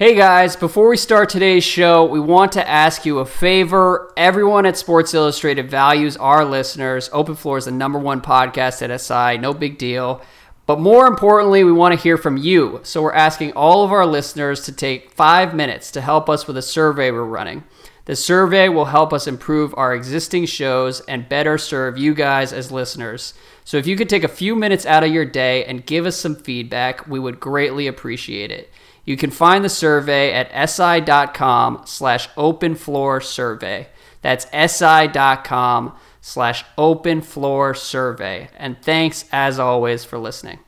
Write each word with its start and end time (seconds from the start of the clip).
Hey 0.00 0.14
guys, 0.14 0.56
before 0.56 0.88
we 0.88 0.96
start 0.96 1.28
today's 1.28 1.62
show, 1.62 2.06
we 2.06 2.20
want 2.20 2.52
to 2.52 2.66
ask 2.66 3.04
you 3.04 3.18
a 3.18 3.26
favor. 3.26 4.10
Everyone 4.16 4.64
at 4.64 4.78
Sports 4.78 5.12
Illustrated 5.12 5.70
values 5.70 6.16
our 6.16 6.42
listeners. 6.42 7.10
Open 7.12 7.34
Floor 7.34 7.58
is 7.58 7.66
the 7.66 7.70
number 7.70 7.98
one 7.98 8.22
podcast 8.22 8.80
at 8.80 8.98
SI, 8.98 9.36
no 9.36 9.52
big 9.52 9.76
deal. 9.76 10.22
But 10.64 10.80
more 10.80 11.06
importantly, 11.06 11.64
we 11.64 11.72
want 11.72 11.94
to 11.94 12.02
hear 12.02 12.16
from 12.16 12.38
you. 12.38 12.80
So 12.82 13.02
we're 13.02 13.12
asking 13.12 13.52
all 13.52 13.84
of 13.84 13.92
our 13.92 14.06
listeners 14.06 14.62
to 14.62 14.72
take 14.72 15.10
five 15.10 15.54
minutes 15.54 15.90
to 15.90 16.00
help 16.00 16.30
us 16.30 16.46
with 16.46 16.56
a 16.56 16.62
survey 16.62 17.10
we're 17.10 17.24
running. 17.24 17.64
The 18.06 18.16
survey 18.16 18.70
will 18.70 18.86
help 18.86 19.12
us 19.12 19.26
improve 19.26 19.74
our 19.76 19.94
existing 19.94 20.46
shows 20.46 21.00
and 21.00 21.28
better 21.28 21.58
serve 21.58 21.98
you 21.98 22.14
guys 22.14 22.54
as 22.54 22.72
listeners. 22.72 23.34
So 23.66 23.76
if 23.76 23.86
you 23.86 23.96
could 23.96 24.08
take 24.08 24.24
a 24.24 24.28
few 24.28 24.56
minutes 24.56 24.86
out 24.86 25.04
of 25.04 25.12
your 25.12 25.26
day 25.26 25.66
and 25.66 25.84
give 25.84 26.06
us 26.06 26.16
some 26.16 26.36
feedback, 26.36 27.06
we 27.06 27.18
would 27.18 27.38
greatly 27.38 27.86
appreciate 27.86 28.50
it. 28.50 28.70
You 29.10 29.16
can 29.16 29.32
find 29.32 29.64
the 29.64 29.68
survey 29.68 30.32
at 30.32 30.70
si.com 30.70 31.82
slash 31.84 32.28
open 32.36 32.76
floor 32.76 33.20
survey. 33.20 33.88
That's 34.22 34.46
si.com 34.72 35.96
slash 36.20 36.64
open 36.78 37.20
floor 37.20 37.74
survey. 37.74 38.50
And 38.56 38.80
thanks 38.80 39.24
as 39.32 39.58
always 39.58 40.04
for 40.04 40.16
listening. 40.16 40.60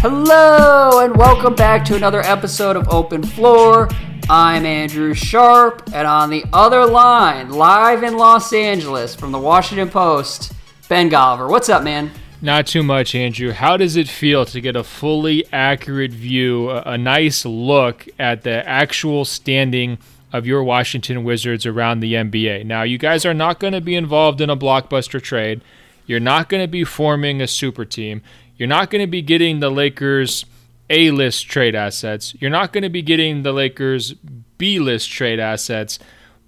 Hello 0.00 0.98
and 1.04 1.16
welcome 1.16 1.54
back 1.54 1.84
to 1.84 1.94
another 1.94 2.22
episode 2.22 2.74
of 2.74 2.88
Open 2.88 3.22
Floor. 3.22 3.88
I'm 4.28 4.66
Andrew 4.66 5.14
Sharp, 5.14 5.84
and 5.94 6.08
on 6.08 6.30
the 6.30 6.44
other 6.52 6.84
line, 6.86 7.50
live 7.50 8.02
in 8.02 8.16
Los 8.16 8.52
Angeles 8.52 9.14
from 9.14 9.30
the 9.30 9.38
Washington 9.38 9.90
Post, 9.90 10.54
Ben 10.88 11.08
Golliver. 11.08 11.48
What's 11.48 11.68
up, 11.68 11.84
man? 11.84 12.10
Not 12.44 12.66
too 12.66 12.82
much, 12.82 13.14
Andrew. 13.14 13.52
How 13.52 13.76
does 13.76 13.94
it 13.94 14.08
feel 14.08 14.44
to 14.46 14.60
get 14.60 14.74
a 14.74 14.82
fully 14.82 15.46
accurate 15.52 16.10
view, 16.10 16.70
a, 16.70 16.98
nice 16.98 17.44
look 17.44 18.08
at 18.18 18.42
the 18.42 18.68
actual 18.68 19.24
standing 19.24 19.98
of 20.32 20.44
your 20.44 20.64
Washington 20.64 21.22
Wizards 21.22 21.66
around 21.66 22.00
the 22.00 22.14
NBA? 22.14 22.66
Now, 22.66 22.82
you 22.82 22.98
guys 22.98 23.24
are 23.24 23.32
not 23.32 23.60
going 23.60 23.74
to 23.74 23.80
be 23.80 23.94
involved 23.94 24.40
in 24.40 24.50
a 24.50 24.56
blockbuster 24.56 25.22
trade. 25.22 25.62
You're 26.04 26.18
not 26.18 26.48
going 26.48 26.64
to 26.64 26.68
be 26.68 26.82
forming 26.82 27.40
a 27.40 27.46
super 27.46 27.84
team. 27.84 28.22
You're 28.56 28.66
not 28.66 28.90
going 28.90 29.02
to 29.02 29.10
be 29.10 29.22
getting 29.22 29.60
the 29.60 29.70
Lakers 29.70 30.44
A 30.90 31.12
list 31.12 31.46
trade 31.48 31.76
assets. 31.76 32.34
You're 32.40 32.50
not 32.50 32.72
going 32.72 32.82
to 32.82 32.90
be 32.90 33.02
getting 33.02 33.44
the 33.44 33.52
Lakers 33.52 34.14
B 34.58 34.80
list 34.80 35.12
trade 35.12 35.38
assets 35.38 36.00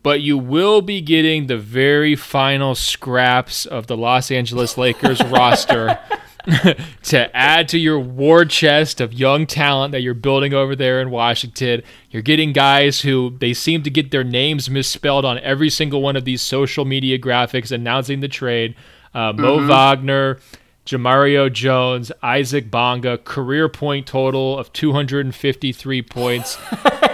but 0.05 0.21
you 0.21 0.37
will 0.37 0.83
be 0.83 1.01
getting 1.01 1.47
the 1.47 1.57
very 1.57 2.15
final 2.15 2.75
scraps 2.75 3.65
of 3.65 3.87
the 3.87 3.97
Los 3.97 4.31
Angeles 4.31 4.77
Lakers 4.77 5.21
roster 5.25 5.99
to 7.03 7.35
add 7.35 7.71
to 7.71 7.79
your 7.79 7.99
war 7.99 8.45
chest 8.45 9.01
of 9.01 9.15
young 9.15 9.47
talent 9.47 9.93
that 9.93 10.03
you're 10.03 10.13
building 10.13 10.53
over 10.53 10.77
there 10.77 11.01
in 11.01 11.11
Washington. 11.11 11.83
You're 12.11 12.21
getting 12.21 12.53
guys 12.53 13.01
who 13.01 13.35
they 13.41 13.55
seem 13.55 13.83
to 13.83 13.91
get 13.91 14.11
their 14.11 14.23
names 14.23 14.69
misspelled 14.69 15.25
on 15.25 15.39
every 15.39 15.71
single 15.71 16.03
one 16.03 16.17
of 16.17 16.27
these 16.27 16.43
social 16.43 16.85
media 16.85 17.19
graphics 17.19 17.73
announcing 17.73 18.21
the 18.21 18.29
trade. 18.29 18.77
Uh, 19.15 19.33
Mo 19.33 19.57
mm-hmm. 19.57 19.69
Wagner, 19.69 20.39
Jemerrio 20.85 21.51
Jones, 21.51 22.13
Isaac 22.23 22.71
Bonga, 22.71 23.17
career 23.17 23.71
point 23.71 24.07
total 24.07 24.59
of 24.59 24.71
253 24.75 26.03
points. 26.03 26.59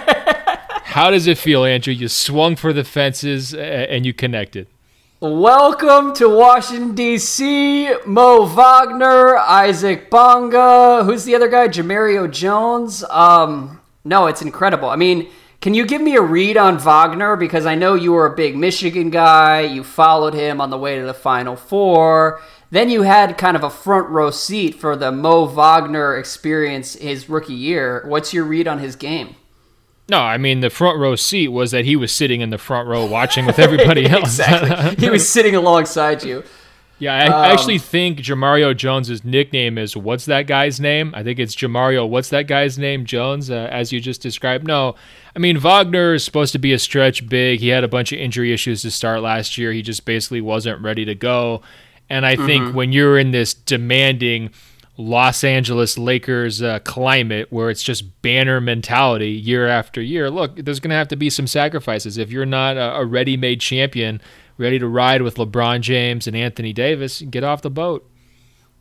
How 0.91 1.09
does 1.09 1.25
it 1.25 1.37
feel, 1.37 1.63
Andrew? 1.63 1.93
You 1.93 2.09
swung 2.09 2.57
for 2.57 2.73
the 2.73 2.83
fences 2.83 3.53
and 3.53 4.05
you 4.05 4.13
connected. 4.13 4.67
Welcome 5.21 6.13
to 6.15 6.27
Washington, 6.27 6.95
D.C. 6.95 7.93
Mo 8.05 8.45
Wagner, 8.45 9.37
Isaac 9.37 10.09
Bonga. 10.09 11.05
Who's 11.05 11.23
the 11.23 11.33
other 11.33 11.47
guy? 11.47 11.69
Jemerrio 11.69 12.29
Jones. 12.29 13.05
Um, 13.05 13.79
no, 14.03 14.27
it's 14.27 14.41
incredible. 14.41 14.89
I 14.89 14.97
mean, 14.97 15.29
can 15.61 15.73
you 15.73 15.85
give 15.85 16.01
me 16.01 16.17
a 16.17 16.21
read 16.21 16.57
on 16.57 16.77
Wagner? 16.77 17.37
Because 17.37 17.65
I 17.65 17.75
know 17.75 17.93
you 17.93 18.11
were 18.11 18.25
a 18.25 18.35
big 18.35 18.57
Michigan 18.57 19.11
guy. 19.11 19.61
You 19.61 19.85
followed 19.85 20.33
him 20.33 20.59
on 20.59 20.71
the 20.71 20.77
way 20.77 20.97
to 20.99 21.05
the 21.05 21.13
Final 21.13 21.55
Four. 21.55 22.41
Then 22.69 22.89
you 22.89 23.03
had 23.03 23.37
kind 23.37 23.55
of 23.55 23.63
a 23.63 23.69
front 23.69 24.09
row 24.09 24.29
seat 24.29 24.75
for 24.75 24.97
the 24.97 25.13
Mo 25.13 25.45
Wagner 25.45 26.17
experience 26.17 26.95
his 26.95 27.29
rookie 27.29 27.53
year. 27.53 28.03
What's 28.07 28.33
your 28.33 28.43
read 28.43 28.67
on 28.67 28.79
his 28.79 28.97
game? 28.97 29.37
No, 30.09 30.19
I 30.19 30.37
mean 30.37 30.59
the 30.59 30.69
front 30.69 30.99
row 30.99 31.15
seat 31.15 31.49
was 31.49 31.71
that 31.71 31.85
he 31.85 31.95
was 31.95 32.11
sitting 32.11 32.41
in 32.41 32.49
the 32.49 32.57
front 32.57 32.87
row 32.87 33.05
watching 33.05 33.45
with 33.45 33.59
everybody 33.59 34.05
else. 34.09 34.39
exactly. 34.39 34.95
He 35.03 35.09
was 35.09 35.27
sitting 35.31 35.55
alongside 35.55 36.23
you. 36.23 36.43
Yeah, 37.01 37.15
I 37.15 37.25
um, 37.25 37.51
actually 37.51 37.79
think 37.79 38.19
Jemerrio 38.19 38.77
Jones's 38.77 39.25
nickname 39.25 39.79
is 39.79 39.97
what's 39.97 40.25
that 40.25 40.45
guy's 40.45 40.79
name? 40.79 41.13
I 41.15 41.23
think 41.23 41.39
it's 41.39 41.55
Jemerrio. 41.55 42.07
What's 42.07 42.29
that 42.29 42.45
guy's 42.45 42.77
name? 42.77 43.05
Jones, 43.05 43.49
uh, 43.49 43.67
as 43.71 43.91
you 43.91 43.99
just 43.99 44.21
described. 44.21 44.67
No, 44.67 44.95
I 45.35 45.39
mean 45.39 45.57
Wagner 45.57 46.13
is 46.13 46.23
supposed 46.23 46.51
to 46.51 46.59
be 46.59 46.73
a 46.73 46.79
stretch 46.79 47.27
big. 47.27 47.59
He 47.59 47.69
had 47.69 47.83
a 47.83 47.87
bunch 47.87 48.11
of 48.11 48.19
injury 48.19 48.53
issues 48.53 48.83
to 48.83 48.91
start 48.91 49.21
last 49.21 49.57
year. 49.57 49.71
He 49.71 49.81
just 49.81 50.05
basically 50.05 50.41
wasn't 50.41 50.81
ready 50.83 51.03
to 51.05 51.15
go. 51.15 51.63
And 52.07 52.25
I 52.25 52.35
think 52.35 52.65
mm-hmm. 52.65 52.75
when 52.75 52.91
you're 52.91 53.17
in 53.17 53.31
this 53.31 53.53
demanding 53.53 54.51
Los 54.97 55.43
Angeles 55.43 55.97
Lakers 55.97 56.61
uh, 56.61 56.79
climate 56.79 57.47
where 57.49 57.69
it's 57.69 57.81
just 57.81 58.21
banner 58.21 58.59
mentality 58.59 59.31
year 59.31 59.67
after 59.67 60.01
year. 60.01 60.29
Look, 60.29 60.57
there's 60.57 60.79
going 60.79 60.89
to 60.89 60.95
have 60.95 61.07
to 61.09 61.15
be 61.15 61.29
some 61.29 61.47
sacrifices. 61.47 62.17
If 62.17 62.31
you're 62.31 62.45
not 62.45 62.77
a, 62.77 62.97
a 62.97 63.05
ready 63.05 63.37
made 63.37 63.61
champion, 63.61 64.21
ready 64.57 64.79
to 64.79 64.87
ride 64.87 65.21
with 65.21 65.35
LeBron 65.35 65.81
James 65.81 66.27
and 66.27 66.35
Anthony 66.35 66.73
Davis, 66.73 67.21
get 67.21 67.43
off 67.43 67.61
the 67.61 67.69
boat. 67.69 68.07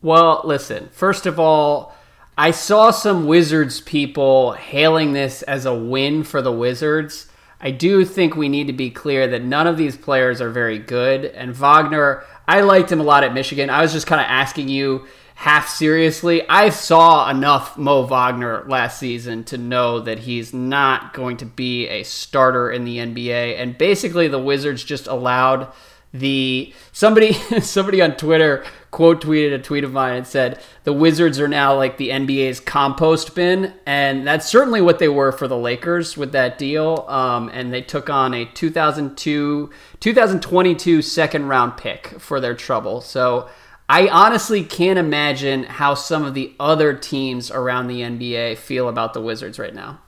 Well, 0.03 0.43
listen, 0.45 0.89
first 0.93 1.27
of 1.27 1.39
all, 1.39 1.95
I 2.37 2.51
saw 2.51 2.91
some 2.91 3.27
Wizards 3.27 3.81
people 3.81 4.53
hailing 4.53 5.13
this 5.13 5.43
as 5.43 5.67
a 5.67 5.75
win 5.75 6.25
for 6.25 6.41
the 6.41 6.53
Wizards. 6.53 7.27
I 7.61 7.71
do 7.71 8.05
think 8.05 8.35
we 8.35 8.49
need 8.49 8.67
to 8.69 8.73
be 8.73 8.91
clear 8.91 9.27
that 9.29 9.45
none 9.45 9.67
of 9.67 9.77
these 9.77 9.97
players 9.97 10.41
are 10.41 10.49
very 10.49 10.79
good. 10.79 11.27
And 11.27 11.55
Wagner, 11.55 12.25
I 12.49 12.63
liked 12.63 12.91
him 12.91 13.01
a 13.01 13.05
lot 13.05 13.25
at 13.25 13.35
Michigan. 13.35 13.69
I 13.69 13.83
was 13.83 13.93
just 13.93 14.07
kind 14.07 14.21
of 14.21 14.27
asking 14.27 14.69
you 14.69 15.07
half 15.41 15.71
seriously. 15.71 16.47
I 16.51 16.69
saw 16.69 17.31
enough 17.31 17.79
Mo 17.79 18.03
Wagner 18.03 18.63
last 18.69 18.99
season 18.99 19.43
to 19.45 19.57
know 19.57 19.99
that 20.01 20.19
he's 20.19 20.53
not 20.53 21.15
going 21.15 21.39
to 21.39 21.47
be 21.47 21.89
a 21.89 22.03
starter 22.03 22.71
in 22.71 22.85
the 22.85 22.99
NBA. 22.99 23.59
And 23.59 23.79
basically, 23.79 24.29
the 24.29 24.39
Wizards 24.39 24.85
just 24.85 25.07
allowed 25.07 25.73
the 26.13 26.75
somebody 26.93 27.33
somebody 27.63 28.03
on 28.03 28.19
Twitter 28.19 28.65
quote 28.91 29.23
tweeted 29.23 29.55
a 29.55 29.59
tweet 29.59 29.83
of 29.83 29.93
mine 29.93 30.17
and 30.19 30.27
said 30.27 30.61
the 30.85 30.93
Wizards 30.93 31.41
are 31.41 31.49
now 31.49 31.75
like 31.75 31.97
the 31.97 32.11
NBA's 32.11 32.61
compost 32.61 33.35
bin, 33.35 33.73
and 33.87 34.27
that's 34.27 34.47
certainly 34.47 34.83
what 34.83 34.99
they 34.99 35.09
were 35.09 35.33
for 35.33 35.49
the 35.49 35.57
Lakers 35.57 36.19
with 36.19 36.33
that 36.33 36.59
deal. 36.59 37.07
Um, 37.09 37.49
and 37.55 37.73
they 37.73 37.81
took 37.81 38.11
on 38.11 38.35
a 38.35 38.45
2002 38.45 39.71
2022 40.01 41.01
second 41.01 41.49
round 41.49 41.79
pick 41.79 42.21
for 42.21 42.41
their 42.41 42.55
trouble. 42.55 43.01
So 43.01 43.49
I 43.91 44.07
honestly 44.07 44.63
can't 44.63 45.01
imagine 45.01 45.65
how 45.65 45.95
some 45.95 46.25
of 46.25 46.33
the 46.33 46.55
other 46.61 46.95
teams 46.95 47.51
around 47.51 47.89
the 47.89 48.03
NBA 48.03 48.57
feel 48.57 48.89
about 48.89 49.15
the 49.15 49.21
Wizards 49.21 49.59
right 49.59 49.75
now. 49.75 49.99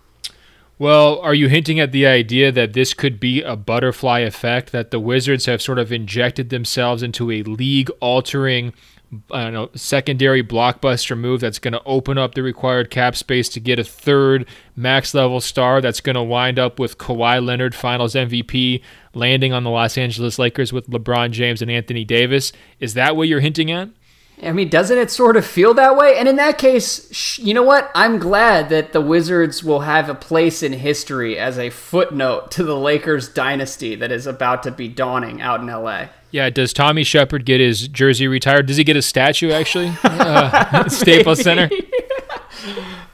Well, 0.78 1.18
are 1.18 1.34
you 1.34 1.48
hinting 1.48 1.80
at 1.80 1.90
the 1.90 2.06
idea 2.06 2.52
that 2.52 2.74
this 2.74 2.94
could 2.94 3.18
be 3.18 3.42
a 3.42 3.56
butterfly 3.56 4.20
effect, 4.20 4.70
that 4.70 4.92
the 4.92 5.00
Wizards 5.00 5.46
have 5.46 5.60
sort 5.60 5.80
of 5.80 5.90
injected 5.90 6.50
themselves 6.50 7.02
into 7.02 7.32
a 7.32 7.42
league 7.42 7.90
altering 7.98 8.72
secondary 9.74 10.42
blockbuster 10.44 11.18
move 11.18 11.40
that's 11.40 11.58
going 11.58 11.72
to 11.72 11.82
open 11.84 12.16
up 12.16 12.34
the 12.34 12.42
required 12.42 12.88
cap 12.88 13.16
space 13.16 13.48
to 13.48 13.60
get 13.60 13.80
a 13.80 13.84
third 13.84 14.46
max 14.76 15.12
level 15.12 15.40
star 15.40 15.80
that's 15.80 16.00
going 16.00 16.14
to 16.14 16.22
wind 16.22 16.58
up 16.58 16.78
with 16.78 16.98
Kawhi 16.98 17.44
Leonard, 17.44 17.74
finals 17.74 18.14
MVP, 18.14 18.80
landing 19.14 19.52
on 19.52 19.64
the 19.64 19.70
Los 19.70 19.98
Angeles 19.98 20.38
Lakers 20.38 20.72
with 20.72 20.88
LeBron 20.88 21.30
James 21.30 21.62
and 21.62 21.70
Anthony 21.70 22.04
Davis. 22.04 22.52
Is 22.80 22.94
that 22.94 23.16
what 23.16 23.28
you're 23.28 23.40
hinting 23.40 23.70
at? 23.70 23.88
I 24.42 24.50
mean, 24.50 24.68
doesn't 24.68 24.98
it 24.98 25.10
sort 25.10 25.36
of 25.36 25.46
feel 25.46 25.72
that 25.74 25.96
way? 25.96 26.16
And 26.18 26.26
in 26.26 26.36
that 26.36 26.58
case, 26.58 27.38
you 27.38 27.54
know 27.54 27.62
what? 27.62 27.90
I'm 27.94 28.18
glad 28.18 28.70
that 28.70 28.92
the 28.92 29.00
Wizards 29.00 29.62
will 29.62 29.80
have 29.80 30.08
a 30.08 30.14
place 30.14 30.64
in 30.64 30.72
history 30.72 31.38
as 31.38 31.58
a 31.58 31.70
footnote 31.70 32.50
to 32.52 32.64
the 32.64 32.76
Lakers 32.76 33.28
dynasty 33.28 33.94
that 33.94 34.10
is 34.10 34.26
about 34.26 34.64
to 34.64 34.72
be 34.72 34.88
dawning 34.88 35.40
out 35.40 35.60
in 35.60 35.66
LA. 35.66 36.06
Yeah, 36.32 36.50
does 36.50 36.72
Tommy 36.72 37.04
Sheppard 37.04 37.44
get 37.44 37.60
his 37.60 37.86
jersey 37.86 38.26
retired? 38.26 38.66
Does 38.66 38.78
he 38.78 38.84
get 38.84 38.96
a 38.96 39.02
statue 39.02 39.52
actually? 39.52 39.92
uh, 40.02 40.88
Staples 40.88 41.42
Center. 41.42 41.70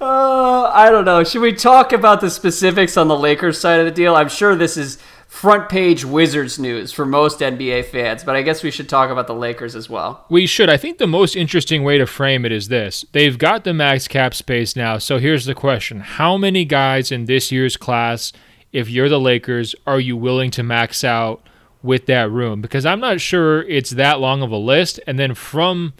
Uh, 0.00 0.70
I 0.72 0.90
don't 0.90 1.04
know. 1.04 1.24
Should 1.24 1.42
we 1.42 1.52
talk 1.52 1.92
about 1.92 2.20
the 2.20 2.30
specifics 2.30 2.96
on 2.96 3.08
the 3.08 3.16
Lakers 3.16 3.60
side 3.60 3.80
of 3.80 3.86
the 3.86 3.90
deal? 3.90 4.14
I'm 4.14 4.28
sure 4.28 4.54
this 4.54 4.76
is 4.76 4.98
front 5.28 5.68
page 5.68 6.04
Wizards 6.04 6.58
news 6.58 6.90
for 6.90 7.06
most 7.06 7.38
NBA 7.38 7.84
fans, 7.84 8.24
but 8.24 8.34
I 8.34 8.42
guess 8.42 8.62
we 8.62 8.70
should 8.70 8.88
talk 8.88 9.10
about 9.10 9.26
the 9.26 9.34
Lakers 9.34 9.76
as 9.76 9.88
well. 9.88 10.24
We 10.28 10.46
should. 10.46 10.68
I 10.70 10.78
think 10.78 10.98
the 10.98 11.06
most 11.06 11.36
interesting 11.36 11.84
way 11.84 11.98
to 11.98 12.06
frame 12.06 12.44
it 12.44 12.50
is 12.50 12.68
this 12.68 13.04
they've 13.12 13.38
got 13.38 13.62
the 13.62 13.74
max 13.74 14.08
cap 14.08 14.34
space 14.34 14.74
now. 14.74 14.98
So 14.98 15.18
here's 15.18 15.44
the 15.44 15.54
question 15.54 16.00
How 16.00 16.36
many 16.36 16.64
guys 16.64 17.12
in 17.12 17.26
this 17.26 17.52
year's 17.52 17.76
class, 17.76 18.32
if 18.72 18.88
you're 18.88 19.08
the 19.08 19.20
Lakers, 19.20 19.76
are 19.86 20.00
you 20.00 20.16
willing 20.16 20.50
to 20.52 20.62
max 20.64 21.04
out? 21.04 21.42
with 21.82 22.06
that 22.06 22.28
room 22.28 22.60
because 22.60 22.84
I'm 22.84 22.98
not 22.98 23.20
sure 23.20 23.62
it's 23.62 23.90
that 23.90 24.18
long 24.18 24.42
of 24.42 24.50
a 24.50 24.56
list. 24.56 24.98
And 25.06 25.16
then 25.16 25.34
from 25.34 25.94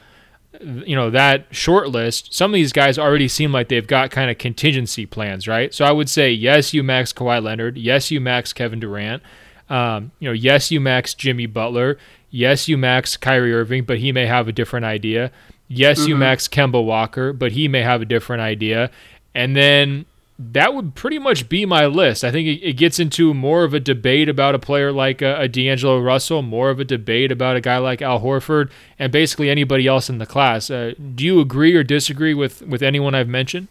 you 0.61 0.97
know 0.97 1.11
that 1.11 1.47
short 1.51 1.89
list, 1.91 2.35
some 2.35 2.51
of 2.51 2.55
these 2.55 2.73
guys 2.73 2.99
already 2.99 3.29
seem 3.29 3.53
like 3.53 3.69
they've 3.69 3.87
got 3.87 4.11
kind 4.11 4.31
of 4.31 4.39
contingency 4.39 5.07
plans, 5.07 5.47
right? 5.47 5.73
So 5.73 5.85
I 5.85 5.93
would 5.93 6.09
say 6.09 6.31
yes, 6.31 6.75
you 6.75 6.83
max 6.83 7.13
Kawhi 7.13 7.43
Leonard, 7.43 7.77
yes, 7.77 8.11
you 8.11 8.21
max 8.21 8.53
Kevin 8.53 8.81
Durant, 8.81 9.23
um, 9.69 10.13
you 10.19 10.29
know, 10.29 10.33
yes, 10.33 10.71
you 10.71 10.81
max 10.81 11.15
Jimmy 11.15 11.47
Butler, 11.47 11.99
yes, 12.31 12.69
you 12.69 12.79
max 12.79 13.17
Kyrie 13.17 13.55
Irving, 13.55 13.85
but 13.85 13.99
he 13.99 14.13
may 14.13 14.27
have 14.27 14.49
a 14.49 14.53
different 14.53 14.87
idea. 14.87 15.31
Yes, 15.69 16.01
mm-hmm. 16.01 16.09
you 16.09 16.17
max 16.17 16.49
Kemba 16.49 16.83
Walker, 16.85 17.33
but 17.33 17.53
he 17.53 17.69
may 17.69 17.83
have 17.83 18.01
a 18.01 18.07
different 18.07 18.43
idea. 18.43 18.91
And 19.35 19.55
then 19.55 20.07
that 20.39 20.73
would 20.73 20.95
pretty 20.95 21.19
much 21.19 21.49
be 21.49 21.67
my 21.67 21.87
list. 21.87 22.23
I 22.23 22.31
think 22.31 22.47
it, 22.47 22.65
it 22.65 22.73
gets 22.75 23.01
into 23.01 23.35
more 23.35 23.65
of 23.65 23.75
a 23.75 23.81
debate 23.81 24.29
about 24.29 24.55
a 24.55 24.59
player 24.59 24.93
like 24.93 25.21
a, 25.21 25.41
a, 25.41 25.49
D'Angelo 25.49 26.01
Russell, 26.01 26.43
more 26.43 26.71
of 26.71 26.79
a 26.79 26.85
debate 26.85 27.33
about 27.33 27.57
a 27.57 27.61
guy 27.61 27.79
like 27.79 28.01
Al 28.01 28.21
Horford, 28.21 28.71
and 28.99 29.11
basically 29.11 29.51
anybody 29.51 29.89
else 29.89 30.09
in 30.09 30.19
the 30.19 30.27
class. 30.27 30.71
Uh, 30.71 30.95
do 31.15 31.25
you 31.25 31.41
agree 31.41 31.75
or 31.75 31.83
disagree 31.83 32.35
with, 32.35 32.63
with 32.63 32.83
anyone 32.83 33.17
I've 33.17 33.29
mentioned? 33.29 33.67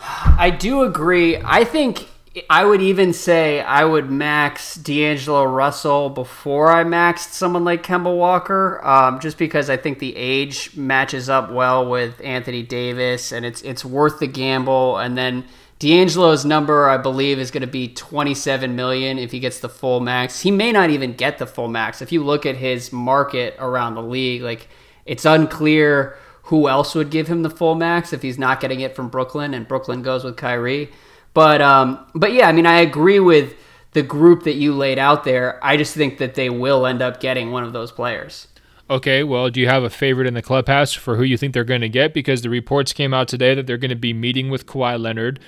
I 0.00 0.50
do 0.50 0.82
agree. 0.82 1.36
I 1.44 1.64
think 1.64 2.06
I 2.48 2.64
would 2.64 2.80
even 2.80 3.12
say 3.12 3.60
I 3.60 3.84
would 3.84 4.10
max 4.10 4.76
D'Angelo 4.76 5.44
Russell 5.44 6.08
before 6.08 6.70
I 6.70 6.84
maxed 6.84 7.32
someone 7.32 7.64
like 7.64 7.82
Kemba 7.82 8.16
Walker, 8.16 8.80
um, 8.86 9.18
just 9.18 9.36
because 9.36 9.68
I 9.68 9.76
think 9.76 9.98
the 9.98 10.16
age 10.16 10.76
matches 10.76 11.28
up 11.28 11.50
well 11.50 11.88
with 11.90 12.20
Anthony 12.22 12.62
Davis, 12.62 13.32
and 13.32 13.44
it's 13.44 13.60
it's 13.62 13.84
worth 13.84 14.20
the 14.20 14.28
gamble. 14.28 14.96
And 14.98 15.18
then 15.18 15.44
D'Angelo's 15.80 16.44
number, 16.44 16.90
I 16.90 16.98
believe, 16.98 17.38
is 17.38 17.50
going 17.50 17.62
to 17.62 17.66
be 17.66 17.88
27 17.88 18.76
million 18.76 19.18
if 19.18 19.32
he 19.32 19.40
gets 19.40 19.60
the 19.60 19.68
full 19.68 20.00
max. 20.00 20.40
He 20.40 20.50
may 20.50 20.72
not 20.72 20.90
even 20.90 21.14
get 21.14 21.38
the 21.38 21.46
full 21.46 21.68
max. 21.68 22.02
If 22.02 22.12
you 22.12 22.22
look 22.22 22.44
at 22.44 22.56
his 22.56 22.92
market 22.92 23.56
around 23.58 23.94
the 23.94 24.02
league, 24.02 24.42
like 24.42 24.68
it's 25.06 25.24
unclear 25.24 26.18
who 26.44 26.68
else 26.68 26.94
would 26.94 27.10
give 27.10 27.28
him 27.28 27.42
the 27.42 27.48
full 27.48 27.74
max 27.74 28.12
if 28.12 28.20
he's 28.20 28.38
not 28.38 28.60
getting 28.60 28.80
it 28.80 28.94
from 28.94 29.08
Brooklyn 29.08 29.54
and 29.54 29.66
Brooklyn 29.66 30.02
goes 30.02 30.22
with 30.22 30.36
Kyrie. 30.36 30.90
But 31.32 31.62
um, 31.62 32.06
but 32.14 32.34
yeah, 32.34 32.46
I 32.46 32.52
mean, 32.52 32.66
I 32.66 32.80
agree 32.80 33.20
with 33.20 33.54
the 33.92 34.02
group 34.02 34.42
that 34.42 34.56
you 34.56 34.74
laid 34.74 34.98
out 34.98 35.24
there. 35.24 35.58
I 35.64 35.78
just 35.78 35.94
think 35.94 36.18
that 36.18 36.34
they 36.34 36.50
will 36.50 36.84
end 36.84 37.00
up 37.00 37.20
getting 37.20 37.52
one 37.52 37.64
of 37.64 37.72
those 37.72 37.90
players. 37.90 38.48
Okay, 38.90 39.22
well, 39.22 39.48
do 39.50 39.60
you 39.60 39.68
have 39.68 39.84
a 39.84 39.90
favorite 39.90 40.26
in 40.26 40.34
the 40.34 40.42
clubhouse 40.42 40.92
for 40.92 41.14
who 41.16 41.22
you 41.22 41.36
think 41.36 41.54
they're 41.54 41.62
going 41.62 41.80
to 41.80 41.88
get? 41.88 42.12
Because 42.12 42.42
the 42.42 42.50
reports 42.50 42.92
came 42.92 43.14
out 43.14 43.28
today 43.28 43.54
that 43.54 43.68
they're 43.68 43.78
going 43.78 43.90
to 43.90 43.94
be 43.94 44.12
meeting 44.12 44.50
with 44.50 44.66
Kawhi 44.66 45.00
Leonard 45.00 45.38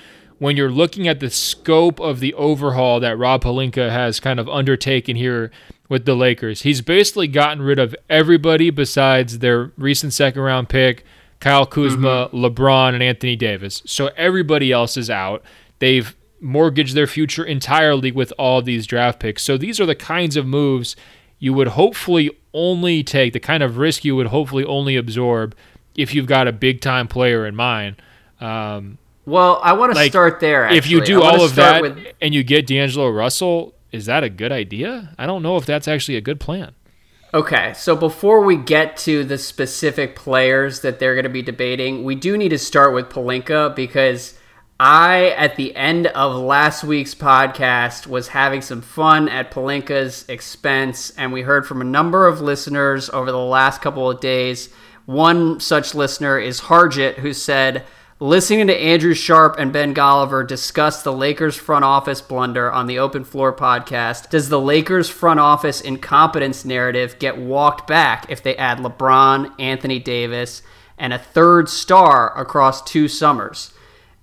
when 0.43 0.57
you're 0.57 0.69
looking 0.69 1.07
at 1.07 1.21
the 1.21 1.29
scope 1.29 2.01
of 2.01 2.19
the 2.19 2.33
overhaul 2.33 2.99
that 2.99 3.17
Rob 3.17 3.45
Pelinka 3.45 3.89
has 3.89 4.19
kind 4.19 4.41
of 4.41 4.49
undertaken 4.49 5.15
here 5.15 5.51
with 5.87 6.03
the 6.03 6.15
Lakers, 6.15 6.63
he's 6.63 6.81
basically 6.81 7.29
gotten 7.29 7.63
rid 7.63 7.79
of 7.79 7.95
everybody 8.09 8.69
besides 8.69 9.39
their 9.39 9.71
recent 9.77 10.11
second 10.11 10.41
round 10.41 10.67
pick, 10.67 11.05
Kyle 11.39 11.65
Kuzma, 11.65 12.27
mm-hmm. 12.27 12.35
LeBron, 12.35 12.93
and 12.93 13.01
Anthony 13.01 13.37
Davis. 13.37 13.81
So 13.85 14.07
everybody 14.17 14.69
else 14.69 14.97
is 14.97 15.09
out. 15.09 15.43
They've 15.79 16.13
mortgaged 16.41 16.93
their 16.93 17.07
future 17.07 17.45
entirely 17.45 18.11
with 18.11 18.33
all 18.37 18.61
these 18.61 18.85
draft 18.85 19.21
picks. 19.21 19.43
So 19.43 19.57
these 19.57 19.79
are 19.79 19.85
the 19.85 19.95
kinds 19.95 20.35
of 20.35 20.45
moves 20.45 20.97
you 21.39 21.53
would 21.53 21.69
hopefully 21.69 22.37
only 22.53 23.01
take, 23.01 23.31
the 23.31 23.39
kind 23.39 23.63
of 23.63 23.77
risk 23.77 24.03
you 24.03 24.17
would 24.17 24.27
hopefully 24.27 24.65
only 24.65 24.97
absorb 24.97 25.55
if 25.95 26.13
you've 26.13 26.27
got 26.27 26.49
a 26.49 26.51
big 26.51 26.81
time 26.81 27.07
player 27.07 27.47
in 27.47 27.55
mind. 27.55 28.01
Um, 28.41 28.97
well, 29.25 29.59
I 29.63 29.73
want 29.73 29.91
to 29.91 29.95
like, 29.97 30.11
start 30.11 30.39
there. 30.39 30.65
Actually. 30.65 30.77
If 30.77 30.87
you 30.87 31.01
do 31.03 31.21
all 31.21 31.43
of 31.43 31.55
that 31.55 31.81
with... 31.81 31.97
and 32.21 32.33
you 32.33 32.43
get 32.43 32.67
D'Angelo 32.67 33.09
Russell, 33.09 33.73
is 33.91 34.05
that 34.07 34.23
a 34.23 34.29
good 34.29 34.51
idea? 34.51 35.13
I 35.17 35.25
don't 35.25 35.43
know 35.43 35.57
if 35.57 35.65
that's 35.65 35.87
actually 35.87 36.17
a 36.17 36.21
good 36.21 36.39
plan. 36.39 36.75
Okay, 37.33 37.73
so 37.75 37.95
before 37.95 38.41
we 38.41 38.55
get 38.55 38.95
to 38.97 39.23
the 39.23 39.39
specific 39.39 40.15
players 40.15 40.81
that 40.81 40.99
they're 40.99 41.15
going 41.15 41.23
to 41.23 41.29
be 41.29 41.41
debating, 41.41 42.03
we 42.03 42.13
do 42.13 42.37
need 42.37 42.49
to 42.49 42.59
start 42.59 42.93
with 42.93 43.09
Pelinka 43.09 43.75
because 43.75 44.37
I, 44.79 45.29
at 45.29 45.55
the 45.55 45.75
end 45.75 46.07
of 46.07 46.35
last 46.35 46.83
week's 46.83 47.15
podcast, 47.15 48.05
was 48.05 48.27
having 48.29 48.61
some 48.61 48.81
fun 48.81 49.29
at 49.29 49.49
Pelinka's 49.49 50.25
expense, 50.27 51.11
and 51.17 51.33
we 51.33 51.41
heard 51.41 51.65
from 51.65 51.81
a 51.81 51.85
number 51.85 52.27
of 52.27 52.41
listeners 52.41 53.09
over 53.09 53.31
the 53.31 53.37
last 53.39 53.81
couple 53.81 54.09
of 54.11 54.19
days. 54.19 54.69
One 55.05 55.59
such 55.59 55.95
listener 55.95 56.37
is 56.37 56.61
Harjit, 56.61 57.15
who 57.15 57.33
said, 57.33 57.83
Listening 58.19 58.67
to 58.67 58.79
Andrew 58.79 59.15
Sharp 59.15 59.55
and 59.57 59.73
Ben 59.73 59.95
Golliver 59.95 60.47
discuss 60.47 61.01
the 61.01 61.11
Lakers 61.11 61.55
front 61.55 61.83
office 61.83 62.21
blunder 62.21 62.71
on 62.71 62.85
the 62.85 62.99
Open 62.99 63.23
Floor 63.23 63.51
podcast, 63.51 64.29
does 64.29 64.49
the 64.49 64.61
Lakers 64.61 65.09
front 65.09 65.39
office 65.39 65.81
incompetence 65.81 66.63
narrative 66.63 67.17
get 67.17 67.39
walked 67.39 67.87
back 67.87 68.27
if 68.29 68.43
they 68.43 68.55
add 68.55 68.77
LeBron, 68.77 69.59
Anthony 69.59 69.97
Davis, 69.97 70.61
and 70.95 71.11
a 71.11 71.17
third 71.17 71.67
star 71.67 72.39
across 72.39 72.83
two 72.83 73.07
summers? 73.07 73.73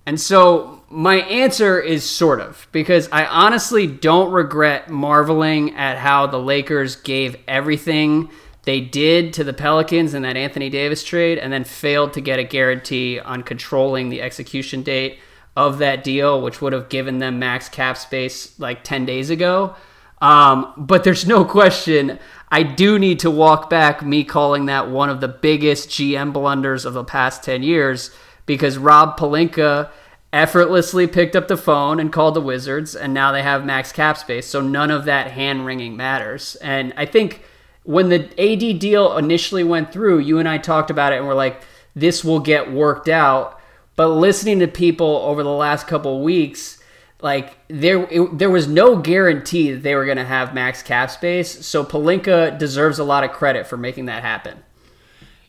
And 0.05 0.19
so 0.19 0.83
my 0.89 1.17
answer 1.17 1.77
is 1.77 2.09
sort 2.09 2.39
of, 2.39 2.67
because 2.71 3.09
I 3.11 3.25
honestly 3.25 3.87
don't 3.87 4.31
regret 4.31 4.89
marveling 4.89 5.75
at 5.75 5.97
how 5.97 6.27
the 6.27 6.39
Lakers 6.39 6.95
gave 6.95 7.35
everything 7.45 8.29
they 8.71 8.79
did 8.79 9.33
to 9.33 9.43
the 9.43 9.51
Pelicans 9.51 10.13
in 10.13 10.21
that 10.21 10.37
Anthony 10.37 10.69
Davis 10.69 11.03
trade 11.03 11.37
and 11.37 11.51
then 11.51 11.65
failed 11.65 12.13
to 12.13 12.21
get 12.21 12.39
a 12.39 12.43
guarantee 12.45 13.19
on 13.19 13.43
controlling 13.43 14.07
the 14.07 14.21
execution 14.21 14.81
date 14.81 15.19
of 15.57 15.79
that 15.79 16.05
deal, 16.05 16.41
which 16.41 16.61
would 16.61 16.71
have 16.71 16.87
given 16.87 17.17
them 17.17 17.37
max 17.37 17.67
cap 17.67 17.97
space 17.97 18.57
like 18.61 18.85
10 18.85 19.03
days 19.03 19.29
ago. 19.29 19.75
Um, 20.21 20.73
but 20.77 21.03
there's 21.03 21.27
no 21.27 21.43
question, 21.43 22.17
I 22.49 22.63
do 22.63 22.97
need 22.97 23.19
to 23.19 23.29
walk 23.29 23.69
back 23.69 24.05
me 24.05 24.23
calling 24.23 24.67
that 24.67 24.89
one 24.89 25.09
of 25.09 25.19
the 25.19 25.27
biggest 25.27 25.89
GM 25.89 26.31
blunders 26.31 26.85
of 26.85 26.93
the 26.93 27.03
past 27.03 27.43
10 27.43 27.63
years 27.63 28.11
because 28.45 28.77
Rob 28.77 29.19
Pelinka 29.19 29.89
effortlessly 30.31 31.07
picked 31.07 31.35
up 31.35 31.49
the 31.49 31.57
phone 31.57 31.99
and 31.99 32.13
called 32.13 32.35
the 32.35 32.41
Wizards, 32.41 32.95
and 32.95 33.13
now 33.13 33.33
they 33.33 33.43
have 33.43 33.65
max 33.65 33.91
cap 33.91 34.17
space. 34.17 34.47
So 34.47 34.61
none 34.61 34.91
of 34.91 35.03
that 35.03 35.31
hand 35.31 35.65
wringing 35.65 35.97
matters. 35.97 36.55
And 36.61 36.93
I 36.95 37.05
think 37.05 37.41
when 37.83 38.09
the 38.09 38.23
AD 38.39 38.79
deal 38.79 39.17
initially 39.17 39.63
went 39.63 39.91
through, 39.91 40.19
you 40.19 40.39
and 40.39 40.47
I 40.47 40.57
talked 40.57 40.89
about 40.89 41.13
it 41.13 41.17
and 41.17 41.27
we're 41.27 41.33
like, 41.33 41.61
this 41.95 42.23
will 42.23 42.39
get 42.39 42.71
worked 42.71 43.09
out. 43.09 43.59
But 43.95 44.07
listening 44.09 44.59
to 44.59 44.67
people 44.67 45.17
over 45.17 45.43
the 45.43 45.49
last 45.49 45.87
couple 45.87 46.23
weeks, 46.23 46.81
like 47.21 47.57
there 47.67 48.03
it, 48.09 48.37
there 48.37 48.49
was 48.49 48.67
no 48.67 48.95
guarantee 48.97 49.71
that 49.71 49.83
they 49.83 49.95
were 49.95 50.05
going 50.05 50.17
to 50.17 50.25
have 50.25 50.53
max 50.53 50.81
cap 50.81 51.11
space. 51.11 51.65
So 51.65 51.83
Pelinka 51.83 52.57
deserves 52.57 52.99
a 52.99 53.03
lot 53.03 53.23
of 53.23 53.31
credit 53.31 53.67
for 53.67 53.77
making 53.77 54.05
that 54.05 54.23
happen. 54.23 54.63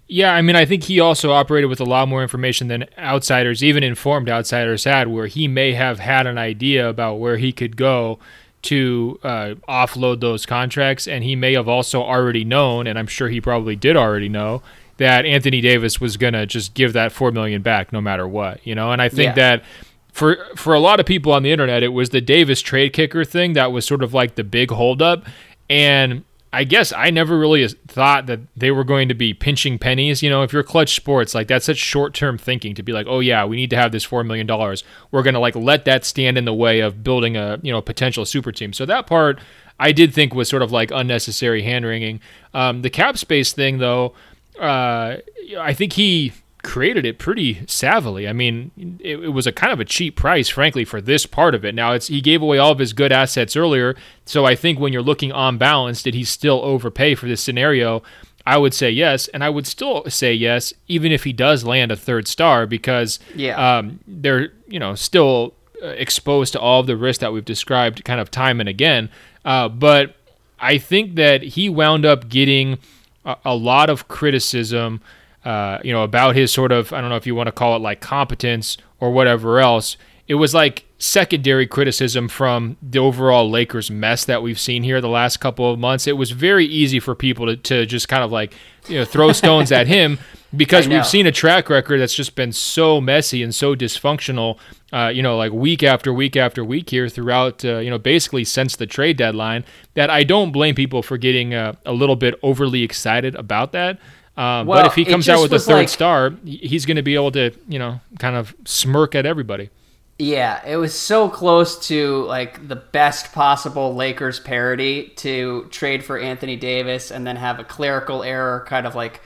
Yeah, 0.09 0.35
I 0.35 0.43
mean, 0.43 0.57
I 0.57 0.67
think 0.67 0.85
he 0.85 1.01
also 1.01 1.31
operated 1.31 1.71
with 1.71 1.81
a 1.81 1.87
lot 1.87 2.07
more 2.07 2.23
information 2.23 2.69
than 2.69 2.85
outsiders, 2.99 3.65
even 3.65 3.83
informed 3.83 4.29
outsiders, 4.29 4.85
had, 4.85 5.09
where 5.09 5.27
he 5.27 5.49
may 5.49 5.73
have 5.73 6.01
had 6.01 6.27
an 6.27 6.37
idea 6.37 6.87
about 6.87 7.15
where 7.15 7.39
he 7.39 7.51
could 7.51 7.77
go 7.77 8.19
to 8.63 9.19
uh, 9.23 9.55
offload 9.69 10.21
those 10.21 10.47
contracts, 10.47 11.09
and 11.09 11.25
he 11.25 11.37
may 11.37 11.53
have 11.55 11.69
also 11.69 12.03
already 12.03 12.45
known, 12.45 12.87
and 12.87 12.99
I'm 12.99 13.07
sure 13.07 13.29
he 13.29 13.41
probably 13.41 13.77
did 13.77 13.97
already 13.97 14.29
know 14.29 14.63
that 14.99 15.27
Anthony 15.27 15.61
Davis 15.61 16.01
was 16.01 16.17
gonna 16.17 16.47
just 16.47 16.75
give 16.75 16.93
that 16.93 17.13
four 17.13 17.33
million 17.33 17.63
back 17.63 17.93
no 17.93 18.01
matter 18.01 18.27
what, 18.27 18.65
you 18.67 18.75
know. 18.75 18.93
And 18.93 19.03
I 19.03 19.09
think 19.09 19.31
yeah. 19.31 19.59
that 19.59 19.65
for 20.13 20.37
for 20.55 20.75
a 20.75 20.81
lot 20.81 21.01
of 21.01 21.07
people 21.07 21.33
on 21.33 21.43
the 21.43 21.51
internet, 21.51 21.83
it 21.83 21.89
was 21.89 22.11
the 22.11 22.21
Davis 22.21 22.61
trade 22.61 22.93
kicker 22.93 23.25
thing 23.25 23.55
that 23.55 23.73
was 23.73 23.85
sort 23.85 24.03
of 24.03 24.15
like 24.15 24.37
the 24.37 24.45
big 24.45 24.71
holdup, 24.71 25.25
and 25.69 26.25
I 26.55 26.65
guess 26.65 26.93
I 26.93 27.11
never 27.11 27.39
really 27.39 27.67
thought 27.89 28.27
that 28.27 28.41
they 28.55 28.71
were 28.71 28.85
going 28.85 29.09
to 29.09 29.15
be 29.15 29.33
pinching 29.33 29.79
pennies. 29.79 30.23
You 30.23 30.29
know, 30.29 30.43
if 30.43 30.53
you're 30.53 30.63
Clutch 30.63 30.95
Sports, 30.95 31.35
like 31.35 31.49
that's 31.49 31.65
such 31.65 31.79
short 31.79 32.13
term 32.13 32.37
thinking 32.37 32.75
to 32.75 32.83
be 32.83 32.93
like, 32.93 33.07
oh 33.09 33.21
yeah, 33.21 33.45
we 33.47 33.57
need 33.57 33.71
to 33.71 33.77
have 33.77 33.91
this 33.91 34.05
four 34.05 34.23
million 34.23 34.47
dollars. 34.47 34.85
We're 35.11 35.23
gonna 35.23 35.41
like 35.41 35.57
let 35.57 35.87
that 35.87 36.05
stand 36.05 36.37
in 36.37 36.45
the 36.45 36.53
way 36.53 36.81
of 36.81 37.03
building 37.03 37.37
a 37.37 37.59
you 37.63 37.73
know 37.73 37.81
potential 37.81 38.27
super 38.27 38.53
team. 38.53 38.73
So 38.73 38.85
that 38.85 39.07
part 39.07 39.41
I 39.81 39.93
did 39.93 40.13
think 40.13 40.35
was 40.35 40.49
sort 40.49 40.63
of 40.63 40.71
like 40.71 40.91
unnecessary 40.91 41.63
hand 41.63 41.87
wringing. 41.87 42.21
Um, 42.53 42.83
the 42.83 42.91
cap 42.91 43.17
space 43.17 43.53
thing 43.53 43.79
though, 43.79 44.15
uh, 44.61 45.17
I 45.59 45.73
think 45.73 45.95
he 45.95 46.33
created 46.63 47.05
it 47.05 47.19
pretty 47.19 47.57
savvily. 47.67 48.29
I 48.29 48.33
mean, 48.33 48.71
it, 49.01 49.19
it, 49.21 49.29
was 49.29 49.47
a 49.47 49.53
kind 49.53 49.73
of 49.73 49.81
a 49.81 49.85
cheap 49.85 50.17
price, 50.17 50.49
frankly, 50.49 50.85
for 50.85 51.01
this 51.01 51.27
part 51.27 51.55
of 51.55 51.65
it. 51.65 51.75
Now, 51.75 51.93
it's 51.93 52.07
he 52.07 52.21
gave 52.21 52.41
away 52.41 52.59
all 52.59 52.73
of 52.73 52.79
his 52.79 52.93
good 52.93 53.13
assets 53.13 53.57
earlier, 53.57 53.97
so 54.25 54.45
I 54.45 54.55
think 54.55 54.79
when 54.79 54.93
you're 54.93 55.03
looking 55.03 55.33
on 55.33 55.59
balance, 55.59 56.03
did 56.03 56.15
he 56.15 56.25
still 56.25 56.61
overpay 56.63 57.17
for 57.17 57.27
this 57.27 57.41
scenario? 57.41 58.03
I 58.47 58.59
would 58.59 58.75
say 58.75 58.91
yes, 58.91 59.29
and 59.29 59.45
I 59.45 59.51
would 59.51 59.67
still 59.67 60.05
say 60.09 60.35
yes, 60.35 60.73
even 60.89 61.13
if 61.13 61.25
he 61.25 61.33
does 61.33 61.65
land 61.65 61.93
a 61.93 61.97
third 61.97 62.27
star, 62.27 62.67
because 62.67 63.19
yeah. 63.35 63.79
um, 63.79 64.01
they're 64.07 64.53
you 64.67 64.79
know 64.79 64.95
still 64.95 65.55
uh, 65.83 65.89
exposed 65.89 66.53
to 66.55 66.61
all 66.61 66.81
of 66.81 66.87
the 66.87 66.97
risks 66.97 67.21
that 67.21 67.33
we've 67.33 67.45
described, 67.45 68.05
kind 68.05 68.21
of 68.21 68.31
time 68.31 68.61
and 68.61 68.69
again. 68.69 69.11
Uh, 69.45 69.69
but 69.69 70.17
I 70.61 70.79
think 70.79 71.17
that 71.17 71.43
he 71.43 71.69
wound 71.69 72.05
up 72.05 72.29
getting 72.29 72.79
a, 73.25 73.37
a 73.45 73.55
lot 73.55 73.91
of 73.91 74.09
criticism 74.09 75.01
uh, 75.45 75.79
you 75.83 75.93
know, 75.93 76.03
about 76.03 76.37
his 76.37 76.53
sort 76.53 76.73
of, 76.73 76.93
I 76.93 77.01
don't 77.01 77.11
know 77.11 77.17
if 77.17 77.27
you 77.27 77.35
want 77.35 77.49
to 77.49 77.53
call 77.53 77.77
it 77.77 77.81
like 77.81 78.01
competence 78.01 78.77
or 79.01 79.11
whatever 79.11 79.59
else. 79.59 79.97
it 80.29 80.35
was 80.35 80.55
like 80.55 80.85
secondary 81.03 81.67
criticism 81.67 82.29
from 82.29 82.77
the 82.81 83.01
overall 83.01 83.51
Lakers 83.51 83.91
mess 83.91 84.25
that 84.25 84.41
we've 84.41 84.61
seen 84.61 84.85
here 84.85 85.01
the 85.01 85.09
last 85.09 85.39
couple 85.39 85.69
of 85.71 85.77
months. 85.77 86.07
It 86.07 86.17
was 86.17 86.31
very 86.31 86.65
easy 86.65 87.01
for 87.01 87.17
people 87.17 87.47
to, 87.47 87.57
to 87.57 87.87
just 87.87 88.09
kind 88.09 88.23
of 88.23 88.31
like, 88.31 88.55
you 88.87 88.99
know, 88.99 89.05
throw 89.05 89.33
stones 89.33 89.73
at 89.73 89.89
him 89.89 90.21
because 90.57 90.87
we've 90.87 91.05
seen 91.05 91.27
a 91.27 91.33
track 91.33 91.69
record 91.69 91.99
that's 91.99 92.15
just 92.15 92.37
been 92.37 92.53
so 92.53 93.01
messy 93.01 93.43
and 93.43 93.53
so 93.53 93.75
dysfunctional, 93.75 94.59
uh, 94.93 95.11
you 95.13 95.23
know, 95.23 95.37
like 95.37 95.51
week 95.51 95.83
after 95.83 96.13
week 96.13 96.37
after 96.37 96.65
week 96.65 96.89
here 96.89 97.09
throughout, 97.09 97.65
uh, 97.65 97.79
you 97.79 97.91
know, 97.91 97.99
basically 97.99 98.45
since 98.45 98.77
the 98.77 98.87
trade 98.87 99.17
deadline, 99.17 99.65
that 99.95 100.09
I 100.09 100.23
don't 100.23 100.53
blame 100.53 100.77
people 100.77 101.03
for 101.03 101.19
getting 101.19 101.53
uh, 101.53 101.75
a 101.85 101.93
little 101.93 102.17
bit 102.17 102.39
overly 102.45 102.85
excited 102.85 103.35
about 103.35 103.73
that. 103.73 103.99
Um, 104.37 104.67
well, 104.67 104.83
but 104.83 104.87
if 104.87 104.95
he 104.95 105.05
comes 105.05 105.29
out 105.29 105.43
with 105.43 105.53
a 105.53 105.59
third 105.59 105.75
like, 105.75 105.89
star, 105.89 106.31
he's 106.45 106.87
going 106.87 106.97
to 106.97 107.03
be 107.03 107.15
able 107.15 107.33
to, 107.33 107.51
you 107.69 107.79
know, 107.79 108.01
kind 108.19 108.35
of 108.35 108.55
smirk 108.65 109.15
at 109.15 109.27
everybody. 109.27 109.71
Yeah, 110.19 110.65
it 110.65 110.77
was 110.77 110.95
so 110.95 111.29
close 111.29 111.89
to 111.89 112.25
like 112.25 112.69
the 112.69 112.77
best 112.77 113.33
possible 113.33 113.95
Lakers 113.95 114.39
parody 114.39 115.09
to 115.17 115.67
trade 115.71 116.05
for 116.05 116.19
Anthony 116.19 116.57
Davis 116.57 117.11
and 117.11 117.27
then 117.27 117.37
have 117.37 117.59
a 117.59 117.65
clerical 117.65 118.23
error 118.23 118.65
kind 118.69 118.87
of 118.87 118.95
like 118.95 119.21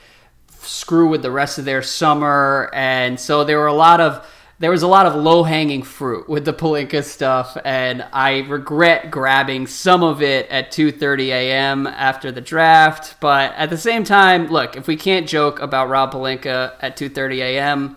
screw 0.61 1.09
with 1.09 1.23
the 1.23 1.31
rest 1.31 1.59
of 1.59 1.65
their 1.65 1.83
summer. 1.83 2.71
And 2.73 3.21
so 3.21 3.45
there 3.45 3.59
were 3.59 3.67
a 3.67 3.75
lot 3.75 4.01
of 4.01 4.27
there 4.59 4.71
was 4.71 4.83
a 4.83 4.89
lot 4.89 5.05
of 5.07 5.15
low 5.15 5.43
hanging 5.43 5.83
fruit 5.83 6.29
with 6.29 6.47
the 6.47 6.53
Pelinka 6.53 7.05
stuff, 7.05 7.59
and 7.65 8.07
I 8.13 8.39
regret 8.41 9.11
grabbing 9.11 9.67
some 9.67 10.03
of 10.03 10.23
it 10.23 10.49
at 10.49 10.71
2:30 10.71 11.29
a.m. 11.29 11.87
after 11.87 12.33
the 12.33 12.41
draft. 12.41 13.17
But 13.21 13.53
at 13.57 13.69
the 13.69 13.77
same 13.77 14.03
time, 14.03 14.49
look, 14.49 14.77
if 14.77 14.87
we 14.87 14.97
can't 14.97 15.29
joke 15.29 15.61
about 15.61 15.91
Rob 15.91 16.13
Pelinka 16.13 16.73
at 16.81 16.97
2:30 16.97 17.39
a.m., 17.41 17.97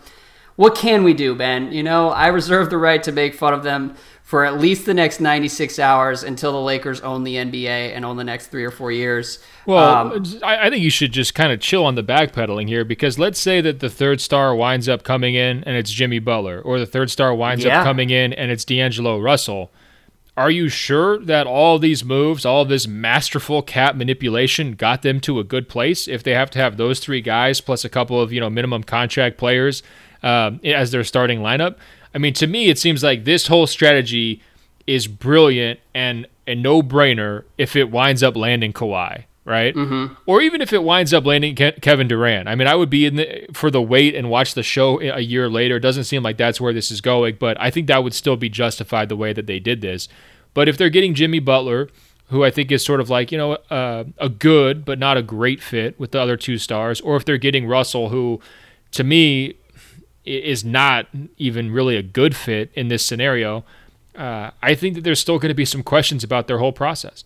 what 0.58 0.76
can 0.76 1.06
we 1.06 1.14
do, 1.14 1.34
Ben? 1.34 1.72
You 1.72 1.84
know, 1.84 2.10
I 2.10 2.28
reserve 2.28 2.70
the 2.70 2.78
right 2.78 3.02
to 3.04 3.14
make 3.14 3.36
fun 3.36 3.54
of 3.54 3.64
them 3.64 3.96
for 4.30 4.46
at 4.46 4.60
least 4.60 4.86
the 4.86 4.94
next 4.94 5.20
96 5.20 5.80
hours 5.80 6.22
until 6.22 6.52
the 6.52 6.62
Lakers 6.62 7.02
own 7.02 7.24
the 7.24 7.34
NBA 7.34 7.96
and 7.96 8.06
own 8.06 8.16
the 8.16 8.24
next 8.24 8.52
three 8.52 8.64
or 8.64 8.70
four 8.70 8.92
years. 8.92 9.40
Well, 9.66 10.14
um, 10.14 10.24
I, 10.44 10.68
I, 10.68 10.70
think 10.70 10.84
you 10.84 10.92
should 10.92 11.12
just 11.12 11.34
kind 11.34 11.52
of 11.52 11.60
chill 11.60 11.84
on 11.84 11.96
the 11.96 12.04
backpedaling 12.04 12.68
here 12.68 12.86
because 12.86 13.18
let's 13.18 13.40
say 13.40 13.60
that 13.62 13.80
the 13.80 13.90
third 13.90 14.22
star 14.22 14.54
winds 14.54 14.88
up 14.88 15.02
coming 15.02 15.34
in 15.34 15.64
and 15.64 15.76
it's 15.76 15.90
Jimmy 15.90 16.20
Butler, 16.20 16.62
or 16.62 16.78
the 16.78 16.86
third 16.86 17.10
star 17.10 17.34
winds 17.34 17.66
yeah. 17.66 17.80
up 17.80 17.84
coming 17.84 18.12
in 18.12 18.32
and 18.34 18.52
it's 18.52 18.64
D'Angelo 18.64 19.18
Russell. 19.18 19.72
Are 20.38 20.52
you 20.52 20.70
sure 20.70 21.18
that 21.26 21.48
all 21.48 21.80
these 21.80 22.06
moves, 22.06 22.46
all 22.46 22.66
this 22.66 22.88
masterful 22.88 23.64
cap 23.64 23.96
manipulation 23.96 24.74
got 24.74 25.02
them 25.02 25.20
to 25.22 25.40
a 25.40 25.44
good 25.44 25.68
place 25.68 26.08
if 26.08 26.22
they 26.22 26.36
have 26.36 26.52
to 26.52 26.60
have 26.60 26.78
those 26.78 27.00
three 27.00 27.22
guys 27.22 27.62
plus 27.62 27.84
a 27.84 27.90
couple 27.90 28.22
of, 28.22 28.32
you 28.32 28.40
know, 28.40 28.50
minimum 28.52 28.84
contract 28.84 29.40
players 29.40 29.82
um, 30.22 30.60
as 30.64 30.92
their 30.92 31.04
starting 31.04 31.40
lineup? 31.40 31.78
I 32.14 32.18
mean, 32.18 32.34
to 32.36 32.48
me, 32.48 32.70
it 32.70 32.80
seems 32.80 33.04
like 33.04 33.26
this 33.26 33.48
whole 33.48 33.68
strategy 33.68 34.42
is 34.88 35.08
brilliant 35.08 35.80
and 35.94 36.26
a 36.48 36.56
no 36.56 36.82
brainer 36.82 37.44
if 37.58 37.76
it 37.76 37.92
winds 37.92 38.24
up 38.24 38.36
landing 38.36 38.74
Kawhi, 38.74 39.26
right? 39.46 39.76
Mm-hmm. 39.76 40.16
Or 40.26 40.42
even 40.42 40.62
if 40.62 40.74
it 40.74 40.84
winds 40.84 41.14
up 41.14 41.26
landing 41.26 41.56
Ke- 41.56 41.80
Kevin 41.82 42.08
Durant. 42.08 42.48
I 42.48 42.56
mean, 42.56 42.68
I 42.68 42.74
would 42.74 42.90
be 42.90 43.06
in 43.06 43.18
the, 43.18 43.46
for 43.54 43.70
the 43.70 43.82
wait 43.82 44.16
and 44.16 44.30
watch 44.30 44.56
the 44.56 44.64
show 44.64 45.00
a 45.00 45.20
year 45.20 45.48
later. 45.48 45.76
It 45.76 45.82
doesn't 45.82 46.06
seem 46.06 46.24
like 46.24 46.38
that's 46.38 46.60
where 46.60 46.74
this 46.74 46.90
is 46.90 47.02
going, 47.02 47.38
but 47.40 47.60
I 47.62 47.70
think 47.70 47.88
that 47.88 48.04
would 48.04 48.16
still 48.16 48.36
be 48.36 48.50
justified 48.50 49.10
the 49.10 49.16
way 49.16 49.32
that 49.34 49.46
they 49.46 49.60
did 49.60 49.82
this. 49.82 50.08
But 50.56 50.68
if 50.68 50.78
they're 50.78 50.90
getting 50.90 51.14
Jimmy 51.14 51.40
Butler, 51.40 51.90
who 52.30 52.44
I 52.44 52.52
think 52.52 52.72
is 52.72 52.84
sort 52.84 53.00
of 53.00 53.10
like, 53.10 53.32
you 53.32 53.38
know, 53.38 53.54
uh, 53.70 54.06
a 54.18 54.30
good 54.30 54.86
but 54.86 54.98
not 54.98 55.18
a 55.18 55.22
great 55.22 55.62
fit 55.62 56.00
with 56.00 56.12
the 56.12 56.20
other 56.20 56.38
two 56.38 56.58
stars, 56.58 57.02
or 57.02 57.16
if 57.16 57.26
they're 57.26 57.38
getting 57.38 57.68
Russell, 57.68 58.10
who 58.10 58.40
to 58.92 59.04
me 59.04 59.56
is 60.30 60.64
not 60.64 61.08
even 61.38 61.72
really 61.72 61.96
a 61.96 62.04
good 62.04 62.36
fit 62.36 62.72
in 62.74 62.88
this 62.88 63.06
scenario, 63.06 63.64
uh, 64.16 64.52
I 64.62 64.76
think 64.76 64.96
that 64.96 65.02
there's 65.02 65.20
still 65.20 65.40
going 65.40 65.50
to 65.50 65.56
be 65.56 65.66
some 65.66 65.84
questions 65.84 66.24
about 66.24 66.48
their 66.48 66.58
whole 66.58 66.74
process. 66.74 67.24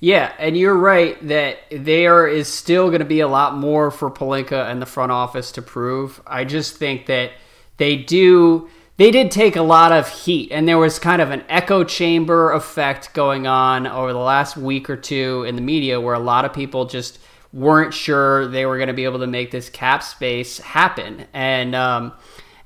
Yeah, 0.00 0.32
and 0.38 0.56
you're 0.56 0.76
right 0.76 1.16
that 1.28 1.58
there 1.70 2.26
is 2.26 2.48
still 2.48 2.88
going 2.88 3.00
to 3.00 3.04
be 3.04 3.20
a 3.20 3.28
lot 3.28 3.54
more 3.56 3.90
for 3.90 4.10
Pelinka 4.10 4.70
and 4.70 4.80
the 4.80 4.86
front 4.86 5.12
office 5.12 5.52
to 5.52 5.62
prove. 5.62 6.22
I 6.26 6.44
just 6.44 6.76
think 6.76 7.06
that 7.06 7.32
they 7.76 7.96
do 7.96 8.68
they 8.96 9.10
did 9.10 9.30
take 9.30 9.56
a 9.56 9.62
lot 9.62 9.92
of 9.92 10.06
heat 10.10 10.52
and 10.52 10.68
there 10.68 10.76
was 10.76 10.98
kind 10.98 11.22
of 11.22 11.30
an 11.30 11.42
echo 11.48 11.84
chamber 11.84 12.52
effect 12.52 13.14
going 13.14 13.46
on 13.46 13.86
over 13.86 14.12
the 14.12 14.18
last 14.18 14.58
week 14.58 14.90
or 14.90 14.96
two 14.96 15.44
in 15.48 15.56
the 15.56 15.62
media 15.62 15.98
where 15.98 16.14
a 16.14 16.18
lot 16.18 16.44
of 16.44 16.52
people 16.52 16.84
just 16.84 17.18
weren't 17.52 17.92
sure 17.94 18.46
they 18.48 18.66
were 18.66 18.76
going 18.76 18.88
to 18.88 18.94
be 18.94 19.04
able 19.04 19.20
to 19.20 19.26
make 19.26 19.50
this 19.50 19.68
cap 19.68 20.02
space 20.02 20.58
happen. 20.58 21.26
And 21.32 21.74
um, 21.74 22.12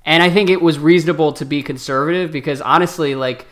and 0.05 0.23
I 0.23 0.31
think 0.31 0.50
it 0.50 0.61
was 0.61 0.79
reasonable 0.79 1.33
to 1.35 1.45
be 1.45 1.62
conservative 1.62 2.31
because 2.31 2.61
honestly, 2.61 3.14
like 3.14 3.47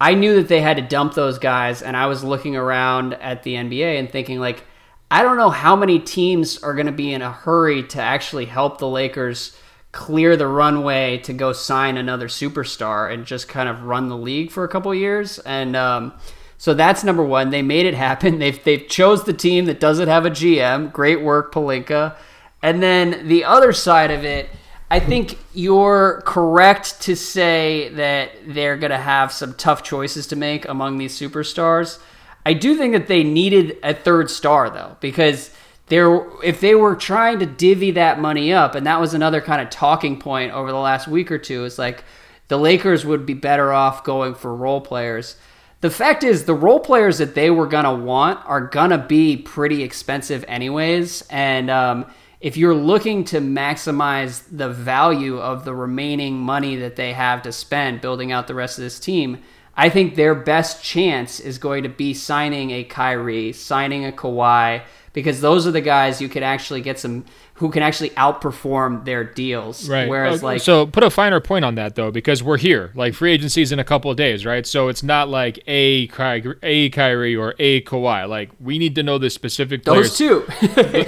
I 0.00 0.14
knew 0.14 0.36
that 0.36 0.48
they 0.48 0.60
had 0.60 0.76
to 0.76 0.82
dump 0.82 1.14
those 1.14 1.38
guys, 1.38 1.82
and 1.82 1.96
I 1.96 2.06
was 2.06 2.24
looking 2.24 2.56
around 2.56 3.14
at 3.14 3.42
the 3.42 3.54
NBA 3.54 3.98
and 3.98 4.10
thinking 4.10 4.40
like. 4.40 4.64
I 5.10 5.22
don't 5.22 5.38
know 5.38 5.48
how 5.48 5.74
many 5.74 6.00
teams 6.00 6.62
are 6.62 6.74
going 6.74 6.84
to 6.84 6.92
be 6.92 7.14
in 7.14 7.22
a 7.22 7.32
hurry 7.32 7.82
to 7.82 8.02
actually 8.02 8.44
help 8.44 8.76
the 8.76 8.86
Lakers 8.86 9.56
clear 9.90 10.36
the 10.36 10.46
runway 10.46 11.18
to 11.18 11.32
go 11.32 11.52
sign 11.52 11.96
another 11.96 12.28
superstar 12.28 13.12
and 13.12 13.24
just 13.24 13.48
kind 13.48 13.68
of 13.68 13.84
run 13.84 14.08
the 14.08 14.16
league 14.16 14.50
for 14.50 14.64
a 14.64 14.68
couple 14.68 14.94
years. 14.94 15.38
And 15.40 15.74
um, 15.74 16.12
so 16.58 16.74
that's 16.74 17.04
number 17.04 17.22
one. 17.22 17.50
They 17.50 17.62
made 17.62 17.86
it 17.86 17.94
happen. 17.94 18.38
They've 18.38 18.62
they've 18.62 18.86
chose 18.86 19.24
the 19.24 19.32
team 19.32 19.64
that 19.66 19.80
doesn't 19.80 20.08
have 20.08 20.26
a 20.26 20.30
GM. 20.30 20.92
Great 20.92 21.22
work, 21.22 21.54
Pelinka. 21.54 22.16
And 22.60 22.82
then 22.82 23.28
the 23.28 23.44
other 23.44 23.72
side 23.72 24.10
of 24.10 24.24
it, 24.24 24.50
I 24.90 24.98
think 24.98 25.38
you're 25.54 26.22
correct 26.26 27.02
to 27.02 27.14
say 27.14 27.90
that 27.90 28.32
they're 28.46 28.76
going 28.76 28.90
to 28.90 28.98
have 28.98 29.30
some 29.30 29.54
tough 29.54 29.84
choices 29.84 30.26
to 30.28 30.36
make 30.36 30.66
among 30.66 30.98
these 30.98 31.16
superstars. 31.16 32.00
I 32.44 32.54
do 32.54 32.74
think 32.76 32.94
that 32.94 33.06
they 33.06 33.22
needed 33.22 33.76
a 33.84 33.94
third 33.94 34.28
star 34.28 34.68
though, 34.70 34.96
because 35.00 35.50
there 35.86 36.22
if 36.42 36.60
they 36.60 36.74
were 36.74 36.96
trying 36.96 37.38
to 37.38 37.46
divvy 37.46 37.92
that 37.92 38.18
money 38.18 38.52
up, 38.52 38.74
and 38.74 38.86
that 38.86 39.00
was 39.00 39.14
another 39.14 39.40
kind 39.40 39.62
of 39.62 39.70
talking 39.70 40.18
point 40.18 40.52
over 40.52 40.72
the 40.72 40.78
last 40.78 41.06
week 41.06 41.30
or 41.30 41.38
two, 41.38 41.64
is 41.64 41.78
like 41.78 42.02
the 42.48 42.58
Lakers 42.58 43.06
would 43.06 43.24
be 43.24 43.34
better 43.34 43.72
off 43.72 44.02
going 44.02 44.34
for 44.34 44.54
role 44.54 44.80
players 44.80 45.36
the 45.80 45.90
fact 45.90 46.24
is 46.24 46.44
the 46.44 46.54
role 46.54 46.80
players 46.80 47.18
that 47.18 47.34
they 47.34 47.50
were 47.50 47.66
gonna 47.66 47.94
want 47.94 48.40
are 48.46 48.60
gonna 48.60 48.98
be 48.98 49.36
pretty 49.36 49.82
expensive 49.82 50.44
anyways 50.48 51.22
and 51.30 51.70
um, 51.70 52.06
if 52.40 52.56
you're 52.56 52.74
looking 52.74 53.24
to 53.24 53.40
maximize 53.40 54.44
the 54.50 54.68
value 54.68 55.38
of 55.38 55.64
the 55.64 55.74
remaining 55.74 56.38
money 56.38 56.76
that 56.76 56.96
they 56.96 57.12
have 57.12 57.42
to 57.42 57.52
spend 57.52 58.00
building 58.00 58.30
out 58.32 58.46
the 58.46 58.54
rest 58.54 58.78
of 58.78 58.84
this 58.84 58.98
team 58.98 59.38
i 59.76 59.88
think 59.88 60.14
their 60.14 60.34
best 60.34 60.82
chance 60.82 61.40
is 61.40 61.58
going 61.58 61.82
to 61.82 61.88
be 61.88 62.12
signing 62.14 62.70
a 62.70 62.84
Kyrie, 62.84 63.52
signing 63.52 64.04
a 64.04 64.12
Kawhi 64.12 64.82
because 65.12 65.40
those 65.40 65.66
are 65.66 65.72
the 65.72 65.80
guys 65.80 66.20
you 66.20 66.28
could 66.28 66.42
actually 66.42 66.80
get 66.80 66.98
some 66.98 67.24
who 67.58 67.70
can 67.70 67.82
actually 67.82 68.10
outperform 68.10 69.04
their 69.04 69.24
deals. 69.24 69.88
Right. 69.88 70.08
Whereas, 70.08 70.42
like, 70.42 70.60
so 70.60 70.86
put 70.86 71.02
a 71.02 71.10
finer 71.10 71.40
point 71.40 71.64
on 71.64 71.74
that 71.74 71.96
though, 71.96 72.10
because 72.12 72.42
we're 72.42 72.56
here. 72.56 72.92
Like 72.94 73.14
free 73.14 73.32
agency 73.32 73.62
is 73.62 73.72
in 73.72 73.78
a 73.78 73.84
couple 73.84 74.10
of 74.10 74.16
days, 74.16 74.46
right? 74.46 74.64
So 74.66 74.88
it's 74.88 75.02
not 75.02 75.28
like 75.28 75.62
a 75.66 76.06
Kyrie, 76.08 76.56
a 76.62 76.90
Kyrie 76.90 77.34
or 77.34 77.54
a 77.58 77.82
Kawhi. 77.82 78.28
Like 78.28 78.50
we 78.60 78.78
need 78.78 78.94
to 78.94 79.02
know 79.02 79.18
the 79.18 79.28
specific 79.28 79.84
players. 79.84 80.16
Those 80.16 80.18
two. 80.18 80.46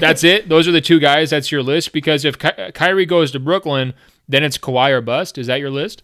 That's 0.01 0.25
it. 0.25 0.49
Those 0.49 0.67
are 0.67 0.73
the 0.73 0.81
two 0.81 0.99
guys. 0.99 1.31
That's 1.31 1.53
your 1.53 1.63
list. 1.63 1.93
Because 1.93 2.25
if 2.25 2.39
Ky- 2.39 2.73
Kyrie 2.75 3.07
goes 3.07 3.31
to 3.31 3.39
Brooklyn, 3.39 3.95
then 4.29 4.43
it's 4.43 4.59
Kawhi 4.59 4.91
or 4.91 5.01
bust. 5.01 5.39
Is 5.39 5.47
that 5.47 5.61
your 5.61 5.71
list? 5.71 6.03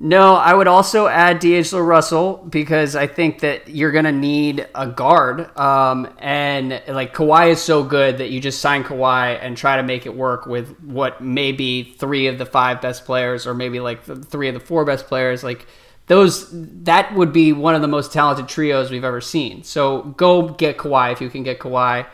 No, 0.00 0.36
I 0.36 0.54
would 0.54 0.68
also 0.68 1.08
add 1.08 1.40
D'Angelo 1.40 1.82
Russell 1.82 2.36
because 2.48 2.94
I 2.94 3.08
think 3.08 3.40
that 3.40 3.68
you're 3.68 3.90
going 3.90 4.04
to 4.04 4.12
need 4.12 4.68
a 4.72 4.86
guard. 4.86 5.56
Um, 5.58 6.14
and 6.18 6.80
like 6.86 7.12
Kawhi 7.12 7.50
is 7.50 7.60
so 7.60 7.82
good 7.82 8.18
that 8.18 8.30
you 8.30 8.40
just 8.40 8.60
sign 8.60 8.84
Kawhi 8.84 9.38
and 9.42 9.56
try 9.56 9.76
to 9.76 9.82
make 9.82 10.06
it 10.06 10.14
work 10.14 10.46
with 10.46 10.78
what 10.80 11.20
may 11.20 11.50
be 11.50 11.82
three 11.82 12.28
of 12.28 12.38
the 12.38 12.46
five 12.46 12.80
best 12.80 13.06
players 13.06 13.44
or 13.44 13.54
maybe 13.54 13.80
like 13.80 14.04
three 14.04 14.46
of 14.46 14.54
the 14.54 14.60
four 14.60 14.84
best 14.84 15.08
players. 15.08 15.42
Like 15.42 15.66
those, 16.06 16.48
that 16.84 17.12
would 17.14 17.32
be 17.32 17.52
one 17.52 17.74
of 17.74 17.82
the 17.82 17.88
most 17.88 18.12
talented 18.12 18.46
trios 18.46 18.92
we've 18.92 19.02
ever 19.02 19.20
seen. 19.20 19.64
So 19.64 20.02
go 20.16 20.48
get 20.48 20.78
Kawhi 20.78 21.10
if 21.12 21.20
you 21.20 21.28
can 21.28 21.42
get 21.42 21.58
Kawhi. 21.58 22.06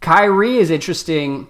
Kyrie 0.00 0.56
is 0.56 0.70
interesting 0.70 1.48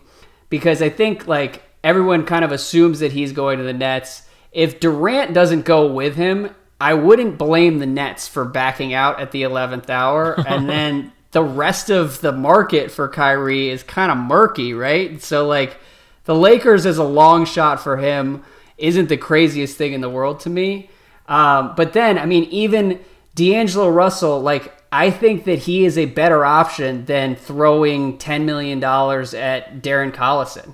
because 0.50 0.82
I 0.82 0.88
think 0.88 1.28
like 1.28 1.62
everyone 1.84 2.26
kind 2.26 2.44
of 2.44 2.50
assumes 2.50 2.98
that 2.98 3.12
he's 3.12 3.30
going 3.30 3.58
to 3.58 3.64
the 3.64 3.72
Nets 3.72 4.25
if 4.56 4.80
Durant 4.80 5.34
doesn't 5.34 5.66
go 5.66 5.86
with 5.86 6.16
him, 6.16 6.48
I 6.80 6.94
wouldn't 6.94 7.36
blame 7.36 7.78
the 7.78 7.86
Nets 7.86 8.26
for 8.26 8.46
backing 8.46 8.94
out 8.94 9.20
at 9.20 9.30
the 9.30 9.42
11th 9.42 9.90
hour. 9.90 10.34
And 10.48 10.66
then 10.66 11.12
the 11.32 11.42
rest 11.42 11.90
of 11.90 12.22
the 12.22 12.32
market 12.32 12.90
for 12.90 13.06
Kyrie 13.06 13.68
is 13.68 13.82
kind 13.82 14.10
of 14.10 14.16
murky, 14.16 14.72
right? 14.72 15.22
So, 15.22 15.46
like, 15.46 15.76
the 16.24 16.34
Lakers 16.34 16.86
as 16.86 16.96
a 16.96 17.04
long 17.04 17.44
shot 17.44 17.80
for 17.80 17.98
him 17.98 18.44
isn't 18.78 19.10
the 19.10 19.18
craziest 19.18 19.76
thing 19.76 19.92
in 19.92 20.00
the 20.00 20.08
world 20.08 20.40
to 20.40 20.50
me. 20.50 20.88
Um, 21.28 21.74
but 21.76 21.92
then, 21.92 22.18
I 22.18 22.24
mean, 22.24 22.44
even 22.44 23.00
D'Angelo 23.34 23.90
Russell, 23.90 24.40
like, 24.40 24.72
I 24.90 25.10
think 25.10 25.44
that 25.44 25.58
he 25.60 25.84
is 25.84 25.98
a 25.98 26.06
better 26.06 26.46
option 26.46 27.04
than 27.04 27.36
throwing 27.36 28.16
$10 28.16 28.44
million 28.44 28.82
at 28.82 29.82
Darren 29.82 30.12
Collison. 30.12 30.72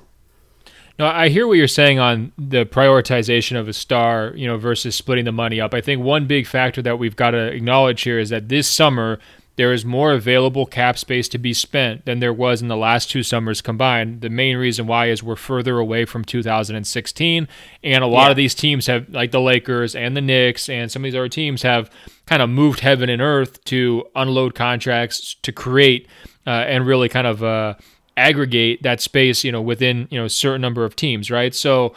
No, 1.02 1.08
I 1.08 1.30
hear 1.30 1.48
what 1.48 1.54
you're 1.54 1.66
saying 1.66 1.98
on 1.98 2.30
the 2.38 2.64
prioritization 2.64 3.58
of 3.58 3.66
a 3.66 3.72
star, 3.72 4.32
you 4.36 4.46
know, 4.46 4.56
versus 4.56 4.94
splitting 4.94 5.24
the 5.24 5.32
money 5.32 5.60
up. 5.60 5.74
I 5.74 5.80
think 5.80 6.00
one 6.00 6.28
big 6.28 6.46
factor 6.46 6.80
that 6.80 6.96
we've 6.96 7.16
got 7.16 7.32
to 7.32 7.48
acknowledge 7.48 8.02
here 8.02 8.20
is 8.20 8.28
that 8.28 8.48
this 8.48 8.68
summer 8.68 9.18
there 9.56 9.72
is 9.72 9.84
more 9.84 10.12
available 10.12 10.64
cap 10.64 10.96
space 10.96 11.28
to 11.30 11.38
be 11.38 11.54
spent 11.54 12.04
than 12.04 12.20
there 12.20 12.32
was 12.32 12.62
in 12.62 12.68
the 12.68 12.76
last 12.76 13.10
two 13.10 13.24
summers 13.24 13.60
combined. 13.60 14.20
The 14.20 14.30
main 14.30 14.56
reason 14.56 14.86
why 14.86 15.06
is 15.06 15.24
we're 15.24 15.34
further 15.34 15.80
away 15.80 16.04
from 16.04 16.24
2016, 16.24 17.48
and 17.82 18.04
a 18.04 18.06
lot 18.06 18.26
yeah. 18.26 18.30
of 18.30 18.36
these 18.36 18.54
teams 18.54 18.86
have, 18.86 19.08
like 19.08 19.32
the 19.32 19.40
Lakers 19.40 19.96
and 19.96 20.16
the 20.16 20.20
Knicks, 20.20 20.68
and 20.68 20.88
some 20.88 21.02
of 21.02 21.10
these 21.10 21.18
other 21.18 21.28
teams 21.28 21.62
have 21.62 21.90
kind 22.26 22.42
of 22.42 22.48
moved 22.48 22.78
heaven 22.78 23.10
and 23.10 23.20
earth 23.20 23.64
to 23.64 24.06
unload 24.14 24.54
contracts 24.54 25.34
to 25.42 25.50
create 25.50 26.06
uh, 26.46 26.50
and 26.50 26.86
really 26.86 27.08
kind 27.08 27.26
of 27.26 27.42
uh, 27.42 27.74
aggregate 28.16 28.82
that 28.82 29.00
space, 29.00 29.44
you 29.44 29.52
know, 29.52 29.62
within 29.62 30.08
you 30.10 30.18
know 30.18 30.26
a 30.26 30.30
certain 30.30 30.60
number 30.60 30.84
of 30.84 30.96
teams, 30.96 31.30
right? 31.30 31.54
So 31.54 31.94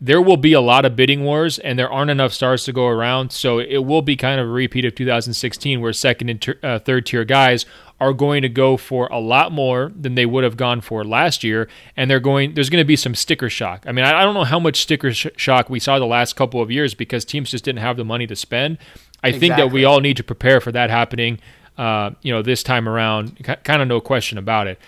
there 0.00 0.22
will 0.22 0.36
be 0.36 0.52
a 0.52 0.60
lot 0.60 0.84
of 0.84 0.94
bidding 0.94 1.24
wars 1.24 1.58
and 1.58 1.78
there 1.78 1.90
aren't 1.90 2.10
enough 2.10 2.32
stars 2.32 2.64
to 2.64 2.72
go 2.72 2.86
around. 2.86 3.32
So 3.32 3.58
it 3.58 3.78
will 3.78 4.02
be 4.02 4.14
kind 4.14 4.40
of 4.40 4.46
a 4.46 4.50
repeat 4.50 4.84
of 4.84 4.94
2016 4.94 5.80
where 5.80 5.92
second 5.92 6.28
and 6.28 6.40
ter- 6.40 6.58
uh, 6.62 6.78
third 6.78 7.06
tier 7.06 7.24
guys 7.24 7.66
are 8.00 8.12
going 8.12 8.42
to 8.42 8.48
go 8.48 8.76
for 8.76 9.08
a 9.08 9.18
lot 9.18 9.50
more 9.50 9.92
than 9.98 10.14
they 10.14 10.24
would 10.24 10.44
have 10.44 10.56
gone 10.56 10.80
for 10.80 11.04
last 11.04 11.42
year. 11.42 11.68
And 11.96 12.08
they're 12.08 12.20
going, 12.20 12.54
there's 12.54 12.70
going 12.70 12.82
to 12.82 12.86
be 12.86 12.94
some 12.94 13.16
sticker 13.16 13.50
shock. 13.50 13.84
I 13.88 13.92
mean, 13.92 14.04
I, 14.04 14.20
I 14.20 14.22
don't 14.22 14.34
know 14.34 14.44
how 14.44 14.60
much 14.60 14.80
sticker 14.80 15.12
sh- 15.12 15.26
shock 15.36 15.68
we 15.68 15.80
saw 15.80 15.98
the 15.98 16.06
last 16.06 16.36
couple 16.36 16.62
of 16.62 16.70
years 16.70 16.94
because 16.94 17.24
teams 17.24 17.50
just 17.50 17.64
didn't 17.64 17.80
have 17.80 17.96
the 17.96 18.04
money 18.04 18.28
to 18.28 18.36
spend. 18.36 18.78
I 19.24 19.28
exactly. 19.28 19.40
think 19.40 19.56
that 19.56 19.72
we 19.72 19.84
all 19.84 19.98
need 19.98 20.16
to 20.18 20.24
prepare 20.24 20.60
for 20.60 20.70
that 20.70 20.90
happening, 20.90 21.40
uh, 21.76 22.12
you 22.22 22.32
know, 22.32 22.40
this 22.40 22.62
time 22.62 22.88
around. 22.88 23.36
C- 23.44 23.54
kind 23.64 23.82
of 23.82 23.88
no 23.88 24.00
question 24.00 24.38
about 24.38 24.68
it. 24.68 24.78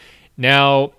Now, 0.40 0.92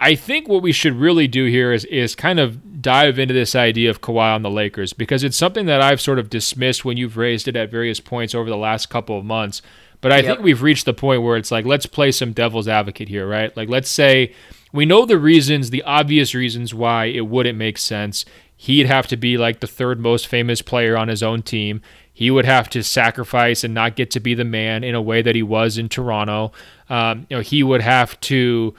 I 0.00 0.14
think 0.14 0.48
what 0.48 0.62
we 0.62 0.72
should 0.72 0.94
really 0.94 1.28
do 1.28 1.44
here 1.44 1.72
is 1.72 1.84
is 1.84 2.14
kind 2.14 2.40
of 2.40 2.80
dive 2.80 3.18
into 3.18 3.34
this 3.34 3.54
idea 3.54 3.90
of 3.90 4.00
Kawhi 4.00 4.34
on 4.34 4.42
the 4.42 4.50
Lakers 4.50 4.94
because 4.94 5.22
it's 5.22 5.36
something 5.36 5.66
that 5.66 5.82
I've 5.82 6.00
sort 6.00 6.18
of 6.18 6.30
dismissed 6.30 6.84
when 6.84 6.96
you've 6.96 7.18
raised 7.18 7.46
it 7.46 7.56
at 7.56 7.70
various 7.70 8.00
points 8.00 8.34
over 8.34 8.48
the 8.48 8.56
last 8.56 8.88
couple 8.88 9.18
of 9.18 9.24
months. 9.24 9.60
But 10.00 10.12
I 10.12 10.16
yep. 10.16 10.24
think 10.24 10.40
we've 10.40 10.62
reached 10.62 10.86
the 10.86 10.94
point 10.94 11.22
where 11.22 11.36
it's 11.36 11.50
like 11.50 11.66
let's 11.66 11.84
play 11.84 12.10
some 12.10 12.32
devil's 12.32 12.66
advocate 12.66 13.08
here, 13.08 13.28
right? 13.28 13.54
Like 13.54 13.68
let's 13.68 13.90
say 13.90 14.34
we 14.72 14.86
know 14.86 15.04
the 15.04 15.18
reasons, 15.18 15.68
the 15.68 15.82
obvious 15.82 16.34
reasons 16.34 16.72
why 16.72 17.04
it 17.04 17.28
wouldn't 17.28 17.58
make 17.58 17.76
sense. 17.76 18.24
He'd 18.56 18.86
have 18.86 19.06
to 19.08 19.16
be 19.18 19.36
like 19.36 19.60
the 19.60 19.66
third 19.66 20.00
most 20.00 20.26
famous 20.26 20.62
player 20.62 20.96
on 20.96 21.08
his 21.08 21.22
own 21.22 21.42
team. 21.42 21.82
He 22.12 22.30
would 22.30 22.44
have 22.44 22.70
to 22.70 22.82
sacrifice 22.82 23.62
and 23.62 23.74
not 23.74 23.96
get 23.96 24.10
to 24.12 24.20
be 24.20 24.34
the 24.34 24.44
man 24.44 24.84
in 24.84 24.94
a 24.94 25.02
way 25.02 25.20
that 25.20 25.34
he 25.34 25.42
was 25.42 25.76
in 25.76 25.88
Toronto. 25.88 26.52
Um, 26.88 27.26
you 27.30 27.36
know, 27.36 27.42
he 27.42 27.62
would 27.62 27.80
have 27.80 28.18
to 28.20 28.74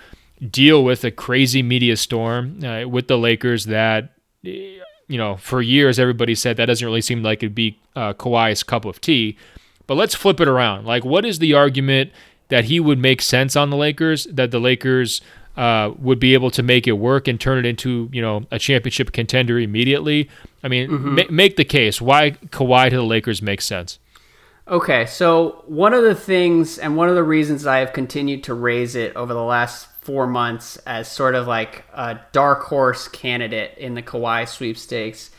deal 0.50 0.84
with 0.84 1.04
a 1.04 1.12
crazy 1.12 1.64
media 1.64 1.98
storm 1.98 2.64
uh, 2.64 2.88
with 2.88 3.08
the 3.08 3.18
Lakers 3.18 3.66
that 3.66 4.12
you 4.44 5.18
know 5.18 5.38
for 5.38 5.62
years 5.62 5.98
everybody 5.98 6.36
said 6.36 6.58
that 6.58 6.66
doesn't 6.66 6.86
really 6.86 7.02
seem 7.02 7.24
like 7.24 7.40
it'd 7.42 7.56
be 7.56 7.80
uh, 7.96 8.14
Kawhi's 8.14 8.64
cup 8.64 8.86
of 8.86 9.02
tea. 9.02 9.38
But 9.88 9.96
let's 9.96 10.16
flip 10.16 10.40
it 10.40 10.48
around. 10.48 10.86
Like, 10.86 11.06
what 11.06 11.26
is 11.26 11.40
the 11.40 11.54
argument 11.54 12.12
that 12.50 12.66
he 12.66 12.80
would 12.80 12.98
make 12.98 13.22
sense 13.22 13.56
on 13.56 13.70
the 13.70 13.78
Lakers? 13.78 14.26
That 14.26 14.50
the 14.50 14.60
Lakers 14.60 15.22
uh, 15.58 15.92
would 16.00 16.20
be 16.20 16.34
able 16.34 16.52
to 16.52 16.64
make 16.64 16.88
it 16.88 16.94
work 16.94 17.28
and 17.28 17.40
turn 17.40 17.60
it 17.60 17.66
into 17.66 18.10
you 18.12 18.22
know 18.22 18.46
a 18.52 18.60
championship 18.60 19.12
contender 19.12 19.60
immediately. 19.60 20.30
I 20.64 20.68
mean, 20.68 20.90
mm-hmm. 20.90 21.16
ma- 21.16 21.24
make 21.30 21.56
the 21.56 21.66
case 21.66 22.02
why 22.02 22.32
Kawhi 22.32 22.90
to 22.90 22.98
the 22.98 23.04
Lakers 23.04 23.42
makes 23.42 23.66
sense. 23.66 24.00
Okay, 24.68 25.06
so 25.06 25.64
one 25.68 25.94
of 25.94 26.04
the 26.04 26.16
things 26.16 26.80
and 26.80 26.98
one 26.98 27.08
of 27.08 27.14
the 27.14 27.24
reasons 27.24 27.68
I 27.68 27.78
have 27.80 27.94
continued 27.94 28.46
to 28.46 28.56
raise 28.56 28.96
it 28.96 29.16
over 29.16 29.32
the 29.32 29.44
last 29.44 29.88
four 30.02 30.26
months 30.26 30.78
as 30.88 31.12
sort 31.12 31.36
of 31.36 31.46
like 31.46 31.84
a 31.94 32.20
dark 32.32 32.64
horse 32.64 33.08
candidate 33.08 33.78
in 33.78 33.94
the 33.94 34.02
Kawhi 34.02 34.48
sweepstakes 34.48 35.30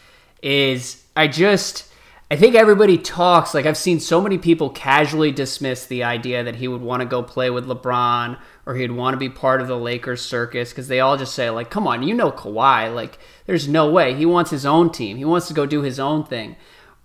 is 0.43 1.03
I 1.17 1.27
just 1.27 1.91
I 2.31 2.37
think 2.37 2.55
everybody 2.55 2.99
talks 2.99 3.53
like 3.53 3.67
I've 3.67 3.77
seen 3.77 3.99
so 3.99 4.21
many 4.21 4.39
people 4.39 4.71
casually 4.71 5.33
dismiss 5.33 5.87
the 5.87 6.05
idea 6.05 6.45
that 6.45 6.57
he 6.57 6.69
would 6.69 6.83
want 6.83 7.01
to 7.01 7.07
go 7.07 7.21
play 7.25 7.51
with 7.51 7.67
LeBron 7.67 8.39
or 8.65 8.77
he'd 8.77 8.93
want 8.93 9.15
to 9.15 9.19
be 9.19 9.29
part 9.29 9.61
of 9.61 9.67
the 9.67 9.79
Lakers 9.79 10.23
circus 10.23 10.71
because 10.71 10.87
they 10.87 11.01
all 11.01 11.17
just 11.17 11.35
say 11.35 11.51
like 11.51 11.69
come 11.69 11.89
on 11.89 12.05
you 12.05 12.15
know 12.15 12.31
Kawhi 12.31 12.95
like 12.95 13.19
there's 13.47 13.67
no 13.67 13.91
way 13.91 14.15
he 14.15 14.27
wants 14.27 14.53
his 14.53 14.65
own 14.65 14.93
team 14.93 15.17
he 15.17 15.25
wants 15.25 15.49
to 15.49 15.55
go 15.55 15.67
do 15.67 15.83
his 15.83 15.99
own 15.99 16.25
thing 16.25 16.55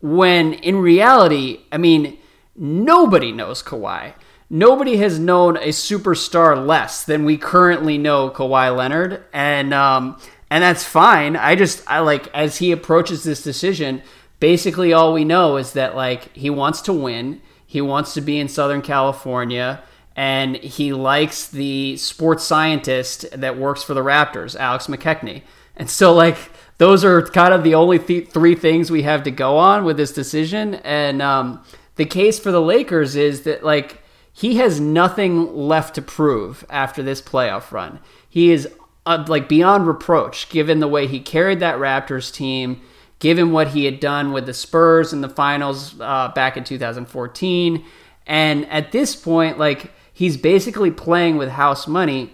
when 0.01 0.53
in 0.53 0.77
reality 0.77 1.61
I 1.71 1.77
mean 1.77 2.17
nobody 2.55 3.31
knows 3.31 3.63
Kawhi 3.63 4.13
nobody 4.51 4.97
has 4.97 5.17
known 5.17 5.55
a 5.57 5.69
superstar 5.69 6.67
less 6.67 7.05
than 7.05 7.23
we 7.23 7.37
currently 7.37 7.97
know 7.97 8.29
Kawhi 8.29 8.75
Leonard, 8.75 9.23
and 9.33 9.73
um, 9.73 10.19
and 10.51 10.61
that's 10.61 10.83
fine. 10.83 11.35
I 11.35 11.55
just 11.55 11.81
I 11.89 11.99
like 11.99 12.27
as 12.35 12.57
he 12.57 12.71
approaches 12.71 13.23
this 13.23 13.41
decision, 13.41 14.03
basically 14.39 14.93
all 14.93 15.13
we 15.13 15.23
know 15.23 15.57
is 15.57 15.73
that 15.73 15.95
like 15.95 16.35
he 16.35 16.51
wants 16.51 16.81
to 16.81 16.93
win, 16.93 17.41
he 17.65 17.81
wants 17.81 18.13
to 18.13 18.21
be 18.21 18.37
in 18.37 18.49
Southern 18.49 18.83
California. 18.83 19.81
And 20.13 20.57
he 20.57 20.91
likes 20.91 21.47
the 21.47 21.95
sports 21.95 22.43
scientist 22.43 23.25
that 23.31 23.57
works 23.57 23.81
for 23.81 23.93
the 23.93 24.01
Raptors, 24.01 24.59
Alex 24.59 24.87
McKechnie. 24.87 25.41
And 25.77 25.89
so, 25.89 26.13
like, 26.13 26.50
those 26.81 27.05
are 27.05 27.21
kind 27.21 27.53
of 27.53 27.63
the 27.63 27.75
only 27.75 27.99
th- 27.99 28.29
three 28.29 28.55
things 28.55 28.89
we 28.89 29.03
have 29.03 29.21
to 29.21 29.29
go 29.29 29.55
on 29.55 29.83
with 29.83 29.97
this 29.97 30.11
decision. 30.11 30.73
And 30.73 31.21
um, 31.21 31.63
the 31.95 32.05
case 32.05 32.39
for 32.39 32.51
the 32.51 32.59
Lakers 32.59 33.15
is 33.15 33.43
that, 33.43 33.63
like, 33.63 34.01
he 34.33 34.55
has 34.55 34.79
nothing 34.79 35.55
left 35.55 35.93
to 35.93 36.01
prove 36.01 36.65
after 36.71 37.03
this 37.03 37.21
playoff 37.21 37.71
run. 37.71 37.99
He 38.27 38.49
is 38.49 38.67
uh, 39.05 39.23
like 39.27 39.47
beyond 39.47 39.85
reproach 39.85 40.49
given 40.49 40.79
the 40.79 40.87
way 40.87 41.05
he 41.05 41.19
carried 41.19 41.59
that 41.59 41.75
Raptors 41.75 42.33
team, 42.33 42.81
given 43.19 43.51
what 43.51 43.67
he 43.67 43.85
had 43.85 43.99
done 43.99 44.31
with 44.31 44.47
the 44.47 44.53
Spurs 44.55 45.13
in 45.13 45.21
the 45.21 45.29
finals 45.29 46.01
uh, 46.01 46.29
back 46.29 46.57
in 46.57 46.63
2014. 46.63 47.85
And 48.25 48.65
at 48.71 48.91
this 48.91 49.15
point, 49.15 49.59
like 49.59 49.91
he's 50.11 50.35
basically 50.35 50.89
playing 50.89 51.37
with 51.37 51.49
house 51.49 51.87
money. 51.87 52.33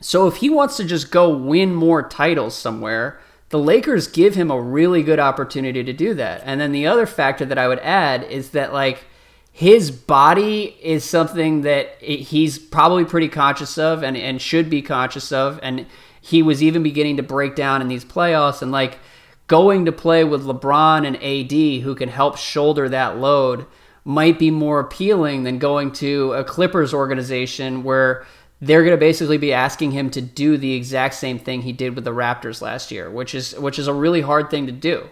So 0.00 0.28
if 0.28 0.36
he 0.36 0.48
wants 0.48 0.76
to 0.76 0.84
just 0.84 1.10
go 1.10 1.36
win 1.36 1.74
more 1.74 2.08
titles 2.08 2.54
somewhere, 2.54 3.18
the 3.54 3.60
Lakers 3.60 4.08
give 4.08 4.34
him 4.34 4.50
a 4.50 4.60
really 4.60 5.04
good 5.04 5.20
opportunity 5.20 5.84
to 5.84 5.92
do 5.92 6.12
that. 6.14 6.42
And 6.44 6.60
then 6.60 6.72
the 6.72 6.88
other 6.88 7.06
factor 7.06 7.44
that 7.44 7.56
I 7.56 7.68
would 7.68 7.78
add 7.78 8.24
is 8.24 8.50
that 8.50 8.72
like 8.72 9.04
his 9.52 9.92
body 9.92 10.76
is 10.82 11.04
something 11.04 11.60
that 11.60 12.02
he's 12.02 12.58
probably 12.58 13.04
pretty 13.04 13.28
conscious 13.28 13.78
of 13.78 14.02
and, 14.02 14.16
and 14.16 14.42
should 14.42 14.68
be 14.68 14.82
conscious 14.82 15.30
of. 15.30 15.60
And 15.62 15.86
he 16.20 16.42
was 16.42 16.64
even 16.64 16.82
beginning 16.82 17.16
to 17.18 17.22
break 17.22 17.54
down 17.54 17.80
in 17.80 17.86
these 17.86 18.04
playoffs 18.04 18.60
and 18.60 18.72
like 18.72 18.98
going 19.46 19.84
to 19.84 19.92
play 19.92 20.24
with 20.24 20.42
LeBron 20.44 21.06
and 21.06 21.14
AD 21.22 21.84
who 21.84 21.94
can 21.94 22.08
help 22.08 22.36
shoulder 22.36 22.88
that 22.88 23.18
load 23.18 23.66
might 24.04 24.36
be 24.36 24.50
more 24.50 24.80
appealing 24.80 25.44
than 25.44 25.60
going 25.60 25.92
to 25.92 26.32
a 26.32 26.42
Clippers 26.42 26.92
organization 26.92 27.84
where 27.84 28.26
they're 28.60 28.82
going 28.82 28.96
to 28.96 29.00
basically 29.00 29.38
be 29.38 29.52
asking 29.52 29.90
him 29.92 30.10
to 30.10 30.20
do 30.20 30.56
the 30.56 30.74
exact 30.74 31.14
same 31.14 31.38
thing 31.38 31.62
he 31.62 31.72
did 31.72 31.94
with 31.94 32.04
the 32.04 32.12
Raptors 32.12 32.62
last 32.62 32.90
year, 32.90 33.10
which 33.10 33.34
is 33.34 33.54
which 33.58 33.78
is 33.78 33.86
a 33.86 33.94
really 33.94 34.22
hard 34.22 34.50
thing 34.50 34.66
to 34.66 34.72
do. 34.72 35.08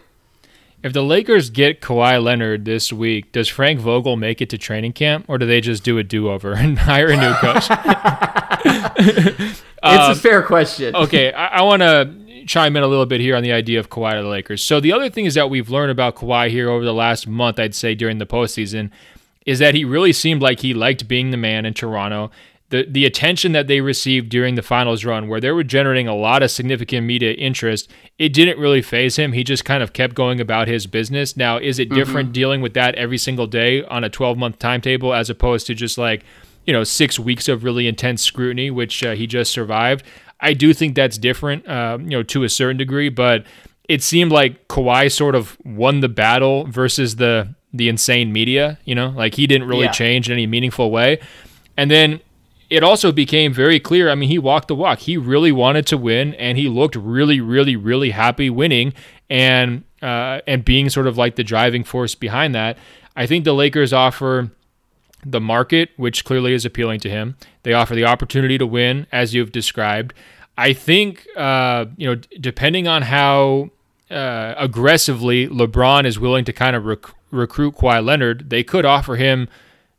If 0.82 0.92
the 0.92 1.02
Lakers 1.02 1.50
get 1.50 1.80
Kawhi 1.80 2.20
Leonard 2.20 2.64
this 2.64 2.92
week, 2.92 3.30
does 3.30 3.48
Frank 3.48 3.78
Vogel 3.78 4.16
make 4.16 4.42
it 4.42 4.50
to 4.50 4.58
training 4.58 4.94
camp, 4.94 5.26
or 5.28 5.38
do 5.38 5.46
they 5.46 5.60
just 5.60 5.84
do 5.84 5.96
a 5.98 6.02
do-over 6.02 6.54
and 6.54 6.76
hire 6.80 7.08
a 7.08 7.16
new 7.16 7.32
coach? 7.34 7.68
it's 8.64 9.62
um, 9.82 10.10
a 10.10 10.14
fair 10.16 10.42
question. 10.42 10.96
okay, 10.96 11.32
I, 11.32 11.58
I 11.58 11.62
want 11.62 11.82
to 11.82 12.44
chime 12.46 12.76
in 12.76 12.82
a 12.82 12.88
little 12.88 13.06
bit 13.06 13.20
here 13.20 13.36
on 13.36 13.44
the 13.44 13.52
idea 13.52 13.78
of 13.78 13.90
Kawhi 13.90 14.16
to 14.16 14.22
the 14.22 14.28
Lakers. 14.28 14.62
So 14.62 14.80
the 14.80 14.92
other 14.92 15.08
thing 15.08 15.24
is 15.24 15.34
that 15.34 15.50
we've 15.50 15.70
learned 15.70 15.92
about 15.92 16.16
Kawhi 16.16 16.50
here 16.50 16.68
over 16.68 16.84
the 16.84 16.94
last 16.94 17.28
month, 17.28 17.60
I'd 17.60 17.76
say 17.76 17.94
during 17.94 18.18
the 18.18 18.26
postseason, 18.26 18.90
is 19.46 19.60
that 19.60 19.74
he 19.74 19.84
really 19.84 20.12
seemed 20.12 20.42
like 20.42 20.60
he 20.60 20.74
liked 20.74 21.06
being 21.06 21.30
the 21.30 21.36
man 21.36 21.64
in 21.64 21.74
Toronto 21.74 22.30
the 22.72 22.86
the 22.88 23.04
attention 23.04 23.52
that 23.52 23.66
they 23.66 23.82
received 23.82 24.30
during 24.30 24.54
the 24.54 24.62
finals 24.62 25.04
run, 25.04 25.28
where 25.28 25.40
they 25.40 25.50
were 25.52 25.62
generating 25.62 26.08
a 26.08 26.16
lot 26.16 26.42
of 26.42 26.50
significant 26.50 27.06
media 27.06 27.32
interest, 27.32 27.88
it 28.18 28.32
didn't 28.32 28.58
really 28.58 28.80
phase 28.80 29.16
him. 29.16 29.34
He 29.34 29.44
just 29.44 29.66
kind 29.66 29.82
of 29.82 29.92
kept 29.92 30.14
going 30.14 30.40
about 30.40 30.68
his 30.68 30.86
business. 30.86 31.36
Now, 31.36 31.58
is 31.58 31.78
it 31.78 31.90
different 31.90 32.28
mm-hmm. 32.28 32.40
dealing 32.40 32.60
with 32.62 32.72
that 32.72 32.94
every 32.94 33.18
single 33.18 33.46
day 33.46 33.84
on 33.84 34.04
a 34.04 34.08
12 34.08 34.38
month 34.38 34.58
timetable 34.58 35.12
as 35.12 35.28
opposed 35.28 35.66
to 35.66 35.74
just 35.74 35.98
like, 35.98 36.24
you 36.64 36.72
know, 36.72 36.82
six 36.82 37.18
weeks 37.18 37.46
of 37.46 37.62
really 37.62 37.86
intense 37.86 38.22
scrutiny, 38.22 38.70
which 38.70 39.04
uh, 39.04 39.14
he 39.14 39.26
just 39.26 39.52
survived? 39.52 40.02
I 40.40 40.54
do 40.54 40.72
think 40.72 40.96
that's 40.96 41.18
different, 41.18 41.68
uh, 41.68 41.98
you 42.00 42.10
know, 42.10 42.22
to 42.22 42.42
a 42.42 42.48
certain 42.48 42.78
degree, 42.78 43.10
but 43.10 43.44
it 43.86 44.02
seemed 44.02 44.32
like 44.32 44.66
Kawhi 44.68 45.12
sort 45.12 45.34
of 45.34 45.58
won 45.62 46.00
the 46.00 46.08
battle 46.08 46.64
versus 46.64 47.16
the 47.16 47.54
the 47.74 47.90
insane 47.90 48.32
media. 48.32 48.78
You 48.86 48.94
know, 48.94 49.10
like 49.10 49.34
he 49.34 49.46
didn't 49.46 49.68
really 49.68 49.84
yeah. 49.84 49.92
change 49.92 50.30
in 50.30 50.32
any 50.32 50.46
meaningful 50.46 50.90
way. 50.90 51.20
And 51.76 51.90
then 51.90 52.20
it 52.72 52.82
also 52.82 53.12
became 53.12 53.52
very 53.52 53.78
clear. 53.78 54.08
I 54.08 54.14
mean, 54.14 54.30
he 54.30 54.38
walked 54.38 54.68
the 54.68 54.74
walk. 54.74 55.00
He 55.00 55.18
really 55.18 55.52
wanted 55.52 55.86
to 55.88 55.98
win, 55.98 56.32
and 56.36 56.56
he 56.56 56.68
looked 56.68 56.96
really, 56.96 57.38
really, 57.38 57.76
really 57.76 58.10
happy 58.10 58.48
winning 58.48 58.94
and 59.28 59.84
uh, 60.00 60.40
and 60.46 60.64
being 60.64 60.88
sort 60.88 61.06
of 61.06 61.18
like 61.18 61.36
the 61.36 61.44
driving 61.44 61.84
force 61.84 62.14
behind 62.14 62.54
that. 62.54 62.78
I 63.14 63.26
think 63.26 63.44
the 63.44 63.52
Lakers 63.52 63.92
offer 63.92 64.50
the 65.24 65.40
market, 65.40 65.90
which 65.96 66.24
clearly 66.24 66.54
is 66.54 66.64
appealing 66.64 67.00
to 67.00 67.10
him. 67.10 67.36
They 67.62 67.74
offer 67.74 67.94
the 67.94 68.06
opportunity 68.06 68.56
to 68.56 68.66
win, 68.66 69.06
as 69.12 69.34
you've 69.34 69.52
described. 69.52 70.14
I 70.56 70.72
think 70.72 71.26
uh, 71.36 71.84
you 71.98 72.08
know, 72.08 72.14
depending 72.40 72.88
on 72.88 73.02
how 73.02 73.70
uh, 74.10 74.54
aggressively 74.56 75.46
LeBron 75.46 76.06
is 76.06 76.18
willing 76.18 76.46
to 76.46 76.54
kind 76.54 76.74
of 76.74 76.86
rec- 76.86 77.14
recruit 77.30 77.74
Kawhi 77.74 78.02
Leonard, 78.02 78.48
they 78.48 78.64
could 78.64 78.86
offer 78.86 79.16
him 79.16 79.50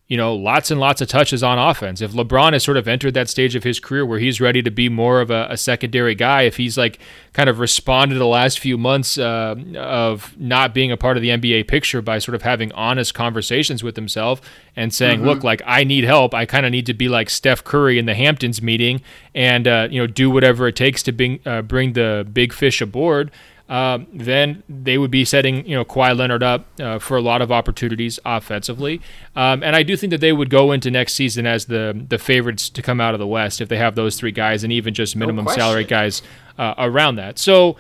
you 0.08 0.18
know, 0.18 0.36
lots 0.36 0.70
and 0.70 0.82
lots 0.82 1.00
of 1.00 1.08
touches 1.08 1.44
on 1.44 1.58
offense. 1.58 2.02
If 2.02 2.12
LeBron 2.12 2.52
has 2.52 2.64
sort 2.64 2.76
of 2.76 2.90
entered 2.90 3.14
that 3.14 3.30
stage 3.30 3.56
of 3.56 3.64
his 3.64 3.80
career 3.80 4.06
where 4.06 4.20
he's 4.20 4.42
ready 4.42 4.62
to 4.62 4.70
be 4.70 4.90
more 4.90 5.22
of 5.22 5.32
a, 5.32 5.48
a 5.50 5.58
secondary 5.58 6.14
guy, 6.14 6.42
if 6.42 6.58
he's 6.58 6.78
like 6.78 7.00
kind 7.32 7.50
of 7.50 7.60
responded 7.60 8.16
the 8.16 8.28
last 8.28 8.60
few 8.60 8.78
months 8.78 9.18
uh, 9.18 9.56
of 9.78 10.38
not 10.38 10.74
being 10.74 10.92
a 10.92 10.98
part 10.98 11.16
of 11.16 11.24
the 11.24 11.30
NBA 11.30 11.70
picture 11.70 12.02
by 12.02 12.20
sort 12.20 12.36
of 12.36 12.42
having 12.42 12.72
honest 12.74 13.14
conversations 13.14 13.82
with 13.82 13.96
himself 13.96 14.42
and 14.76 14.94
saying, 14.94 15.20
mm-hmm. 15.20 15.30
look, 15.30 15.44
like 15.44 15.62
I 15.66 15.86
need 15.86 16.04
help. 16.04 16.34
I 16.34 16.46
kind 16.46 16.66
of 16.66 16.72
need 16.74 16.86
to 16.88 16.94
be 16.94 17.08
like 17.08 17.30
Steph 17.30 17.64
Curry 17.64 17.98
in 17.98 18.06
the 18.06 18.14
Hamptons 18.14 18.62
meeting 18.62 19.02
and, 19.34 19.68
uh, 19.68 19.88
you 19.90 20.02
know, 20.02 20.08
do 20.08 20.30
whatever 20.30 20.68
it 20.68 20.76
takes 20.76 21.02
to 21.04 21.14
bring, 21.14 21.40
uh, 21.46 21.62
bring 21.62 21.94
the 21.94 22.28
big 22.32 22.52
fish 22.52 22.82
aboard 22.82 23.32
uh, 23.74 23.98
then 24.14 24.62
they 24.70 25.00
would 25.00 25.10
be 25.10 25.26
setting 25.26 25.66
you 25.66 25.76
know 25.76 25.84
Kawhi 25.84 26.16
Leonard 26.16 26.44
up 26.44 26.68
uh, 26.80 27.00
for 27.00 27.18
a 27.18 27.22
lot 27.22 27.42
of 27.42 27.52
opportunities 27.52 28.20
offensively. 28.24 29.02
Um, 29.36 29.64
and 29.64 29.76
I 29.76 29.82
do 29.82 29.98
think 29.98 30.12
that 30.12 30.22
they 30.22 30.32
would 30.32 30.52
go 30.52 30.72
into 30.72 30.92
next 30.92 31.16
season 31.16 31.48
as 31.48 31.66
the 31.66 32.06
the 32.08 32.20
favorites 32.20 32.70
to 32.70 32.84
come 32.84 33.02
out 33.02 33.16
of 33.16 33.20
the 33.20 33.26
West 33.26 33.62
if 33.62 33.70
they 33.70 33.78
have 33.78 33.96
those 33.96 34.16
three 34.16 34.32
guys 34.32 34.64
and 34.64 34.72
even 34.72 34.94
just 34.94 35.16
minimum 35.16 35.46
no 35.46 35.54
salary 35.54 35.86
guys 35.86 36.22
uh, 36.60 36.76
around 36.78 37.16
that. 37.16 37.40
So 37.40 37.76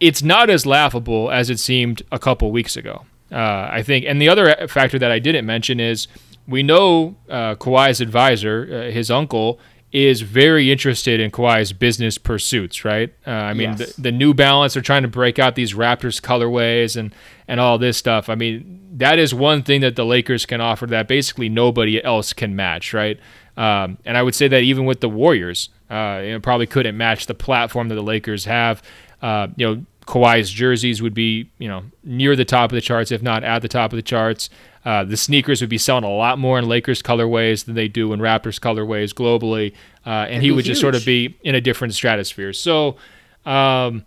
it's 0.00 0.22
not 0.22 0.48
as 0.48 0.64
laughable 0.64 1.30
as 1.30 1.50
it 1.50 1.58
seemed 1.58 2.00
a 2.10 2.18
couple 2.18 2.50
weeks 2.50 2.74
ago. 2.74 3.04
Uh, 3.30 3.68
I 3.70 3.82
think, 3.82 4.06
and 4.08 4.22
the 4.22 4.30
other 4.30 4.66
factor 4.66 4.98
that 4.98 5.10
I 5.10 5.18
didn't 5.18 5.44
mention 5.44 5.78
is 5.78 6.08
we 6.46 6.62
know 6.62 7.16
uh, 7.28 7.56
Kawhi's 7.56 8.00
advisor, 8.00 8.86
uh, 8.88 8.90
his 8.90 9.10
uncle, 9.10 9.60
is 9.90 10.20
very 10.20 10.70
interested 10.70 11.18
in 11.18 11.30
Kawhi's 11.30 11.72
business 11.72 12.18
pursuits, 12.18 12.84
right? 12.84 13.12
Uh, 13.26 13.30
I 13.30 13.54
mean, 13.54 13.70
yes. 13.70 13.94
the, 13.94 14.02
the, 14.02 14.12
New 14.12 14.34
Balance 14.34 14.76
are 14.76 14.82
trying 14.82 15.02
to 15.02 15.08
break 15.08 15.38
out 15.38 15.54
these 15.54 15.72
Raptors 15.72 16.20
colorways 16.20 16.96
and 16.96 17.14
and 17.46 17.58
all 17.58 17.78
this 17.78 17.96
stuff. 17.96 18.28
I 18.28 18.34
mean, 18.34 18.86
that 18.92 19.18
is 19.18 19.32
one 19.32 19.62
thing 19.62 19.80
that 19.80 19.96
the 19.96 20.04
Lakers 20.04 20.44
can 20.44 20.60
offer 20.60 20.86
that 20.86 21.08
basically 21.08 21.48
nobody 21.48 22.02
else 22.04 22.34
can 22.34 22.54
match, 22.54 22.92
right? 22.92 23.18
Um, 23.56 23.98
and 24.04 24.16
I 24.18 24.22
would 24.22 24.34
say 24.34 24.46
that 24.48 24.62
even 24.62 24.84
with 24.84 25.00
the 25.00 25.08
Warriors, 25.08 25.70
uh, 25.90 26.20
it 26.22 26.42
probably 26.42 26.66
couldn't 26.66 26.96
match 26.96 27.26
the 27.26 27.34
platform 27.34 27.88
that 27.88 27.94
the 27.94 28.02
Lakers 28.02 28.44
have. 28.44 28.82
Uh, 29.22 29.48
you 29.56 29.66
know, 29.66 29.84
Kawhi's 30.06 30.50
jerseys 30.50 31.02
would 31.02 31.14
be, 31.14 31.50
you 31.58 31.68
know, 31.68 31.84
near 32.04 32.36
the 32.36 32.44
top 32.44 32.70
of 32.70 32.74
the 32.74 32.80
charts, 32.80 33.10
if 33.10 33.22
not 33.22 33.44
at 33.44 33.60
the 33.62 33.68
top 33.68 33.92
of 33.92 33.96
the 33.96 34.02
charts. 34.02 34.48
Uh, 34.88 35.04
the 35.04 35.18
sneakers 35.18 35.60
would 35.60 35.68
be 35.68 35.76
selling 35.76 36.02
a 36.02 36.08
lot 36.08 36.38
more 36.38 36.58
in 36.58 36.66
Lakers 36.66 37.02
colorways 37.02 37.66
than 37.66 37.74
they 37.74 37.88
do 37.88 38.10
in 38.14 38.20
Raptors 38.20 38.58
colorways 38.58 39.12
globally, 39.12 39.74
uh, 40.06 40.26
and 40.30 40.42
he 40.42 40.50
would 40.50 40.64
huge. 40.64 40.68
just 40.68 40.80
sort 40.80 40.94
of 40.94 41.04
be 41.04 41.36
in 41.42 41.54
a 41.54 41.60
different 41.60 41.92
stratosphere. 41.92 42.54
So, 42.54 42.96
um, 43.44 44.06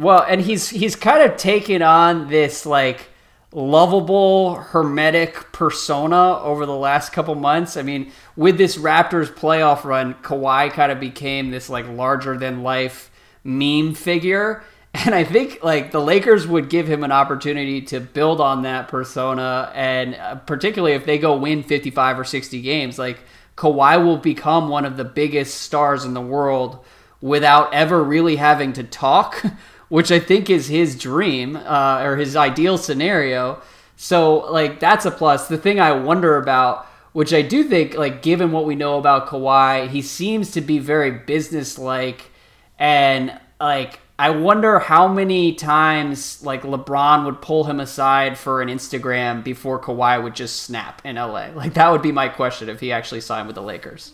well, 0.00 0.24
and 0.28 0.40
he's 0.40 0.68
he's 0.68 0.96
kind 0.96 1.22
of 1.22 1.36
taken 1.36 1.80
on 1.80 2.26
this 2.26 2.66
like 2.66 3.08
lovable 3.52 4.56
hermetic 4.56 5.52
persona 5.52 6.40
over 6.40 6.66
the 6.66 6.74
last 6.74 7.12
couple 7.12 7.36
months. 7.36 7.76
I 7.76 7.82
mean, 7.82 8.10
with 8.34 8.58
this 8.58 8.76
Raptors 8.78 9.28
playoff 9.28 9.84
run, 9.84 10.14
Kawhi 10.14 10.72
kind 10.72 10.90
of 10.90 10.98
became 10.98 11.52
this 11.52 11.70
like 11.70 11.86
larger 11.88 12.36
than 12.36 12.64
life 12.64 13.12
meme 13.44 13.94
figure 13.94 14.64
and 15.04 15.14
I 15.14 15.24
think 15.24 15.62
like 15.62 15.90
the 15.90 16.00
Lakers 16.00 16.46
would 16.46 16.70
give 16.70 16.86
him 16.86 17.04
an 17.04 17.12
opportunity 17.12 17.82
to 17.82 18.00
build 18.00 18.40
on 18.40 18.62
that 18.62 18.88
persona, 18.88 19.70
and 19.74 20.14
uh, 20.14 20.36
particularly 20.36 20.94
if 20.94 21.04
they 21.04 21.18
go 21.18 21.36
win 21.36 21.62
55 21.62 22.20
or 22.20 22.24
60 22.24 22.62
games, 22.62 22.98
like 22.98 23.20
Kawhi 23.56 24.02
will 24.02 24.16
become 24.16 24.68
one 24.68 24.84
of 24.84 24.96
the 24.96 25.04
biggest 25.04 25.60
stars 25.60 26.04
in 26.04 26.14
the 26.14 26.20
world 26.20 26.84
without 27.20 27.74
ever 27.74 28.02
really 28.02 28.36
having 28.36 28.72
to 28.74 28.84
talk, 28.84 29.44
which 29.88 30.10
I 30.10 30.18
think 30.18 30.48
is 30.48 30.68
his 30.68 30.96
dream 30.98 31.56
uh, 31.56 32.00
or 32.02 32.16
his 32.16 32.36
ideal 32.36 32.78
scenario. 32.78 33.60
So 33.96 34.50
like 34.50 34.80
that's 34.80 35.04
a 35.04 35.10
plus. 35.10 35.48
The 35.48 35.58
thing 35.58 35.78
I 35.78 35.92
wonder 35.92 36.36
about, 36.36 36.86
which 37.12 37.34
I 37.34 37.42
do 37.42 37.64
think 37.64 37.94
like 37.94 38.22
given 38.22 38.52
what 38.52 38.64
we 38.64 38.74
know 38.74 38.98
about 38.98 39.26
Kawhi, 39.26 39.88
he 39.88 40.00
seems 40.00 40.52
to 40.52 40.60
be 40.60 40.78
very 40.78 41.10
businesslike 41.10 42.30
and 42.78 43.38
like 43.58 44.00
I 44.18 44.30
wonder 44.30 44.78
how 44.78 45.08
many 45.08 45.54
times 45.54 46.42
like 46.42 46.62
LeBron 46.62 47.26
would 47.26 47.42
pull 47.42 47.64
him 47.64 47.80
aside 47.80 48.38
for 48.38 48.62
an 48.62 48.68
Instagram 48.68 49.44
before 49.44 49.78
Kawhi 49.78 50.22
would 50.22 50.34
just 50.34 50.62
snap 50.62 51.02
in 51.04 51.16
LA. 51.16 51.48
Like 51.54 51.74
that 51.74 51.90
would 51.90 52.02
be 52.02 52.12
my 52.12 52.28
question 52.28 52.68
if 52.68 52.80
he 52.80 52.92
actually 52.92 53.20
signed 53.20 53.46
with 53.46 53.56
the 53.56 53.62
Lakers. 53.62 54.12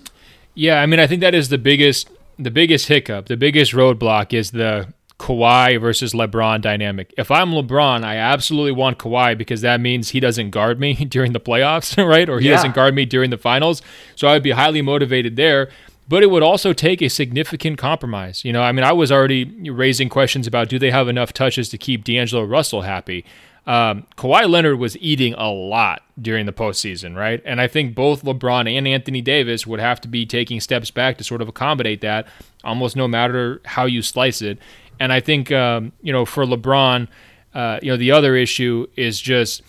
Yeah, 0.55 0.81
I 0.81 0.87
mean, 0.87 1.01
I 1.01 1.07
think 1.07 1.21
that 1.21 1.35
is 1.35 1.49
the 1.49 1.59
biggest 1.59 2.11
the 2.39 2.51
biggest 2.51 2.89
hiccup, 2.89 3.27
the 3.27 3.37
biggest 3.37 3.73
roadblock 3.73 4.33
is 4.33 4.51
the 4.51 4.93
Kawhi 5.19 5.81
versus 5.81 6.13
LeBron 6.13 6.61
dynamic. 6.61 7.15
If 7.17 7.31
I'm 7.31 7.53
LeBron, 7.53 8.03
I 8.03 8.17
absolutely 8.17 8.73
want 8.73 8.99
Kawhi 8.99 9.39
because 9.39 9.61
that 9.61 9.81
means 9.81 10.11
he 10.11 10.19
doesn't 10.19 10.51
guard 10.51 10.81
me 10.81 10.95
during 11.09 11.33
the 11.33 11.41
playoffs, 11.41 11.97
right? 12.09 12.29
Or 12.29 12.41
he 12.41 12.49
yeah. 12.49 12.57
doesn't 12.57 12.75
guard 12.75 12.95
me 12.95 13.05
during 13.05 13.31
the 13.31 13.39
finals. 13.39 13.83
So 14.17 14.27
I 14.27 14.33
would 14.33 14.43
be 14.43 14.51
highly 14.51 14.83
motivated 14.83 15.37
there 15.37 15.71
but 16.13 16.23
it 16.23 16.31
would 16.31 16.43
also 16.43 16.75
take 16.75 17.01
a 17.01 17.09
significant 17.09 17.79
compromise. 17.79 18.45
You 18.45 18.53
know, 18.53 18.61
I 18.61 18.71
mean, 18.73 18.85
I 18.85 18.93
was 18.93 19.11
already 19.11 19.71
raising 19.71 20.11
questions 20.11 20.47
about 20.47 20.69
do 20.69 20.79
they 20.79 20.91
have 20.91 21.09
enough 21.09 21.33
touches 21.33 21.71
to 21.71 21.79
keep 21.79 22.05
D'Angelo 22.05 22.45
Russell 22.45 22.83
happy. 22.83 23.25
Um, 23.67 24.07
Kawhi 24.19 24.47
Leonard 24.47 24.79
was 24.79 24.95
eating 24.99 25.33
a 25.33 25.51
lot 25.51 26.03
during 26.21 26.45
the 26.45 26.53
postseason, 26.53 27.17
right? 27.17 27.43
And 27.47 27.63
I 27.63 27.67
think 27.67 27.95
both 27.95 28.25
LeBron 28.25 28.71
and 28.71 28.87
Anthony 28.87 29.23
Davis 29.23 29.67
would 29.67 29.81
have 29.81 30.03
to 30.03 30.09
be 30.09 30.27
taking 30.27 30.61
steps 30.61 30.91
back 30.91 31.17
to 31.17 31.25
sort 31.25 31.41
of 31.41 31.49
accommodate 31.49 32.03
that, 32.03 32.27
almost 32.63 32.95
no 32.95 33.09
matter 33.09 33.63
how 33.65 33.87
you 33.87 34.03
slice 34.03 34.43
it. 34.43 34.59
And 35.01 35.15
I 35.15 35.21
think, 35.21 35.51
um, 35.51 35.93
you 36.03 36.13
know, 36.13 36.27
for 36.27 36.45
LeBron, 36.45 37.09
uh, 37.55 37.79
you 37.81 37.91
know, 37.91 37.97
the 37.97 38.11
other 38.11 38.37
issue 38.37 38.87
is 38.97 39.19
just 39.19 39.63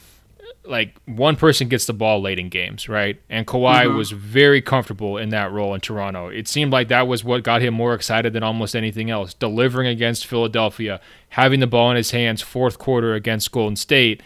like 0.65 0.95
one 1.06 1.36
person 1.36 1.67
gets 1.67 1.86
the 1.86 1.93
ball 1.93 2.21
late 2.21 2.39
in 2.39 2.49
games, 2.49 2.88
right? 2.88 3.21
And 3.30 3.45
Kawhi 3.45 3.86
mm-hmm. 3.86 3.97
was 3.97 4.12
very 4.12 4.62
comfortable 4.62 5.17
in 5.17 5.30
that 5.30 5.52
role 5.52 5.73
in 5.73 5.82
Toronto. 5.82 6.30
It 6.30 6.47
seemed 6.47 6.71
like 6.71 6.88
that 6.88 7.08
was 7.08 7.23
what 7.23 7.43
got 7.43 7.62
him 7.62 7.73
more 7.73 7.93
excited 7.93 8.34
than 8.34 8.43
almost 8.43 8.76
anything 8.76 9.10
else. 9.10 9.34
Delivering 9.34 9.88
against 9.88 10.26
Philadelphia, 10.26 11.02
having 11.30 11.60
the 11.60 11.67
ball 11.67 11.91
in 11.91 11.97
his 11.97 12.12
hands 12.12 12.41
fourth 12.41 12.80
quarter 12.80 13.13
against 13.13 13.52
Golden 13.52 13.76
State. 13.76 14.23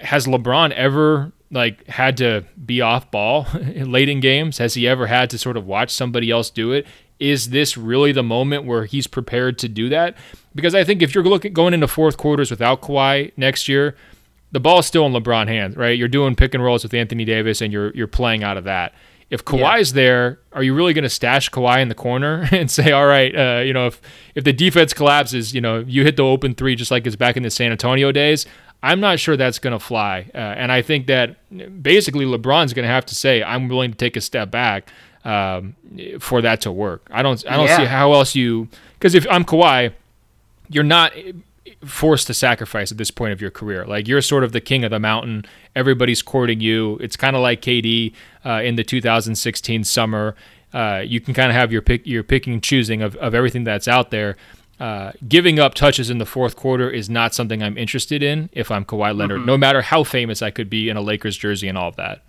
Has 0.00 0.26
LeBron 0.26 0.72
ever 0.72 1.32
like 1.50 1.86
had 1.86 2.16
to 2.16 2.44
be 2.64 2.80
off 2.80 3.10
ball 3.10 3.46
late 3.54 4.08
in 4.08 4.20
games? 4.20 4.58
Has 4.58 4.74
he 4.74 4.88
ever 4.88 5.06
had 5.06 5.30
to 5.30 5.38
sort 5.38 5.56
of 5.56 5.66
watch 5.66 5.90
somebody 5.90 6.30
else 6.30 6.50
do 6.50 6.72
it? 6.72 6.86
Is 7.20 7.50
this 7.50 7.76
really 7.76 8.10
the 8.10 8.24
moment 8.24 8.64
where 8.64 8.86
he's 8.86 9.06
prepared 9.06 9.58
to 9.60 9.68
do 9.68 9.88
that? 9.88 10.16
Because 10.54 10.74
I 10.74 10.82
think 10.82 11.00
if 11.00 11.14
you're 11.14 11.22
looking 11.22 11.52
going 11.52 11.72
into 11.72 11.86
fourth 11.86 12.16
quarters 12.16 12.50
without 12.50 12.82
Kawhi 12.82 13.32
next 13.36 13.68
year, 13.68 13.96
the 14.54 14.60
ball 14.60 14.78
is 14.78 14.86
still 14.86 15.04
in 15.04 15.12
LeBron 15.12 15.48
hands, 15.48 15.76
right? 15.76 15.98
You're 15.98 16.06
doing 16.06 16.36
pick 16.36 16.54
and 16.54 16.62
rolls 16.62 16.84
with 16.84 16.94
Anthony 16.94 17.24
Davis, 17.24 17.60
and 17.60 17.72
you're 17.72 17.90
you're 17.90 18.06
playing 18.06 18.44
out 18.44 18.56
of 18.56 18.64
that. 18.64 18.94
If 19.28 19.44
Kawhi's 19.44 19.90
yeah. 19.90 19.94
there, 19.96 20.38
are 20.52 20.62
you 20.62 20.74
really 20.74 20.92
going 20.92 21.02
to 21.02 21.10
stash 21.10 21.50
Kawhi 21.50 21.82
in 21.82 21.88
the 21.88 21.94
corner 21.94 22.48
and 22.52 22.70
say, 22.70 22.92
all 22.92 23.06
right, 23.06 23.34
uh, 23.34 23.62
you 23.62 23.72
know, 23.72 23.88
if 23.88 24.00
if 24.36 24.44
the 24.44 24.52
defense 24.52 24.94
collapses, 24.94 25.52
you 25.52 25.60
know, 25.60 25.80
you 25.80 26.04
hit 26.04 26.16
the 26.16 26.22
open 26.22 26.54
three 26.54 26.76
just 26.76 26.92
like 26.92 27.04
it's 27.04 27.16
back 27.16 27.36
in 27.36 27.42
the 27.42 27.50
San 27.50 27.72
Antonio 27.72 28.12
days? 28.12 28.46
I'm 28.80 29.00
not 29.00 29.18
sure 29.18 29.36
that's 29.36 29.58
going 29.58 29.72
to 29.72 29.80
fly, 29.80 30.30
uh, 30.34 30.38
and 30.38 30.70
I 30.70 30.82
think 30.82 31.08
that 31.08 31.36
basically 31.82 32.24
LeBron's 32.24 32.74
going 32.74 32.84
to 32.84 32.92
have 32.92 33.06
to 33.06 33.14
say, 33.16 33.42
I'm 33.42 33.66
willing 33.66 33.90
to 33.90 33.96
take 33.96 34.16
a 34.16 34.20
step 34.20 34.52
back 34.52 34.88
um, 35.24 35.74
for 36.20 36.42
that 36.42 36.60
to 36.60 36.70
work. 36.70 37.08
I 37.10 37.22
don't 37.22 37.44
I 37.50 37.56
don't 37.56 37.66
yeah. 37.66 37.78
see 37.78 37.86
how 37.86 38.12
else 38.12 38.36
you 38.36 38.68
because 39.00 39.16
if 39.16 39.26
I'm 39.28 39.44
Kawhi, 39.44 39.92
you're 40.68 40.84
not 40.84 41.12
forced 41.84 42.26
to 42.26 42.34
sacrifice 42.34 42.92
at 42.92 42.98
this 42.98 43.10
point 43.10 43.32
of 43.32 43.40
your 43.40 43.50
career. 43.50 43.86
Like 43.86 44.06
you're 44.08 44.22
sort 44.22 44.44
of 44.44 44.52
the 44.52 44.60
king 44.60 44.84
of 44.84 44.90
the 44.90 45.00
mountain. 45.00 45.44
Everybody's 45.74 46.22
courting 46.22 46.60
you. 46.60 46.98
It's 47.00 47.16
kind 47.16 47.36
of 47.36 47.42
like 47.42 47.62
KD 47.62 48.14
uh, 48.44 48.60
in 48.62 48.76
the 48.76 48.84
2016 48.84 49.84
summer. 49.84 50.34
Uh, 50.72 51.02
you 51.04 51.20
can 51.20 51.34
kind 51.34 51.50
of 51.50 51.56
have 51.56 51.72
your 51.72 51.82
pick, 51.82 52.06
your 52.06 52.22
picking 52.22 52.52
and 52.54 52.62
choosing 52.62 53.00
of, 53.00 53.16
of 53.16 53.34
everything 53.34 53.64
that's 53.64 53.88
out 53.88 54.10
there. 54.10 54.36
Uh, 54.80 55.12
giving 55.28 55.60
up 55.60 55.74
touches 55.74 56.10
in 56.10 56.18
the 56.18 56.26
fourth 56.26 56.56
quarter 56.56 56.90
is 56.90 57.08
not 57.08 57.32
something 57.32 57.62
I'm 57.62 57.78
interested 57.78 58.22
in 58.22 58.50
if 58.52 58.72
I'm 58.72 58.84
Kawhi 58.84 59.16
Leonard, 59.16 59.38
mm-hmm. 59.38 59.46
no 59.46 59.56
matter 59.56 59.82
how 59.82 60.02
famous 60.02 60.42
I 60.42 60.50
could 60.50 60.68
be 60.68 60.88
in 60.88 60.96
a 60.96 61.00
Lakers 61.00 61.36
jersey 61.36 61.68
and 61.68 61.78
all 61.78 61.88
of 61.88 61.96
that. 61.96 62.22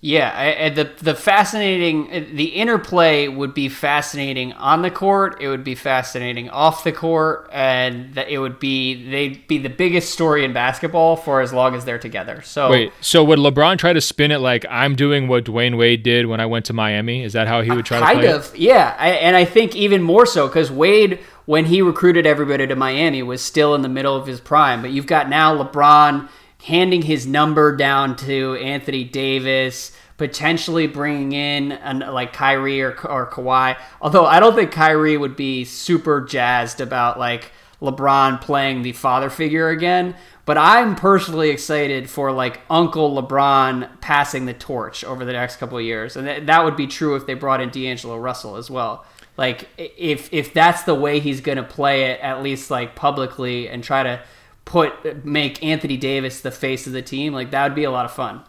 Yeah, 0.00 0.32
I, 0.60 0.68
the 0.68 0.84
the 1.02 1.16
fascinating 1.16 2.08
uh, 2.12 2.24
the 2.32 2.44
interplay 2.44 3.26
would 3.26 3.52
be 3.52 3.68
fascinating 3.68 4.52
on 4.52 4.82
the 4.82 4.92
court. 4.92 5.42
It 5.42 5.48
would 5.48 5.64
be 5.64 5.74
fascinating 5.74 6.48
off 6.50 6.84
the 6.84 6.92
court, 6.92 7.50
and 7.52 8.14
that 8.14 8.28
it 8.28 8.38
would 8.38 8.60
be 8.60 9.10
they'd 9.10 9.48
be 9.48 9.58
the 9.58 9.68
biggest 9.68 10.12
story 10.12 10.44
in 10.44 10.52
basketball 10.52 11.16
for 11.16 11.40
as 11.40 11.52
long 11.52 11.74
as 11.74 11.84
they're 11.84 11.98
together. 11.98 12.42
So 12.42 12.70
wait, 12.70 12.92
so 13.00 13.24
would 13.24 13.40
LeBron 13.40 13.78
try 13.78 13.92
to 13.92 14.00
spin 14.00 14.30
it 14.30 14.38
like 14.38 14.64
I'm 14.70 14.94
doing 14.94 15.26
what 15.26 15.44
Dwyane 15.44 15.76
Wade 15.76 16.04
did 16.04 16.26
when 16.26 16.38
I 16.38 16.46
went 16.46 16.66
to 16.66 16.72
Miami? 16.72 17.24
Is 17.24 17.32
that 17.32 17.48
how 17.48 17.62
he 17.62 17.70
uh, 17.70 17.74
would 17.74 17.84
try 17.84 17.98
kind 17.98 18.20
to 18.20 18.26
kind 18.26 18.36
of? 18.36 18.54
It? 18.54 18.60
Yeah, 18.60 18.94
I, 19.00 19.10
and 19.10 19.34
I 19.34 19.44
think 19.44 19.74
even 19.74 20.02
more 20.02 20.26
so 20.26 20.46
because 20.46 20.70
Wade 20.70 21.18
when 21.46 21.64
he 21.64 21.82
recruited 21.82 22.24
everybody 22.24 22.68
to 22.68 22.76
Miami 22.76 23.24
was 23.24 23.42
still 23.42 23.74
in 23.74 23.82
the 23.82 23.88
middle 23.88 24.14
of 24.14 24.28
his 24.28 24.38
prime, 24.38 24.80
but 24.80 24.92
you've 24.92 25.06
got 25.06 25.28
now 25.28 25.60
LeBron 25.60 26.28
handing 26.64 27.02
his 27.02 27.26
number 27.26 27.76
down 27.76 28.16
to 28.16 28.56
Anthony 28.56 29.04
Davis, 29.04 29.92
potentially 30.16 30.86
bringing 30.86 31.32
in 31.32 31.72
an, 31.72 32.00
like 32.00 32.32
Kyrie 32.32 32.82
or, 32.82 32.90
or 33.06 33.30
Kawhi. 33.30 33.76
Although 34.00 34.26
I 34.26 34.40
don't 34.40 34.54
think 34.54 34.72
Kyrie 34.72 35.16
would 35.16 35.36
be 35.36 35.64
super 35.64 36.20
jazzed 36.20 36.80
about 36.80 37.18
like 37.18 37.52
LeBron 37.80 38.40
playing 38.40 38.82
the 38.82 38.92
father 38.92 39.30
figure 39.30 39.68
again. 39.68 40.16
But 40.44 40.56
I'm 40.56 40.96
personally 40.96 41.50
excited 41.50 42.08
for 42.08 42.32
like 42.32 42.60
Uncle 42.70 43.22
LeBron 43.22 44.00
passing 44.00 44.46
the 44.46 44.54
torch 44.54 45.04
over 45.04 45.24
the 45.24 45.34
next 45.34 45.56
couple 45.56 45.76
of 45.76 45.84
years, 45.84 46.16
and 46.16 46.26
th- 46.26 46.46
that 46.46 46.64
would 46.64 46.74
be 46.74 46.86
true 46.86 47.16
if 47.16 47.26
they 47.26 47.34
brought 47.34 47.60
in 47.60 47.68
D'Angelo 47.68 48.16
Russell 48.16 48.56
as 48.56 48.70
well. 48.70 49.04
Like 49.36 49.68
if 49.76 50.32
if 50.32 50.54
that's 50.54 50.84
the 50.84 50.94
way 50.94 51.20
he's 51.20 51.42
going 51.42 51.58
to 51.58 51.64
play 51.64 52.04
it, 52.04 52.20
at 52.20 52.42
least 52.42 52.70
like 52.70 52.96
publicly, 52.96 53.68
and 53.68 53.84
try 53.84 54.02
to 54.02 54.22
put 54.68 55.24
make 55.24 55.62
Anthony 55.64 55.96
Davis 55.96 56.42
the 56.42 56.50
face 56.50 56.86
of 56.86 56.92
the 56.92 57.00
team, 57.00 57.32
like 57.32 57.50
that 57.50 57.64
would 57.64 57.74
be 57.74 57.84
a 57.84 57.90
lot 57.90 58.04
of 58.04 58.12
fun. 58.12 58.42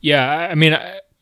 Yeah, 0.00 0.24
I 0.28 0.54
mean, 0.54 0.78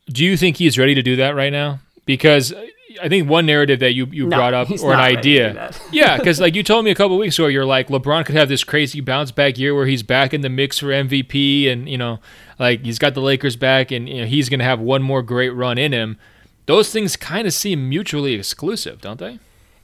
do 0.07 0.25
you 0.25 0.35
think 0.35 0.57
he's 0.57 0.77
ready 0.77 0.93
to 0.93 1.01
do 1.01 1.15
that 1.15 1.35
right 1.35 1.51
now? 1.51 1.79
Because 2.05 2.53
I 3.01 3.07
think 3.07 3.29
one 3.29 3.45
narrative 3.45 3.79
that 3.79 3.93
you, 3.93 4.05
you 4.11 4.27
No, 4.27 4.37
brought 4.37 4.53
up 4.53 4.69
or 4.69 4.91
an 4.91 4.97
not 4.97 5.03
ready 5.03 5.15
to 5.15 5.21
do 5.21 5.29
idea. 5.29 5.71
yeah, 5.91 6.17
because 6.17 6.41
like 6.41 6.53
you 6.53 6.63
told 6.63 6.83
me 6.83 6.91
a 6.91 6.95
couple 6.95 7.17
weeks 7.17 7.39
ago, 7.39 7.47
you're 7.47 7.65
like 7.65 7.87
LeBron 7.87 8.25
could 8.25 8.35
have 8.35 8.49
this 8.49 8.65
crazy 8.65 8.99
bounce 8.99 9.31
back 9.31 9.57
year 9.57 9.73
where 9.73 9.85
he's 9.85 10.03
back 10.03 10.33
in 10.33 10.41
the 10.41 10.49
mix 10.49 10.79
for 10.79 10.87
MVP, 10.87 11.71
and 11.71 11.87
you 11.87 11.97
know, 11.97 12.19
like 12.59 12.83
he's 12.83 12.99
got 12.99 13.13
the 13.13 13.21
Lakers 13.21 13.55
back, 13.55 13.91
and 13.91 14.09
you 14.09 14.21
know 14.21 14.27
he's 14.27 14.49
gonna 14.49 14.65
have 14.65 14.81
one 14.81 15.01
more 15.01 15.23
great 15.23 15.49
run 15.51 15.77
in 15.77 15.93
him. 15.93 16.17
Those 16.65 16.91
things 16.91 17.15
kind 17.15 17.47
of 17.47 17.53
seem 17.53 17.87
mutually 17.87 18.33
exclusive, 18.33 18.99
don't 18.99 19.19
they? 19.19 19.39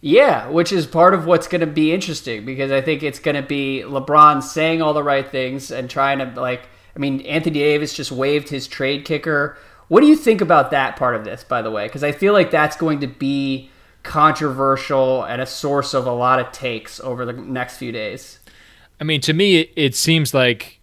Yeah, 0.05 0.49
which 0.49 0.73
is 0.73 0.85
part 0.85 1.13
of 1.13 1.25
what's 1.25 1.47
going 1.47 1.61
to 1.61 1.65
be 1.67 1.93
interesting 1.93 2.43
because 2.43 2.73
I 2.73 2.81
think 2.81 3.03
it's 3.03 3.19
going 3.19 3.37
to 3.37 3.41
be 3.41 3.83
LeBron 3.85 4.43
saying 4.43 4.81
all 4.81 4.93
the 4.93 5.01
right 5.01 5.25
things 5.25 5.71
and 5.71 5.89
trying 5.89 6.19
to 6.19 6.25
like. 6.39 6.63
I 6.93 6.99
mean, 6.99 7.21
Anthony 7.21 7.59
Davis 7.59 7.93
just 7.93 8.11
waived 8.11 8.49
his 8.49 8.67
trade 8.67 9.05
kicker. 9.05 9.57
What 9.87 10.01
do 10.01 10.07
you 10.07 10.17
think 10.17 10.41
about 10.41 10.71
that 10.71 10.97
part 10.97 11.15
of 11.15 11.23
this, 11.23 11.45
by 11.45 11.61
the 11.61 11.71
way? 11.71 11.87
Because 11.87 12.03
I 12.03 12.11
feel 12.11 12.33
like 12.33 12.51
that's 12.51 12.75
going 12.75 12.99
to 12.99 13.07
be 13.07 13.71
controversial 14.03 15.23
and 15.23 15.41
a 15.41 15.45
source 15.45 15.93
of 15.93 16.05
a 16.05 16.11
lot 16.11 16.41
of 16.41 16.51
takes 16.51 16.99
over 16.99 17.25
the 17.25 17.31
next 17.31 17.77
few 17.77 17.93
days. 17.93 18.39
I 18.99 19.05
mean, 19.05 19.21
to 19.21 19.31
me, 19.31 19.61
it, 19.61 19.71
it 19.77 19.95
seems 19.95 20.33
like 20.33 20.81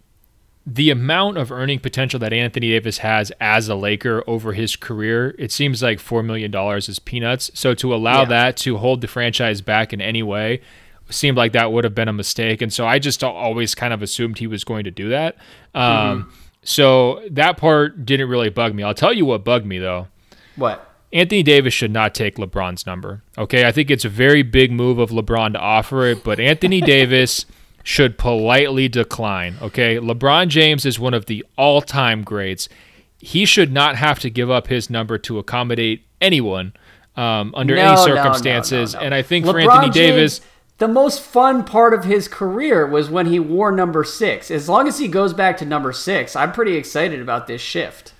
the 0.65 0.89
amount 0.91 1.37
of 1.37 1.51
earning 1.51 1.79
potential 1.79 2.19
that 2.19 2.31
Anthony 2.33 2.69
Davis 2.69 2.99
has 2.99 3.31
as 3.41 3.67
a 3.67 3.75
Laker 3.75 4.23
over 4.27 4.53
his 4.53 4.75
career, 4.75 5.33
it 5.39 5.51
seems 5.51 5.81
like 5.81 5.97
$4 5.99 6.23
million 6.23 6.53
is 6.77 6.99
peanuts. 6.99 7.49
So 7.53 7.73
to 7.75 7.93
allow 7.95 8.19
Yeah. 8.21 8.25
that 8.29 8.57
to 8.57 8.77
hold 8.77 9.01
the 9.01 9.07
franchise 9.07 9.61
back 9.61 9.91
in 9.91 10.01
any 10.01 10.21
way 10.21 10.61
seemed 11.09 11.35
like 11.35 11.51
that 11.53 11.71
would 11.73 11.83
have 11.83 11.95
been 11.95 12.07
a 12.07 12.13
mistake. 12.13 12.61
And 12.61 12.71
so 12.71 12.85
I 12.87 12.99
just 12.99 13.23
always 13.23 13.75
kind 13.75 13.91
of 13.93 14.01
assumed 14.01 14.37
he 14.37 14.47
was 14.47 14.63
going 14.63 14.83
to 14.85 14.91
do 14.91 15.09
that. 15.09 15.35
Um, 15.73 16.31
So 16.63 17.23
that 17.31 17.57
part 17.57 18.05
didn't 18.05 18.29
really 18.29 18.49
bug 18.49 18.75
me. 18.75 18.83
I'll 18.83 18.93
tell 18.93 19.11
you 19.11 19.25
what 19.25 19.43
bugged 19.43 19.65
me, 19.65 19.79
though. 19.79 20.07
What? 20.55 20.87
Anthony 21.11 21.41
Davis 21.43 21.73
should 21.73 21.91
not 21.91 22.13
take 22.13 22.35
LeBron's 22.37 22.85
number. 22.85 23.23
Okay, 23.37 23.65
I 23.67 23.71
think 23.71 23.89
it's 23.89 24.05
a 24.05 24.09
very 24.09 24.43
big 24.43 24.71
move 24.71 24.99
of 24.99 25.09
LeBron 25.09 25.53
to 25.53 25.59
offer 25.59 26.05
it, 26.05 26.23
but 26.23 26.39
Anthony 26.39 26.79
Davis 26.95 27.45
should 27.83 28.17
politely 28.17 28.87
decline. 28.87 29.55
Okay, 29.61 29.97
LeBron 29.97 30.47
James 30.47 30.85
is 30.85 30.99
one 30.99 31.13
of 31.13 31.25
the 31.25 31.45
all-time 31.57 32.23
greats. 32.23 32.69
He 33.17 33.45
should 33.45 33.71
not 33.71 33.95
have 33.95 34.19
to 34.19 34.29
give 34.29 34.49
up 34.49 34.67
his 34.67 34.89
number 34.89 35.17
to 35.19 35.37
accommodate 35.39 36.05
anyone 36.19 36.73
um, 37.15 37.53
under 37.55 37.75
No, 37.75 37.91
any 37.93 37.97
circumstances. 37.97 38.93
no, 38.93 38.99
no. 38.99 39.05
And 39.05 39.15
I 39.15 39.21
think 39.21 39.45
for 39.45 39.53
LeBron 39.53 39.71
Anthony 39.75 39.91
James, 39.91 39.93
Davis, 39.93 40.41
the 40.77 40.87
most 40.87 41.21
fun 41.21 41.63
part 41.63 41.93
of 41.93 42.05
his 42.05 42.27
career 42.27 42.87
was 42.87 43.09
when 43.09 43.27
he 43.27 43.39
wore 43.39 43.71
number 43.71 44.03
six. 44.03 44.49
As 44.49 44.67
long 44.67 44.87
as 44.87 44.97
he 44.97 45.07
goes 45.07 45.33
back 45.33 45.57
to 45.57 45.65
number 45.65 45.91
six, 45.93 46.35
I'm 46.35 46.51
pretty 46.51 46.75
excited 46.75 47.21
about 47.21 47.45
this 47.47 47.61
shift. 47.61 48.10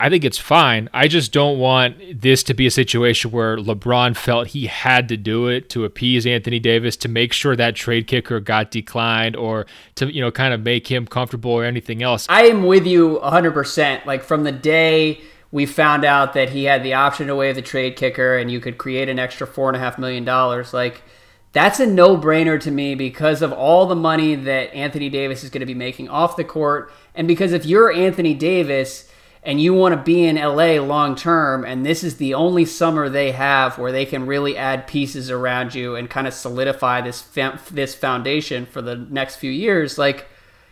I 0.00 0.08
think 0.08 0.24
it's 0.24 0.38
fine. 0.38 0.88
I 0.92 1.08
just 1.08 1.32
don't 1.32 1.58
want 1.58 2.20
this 2.20 2.42
to 2.44 2.54
be 2.54 2.66
a 2.66 2.70
situation 2.70 3.30
where 3.30 3.56
LeBron 3.56 4.16
felt 4.16 4.48
he 4.48 4.66
had 4.66 5.08
to 5.08 5.16
do 5.16 5.46
it 5.48 5.68
to 5.70 5.84
appease 5.84 6.26
Anthony 6.26 6.58
Davis 6.58 6.96
to 6.98 7.08
make 7.08 7.32
sure 7.32 7.54
that 7.56 7.74
trade 7.74 8.06
kicker 8.06 8.40
got 8.40 8.70
declined 8.70 9.36
or 9.36 9.66
to, 9.96 10.12
you 10.12 10.20
know, 10.20 10.30
kind 10.30 10.52
of 10.52 10.60
make 10.60 10.90
him 10.90 11.06
comfortable 11.06 11.52
or 11.52 11.64
anything 11.64 12.02
else. 12.02 12.26
I 12.28 12.44
am 12.44 12.64
with 12.64 12.86
you 12.86 13.20
100%. 13.22 14.04
Like 14.04 14.22
from 14.22 14.44
the 14.44 14.52
day 14.52 15.20
we 15.50 15.66
found 15.66 16.04
out 16.04 16.32
that 16.32 16.50
he 16.50 16.64
had 16.64 16.82
the 16.82 16.94
option 16.94 17.26
to 17.28 17.36
waive 17.36 17.54
the 17.54 17.62
trade 17.62 17.96
kicker 17.96 18.36
and 18.36 18.50
you 18.50 18.58
could 18.58 18.78
create 18.78 19.08
an 19.08 19.18
extra 19.18 19.46
$4.5 19.46 19.98
million, 19.98 20.24
like 20.72 21.02
that's 21.52 21.78
a 21.80 21.86
no 21.86 22.16
brainer 22.16 22.58
to 22.60 22.70
me 22.70 22.94
because 22.94 23.42
of 23.42 23.52
all 23.52 23.86
the 23.86 23.94
money 23.94 24.34
that 24.34 24.72
Anthony 24.74 25.10
Davis 25.10 25.44
is 25.44 25.50
going 25.50 25.60
to 25.60 25.66
be 25.66 25.74
making 25.74 26.08
off 26.08 26.36
the 26.36 26.44
court. 26.44 26.92
And 27.14 27.28
because 27.28 27.52
if 27.52 27.66
you're 27.66 27.92
Anthony 27.92 28.32
Davis 28.32 29.08
and 29.42 29.60
you 29.60 29.74
want 29.74 29.92
to 29.92 30.00
be 30.00 30.24
in 30.24 30.36
LA 30.36 30.80
long 30.80 31.16
term, 31.16 31.64
and 31.64 31.84
this 31.84 32.04
is 32.04 32.16
the 32.16 32.34
only 32.34 32.64
summer 32.64 33.08
they 33.08 33.32
have 33.32 33.76
where 33.76 33.90
they 33.90 34.06
can 34.06 34.26
really 34.26 34.56
add 34.56 34.86
pieces 34.86 35.30
around 35.30 35.74
you 35.74 35.96
and 35.96 36.08
kind 36.08 36.26
of 36.26 36.34
solidify 36.34 37.00
this 37.00 37.20
fa- 37.20 37.60
this 37.70 37.94
foundation 37.94 38.66
for 38.66 38.80
the 38.80 38.96
next 38.96 39.36
few 39.36 39.50
years, 39.50 39.98
like 39.98 40.28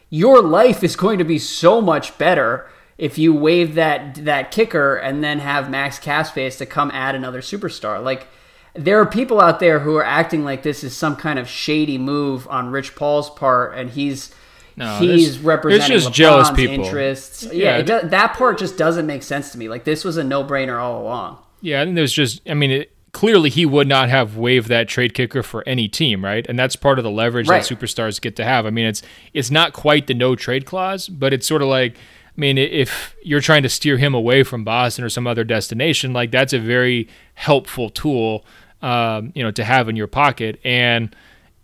your 0.09 0.41
life 0.43 0.85
is 0.85 0.97
going 0.97 1.19
to 1.19 1.25
be 1.25 1.39
so 1.39 1.81
much 1.81 2.17
better 2.19 2.69
if 2.99 3.17
you 3.17 3.35
waive 3.35 3.75
that 3.75 4.17
that 4.25 4.51
kicker 4.51 4.97
and 4.97 5.25
then 5.25 5.39
have 5.39 5.71
max 5.71 5.99
cap 5.99 6.33
to 6.35 6.67
come 6.67 6.91
add 6.93 7.15
another 7.15 7.41
superstar. 7.41 8.03
Like 8.03 8.29
there 8.75 9.01
are 9.01 9.07
people 9.07 9.41
out 9.41 9.59
there 9.59 9.81
who 9.81 9.97
are 9.97 10.05
acting 10.05 10.45
like 10.45 10.63
this 10.63 10.85
is 10.85 10.97
some 10.97 11.17
kind 11.17 11.39
of 11.39 11.49
shady 11.49 11.99
move 11.99 12.47
on 12.49 12.71
Rich 12.71 12.95
Paul's 12.95 13.31
part, 13.31 13.77
and 13.77 13.91
he's 13.91 14.35
No, 14.77 14.99
he's 14.99 15.39
representing 15.39 15.89
there's 15.91 16.05
just 16.05 16.15
jealous 16.15 16.49
LeBron's 16.49 16.57
people. 16.57 16.85
interests. 16.85 17.43
Yeah, 17.45 17.53
Yeah, 17.53 17.77
it 17.79 17.87
do, 17.87 18.09
that 18.09 18.35
part 18.35 18.59
just 18.59 18.77
doesn't 18.79 19.07
make 19.07 19.23
sense 19.23 19.53
to 19.53 19.59
me. 19.59 19.69
Like 19.69 19.85
this 19.85 20.05
was 20.05 20.17
a 20.17 20.25
no 20.25 20.45
brainer 20.45 20.81
all 20.81 21.03
along. 21.03 21.39
Yeah, 21.61 21.83
I 21.83 21.85
think 21.85 21.97
there's 21.97 22.13
just, 22.13 22.41
I 22.49 22.55
mean, 22.55 22.71
it, 22.71 22.93
clearly 23.13 23.51
he 23.51 23.67
would 23.67 23.89
not 23.89 24.09
have 24.09 24.37
waived 24.37 24.69
that 24.69 24.89
trade 24.89 25.13
kicker 25.15 25.43
for 25.43 25.63
any 25.69 25.89
team, 25.89 26.25
right? 26.25 26.47
And 26.49 26.59
that's 26.59 26.77
part 26.77 26.99
of 26.99 27.03
the 27.05 27.11
leverage 27.11 27.49
Right. 27.49 27.63
that 27.63 27.79
superstars 27.79 28.21
get 28.21 28.37
to 28.37 28.45
have. 28.45 28.65
I 28.67 28.71
mean, 28.71 28.87
it's 28.87 29.03
it's 29.35 29.51
not 29.51 29.73
quite 29.73 30.07
the 30.07 30.15
no 30.15 30.37
trade 30.37 30.65
clause, 30.65 31.09
but 31.09 31.33
it's 31.33 31.47
sort 31.47 31.61
of 31.61 31.69
like, 31.69 31.97
I 31.97 32.41
mean, 32.41 32.57
if 32.57 33.15
you're 33.23 33.41
trying 33.41 33.65
to 33.65 33.69
steer 33.69 33.99
him 33.99 34.15
away 34.15 34.43
from 34.45 34.65
Boston 34.65 35.05
or 35.05 35.09
some 35.11 35.27
other 35.27 35.45
destination, 35.45 36.13
like 36.13 36.31
that's 36.31 36.53
a 36.53 36.59
very 36.61 37.09
helpful 37.35 37.91
tool, 37.91 38.45
um, 38.81 39.33
you 39.35 39.43
know, 39.43 39.51
to 39.51 39.65
have 39.65 39.89
in 39.89 39.97
your 39.97 40.07
pocket. 40.07 40.59
And 40.65 41.15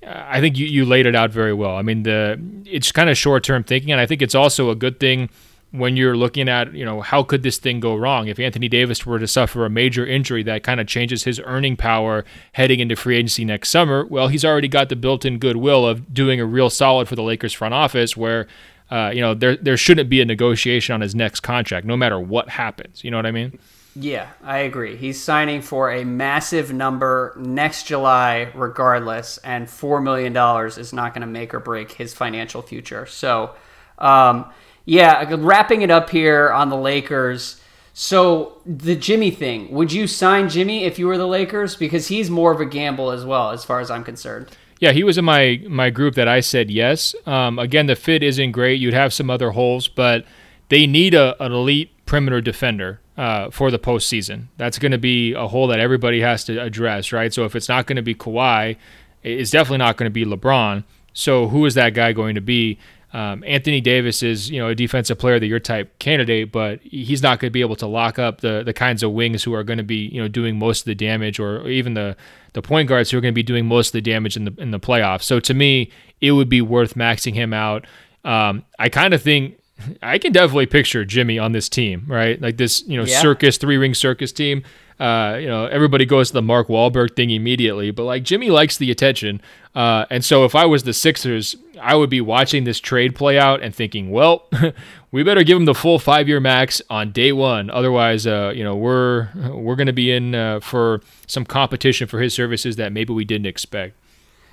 I 0.06 0.40
think 0.40 0.56
you, 0.56 0.66
you 0.66 0.84
laid 0.84 1.06
it 1.06 1.16
out 1.16 1.30
very 1.30 1.52
well. 1.52 1.76
I 1.76 1.82
mean, 1.82 2.04
the 2.04 2.40
it's 2.64 2.92
kind 2.92 3.10
of 3.10 3.18
short 3.18 3.42
term 3.44 3.64
thinking, 3.64 3.90
and 3.90 4.00
I 4.00 4.06
think 4.06 4.22
it's 4.22 4.34
also 4.34 4.70
a 4.70 4.74
good 4.74 5.00
thing 5.00 5.28
when 5.72 5.96
you're 5.96 6.16
looking 6.16 6.48
at, 6.48 6.72
you 6.72 6.84
know, 6.84 7.00
how 7.00 7.22
could 7.22 7.42
this 7.42 7.58
thing 7.58 7.80
go 7.80 7.96
wrong? 7.96 8.28
If 8.28 8.38
Anthony 8.38 8.68
Davis 8.68 9.04
were 9.04 9.18
to 9.18 9.26
suffer 9.26 9.66
a 9.66 9.70
major 9.70 10.06
injury 10.06 10.42
that 10.44 10.62
kind 10.62 10.80
of 10.80 10.86
changes 10.86 11.24
his 11.24 11.40
earning 11.44 11.76
power 11.76 12.24
heading 12.52 12.80
into 12.80 12.94
free 12.94 13.16
agency 13.16 13.44
next 13.44 13.70
summer, 13.70 14.06
well, 14.06 14.28
he's 14.28 14.44
already 14.44 14.68
got 14.68 14.88
the 14.88 14.96
built-in 14.96 15.38
goodwill 15.38 15.84
of 15.84 16.14
doing 16.14 16.40
a 16.40 16.46
real 16.46 16.70
solid 16.70 17.08
for 17.08 17.16
the 17.16 17.22
Lakers 17.22 17.52
front 17.52 17.74
office 17.74 18.16
where 18.16 18.46
uh, 18.90 19.10
you 19.12 19.20
know, 19.20 19.34
there 19.34 19.56
there 19.56 19.76
shouldn't 19.76 20.08
be 20.08 20.20
a 20.20 20.24
negotiation 20.24 20.94
on 20.94 21.00
his 21.00 21.14
next 21.14 21.40
contract, 21.40 21.86
no 21.86 21.96
matter 21.96 22.20
what 22.20 22.48
happens. 22.48 23.02
You 23.02 23.10
know 23.10 23.16
what 23.16 23.26
I 23.26 23.32
mean? 23.32 23.58
Yeah, 23.98 24.28
I 24.42 24.58
agree. 24.58 24.94
He's 24.96 25.22
signing 25.22 25.62
for 25.62 25.90
a 25.90 26.04
massive 26.04 26.70
number 26.70 27.34
next 27.38 27.84
July, 27.84 28.52
regardless, 28.54 29.38
and 29.38 29.66
$4 29.66 30.02
million 30.02 30.36
is 30.78 30.92
not 30.92 31.14
going 31.14 31.22
to 31.22 31.26
make 31.26 31.54
or 31.54 31.60
break 31.60 31.92
his 31.92 32.12
financial 32.12 32.60
future. 32.60 33.06
So, 33.06 33.54
um, 33.98 34.52
yeah, 34.84 35.24
wrapping 35.38 35.80
it 35.80 35.90
up 35.90 36.10
here 36.10 36.52
on 36.52 36.68
the 36.68 36.76
Lakers. 36.76 37.58
So, 37.94 38.60
the 38.66 38.96
Jimmy 38.96 39.30
thing, 39.30 39.70
would 39.70 39.90
you 39.90 40.06
sign 40.06 40.50
Jimmy 40.50 40.84
if 40.84 40.98
you 40.98 41.06
were 41.06 41.16
the 41.16 41.26
Lakers? 41.26 41.74
Because 41.74 42.08
he's 42.08 42.28
more 42.28 42.52
of 42.52 42.60
a 42.60 42.66
gamble 42.66 43.10
as 43.10 43.24
well, 43.24 43.50
as 43.50 43.64
far 43.64 43.80
as 43.80 43.90
I'm 43.90 44.04
concerned. 44.04 44.50
Yeah, 44.78 44.92
he 44.92 45.04
was 45.04 45.16
in 45.16 45.24
my 45.24 45.62
my 45.70 45.88
group 45.88 46.16
that 46.16 46.28
I 46.28 46.40
said 46.40 46.70
yes. 46.70 47.14
Um, 47.24 47.58
again, 47.58 47.86
the 47.86 47.96
fit 47.96 48.22
isn't 48.22 48.52
great. 48.52 48.78
You'd 48.78 48.92
have 48.92 49.14
some 49.14 49.30
other 49.30 49.52
holes, 49.52 49.88
but 49.88 50.26
they 50.68 50.86
need 50.86 51.14
a, 51.14 51.42
an 51.42 51.52
elite 51.52 51.92
perimeter 52.04 52.42
defender 52.42 53.00
uh, 53.16 53.50
for 53.50 53.70
the 53.70 53.78
postseason. 53.78 54.46
That's 54.56 54.78
going 54.78 54.92
to 54.92 54.98
be 54.98 55.32
a 55.32 55.46
hole 55.46 55.68
that 55.68 55.80
everybody 55.80 56.20
has 56.20 56.44
to 56.44 56.60
address, 56.60 57.12
right? 57.12 57.32
So 57.32 57.44
if 57.44 57.56
it's 57.56 57.68
not 57.68 57.86
going 57.86 57.96
to 57.96 58.02
be 58.02 58.14
Kawhi, 58.14 58.76
it's 59.22 59.50
definitely 59.50 59.78
not 59.78 59.96
going 59.96 60.10
to 60.10 60.12
be 60.12 60.24
LeBron. 60.24 60.84
So 61.12 61.48
who 61.48 61.64
is 61.66 61.74
that 61.74 61.94
guy 61.94 62.12
going 62.12 62.34
to 62.34 62.40
be? 62.40 62.78
Um, 63.12 63.42
Anthony 63.46 63.80
Davis 63.80 64.22
is, 64.22 64.50
you 64.50 64.60
know, 64.60 64.68
a 64.68 64.74
defensive 64.74 65.18
player 65.18 65.38
the 65.38 65.46
year 65.46 65.60
type 65.60 65.98
candidate, 65.98 66.52
but 66.52 66.80
he's 66.82 67.22
not 67.22 67.40
going 67.40 67.48
to 67.48 67.52
be 67.52 67.62
able 67.62 67.76
to 67.76 67.86
lock 67.86 68.18
up 68.18 68.42
the 68.42 68.62
the 68.62 68.74
kinds 68.74 69.02
of 69.02 69.12
wings 69.12 69.42
who 69.42 69.54
are 69.54 69.64
going 69.64 69.78
to 69.78 69.84
be, 69.84 70.08
you 70.12 70.20
know, 70.20 70.28
doing 70.28 70.58
most 70.58 70.80
of 70.80 70.84
the 70.84 70.94
damage, 70.94 71.40
or 71.40 71.66
even 71.68 71.94
the 71.94 72.16
the 72.52 72.60
point 72.60 72.88
guards 72.88 73.10
who 73.10 73.16
are 73.16 73.22
going 73.22 73.32
to 73.32 73.34
be 73.36 73.42
doing 73.42 73.64
most 73.64 73.88
of 73.88 73.92
the 73.92 74.00
damage 74.02 74.36
in 74.36 74.44
the 74.44 74.54
in 74.58 74.70
the 74.70 74.80
playoffs. 74.80 75.22
So 75.22 75.40
to 75.40 75.54
me, 75.54 75.90
it 76.20 76.32
would 76.32 76.50
be 76.50 76.60
worth 76.60 76.94
maxing 76.94 77.32
him 77.32 77.54
out. 77.54 77.86
Um, 78.24 78.64
I 78.78 78.90
kind 78.90 79.14
of 79.14 79.22
think 79.22 79.58
I 80.02 80.18
can 80.18 80.32
definitely 80.32 80.66
picture 80.66 81.04
Jimmy 81.04 81.38
on 81.38 81.52
this 81.52 81.68
team, 81.68 82.04
right? 82.06 82.40
Like 82.40 82.56
this, 82.56 82.82
you 82.86 82.96
know, 82.96 83.04
Yeah. 83.04 83.20
circus 83.20 83.56
three 83.58 83.76
ring 83.76 83.94
circus 83.94 84.32
team. 84.32 84.62
uh, 84.98 85.36
you 85.38 85.46
know, 85.46 85.66
everybody 85.66 86.06
goes 86.06 86.28
to 86.28 86.32
the 86.32 86.40
Mark 86.42 86.68
Wahlberg 86.68 87.14
thing 87.14 87.28
immediately, 87.28 87.90
but 87.90 88.04
like 88.04 88.22
Jimmy 88.22 88.48
likes 88.48 88.78
the 88.78 88.90
attention. 88.90 89.42
Uh, 89.74 90.06
and 90.08 90.24
so 90.24 90.46
if 90.46 90.54
I 90.54 90.64
was 90.64 90.84
the 90.84 90.94
Sixers, 90.94 91.54
I 91.78 91.94
would 91.94 92.08
be 92.08 92.22
watching 92.22 92.64
this 92.64 92.80
trade 92.80 93.14
play 93.14 93.38
out 93.38 93.60
and 93.62 93.74
thinking, 93.74 94.10
well, 94.10 94.48
we 95.12 95.22
better 95.22 95.42
give 95.44 95.58
him 95.58 95.66
the 95.66 95.74
full 95.74 95.98
five 95.98 96.28
year 96.28 96.40
max 96.40 96.80
on 96.88 97.12
day 97.12 97.30
one. 97.32 97.68
Otherwise, 97.68 98.26
uh, 98.26 98.54
you 98.56 98.64
know, 98.64 98.74
we're 98.74 99.28
we're 99.52 99.76
going 99.76 99.86
to 99.86 99.92
be 99.92 100.10
in 100.10 100.34
uh, 100.34 100.60
for 100.60 101.02
some 101.26 101.44
competition 101.44 102.06
for 102.08 102.20
his 102.22 102.32
services 102.32 102.76
that 102.76 102.90
maybe 102.90 103.12
we 103.12 103.26
didn't 103.26 103.46
expect. 103.46 103.94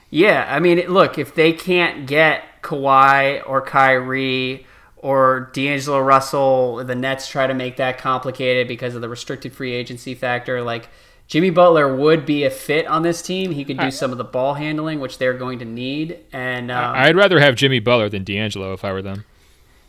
Yeah, 0.09 0.45
I 0.53 0.59
mean, 0.59 0.79
look, 0.89 1.17
if 1.17 1.33
they 1.35 1.53
can't 1.53 2.05
get 2.05 2.43
Kawhi 2.61 3.41
or 3.47 3.61
Kyrie 3.61 4.67
or 5.03 5.51
D'Angelo 5.51 5.99
Russell, 5.99 6.83
the 6.85 6.95
Nets 6.95 7.27
try 7.27 7.45
to 7.45 7.53
make 7.53 7.75
that 7.75 7.97
complicated 7.97 8.69
because 8.69 8.95
of 8.95 9.01
the 9.01 9.09
restricted 9.09 9.53
free 9.53 9.73
agency 9.73 10.15
factor. 10.15 10.61
Like 10.61 10.87
Jimmy 11.27 11.49
Butler 11.49 11.93
would 11.93 12.25
be 12.25 12.45
a 12.45 12.49
fit 12.49 12.87
on 12.87 13.03
this 13.03 13.21
team. 13.21 13.51
He 13.51 13.65
could 13.65 13.77
do 13.77 13.91
some 13.91 14.13
of 14.13 14.17
the 14.17 14.23
ball 14.23 14.53
handling, 14.53 15.01
which 15.01 15.17
they're 15.17 15.33
going 15.33 15.59
to 15.59 15.65
need. 15.65 16.19
And 16.31 16.71
um, 16.71 16.95
I'd 16.95 17.17
rather 17.17 17.41
have 17.41 17.55
Jimmy 17.55 17.79
Butler 17.79 18.07
than 18.07 18.23
D'Angelo 18.23 18.71
if 18.71 18.85
I 18.85 18.93
were 18.93 19.01
them. 19.01 19.25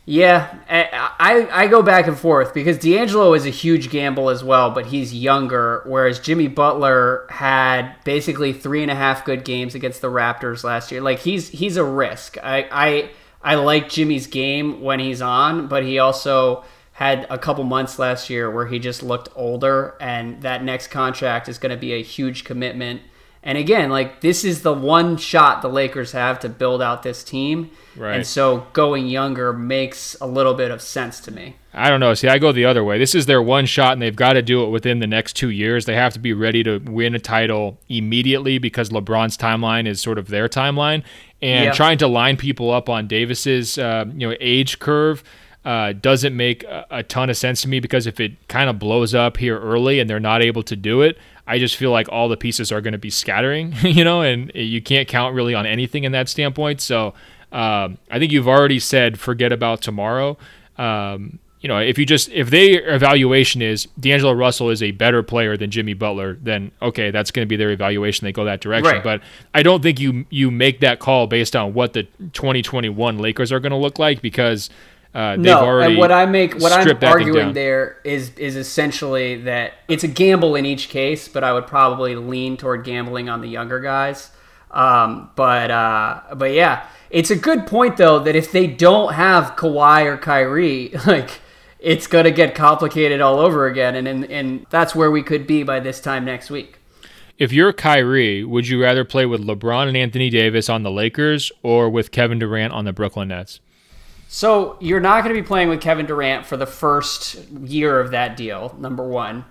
Yeah, 0.06 0.58
I, 0.68 1.48
I 1.50 1.66
go 1.68 1.80
back 1.80 2.06
and 2.08 2.18
forth 2.18 2.52
because 2.52 2.76
D'Angelo 2.76 3.32
is 3.34 3.46
a 3.46 3.50
huge 3.50 3.90
gamble 3.90 4.28
as 4.28 4.44
well, 4.44 4.70
but 4.70 4.86
he's 4.86 5.14
younger, 5.14 5.82
whereas 5.86 6.18
Jimmy 6.18 6.46
Butler 6.46 7.26
had 7.30 7.94
basically 8.04 8.52
three 8.52 8.82
and 8.82 8.90
a 8.90 8.94
half 8.94 9.24
good 9.24 9.44
games 9.46 9.74
against 9.74 10.02
the 10.02 10.10
Raptors 10.10 10.62
last 10.62 10.92
year. 10.92 11.00
Like 11.00 11.20
he's 11.20 11.48
he's 11.48 11.78
a 11.78 11.84
risk. 11.84 12.36
I 12.42 12.68
I, 12.70 13.10
I 13.44 13.56
like 13.56 13.90
Jimmy's 13.90 14.26
game 14.26 14.80
when 14.80 15.00
he's 15.00 15.20
on, 15.20 15.68
but 15.68 15.84
he 15.84 15.98
also 15.98 16.64
had 16.92 17.26
a 17.28 17.36
couple 17.36 17.62
months 17.64 17.98
last 17.98 18.30
year 18.30 18.50
where 18.50 18.66
he 18.66 18.78
just 18.78 19.02
looked 19.02 19.28
older, 19.36 19.96
and 20.00 20.40
that 20.40 20.64
next 20.64 20.86
contract 20.88 21.48
is 21.48 21.58
going 21.58 21.70
to 21.70 21.76
be 21.76 21.92
a 21.92 22.02
huge 22.02 22.44
commitment. 22.44 23.02
And 23.44 23.56
again, 23.56 23.90
like 23.90 24.20
this 24.20 24.44
is 24.44 24.62
the 24.62 24.72
one 24.72 25.16
shot 25.16 25.62
the 25.62 25.68
Lakers 25.68 26.12
have 26.12 26.40
to 26.40 26.48
build 26.48 26.82
out 26.82 27.04
this 27.04 27.22
team 27.22 27.70
Right. 27.96 28.16
And 28.16 28.26
so 28.26 28.66
going 28.72 29.06
younger 29.06 29.52
makes 29.52 30.16
a 30.20 30.26
little 30.26 30.54
bit 30.54 30.70
of 30.70 30.82
sense 30.82 31.20
to 31.20 31.30
me. 31.30 31.56
I 31.72 31.90
don't 31.90 32.00
know. 32.00 32.14
See, 32.14 32.28
I 32.28 32.38
go 32.38 32.52
the 32.52 32.64
other 32.64 32.84
way. 32.84 32.98
This 32.98 33.14
is 33.14 33.26
their 33.26 33.42
one 33.42 33.66
shot, 33.66 33.92
and 33.92 34.02
they've 34.02 34.14
got 34.14 34.34
to 34.34 34.42
do 34.42 34.64
it 34.64 34.70
within 34.70 35.00
the 35.00 35.06
next 35.06 35.34
two 35.34 35.50
years. 35.50 35.86
They 35.86 35.94
have 35.94 36.12
to 36.14 36.18
be 36.18 36.32
ready 36.32 36.62
to 36.64 36.78
win 36.78 37.14
a 37.14 37.18
title 37.18 37.78
immediately 37.88 38.58
because 38.58 38.90
LeBron's 38.90 39.36
timeline 39.36 39.86
is 39.86 40.00
sort 40.00 40.18
of 40.18 40.28
their 40.28 40.48
timeline. 40.48 41.02
And 41.42 41.66
yep. 41.66 41.74
trying 41.74 41.98
to 41.98 42.08
line 42.08 42.36
people 42.36 42.70
up 42.70 42.88
on 42.88 43.06
Davis's 43.06 43.78
uh, 43.78 44.06
you 44.12 44.28
know 44.28 44.36
age 44.40 44.78
curve 44.78 45.22
uh, 45.64 45.92
doesn't 45.92 46.36
make 46.36 46.64
a, 46.64 46.86
a 46.90 47.02
ton 47.02 47.30
of 47.30 47.36
sense 47.36 47.62
to 47.62 47.68
me 47.68 47.80
because 47.80 48.06
if 48.06 48.20
it 48.20 48.48
kind 48.48 48.70
of 48.70 48.78
blows 48.78 49.14
up 49.14 49.36
here 49.36 49.58
early 49.58 49.98
and 50.00 50.08
they're 50.08 50.20
not 50.20 50.42
able 50.42 50.62
to 50.62 50.76
do 50.76 51.02
it, 51.02 51.18
I 51.46 51.58
just 51.58 51.76
feel 51.76 51.90
like 51.90 52.08
all 52.08 52.28
the 52.28 52.36
pieces 52.36 52.72
are 52.72 52.80
going 52.80 52.92
to 52.92 52.98
be 52.98 53.10
scattering, 53.10 53.74
you 53.82 54.04
know, 54.04 54.22
and 54.22 54.50
you 54.54 54.80
can't 54.80 55.08
count 55.08 55.34
really 55.34 55.54
on 55.54 55.66
anything 55.66 56.04
in 56.04 56.12
that 56.12 56.28
standpoint. 56.28 56.80
So 56.80 57.14
um, 57.52 57.98
I 58.10 58.18
think 58.18 58.32
you've 58.32 58.48
already 58.48 58.78
said 58.78 59.18
forget 59.18 59.52
about 59.52 59.82
tomorrow. 59.82 60.36
Um, 60.76 61.38
you 61.60 61.68
know, 61.68 61.78
if 61.78 61.98
you 61.98 62.04
just 62.04 62.28
if 62.28 62.50
their 62.50 62.94
evaluation 62.94 63.62
is 63.62 63.86
D'Angelo 63.98 64.34
Russell 64.34 64.68
is 64.68 64.82
a 64.82 64.90
better 64.90 65.22
player 65.22 65.56
than 65.56 65.70
Jimmy 65.70 65.94
Butler, 65.94 66.36
then 66.42 66.70
okay, 66.82 67.10
that's 67.10 67.30
going 67.30 67.46
to 67.46 67.48
be 67.48 67.56
their 67.56 67.70
evaluation. 67.70 68.26
They 68.26 68.32
go 68.32 68.44
that 68.44 68.60
direction. 68.60 68.96
Right. 68.96 69.02
But 69.02 69.22
I 69.54 69.62
don't 69.62 69.82
think 69.82 69.98
you 69.98 70.26
you 70.28 70.50
make 70.50 70.80
that 70.80 70.98
call 70.98 71.26
based 71.26 71.56
on 71.56 71.72
what 71.72 71.94
the 71.94 72.02
2021 72.34 73.18
Lakers 73.18 73.50
are 73.50 73.60
going 73.60 73.72
to 73.72 73.78
look 73.78 73.98
like 73.98 74.20
because 74.20 74.68
uh, 75.14 75.36
no, 75.36 75.80
and 75.80 75.96
what 75.96 76.10
I 76.10 76.26
make 76.26 76.58
what 76.58 76.72
I'm 76.72 76.98
arguing 77.04 77.52
there 77.52 77.98
is 78.02 78.32
is 78.36 78.56
essentially 78.56 79.42
that 79.42 79.74
it's 79.86 80.02
a 80.02 80.08
gamble 80.08 80.56
in 80.56 80.66
each 80.66 80.88
case, 80.88 81.28
but 81.28 81.44
I 81.44 81.52
would 81.52 81.68
probably 81.68 82.16
lean 82.16 82.56
toward 82.56 82.84
gambling 82.84 83.28
on 83.28 83.40
the 83.40 83.46
younger 83.46 83.78
guys. 83.78 84.32
Um, 84.72 85.30
but 85.36 85.70
uh, 85.70 86.20
but 86.34 86.50
yeah, 86.50 86.88
it's 87.10 87.30
a 87.30 87.36
good 87.36 87.64
point 87.68 87.96
though 87.96 88.18
that 88.18 88.34
if 88.34 88.50
they 88.50 88.66
don't 88.66 89.14
have 89.14 89.54
Kawhi 89.54 90.04
or 90.06 90.16
Kyrie, 90.16 90.88
like 91.06 91.40
it's 91.78 92.08
gonna 92.08 92.32
get 92.32 92.56
complicated 92.56 93.20
all 93.20 93.38
over 93.38 93.68
again, 93.68 93.94
and 93.94 94.08
and, 94.08 94.24
and 94.24 94.66
that's 94.70 94.96
where 94.96 95.12
we 95.12 95.22
could 95.22 95.46
be 95.46 95.62
by 95.62 95.78
this 95.78 96.00
time 96.00 96.24
next 96.24 96.50
week. 96.50 96.80
If 97.38 97.52
you're 97.52 97.72
Kyrie, 97.72 98.42
would 98.42 98.66
you 98.66 98.82
rather 98.82 99.04
play 99.04 99.26
with 99.26 99.40
LeBron 99.40 99.86
and 99.86 99.96
Anthony 99.96 100.28
Davis 100.28 100.68
on 100.68 100.82
the 100.82 100.90
Lakers 100.90 101.52
or 101.62 101.88
with 101.88 102.10
Kevin 102.10 102.40
Durant 102.40 102.72
on 102.72 102.84
the 102.84 102.92
Brooklyn 102.92 103.28
Nets? 103.28 103.60
So 104.34 104.76
you're 104.80 104.98
not 104.98 105.22
going 105.22 105.32
to 105.32 105.40
be 105.40 105.46
playing 105.46 105.68
with 105.68 105.80
Kevin 105.80 106.06
Durant 106.06 106.44
for 106.44 106.56
the 106.56 106.66
first 106.66 107.36
year 107.52 108.00
of 108.00 108.10
that 108.10 108.36
deal. 108.36 108.74
Number 108.80 109.06
one. 109.06 109.44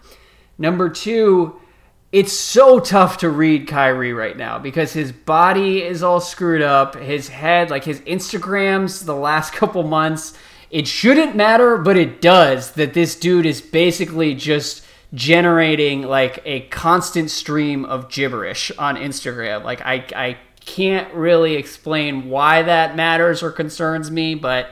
Number 0.57 0.89
two 0.89 1.57
it's 2.11 2.33
so 2.33 2.79
tough 2.79 3.17
to 3.19 3.29
read 3.29 3.67
Kyrie 3.67 4.13
right 4.13 4.37
now 4.37 4.59
because 4.59 4.93
his 4.93 5.11
body 5.11 5.81
is 5.81 6.03
all 6.03 6.19
screwed 6.19 6.61
up. 6.61 6.95
His 6.95 7.29
head, 7.29 7.71
like 7.71 7.85
his 7.85 8.01
Instagrams 8.01 9.05
the 9.05 9.15
last 9.15 9.53
couple 9.55 9.81
months, 9.83 10.33
it 10.69 10.85
shouldn't 10.85 11.35
matter, 11.35 11.77
but 11.77 11.97
it 11.97 12.21
does 12.21 12.73
that 12.73 12.93
this 12.93 13.15
dude 13.15 13.45
is 13.47 13.61
basically 13.61 14.35
just 14.35 14.85
generating 15.13 16.03
like 16.03 16.39
a 16.45 16.61
constant 16.67 17.31
stream 17.31 17.85
of 17.85 18.09
gibberish 18.09 18.69
on 18.77 18.97
Instagram. 18.97 19.63
Like 19.63 19.81
I 19.81 20.05
I 20.13 20.37
can't 20.65 21.13
really 21.13 21.55
explain 21.55 22.29
why 22.29 22.61
that 22.61 22.95
matters 22.95 23.43
or 23.43 23.51
concerns 23.51 24.09
me, 24.11 24.35
but 24.35 24.69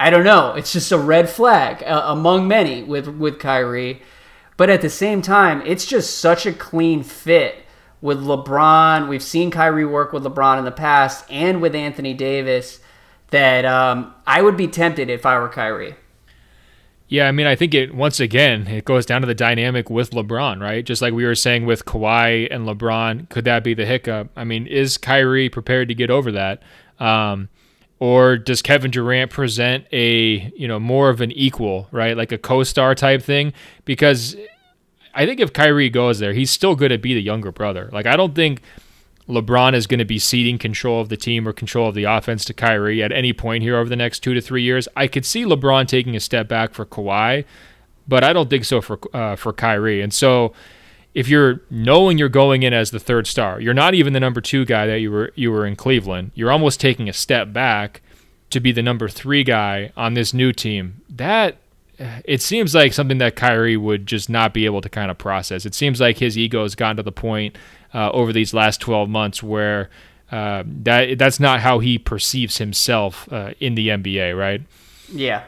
I 0.00 0.10
don't 0.10 0.24
know. 0.24 0.54
It's 0.54 0.72
just 0.72 0.92
a 0.92 0.98
red 0.98 1.28
flag 1.28 1.82
uh, 1.82 2.02
among 2.06 2.46
many 2.46 2.82
with 2.82 3.08
with 3.08 3.38
Kyrie. 3.38 4.02
But 4.56 4.70
at 4.70 4.82
the 4.82 4.90
same 4.90 5.22
time, 5.22 5.62
it's 5.64 5.86
just 5.86 6.18
such 6.18 6.44
a 6.44 6.52
clean 6.52 7.02
fit 7.02 7.64
with 8.00 8.18
LeBron. 8.22 9.08
We've 9.08 9.22
seen 9.22 9.50
Kyrie 9.50 9.84
work 9.84 10.12
with 10.12 10.24
LeBron 10.24 10.58
in 10.58 10.64
the 10.64 10.70
past 10.70 11.24
and 11.30 11.62
with 11.62 11.74
Anthony 11.74 12.14
Davis 12.14 12.80
that 13.30 13.64
um, 13.64 14.14
I 14.26 14.42
would 14.42 14.56
be 14.56 14.66
tempted 14.66 15.10
if 15.10 15.26
I 15.26 15.38
were 15.38 15.48
Kyrie. 15.48 15.94
Yeah, 17.08 17.26
I 17.26 17.32
mean, 17.32 17.46
I 17.46 17.56
think 17.56 17.72
it 17.72 17.94
once 17.94 18.20
again 18.20 18.66
it 18.66 18.84
goes 18.84 19.06
down 19.06 19.22
to 19.22 19.26
the 19.26 19.34
dynamic 19.34 19.88
with 19.88 20.10
LeBron, 20.10 20.60
right? 20.60 20.84
Just 20.84 21.00
like 21.00 21.14
we 21.14 21.24
were 21.24 21.34
saying 21.34 21.64
with 21.64 21.86
Kawhi 21.86 22.48
and 22.50 22.66
LeBron, 22.66 23.28
could 23.30 23.44
that 23.46 23.64
be 23.64 23.72
the 23.72 23.86
hiccup? 23.86 24.30
I 24.36 24.44
mean, 24.44 24.66
is 24.66 24.98
Kyrie 24.98 25.48
prepared 25.48 25.88
to 25.88 25.94
get 25.94 26.10
over 26.10 26.30
that? 26.32 26.62
Um, 27.00 27.48
or 27.98 28.36
does 28.36 28.60
Kevin 28.60 28.90
Durant 28.90 29.30
present 29.30 29.86
a 29.90 30.52
you 30.54 30.68
know 30.68 30.78
more 30.78 31.08
of 31.08 31.22
an 31.22 31.32
equal, 31.32 31.88
right, 31.92 32.16
like 32.16 32.30
a 32.30 32.38
co-star 32.38 32.94
type 32.94 33.22
thing? 33.22 33.54
Because 33.86 34.36
I 35.14 35.24
think 35.24 35.40
if 35.40 35.54
Kyrie 35.54 35.90
goes 35.90 36.18
there, 36.18 36.34
he's 36.34 36.50
still 36.50 36.76
going 36.76 36.90
to 36.92 36.98
be 36.98 37.14
the 37.14 37.22
younger 37.22 37.52
brother. 37.52 37.88
Like 37.90 38.06
I 38.06 38.16
don't 38.16 38.34
think 38.34 38.60
LeBron 39.28 39.74
is 39.74 39.86
going 39.86 39.98
to 39.98 40.04
be 40.04 40.18
ceding 40.18 40.58
control 40.58 41.00
of 41.00 41.10
the 41.10 41.16
team 41.16 41.46
or 41.46 41.52
control 41.52 41.88
of 41.88 41.94
the 41.94 42.04
offense 42.04 42.44
to 42.46 42.54
Kyrie 42.54 43.02
at 43.02 43.12
any 43.12 43.32
point 43.32 43.62
here 43.62 43.76
over 43.76 43.88
the 43.88 43.96
next 43.96 44.20
two 44.20 44.32
to 44.34 44.40
three 44.40 44.62
years. 44.62 44.88
I 44.96 45.06
could 45.06 45.26
see 45.26 45.44
LeBron 45.44 45.86
taking 45.86 46.16
a 46.16 46.20
step 46.20 46.48
back 46.48 46.72
for 46.72 46.86
Kawhi, 46.86 47.44
but 48.06 48.24
I 48.24 48.32
don't 48.32 48.48
think 48.48 48.64
so 48.64 48.80
for 48.80 48.98
uh, 49.14 49.36
for 49.36 49.52
Kyrie. 49.52 50.00
And 50.00 50.14
so 50.14 50.54
if 51.14 51.28
you're 51.28 51.60
knowing 51.70 52.16
you're 52.16 52.28
going 52.28 52.62
in 52.62 52.72
as 52.72 52.90
the 52.90 52.98
third 52.98 53.26
star, 53.26 53.60
you're 53.60 53.74
not 53.74 53.94
even 53.94 54.12
the 54.12 54.20
number 54.20 54.40
two 54.40 54.64
guy 54.64 54.86
that 54.86 55.00
you 55.00 55.10
were 55.10 55.32
you 55.34 55.50
were 55.50 55.66
in 55.66 55.76
Cleveland. 55.76 56.32
You're 56.34 56.50
almost 56.50 56.80
taking 56.80 57.08
a 57.08 57.12
step 57.12 57.52
back 57.52 58.00
to 58.50 58.60
be 58.60 58.72
the 58.72 58.82
number 58.82 59.08
three 59.08 59.44
guy 59.44 59.92
on 59.94 60.14
this 60.14 60.32
new 60.32 60.52
team. 60.52 61.02
That 61.10 61.58
it 62.24 62.40
seems 62.40 62.74
like 62.74 62.92
something 62.92 63.18
that 63.18 63.36
Kyrie 63.36 63.76
would 63.76 64.06
just 64.06 64.30
not 64.30 64.54
be 64.54 64.64
able 64.64 64.80
to 64.80 64.88
kind 64.88 65.10
of 65.10 65.18
process. 65.18 65.66
It 65.66 65.74
seems 65.74 66.00
like 66.00 66.18
his 66.18 66.38
ego 66.38 66.62
has 66.62 66.74
gotten 66.74 66.96
to 66.98 67.02
the 67.02 67.12
point 67.12 67.58
uh, 67.94 68.10
over 68.10 68.32
these 68.32 68.52
last 68.54 68.80
12 68.80 69.08
months 69.08 69.42
where 69.42 69.90
uh, 70.30 70.62
that 70.66 71.18
that's 71.18 71.40
not 71.40 71.60
how 71.60 71.78
he 71.78 71.98
perceives 71.98 72.58
himself 72.58 73.30
uh, 73.32 73.52
in 73.60 73.74
the 73.74 73.88
NBA, 73.88 74.38
right? 74.38 74.62
Yeah, 75.12 75.44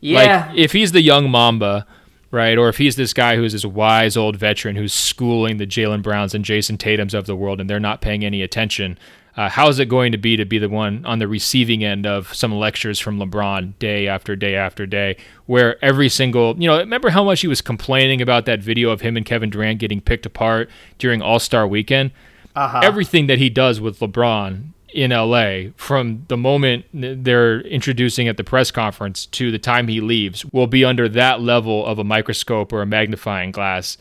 yeah. 0.00 0.46
Like 0.48 0.58
if 0.58 0.72
he's 0.72 0.92
the 0.92 1.02
young 1.02 1.30
Mamba 1.30 1.86
right? 2.32 2.58
Or 2.58 2.68
if 2.68 2.78
he's 2.78 2.96
this 2.96 3.14
guy 3.14 3.36
who's 3.36 3.52
this 3.52 3.64
wise 3.64 4.16
old 4.16 4.36
veteran 4.36 4.74
who's 4.74 4.92
schooling 4.92 5.58
the 5.58 5.66
Jaylen 5.66 6.02
Browns 6.02 6.34
and 6.34 6.44
Jayson 6.44 6.78
Tatum's 6.78 7.14
of 7.14 7.26
the 7.26 7.36
world 7.36 7.60
and 7.60 7.70
they're 7.70 7.78
not 7.78 8.00
paying 8.00 8.24
any 8.24 8.42
attention, 8.42 8.98
uh, 9.36 9.48
how's 9.48 9.78
it 9.78 9.86
going 9.86 10.12
to 10.12 10.18
be 10.18 10.36
to 10.36 10.44
be 10.44 10.58
the 10.58 10.68
one 10.68 11.04
on 11.06 11.18
the 11.18 11.26
receiving 11.26 11.82
end 11.82 12.06
of 12.06 12.34
some 12.34 12.54
lectures 12.54 12.98
from 12.98 13.18
LeBron 13.18 13.78
day 13.78 14.06
after 14.06 14.36
day 14.36 14.54
after 14.54 14.84
day, 14.84 15.16
where 15.46 15.82
every 15.82 16.08
single, 16.08 16.54
you 16.58 16.68
know, 16.68 16.78
remember 16.78 17.10
how 17.10 17.24
much 17.24 17.40
he 17.40 17.46
was 17.46 17.60
complaining 17.60 18.20
about 18.20 18.44
that 18.44 18.60
video 18.60 18.90
of 18.90 19.00
him 19.00 19.16
and 19.16 19.24
Kevin 19.24 19.48
Durant 19.48 19.78
getting 19.78 20.00
picked 20.00 20.26
apart 20.26 20.68
during 20.98 21.22
All 21.22 21.38
Star 21.38 21.66
weekend? 21.66 22.10
Uh-huh. 22.54 22.80
Everything 22.82 23.26
that 23.28 23.38
he 23.38 23.48
does 23.48 23.80
with 23.80 24.00
LeBron 24.00 24.72
in 24.92 25.10
LA 25.10 25.70
from 25.76 26.24
the 26.28 26.36
moment 26.36 26.84
they're 26.92 27.62
introducing 27.62 28.28
at 28.28 28.36
the 28.36 28.44
press 28.44 28.70
conference 28.70 29.24
to 29.24 29.50
the 29.50 29.58
time 29.58 29.88
he 29.88 30.02
leaves 30.02 30.44
will 30.46 30.66
be 30.66 30.84
under 30.84 31.08
that 31.08 31.40
level 31.40 31.86
of 31.86 31.98
a 31.98 32.04
microscope 32.04 32.72
or 32.72 32.82
a 32.82 32.86
magnifying 32.86 33.50
glass. 33.50 33.96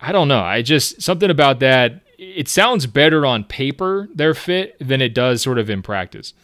I 0.00 0.12
don't 0.12 0.28
know. 0.28 0.42
I 0.42 0.60
just 0.60 1.00
something 1.00 1.30
about 1.30 1.60
that 1.60 2.02
it 2.36 2.48
sounds 2.48 2.86
better 2.86 3.26
on 3.26 3.44
paper 3.44 4.08
their 4.14 4.34
fit 4.34 4.76
than 4.78 5.00
it 5.00 5.14
does 5.14 5.42
sort 5.42 5.58
of 5.58 5.68
in 5.70 5.82
practice. 5.82 6.34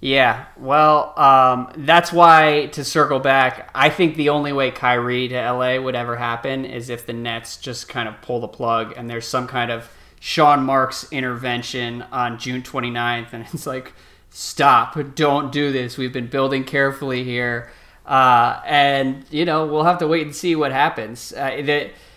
Yeah, 0.00 0.44
well, 0.58 1.18
um, 1.18 1.72
that's 1.76 2.12
why 2.12 2.66
to 2.72 2.84
circle 2.84 3.20
back, 3.20 3.70
I 3.74 3.88
think 3.88 4.16
the 4.16 4.28
only 4.28 4.52
way 4.52 4.70
Kyrie 4.70 5.28
to 5.28 5.50
LA 5.50 5.78
would 5.78 5.94
ever 5.94 6.16
happen 6.16 6.66
is 6.66 6.90
if 6.90 7.06
the 7.06 7.14
Nets 7.14 7.56
just 7.56 7.88
kind 7.88 8.06
of 8.06 8.20
pull 8.20 8.40
the 8.40 8.48
plug 8.48 8.92
and 8.98 9.08
there's 9.08 9.26
some 9.26 9.46
kind 9.46 9.70
of 9.70 9.90
Sean 10.20 10.62
Marks 10.64 11.10
intervention 11.10 12.02
on 12.12 12.38
June 12.38 12.62
29th, 12.62 13.32
and 13.32 13.46
it's 13.52 13.66
like, 13.66 13.94
stop, 14.30 14.96
don't 15.14 15.52
do 15.52 15.72
this. 15.72 15.96
We've 15.96 16.12
been 16.12 16.26
building 16.26 16.64
carefully 16.64 17.24
here, 17.24 17.70
uh, 18.04 18.60
and 18.66 19.24
you 19.30 19.44
know 19.44 19.66
we'll 19.66 19.84
have 19.84 19.98
to 19.98 20.06
wait 20.06 20.22
and 20.22 20.34
see 20.34 20.56
what 20.56 20.72
happens. 20.72 21.32
Uh, 21.32 21.50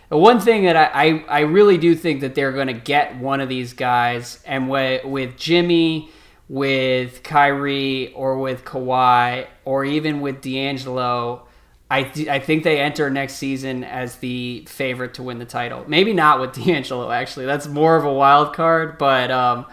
one 0.10 0.40
thing 0.40 0.66
that 0.66 0.76
I, 0.76 0.86
I, 0.94 1.26
I 1.28 1.40
really 1.42 1.78
do 1.78 1.96
think 1.96 2.22
that 2.22 2.36
they're 2.36 2.54
going 2.54 2.68
to 2.68 2.74
get 2.74 3.18
one 3.18 3.42
of 3.42 3.50
these 3.50 3.74
guys, 3.74 4.42
and 4.46 4.70
with, 4.70 5.04
with 5.04 5.38
Jimmy 5.38 6.12
with 6.50 7.24
Kyrie 7.24 8.14
or 8.14 8.38
with 8.38 8.64
Kawhi 8.64 9.48
or 9.66 9.84
even 9.84 10.22
with 10.22 10.42
D'Angelo, 10.42 11.46
I, 11.90 12.04
th- 12.04 12.28
I 12.28 12.40
think 12.40 12.64
they 12.64 12.80
enter 12.80 13.10
next 13.10 13.36
season 13.36 13.84
as 13.84 14.18
the 14.18 14.66
favorite 14.68 15.14
to 15.16 15.24
win 15.24 15.40
the 15.40 15.46
title. 15.46 15.86
Maybe 15.88 16.14
not 16.14 16.40
with 16.40 16.54
D'Angelo, 16.66 17.12
actually. 17.12 17.46
That's 17.46 17.68
more 17.68 17.96
of 17.96 18.06
a 18.06 18.14
wild 18.14 18.54
card, 18.54 18.98
but 18.98 19.32
um, 19.32 19.66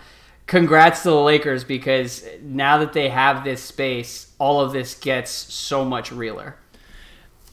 congrats 0.47 1.03
to 1.03 1.11
the 1.11 1.21
Lakers 1.21 1.65
because 1.65 2.25
now 2.43 2.79
that 2.79 2.93
they 2.93 3.09
have 3.09 3.45
this 3.45 3.63
space, 3.63 4.33
all 4.39 4.61
of 4.61 4.73
this 4.73 4.95
gets 4.95 5.31
so 5.31 5.85
much 5.85 6.11
realer. 6.13 6.57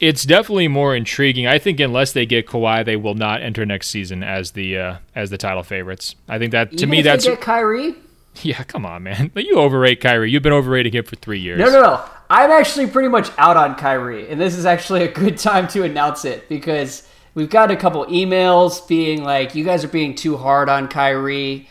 It's 0.02 0.24
definitely 0.24 0.68
more 0.68 0.95
intriguing. 0.95 1.45
I 1.45 1.60
think 1.60 1.80
unless 1.80 2.12
they 2.12 2.26
get 2.26 2.47
Kawhi, 2.47 2.84
they 2.84 2.95
will 2.95 3.14
not 3.14 3.43
enter 3.43 3.68
next 3.68 3.89
season 3.89 4.24
as 4.24 4.52
the 4.52 4.78
uh, 4.78 4.95
as 5.16 5.30
the 5.30 5.38
title 5.38 5.62
favorites. 5.62 6.16
I 6.28 6.39
think 6.39 6.52
that 6.54 6.72
to 6.72 6.78
Even 6.78 6.89
me 6.89 6.99
if 6.99 7.04
that's 7.06 7.24
they 7.24 7.32
get 7.32 7.41
Kyrie. 7.41 7.93
Yeah, 8.41 8.64
come 8.64 8.86
on, 8.86 9.04
man. 9.04 9.32
You 9.36 9.58
overrate 9.58 10.02
Kyrie. 10.02 10.32
You've 10.32 10.41
been 10.43 10.54
overrating 10.54 10.93
him 10.93 11.04
for 11.04 11.18
three 11.18 11.39
years. 11.39 11.60
No, 11.60 11.66
no, 11.66 11.82
no. 11.82 12.06
I'm 12.30 12.49
actually 12.49 12.88
pretty 12.88 13.10
much 13.10 13.30
out 13.38 13.58
on 13.58 13.76
Kyrie, 13.76 14.30
and 14.30 14.39
this 14.39 14.58
is 14.58 14.66
actually 14.66 15.04
a 15.04 15.12
good 15.12 15.38
time 15.49 15.68
to 15.70 15.84
announce 15.84 16.26
it 16.26 16.49
because 16.49 17.08
we've 17.36 17.49
gotten 17.49 17.76
a 17.76 17.80
couple 17.80 18.04
emails 18.08 18.88
being 18.88 19.24
like, 19.24 19.54
"You 19.54 19.64
guys 19.64 19.84
are 19.84 19.89
being 19.89 20.16
too 20.16 20.38
hard 20.38 20.68
on 20.68 20.88
Kyrie." 20.88 21.70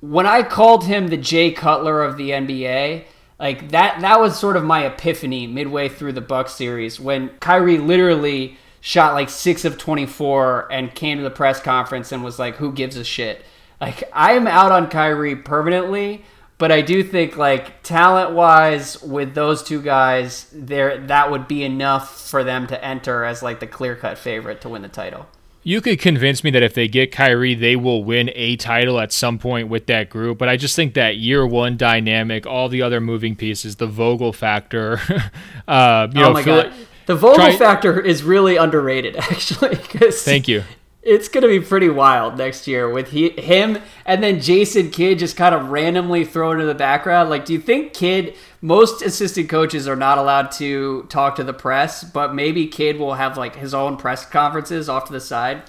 When 0.00 0.26
I 0.26 0.42
called 0.42 0.84
him 0.84 1.08
the 1.08 1.16
Jay 1.16 1.50
Cutler 1.50 2.02
of 2.04 2.16
the 2.16 2.30
NBA, 2.30 3.04
like 3.42 3.70
that, 3.70 4.00
that 4.02 4.20
was 4.20 4.38
sort 4.38 4.56
of 4.56 4.62
my 4.62 4.86
epiphany 4.86 5.48
midway 5.48 5.88
through 5.88 6.12
the 6.12 6.20
Bucks 6.20 6.54
series 6.54 7.00
when 7.00 7.28
Kyrie 7.40 7.78
literally 7.78 8.56
shot 8.80 9.14
like 9.14 9.28
six 9.28 9.64
of 9.64 9.76
24 9.76 10.70
and 10.70 10.94
came 10.94 11.18
to 11.18 11.24
the 11.24 11.30
press 11.30 11.60
conference 11.60 12.12
and 12.12 12.22
was 12.22 12.38
like, 12.38 12.56
"Who 12.56 12.72
gives 12.72 12.96
a 12.96 13.02
shit?" 13.02 13.44
Like 13.80 14.04
I'm 14.12 14.46
out 14.46 14.70
on 14.70 14.88
Kyrie 14.88 15.34
permanently, 15.34 16.24
but 16.56 16.70
I 16.70 16.82
do 16.82 17.02
think 17.02 17.36
like 17.36 17.82
talent 17.82 18.30
wise 18.30 19.02
with 19.02 19.34
those 19.34 19.64
two 19.64 19.82
guys, 19.82 20.46
there 20.52 20.98
that 21.08 21.32
would 21.32 21.48
be 21.48 21.64
enough 21.64 22.30
for 22.30 22.44
them 22.44 22.68
to 22.68 22.84
enter 22.84 23.24
as 23.24 23.42
like 23.42 23.58
the 23.58 23.66
clear 23.66 23.96
cut 23.96 24.18
favorite 24.18 24.60
to 24.60 24.68
win 24.68 24.82
the 24.82 24.88
title. 24.88 25.26
You 25.64 25.80
could 25.80 26.00
convince 26.00 26.42
me 26.42 26.50
that 26.50 26.62
if 26.62 26.74
they 26.74 26.88
get 26.88 27.12
Kyrie, 27.12 27.54
they 27.54 27.76
will 27.76 28.02
win 28.02 28.30
a 28.34 28.56
title 28.56 28.98
at 28.98 29.12
some 29.12 29.38
point 29.38 29.68
with 29.68 29.86
that 29.86 30.10
group. 30.10 30.38
But 30.38 30.48
I 30.48 30.56
just 30.56 30.74
think 30.74 30.94
that 30.94 31.18
year 31.18 31.46
one 31.46 31.76
dynamic, 31.76 32.46
all 32.46 32.68
the 32.68 32.82
other 32.82 33.00
moving 33.00 33.36
pieces, 33.36 33.76
the 33.76 33.86
Vogel 33.86 34.32
factor. 34.32 35.00
uh, 35.68 36.08
you 36.12 36.20
oh 36.20 36.24
know, 36.24 36.32
my 36.32 36.42
god, 36.42 36.72
the 37.06 37.14
Vogel 37.14 37.36
try- 37.36 37.56
factor 37.56 38.00
is 38.00 38.24
really 38.24 38.56
underrated 38.56 39.16
actually. 39.30 39.76
Thank 39.76 40.48
you. 40.48 40.64
It's 41.02 41.28
gonna 41.28 41.48
be 41.48 41.58
pretty 41.58 41.88
wild 41.88 42.38
next 42.38 42.68
year 42.68 42.88
with 42.88 43.10
he, 43.10 43.30
him 43.30 43.78
and 44.06 44.22
then 44.22 44.40
Jason 44.40 44.90
Kidd 44.90 45.18
just 45.18 45.36
kind 45.36 45.54
of 45.54 45.70
randomly 45.70 46.24
thrown 46.24 46.54
into 46.54 46.66
the 46.66 46.74
background. 46.74 47.28
Like, 47.28 47.44
do 47.44 47.52
you 47.52 47.58
think 47.60 47.92
Kidd? 47.92 48.36
Most 48.60 49.02
assistant 49.02 49.48
coaches 49.48 49.88
are 49.88 49.96
not 49.96 50.18
allowed 50.18 50.52
to 50.52 51.02
talk 51.08 51.34
to 51.36 51.44
the 51.44 51.52
press, 51.52 52.04
but 52.04 52.34
maybe 52.34 52.68
Kidd 52.68 52.98
will 52.98 53.14
have 53.14 53.36
like 53.36 53.56
his 53.56 53.74
own 53.74 53.96
press 53.96 54.24
conferences 54.24 54.88
off 54.88 55.06
to 55.06 55.12
the 55.12 55.20
side. 55.20 55.64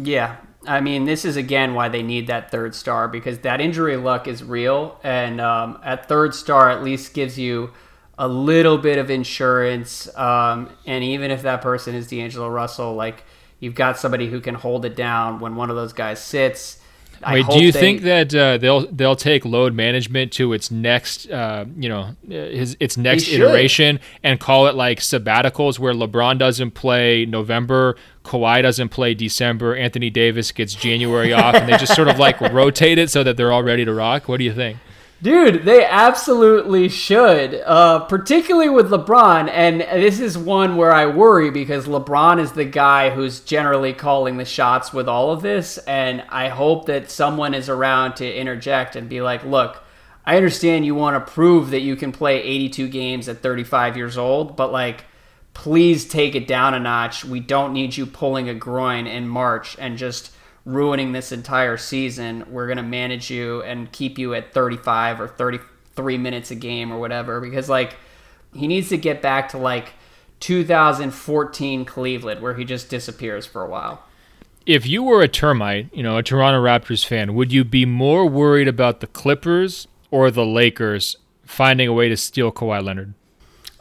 Yeah, 0.00 0.36
I 0.66 0.80
mean, 0.80 1.04
this 1.04 1.24
is 1.24 1.36
again 1.36 1.74
why 1.74 1.88
they 1.88 2.02
need 2.02 2.26
that 2.26 2.50
third 2.50 2.74
star 2.74 3.08
because 3.08 3.38
that 3.40 3.60
injury 3.60 3.96
luck 3.96 4.26
is 4.26 4.42
real, 4.42 4.98
and 5.04 5.40
um, 5.40 5.80
at 5.84 6.08
third 6.08 6.34
star 6.34 6.70
at 6.70 6.82
least 6.82 7.14
gives 7.14 7.38
you 7.38 7.72
a 8.18 8.26
little 8.26 8.76
bit 8.78 8.98
of 8.98 9.10
insurance. 9.10 10.14
Um, 10.16 10.70
and 10.84 11.04
even 11.04 11.30
if 11.30 11.42
that 11.42 11.62
person 11.62 11.94
is 11.94 12.08
D'Angelo 12.08 12.48
Russell, 12.48 12.94
like 12.94 13.24
you've 13.60 13.76
got 13.76 13.98
somebody 13.98 14.28
who 14.28 14.40
can 14.40 14.56
hold 14.56 14.84
it 14.84 14.96
down 14.96 15.38
when 15.38 15.54
one 15.54 15.70
of 15.70 15.76
those 15.76 15.92
guys 15.92 16.20
sits. 16.20 16.77
I 17.22 17.34
Wait, 17.34 17.46
do 17.48 17.62
you 17.64 17.72
they- 17.72 17.80
think 17.80 18.02
that 18.02 18.34
uh, 18.34 18.58
they'll 18.58 18.86
they'll 18.92 19.16
take 19.16 19.44
load 19.44 19.74
management 19.74 20.32
to 20.34 20.52
its 20.52 20.70
next, 20.70 21.28
uh, 21.30 21.64
you 21.76 21.88
know, 21.88 22.14
his 22.28 22.76
its 22.80 22.96
next 22.96 23.28
iteration 23.28 24.00
and 24.22 24.38
call 24.38 24.66
it 24.66 24.74
like 24.74 25.00
sabbaticals, 25.00 25.78
where 25.78 25.92
LeBron 25.92 26.38
doesn't 26.38 26.72
play 26.72 27.26
November, 27.26 27.96
Kawhi 28.24 28.62
doesn't 28.62 28.90
play 28.90 29.14
December, 29.14 29.74
Anthony 29.74 30.10
Davis 30.10 30.52
gets 30.52 30.74
January 30.74 31.32
off, 31.32 31.54
and 31.54 31.68
they 31.68 31.76
just 31.76 31.94
sort 31.94 32.08
of 32.08 32.18
like 32.18 32.40
rotate 32.52 32.98
it 32.98 33.10
so 33.10 33.24
that 33.24 33.36
they're 33.36 33.52
all 33.52 33.62
ready 33.62 33.84
to 33.84 33.92
rock? 33.94 34.28
What 34.28 34.38
do 34.38 34.44
you 34.44 34.52
think? 34.54 34.78
Dude, 35.20 35.64
they 35.64 35.84
absolutely 35.84 36.88
should, 36.88 37.60
uh, 37.66 38.00
particularly 38.04 38.68
with 38.68 38.90
LeBron. 38.90 39.48
And 39.50 39.80
this 39.80 40.20
is 40.20 40.38
one 40.38 40.76
where 40.76 40.92
I 40.92 41.06
worry 41.06 41.50
because 41.50 41.88
LeBron 41.88 42.38
is 42.38 42.52
the 42.52 42.64
guy 42.64 43.10
who's 43.10 43.40
generally 43.40 43.92
calling 43.92 44.36
the 44.36 44.44
shots 44.44 44.92
with 44.92 45.08
all 45.08 45.32
of 45.32 45.42
this. 45.42 45.76
And 45.78 46.22
I 46.28 46.48
hope 46.50 46.86
that 46.86 47.10
someone 47.10 47.52
is 47.52 47.68
around 47.68 48.14
to 48.16 48.32
interject 48.32 48.94
and 48.94 49.08
be 49.08 49.20
like, 49.20 49.44
look, 49.44 49.82
I 50.24 50.36
understand 50.36 50.86
you 50.86 50.94
want 50.94 51.26
to 51.26 51.32
prove 51.32 51.70
that 51.70 51.80
you 51.80 51.96
can 51.96 52.12
play 52.12 52.40
82 52.40 52.86
games 52.86 53.28
at 53.28 53.38
35 53.42 53.96
years 53.96 54.16
old, 54.16 54.56
but 54.56 54.70
like, 54.70 55.04
please 55.52 56.06
take 56.06 56.36
it 56.36 56.46
down 56.46 56.74
a 56.74 56.78
notch. 56.78 57.24
We 57.24 57.40
don't 57.40 57.72
need 57.72 57.96
you 57.96 58.06
pulling 58.06 58.48
a 58.48 58.54
groin 58.54 59.08
in 59.08 59.26
March 59.26 59.74
and 59.80 59.98
just 59.98 60.30
ruining 60.64 61.12
this 61.12 61.32
entire 61.32 61.76
season. 61.76 62.44
We're 62.50 62.66
going 62.66 62.76
to 62.78 62.82
manage 62.82 63.30
you 63.30 63.62
and 63.62 63.90
keep 63.90 64.18
you 64.18 64.34
at 64.34 64.52
35 64.52 65.20
or 65.20 65.28
33 65.28 66.18
minutes 66.18 66.50
a 66.50 66.54
game 66.54 66.92
or 66.92 66.98
whatever 66.98 67.40
because 67.40 67.68
like 67.68 67.96
he 68.54 68.66
needs 68.66 68.88
to 68.90 68.96
get 68.96 69.22
back 69.22 69.48
to 69.50 69.58
like 69.58 69.92
2014 70.40 71.84
Cleveland 71.84 72.40
where 72.40 72.54
he 72.54 72.64
just 72.64 72.88
disappears 72.88 73.46
for 73.46 73.62
a 73.62 73.68
while. 73.68 74.04
If 74.66 74.86
you 74.86 75.02
were 75.02 75.22
a 75.22 75.28
termite, 75.28 75.88
you 75.94 76.02
know, 76.02 76.18
a 76.18 76.22
Toronto 76.22 76.62
Raptors 76.62 77.04
fan, 77.04 77.34
would 77.34 77.52
you 77.52 77.64
be 77.64 77.86
more 77.86 78.26
worried 78.28 78.68
about 78.68 79.00
the 79.00 79.06
Clippers 79.06 79.88
or 80.10 80.30
the 80.30 80.44
Lakers 80.44 81.16
finding 81.44 81.88
a 81.88 81.92
way 81.92 82.08
to 82.10 82.16
steal 82.16 82.52
Kawhi 82.52 82.82
Leonard? 82.84 83.14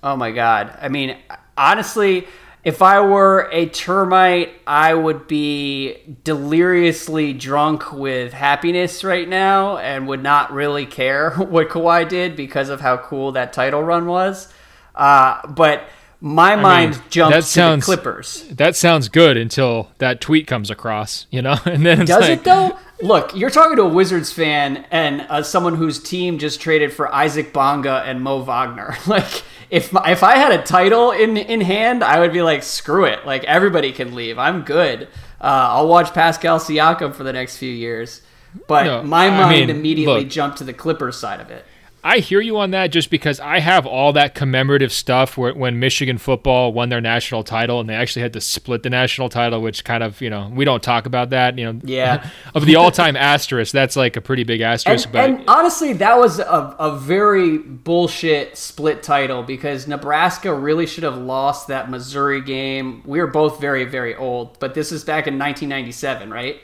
Oh 0.02 0.16
my 0.16 0.32
god. 0.32 0.78
I 0.82 0.88
mean, 0.88 1.18
honestly, 1.58 2.28
if 2.64 2.82
I 2.82 3.00
were 3.00 3.50
a 3.52 3.68
termite, 3.68 4.52
I 4.66 4.94
would 4.94 5.28
be 5.28 6.18
deliriously 6.24 7.34
drunk 7.34 7.94
with 7.94 8.34
happiness 8.34 9.04
right 9.04 9.28
now 9.28 9.78
and 9.78 10.08
would 10.08 10.24
not 10.24 10.52
really 10.52 10.86
care 10.86 11.32
what 11.38 11.70
Kawhi 11.70 12.08
did 12.08 12.36
because 12.36 12.70
of 12.70 12.82
how 12.82 12.98
cool 12.98 13.32
that 13.34 13.54
title 13.54 13.84
run 13.84 14.06
was. 14.06 14.52
Uh, 14.96 15.46
but 15.48 15.84
my 16.20 16.54
I 16.54 16.56
mind 16.56 16.92
mean, 16.94 17.02
jumps 17.10 17.48
sounds, 17.48 17.86
to 17.86 17.92
the 17.92 17.98
Clippers. 17.98 18.44
That 18.50 18.76
sounds 18.76 19.08
good 19.08 19.38
until 19.38 19.92
that 20.00 20.20
tweet 20.20 20.48
comes 20.48 20.70
across, 20.72 21.28
you 21.30 21.42
know, 21.42 21.58
and 21.66 21.86
then 21.86 22.06
does 22.06 22.22
like, 22.22 22.40
it 22.40 22.44
though? 22.44 22.78
Look, 23.02 23.36
you're 23.36 23.52
talking 23.52 23.78
to 23.78 23.84
a 23.84 23.90
Wizards 23.90 24.34
fan 24.34 24.86
and 24.90 25.22
uh, 25.30 25.44
someone 25.44 25.76
whose 25.76 26.02
team 26.02 26.40
just 26.40 26.60
traded 26.60 26.92
for 26.92 27.14
Isaac 27.14 27.54
Bonga 27.54 28.04
and 28.06 28.22
Mo 28.22 28.42
Wagner. 28.42 28.98
Like, 29.08 29.44
if 29.70 29.94
if 29.94 30.24
I 30.24 30.38
had 30.38 30.52
a 30.52 30.64
title 30.64 31.12
in 31.12 31.38
in 31.38 31.62
hand, 31.62 32.04
I 32.04 32.20
would 32.20 32.34
be 32.34 32.42
like, 32.42 32.64
screw 32.64 33.06
it. 33.06 33.26
Like 33.26 33.44
everybody 33.44 33.92
can 33.92 34.16
leave. 34.16 34.38
I'm 34.38 34.62
good. 34.62 35.04
Uh, 35.40 35.70
I'll 35.72 35.88
watch 35.88 36.14
Pascal 36.14 36.60
Siakam 36.60 37.14
for 37.14 37.24
the 37.24 37.34
next 37.34 37.58
few 37.58 37.72
years. 37.72 38.22
But 38.68 38.84
no, 38.84 39.04
my 39.04 39.30
mind 39.30 39.42
I 39.44 39.50
mean, 39.50 39.70
immediately 39.70 40.22
look, 40.22 40.30
jumped 40.30 40.58
to 40.60 40.64
the 40.64 40.74
Clippers 40.74 41.18
side 41.18 41.42
of 41.42 41.52
it. 41.52 41.66
I 42.08 42.20
hear 42.20 42.40
you 42.40 42.58
on 42.58 42.72
that 42.72 42.88
just 42.88 43.10
because 43.10 43.42
I 43.42 43.60
have 43.60 43.86
all 43.86 44.14
that 44.14 44.34
commemorative 44.34 44.94
stuff 44.94 45.38
where, 45.38 45.54
when 45.54 45.78
Michigan 45.78 46.18
football 46.18 46.72
won 46.72 46.88
their 46.88 47.02
national 47.02 47.44
title 47.44 47.82
and 47.82 47.90
they 47.90 47.96
actually 47.96 48.22
had 48.22 48.32
to 48.32 48.40
split 48.40 48.84
the 48.84 48.90
national 48.90 49.28
title, 49.28 49.62
which 49.62 49.84
kind 49.84 50.02
of, 50.02 50.22
you 50.22 50.30
know, 50.30 50.50
we 50.56 50.64
don't 50.64 50.82
talk 50.82 51.06
about 51.06 51.32
that, 51.32 51.58
you 51.58 51.66
know. 51.66 51.82
Yeah. 51.84 52.30
of 52.56 52.66
the 52.66 52.78
all 52.78 52.92
time 52.92 53.18
asterisk, 53.18 53.74
that's 53.74 53.98
like 53.98 54.16
a 54.16 54.22
pretty 54.22 54.46
big 54.46 54.62
asterisk. 54.62 55.08
And, 55.08 55.12
but 55.12 55.30
and 55.30 55.44
honestly, 55.50 55.92
that 55.94 56.18
was 56.18 56.40
a, 56.40 56.76
a 56.80 56.98
very 56.98 57.58
bullshit 57.58 58.58
split 58.58 59.04
title 59.04 59.44
because 59.44 59.86
Nebraska 59.86 60.54
really 60.54 60.88
should 60.88 61.04
have 61.04 61.18
lost 61.18 61.68
that 61.68 61.90
Missouri 61.90 62.40
game. 62.40 63.02
We 63.06 63.20
were 63.20 63.28
both 63.28 63.60
very, 63.60 63.84
very 63.84 64.16
old, 64.16 64.58
but 64.60 64.76
this 64.76 64.94
is 64.94 65.04
back 65.04 65.28
in 65.28 65.38
1997, 65.38 66.32
right? 66.32 66.62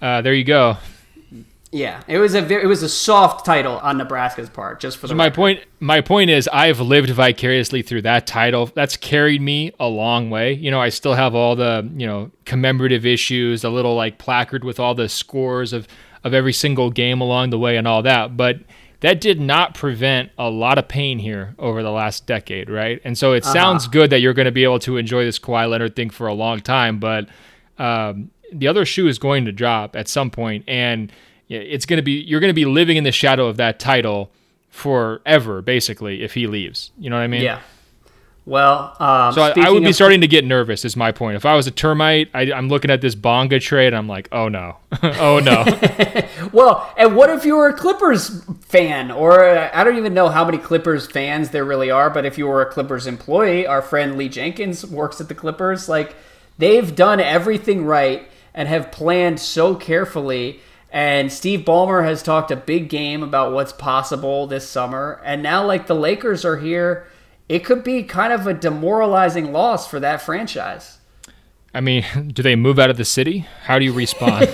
Uh, 0.00 0.22
there 0.22 0.34
you 0.34 0.44
go. 0.44 0.76
Yeah, 1.72 2.02
it 2.06 2.18
was 2.18 2.34
a 2.34 2.42
very, 2.42 2.62
it 2.62 2.66
was 2.66 2.82
a 2.82 2.88
soft 2.88 3.44
title 3.44 3.78
on 3.78 3.98
Nebraska's 3.98 4.48
part, 4.48 4.80
just 4.80 4.98
for 4.98 5.08
the. 5.08 5.12
So 5.12 5.14
my 5.16 5.30
point, 5.30 5.60
my 5.80 6.00
point 6.00 6.30
is, 6.30 6.48
I've 6.52 6.80
lived 6.80 7.10
vicariously 7.10 7.82
through 7.82 8.02
that 8.02 8.26
title. 8.26 8.66
That's 8.66 8.96
carried 8.96 9.42
me 9.42 9.72
a 9.80 9.88
long 9.88 10.30
way. 10.30 10.52
You 10.52 10.70
know, 10.70 10.80
I 10.80 10.90
still 10.90 11.14
have 11.14 11.34
all 11.34 11.56
the 11.56 11.88
you 11.96 12.06
know 12.06 12.30
commemorative 12.44 13.04
issues, 13.04 13.64
a 13.64 13.70
little 13.70 13.96
like 13.96 14.18
placard 14.18 14.62
with 14.62 14.78
all 14.78 14.94
the 14.94 15.08
scores 15.08 15.72
of 15.72 15.88
of 16.22 16.34
every 16.34 16.52
single 16.52 16.90
game 16.90 17.20
along 17.20 17.50
the 17.50 17.58
way, 17.58 17.76
and 17.76 17.88
all 17.88 18.02
that. 18.02 18.36
But 18.36 18.60
that 19.00 19.20
did 19.20 19.40
not 19.40 19.74
prevent 19.74 20.30
a 20.38 20.48
lot 20.48 20.78
of 20.78 20.88
pain 20.88 21.18
here 21.18 21.54
over 21.58 21.82
the 21.82 21.90
last 21.90 22.26
decade, 22.26 22.70
right? 22.70 23.00
And 23.04 23.18
so 23.18 23.32
it 23.32 23.44
uh-huh. 23.44 23.52
sounds 23.52 23.88
good 23.88 24.10
that 24.10 24.20
you're 24.20 24.34
going 24.34 24.46
to 24.46 24.52
be 24.52 24.64
able 24.64 24.78
to 24.80 24.96
enjoy 24.96 25.24
this 25.24 25.38
Kawhi 25.38 25.68
Leonard 25.68 25.96
thing 25.96 26.10
for 26.10 26.26
a 26.26 26.34
long 26.34 26.60
time, 26.60 26.98
but 26.98 27.28
um, 27.78 28.30
the 28.52 28.68
other 28.68 28.84
shoe 28.84 29.08
is 29.08 29.18
going 29.18 29.44
to 29.44 29.52
drop 29.52 29.96
at 29.96 30.08
some 30.08 30.30
point, 30.30 30.64
and 30.66 31.12
it's 31.48 31.86
going 31.86 31.98
to 31.98 32.02
be 32.02 32.12
you're 32.12 32.40
going 32.40 32.50
to 32.50 32.54
be 32.54 32.64
living 32.64 32.96
in 32.96 33.04
the 33.04 33.12
shadow 33.12 33.46
of 33.46 33.56
that 33.56 33.78
title 33.78 34.30
forever, 34.70 35.62
basically, 35.62 36.22
if 36.22 36.34
he 36.34 36.46
leaves. 36.46 36.90
You 36.98 37.10
know 37.10 37.16
what 37.16 37.22
I 37.22 37.28
mean? 37.28 37.42
Yeah. 37.42 37.60
Well, 38.44 38.94
um, 39.00 39.32
so 39.32 39.42
I, 39.42 39.54
I, 39.56 39.70
would 39.70 39.82
be 39.82 39.88
of- 39.88 39.94
starting 39.96 40.20
to 40.20 40.28
get 40.28 40.44
nervous. 40.44 40.84
Is 40.84 40.96
my 40.96 41.10
point. 41.10 41.34
If 41.34 41.44
I 41.44 41.56
was 41.56 41.66
a 41.66 41.72
termite, 41.72 42.30
I, 42.32 42.42
am 42.42 42.68
looking 42.68 42.92
at 42.92 43.00
this 43.00 43.16
Bonga 43.16 43.58
trade. 43.58 43.92
I'm 43.92 44.06
like, 44.06 44.28
oh 44.30 44.48
no, 44.48 44.76
oh 45.02 45.40
no. 45.40 45.64
well, 46.52 46.94
and 46.96 47.16
what 47.16 47.28
if 47.28 47.44
you 47.44 47.56
were 47.56 47.68
a 47.68 47.72
Clippers 47.72 48.44
fan, 48.60 49.10
or 49.10 49.48
uh, 49.48 49.70
I 49.74 49.82
don't 49.82 49.96
even 49.96 50.14
know 50.14 50.28
how 50.28 50.44
many 50.44 50.58
Clippers 50.58 51.10
fans 51.10 51.50
there 51.50 51.64
really 51.64 51.90
are, 51.90 52.08
but 52.08 52.24
if 52.24 52.38
you 52.38 52.46
were 52.46 52.62
a 52.62 52.70
Clippers 52.70 53.08
employee, 53.08 53.66
our 53.66 53.82
friend 53.82 54.16
Lee 54.16 54.28
Jenkins 54.28 54.86
works 54.86 55.20
at 55.20 55.26
the 55.26 55.34
Clippers. 55.34 55.88
Like, 55.88 56.14
they've 56.56 56.94
done 56.94 57.18
everything 57.18 57.84
right 57.84 58.28
and 58.54 58.68
have 58.68 58.92
planned 58.92 59.40
so 59.40 59.74
carefully 59.74 60.60
and 60.90 61.32
Steve 61.32 61.60
Ballmer 61.60 62.04
has 62.04 62.22
talked 62.22 62.50
a 62.50 62.56
big 62.56 62.88
game 62.88 63.22
about 63.22 63.52
what's 63.52 63.72
possible 63.72 64.46
this 64.46 64.68
summer. 64.68 65.20
And 65.24 65.42
now, 65.42 65.64
like, 65.64 65.86
the 65.86 65.94
Lakers 65.94 66.44
are 66.44 66.58
here. 66.58 67.06
It 67.48 67.64
could 67.64 67.84
be 67.84 68.02
kind 68.02 68.32
of 68.32 68.46
a 68.46 68.54
demoralizing 68.54 69.52
loss 69.52 69.86
for 69.88 70.00
that 70.00 70.22
franchise. 70.22 70.98
I 71.74 71.80
mean, 71.80 72.04
do 72.32 72.42
they 72.42 72.56
move 72.56 72.78
out 72.78 72.90
of 72.90 72.96
the 72.96 73.04
city? 73.04 73.46
How 73.64 73.78
do 73.78 73.84
you 73.84 73.92
respond? 73.92 74.48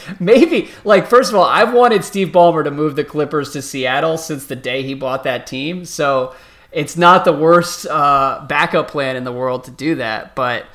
Maybe. 0.20 0.70
Like, 0.84 1.06
first 1.06 1.30
of 1.30 1.36
all, 1.36 1.44
I've 1.44 1.72
wanted 1.72 2.04
Steve 2.04 2.28
Ballmer 2.28 2.64
to 2.64 2.70
move 2.70 2.96
the 2.96 3.04
Clippers 3.04 3.52
to 3.52 3.62
Seattle 3.62 4.18
since 4.18 4.46
the 4.46 4.56
day 4.56 4.82
he 4.82 4.94
bought 4.94 5.24
that 5.24 5.46
team. 5.46 5.84
So 5.84 6.34
it's 6.72 6.96
not 6.96 7.24
the 7.24 7.32
worst 7.32 7.86
uh, 7.86 8.44
backup 8.48 8.88
plan 8.88 9.16
in 9.16 9.24
the 9.24 9.32
world 9.32 9.64
to 9.64 9.70
do 9.70 9.96
that. 9.96 10.34
But 10.34 10.66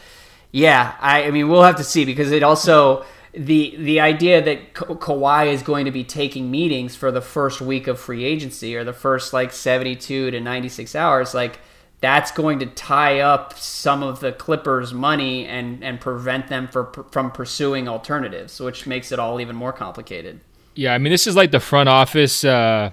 yeah, 0.52 0.96
I, 1.00 1.24
I 1.24 1.32
mean, 1.32 1.50
we'll 1.50 1.64
have 1.64 1.78
to 1.78 1.84
see 1.84 2.06
because 2.06 2.32
it 2.32 2.44
also 2.44 3.06
the 3.34 3.76
the 3.78 4.00
idea 4.00 4.42
that 4.42 4.74
Ka- 4.74 4.86
Kawhi 4.86 5.48
is 5.48 5.64
going 5.64 5.86
to 5.86 5.92
be 5.92 6.04
taking 6.04 6.52
meetings 6.52 6.96
for 6.96 7.12
the 7.12 7.22
first 7.22 7.62
week 7.62 7.88
of 7.88 8.00
free 8.00 8.26
agency 8.26 8.76
or 8.76 8.84
the 8.84 8.94
first 8.94 9.32
like 9.32 9.54
72 9.54 10.32
to 10.32 10.40
96 10.40 10.96
hours 10.96 11.34
like 11.34 11.60
that's 12.02 12.32
going 12.32 12.60
to 12.60 12.66
tie 12.66 13.20
up 13.20 13.58
some 13.58 14.04
of 14.04 14.20
the 14.20 14.32
Clippers 14.34 14.94
money 14.94 15.46
and 15.46 15.84
and 15.84 16.02
prevent 16.02 16.48
them 16.48 16.68
for, 16.68 16.92
from 17.12 17.32
pursuing 17.32 17.88
alternatives 17.88 18.60
which 18.60 18.86
makes 18.86 19.12
it 19.12 19.20
all 19.20 19.40
even 19.40 19.56
more 19.56 19.74
complicated. 19.74 20.42
Yeah, 20.74 20.94
I 20.94 21.00
mean, 21.00 21.12
this 21.12 21.28
is 21.28 21.36
like 21.36 21.52
the 21.52 21.60
front 21.60 21.90
office 21.90 22.46
uh, 22.46 22.92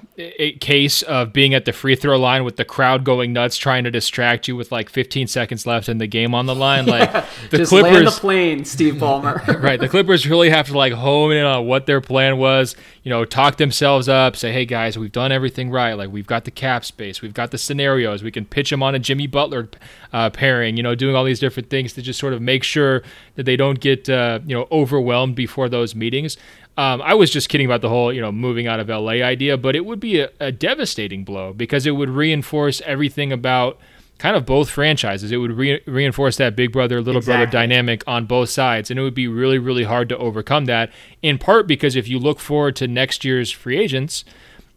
case 0.61 1.03
of 1.03 1.33
being 1.33 1.55
at 1.55 1.65
the 1.65 1.73
free 1.73 1.95
throw 1.95 2.19
line 2.19 2.43
with 2.43 2.57
the 2.57 2.65
crowd 2.65 3.05
going 3.05 3.33
nuts, 3.33 3.57
trying 3.57 3.85
to 3.85 3.91
distract 3.93 4.49
you 4.49 4.57
with 4.57 4.73
like 4.73 4.89
15 4.89 5.29
seconds 5.29 5.65
left 5.65 5.89
in 5.89 5.99
the 5.99 6.09
game 6.09 6.35
on 6.35 6.47
the 6.47 6.57
line. 6.57 6.87
Like 6.87 7.13
the 7.51 7.59
Just 7.59 7.71
Clippers, 7.71 7.93
land 7.93 8.07
the 8.09 8.11
plane, 8.11 8.65
Steve 8.65 8.95
Ballmer. 8.95 9.63
right, 9.63 9.79
the 9.79 9.89
Clippers 9.89 10.27
really 10.27 10.51
have 10.51 10.67
to 10.67 10.77
like 10.77 10.93
hone 10.93 11.31
in 11.31 11.45
on 11.45 11.67
what 11.67 11.87
their 11.87 12.01
plan 12.01 12.39
was. 12.39 12.75
You 13.05 13.11
know, 13.11 13.25
talk 13.25 13.59
themselves 13.59 14.09
up, 14.09 14.35
say, 14.35 14.51
"Hey 14.53 14.65
guys, 14.65 14.99
we've 14.99 15.13
done 15.13 15.31
everything 15.31 15.71
right. 15.71 15.95
Like 15.95 16.11
we've 16.11 16.27
got 16.27 16.47
the 16.47 16.51
cap 16.51 16.85
space, 16.85 17.23
we've 17.23 17.33
got 17.33 17.53
the 17.53 17.59
scenarios. 17.59 18.25
We 18.25 18.33
can 18.33 18.45
pitch 18.45 18.71
them 18.71 18.83
on 18.83 18.97
a 18.97 18.99
Jimmy 18.99 19.29
Butler 19.29 19.69
uh, 20.13 20.31
pairing. 20.31 20.77
You 20.77 20.83
know, 20.83 20.97
doing 20.97 21.15
all 21.15 21.25
these 21.25 21.39
different 21.39 21.71
things 21.71 21.93
to 21.93 22.03
just 22.03 22.19
sort 22.19 22.33
of 22.33 22.43
make 22.43 22.65
sure 22.65 23.05
that 23.37 23.45
they 23.45 23.55
don't 23.55 23.79
get 23.79 24.09
uh, 24.09 24.41
you 24.45 24.57
know 24.57 24.67
overwhelmed 24.73 25.37
before 25.37 25.69
those 25.69 25.95
meetings." 25.95 26.37
Um, 26.79 27.03
I 27.03 27.15
was 27.15 27.33
just 27.33 27.49
kidding 27.49 27.67
about 27.67 27.81
the 27.81 27.89
whole, 27.89 28.13
you 28.13 28.21
know, 28.21 28.31
moving 28.31 28.69
out 28.69 28.79
of 28.79 28.89
LA 28.89 29.15
idea, 29.15 29.57
but 29.57 29.75
it 29.75 29.85
would 29.85 29.99
be 29.99 30.21
a, 30.21 30.31
a 30.39 30.53
devastating 30.53 31.25
blow 31.25 31.53
because 31.53 31.87
it 31.87 31.91
would 31.91 32.09
reinforce 32.09 32.81
everything 32.83 33.33
about 33.33 33.81
kind 34.19 34.37
of 34.37 34.47
both 34.47 34.71
franchises. 34.71 35.33
It 35.33 35.39
would 35.39 35.51
re- 35.51 35.81
reinforce 35.87 36.37
that 36.37 36.55
big 36.55 36.71
brother, 36.71 37.01
little 37.01 37.19
exactly. 37.19 37.47
brother 37.47 37.51
dynamic 37.51 38.05
on 38.07 38.27
both 38.27 38.51
sides. 38.51 38.93
And 38.93 39.01
it 39.01 39.03
would 39.03 39.15
be 39.15 39.27
really, 39.27 39.59
really 39.59 39.83
hard 39.83 40.09
to 40.11 40.19
overcome 40.19 40.67
that, 40.67 40.93
in 41.21 41.37
part 41.37 41.67
because 41.67 41.97
if 41.97 42.07
you 42.07 42.21
look 42.21 42.39
forward 42.39 42.77
to 42.77 42.87
next 42.87 43.25
year's 43.25 43.51
free 43.51 43.77
agents, 43.77 44.25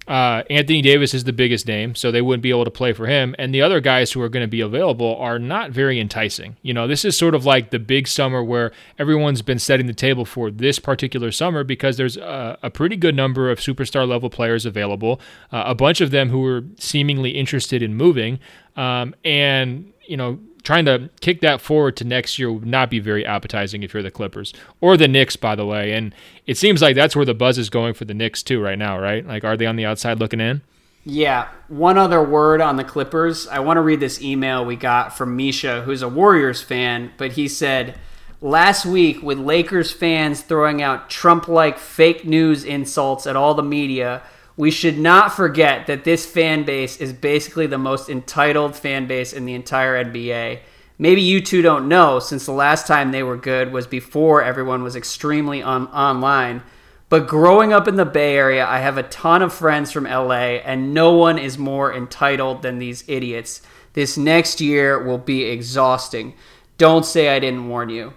uh, 0.07 0.41
Anthony 0.49 0.81
Davis 0.81 1.13
is 1.13 1.25
the 1.25 1.33
biggest 1.33 1.67
name, 1.67 1.93
so 1.93 2.11
they 2.11 2.21
wouldn't 2.21 2.41
be 2.41 2.49
able 2.49 2.65
to 2.65 2.71
play 2.71 2.91
for 2.91 3.05
him. 3.05 3.35
And 3.37 3.53
the 3.53 3.61
other 3.61 3.79
guys 3.79 4.11
who 4.11 4.21
are 4.21 4.29
going 4.29 4.43
to 4.43 4.47
be 4.47 4.61
available 4.61 5.15
are 5.17 5.37
not 5.37 5.71
very 5.71 5.99
enticing. 5.99 6.57
You 6.63 6.73
know, 6.73 6.87
this 6.87 7.05
is 7.05 7.15
sort 7.15 7.35
of 7.35 7.45
like 7.45 7.69
the 7.69 7.79
big 7.79 8.07
summer 8.07 8.43
where 8.43 8.71
everyone's 8.97 9.43
been 9.43 9.59
setting 9.59 9.85
the 9.85 9.93
table 9.93 10.25
for 10.25 10.49
this 10.49 10.79
particular 10.79 11.31
summer 11.31 11.63
because 11.63 11.97
there's 11.97 12.17
a, 12.17 12.57
a 12.63 12.69
pretty 12.71 12.95
good 12.95 13.15
number 13.15 13.51
of 13.51 13.59
superstar 13.59 14.07
level 14.07 14.29
players 14.29 14.65
available, 14.65 15.21
uh, 15.51 15.63
a 15.67 15.75
bunch 15.75 16.01
of 16.01 16.09
them 16.09 16.29
who 16.29 16.45
are 16.45 16.63
seemingly 16.79 17.31
interested 17.31 17.83
in 17.83 17.95
moving. 17.95 18.39
Um, 18.75 19.13
and, 19.23 19.93
you 20.07 20.17
know, 20.17 20.39
trying 20.63 20.85
to 20.85 21.09
kick 21.21 21.41
that 21.41 21.61
forward 21.61 21.97
to 21.97 22.03
next 22.03 22.37
year 22.37 22.51
would 22.51 22.65
not 22.65 22.89
be 22.89 22.99
very 22.99 23.25
appetizing 23.25 23.83
if 23.83 23.93
you're 23.93 24.03
the 24.03 24.11
Clippers 24.11 24.53
or 24.79 24.97
the 24.97 25.07
Knicks, 25.07 25.35
by 25.35 25.55
the 25.55 25.65
way. 25.65 25.93
And 25.93 26.13
it 26.45 26.57
seems 26.57 26.81
like 26.81 26.95
that's 26.95 27.15
where 27.15 27.25
the 27.25 27.33
buzz 27.33 27.57
is 27.57 27.69
going 27.69 27.93
for 27.93 28.05
the 28.05 28.13
Knicks 28.13 28.43
too 28.43 28.61
right 28.61 28.77
now, 28.77 28.99
right? 28.99 29.25
Like, 29.25 29.43
are 29.43 29.57
they 29.57 29.65
on 29.65 29.75
the 29.75 29.85
outside 29.85 30.19
looking 30.19 30.39
in? 30.39 30.61
Yeah. 31.03 31.49
One 31.67 31.97
other 31.97 32.23
word 32.23 32.61
on 32.61 32.75
the 32.75 32.83
Clippers. 32.83 33.47
I 33.47 33.59
want 33.59 33.77
to 33.77 33.81
read 33.81 33.99
this 33.99 34.21
email 34.21 34.63
we 34.63 34.75
got 34.75 35.17
from 35.17 35.35
Misha, 35.35 35.81
who's 35.81 36.03
a 36.03 36.09
Warriors 36.09 36.61
fan, 36.61 37.11
but 37.17 37.31
he 37.31 37.47
said 37.47 37.97
last 38.39 38.85
week 38.85 39.23
with 39.23 39.39
Lakers 39.39 39.91
fans 39.91 40.41
throwing 40.41 40.81
out 40.81 41.09
Trump-like 41.09 41.79
fake 41.79 42.25
news 42.25 42.63
insults 42.63 43.25
at 43.25 43.35
all 43.35 43.55
the 43.55 43.63
media 43.63 44.21
we 44.61 44.69
should 44.69 44.99
not 44.99 45.33
forget 45.33 45.87
that 45.87 46.03
this 46.03 46.23
fan 46.23 46.63
base 46.63 46.97
is 46.97 47.13
basically 47.13 47.65
the 47.65 47.79
most 47.79 48.07
entitled 48.07 48.75
fan 48.75 49.07
base 49.07 49.33
in 49.33 49.45
the 49.45 49.55
entire 49.55 50.05
NBA. 50.05 50.59
maybe 50.99 51.19
you 51.19 51.41
two 51.41 51.63
don't 51.63 51.87
know 51.87 52.19
since 52.19 52.45
the 52.45 52.51
last 52.51 52.85
time 52.85 53.09
they 53.09 53.23
were 53.23 53.35
good 53.35 53.71
was 53.71 53.87
before 53.87 54.43
everyone 54.43 54.83
was 54.83 54.95
extremely 54.95 55.63
on- 55.63 55.87
online. 55.87 56.61
But 57.09 57.27
growing 57.27 57.73
up 57.73 57.87
in 57.87 57.95
the 57.95 58.05
Bay 58.05 58.35
Area, 58.35 58.63
I 58.63 58.77
have 58.81 58.99
a 58.99 59.09
ton 59.09 59.41
of 59.41 59.51
friends 59.51 59.91
from 59.91 60.05
LA, 60.05 60.61
and 60.63 60.93
no 60.93 61.11
one 61.11 61.39
is 61.39 61.57
more 61.57 61.91
entitled 61.91 62.61
than 62.61 62.77
these 62.77 63.03
idiots. 63.07 63.63
This 63.93 64.15
next 64.15 64.61
year 64.61 65.03
will 65.03 65.17
be 65.17 65.45
exhausting. 65.45 66.35
Don't 66.77 67.03
say 67.03 67.29
I 67.29 67.39
didn't 67.39 67.67
warn 67.67 67.89
you. 67.89 68.13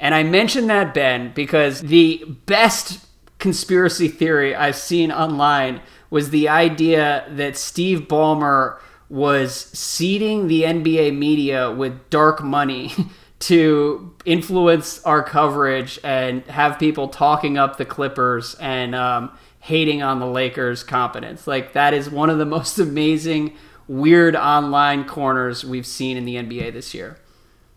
And 0.00 0.16
I 0.16 0.24
mention 0.24 0.66
that, 0.66 0.94
Ben, 0.94 1.30
because 1.32 1.82
the 1.82 2.24
best 2.46 3.05
conspiracy 3.38 4.08
theory 4.08 4.54
I've 4.54 4.76
seen 4.76 5.12
online 5.12 5.80
was 6.10 6.30
the 6.30 6.48
idea 6.48 7.26
that 7.30 7.56
Steve 7.56 8.02
Ballmer 8.02 8.78
was 9.08 9.54
seeding 9.54 10.48
the 10.48 10.62
NBA 10.62 11.16
media 11.16 11.70
with 11.70 12.10
dark 12.10 12.42
money 12.42 12.92
to 13.38 14.14
influence 14.24 15.02
our 15.04 15.22
coverage 15.22 15.98
and 16.02 16.44
have 16.46 16.78
people 16.78 17.08
talking 17.08 17.58
up 17.58 17.76
the 17.76 17.84
Clippers 17.84 18.54
and 18.54 18.94
um, 18.94 19.36
hating 19.60 20.02
on 20.02 20.18
the 20.20 20.26
Lakers' 20.26 20.82
competence. 20.82 21.46
Like, 21.46 21.72
that 21.74 21.92
is 21.92 22.10
one 22.10 22.30
of 22.30 22.38
the 22.38 22.46
most 22.46 22.78
amazing, 22.78 23.54
weird 23.86 24.34
online 24.34 25.04
corners 25.04 25.64
we've 25.64 25.86
seen 25.86 26.16
in 26.16 26.24
the 26.24 26.36
NBA 26.36 26.72
this 26.72 26.94
year. 26.94 27.18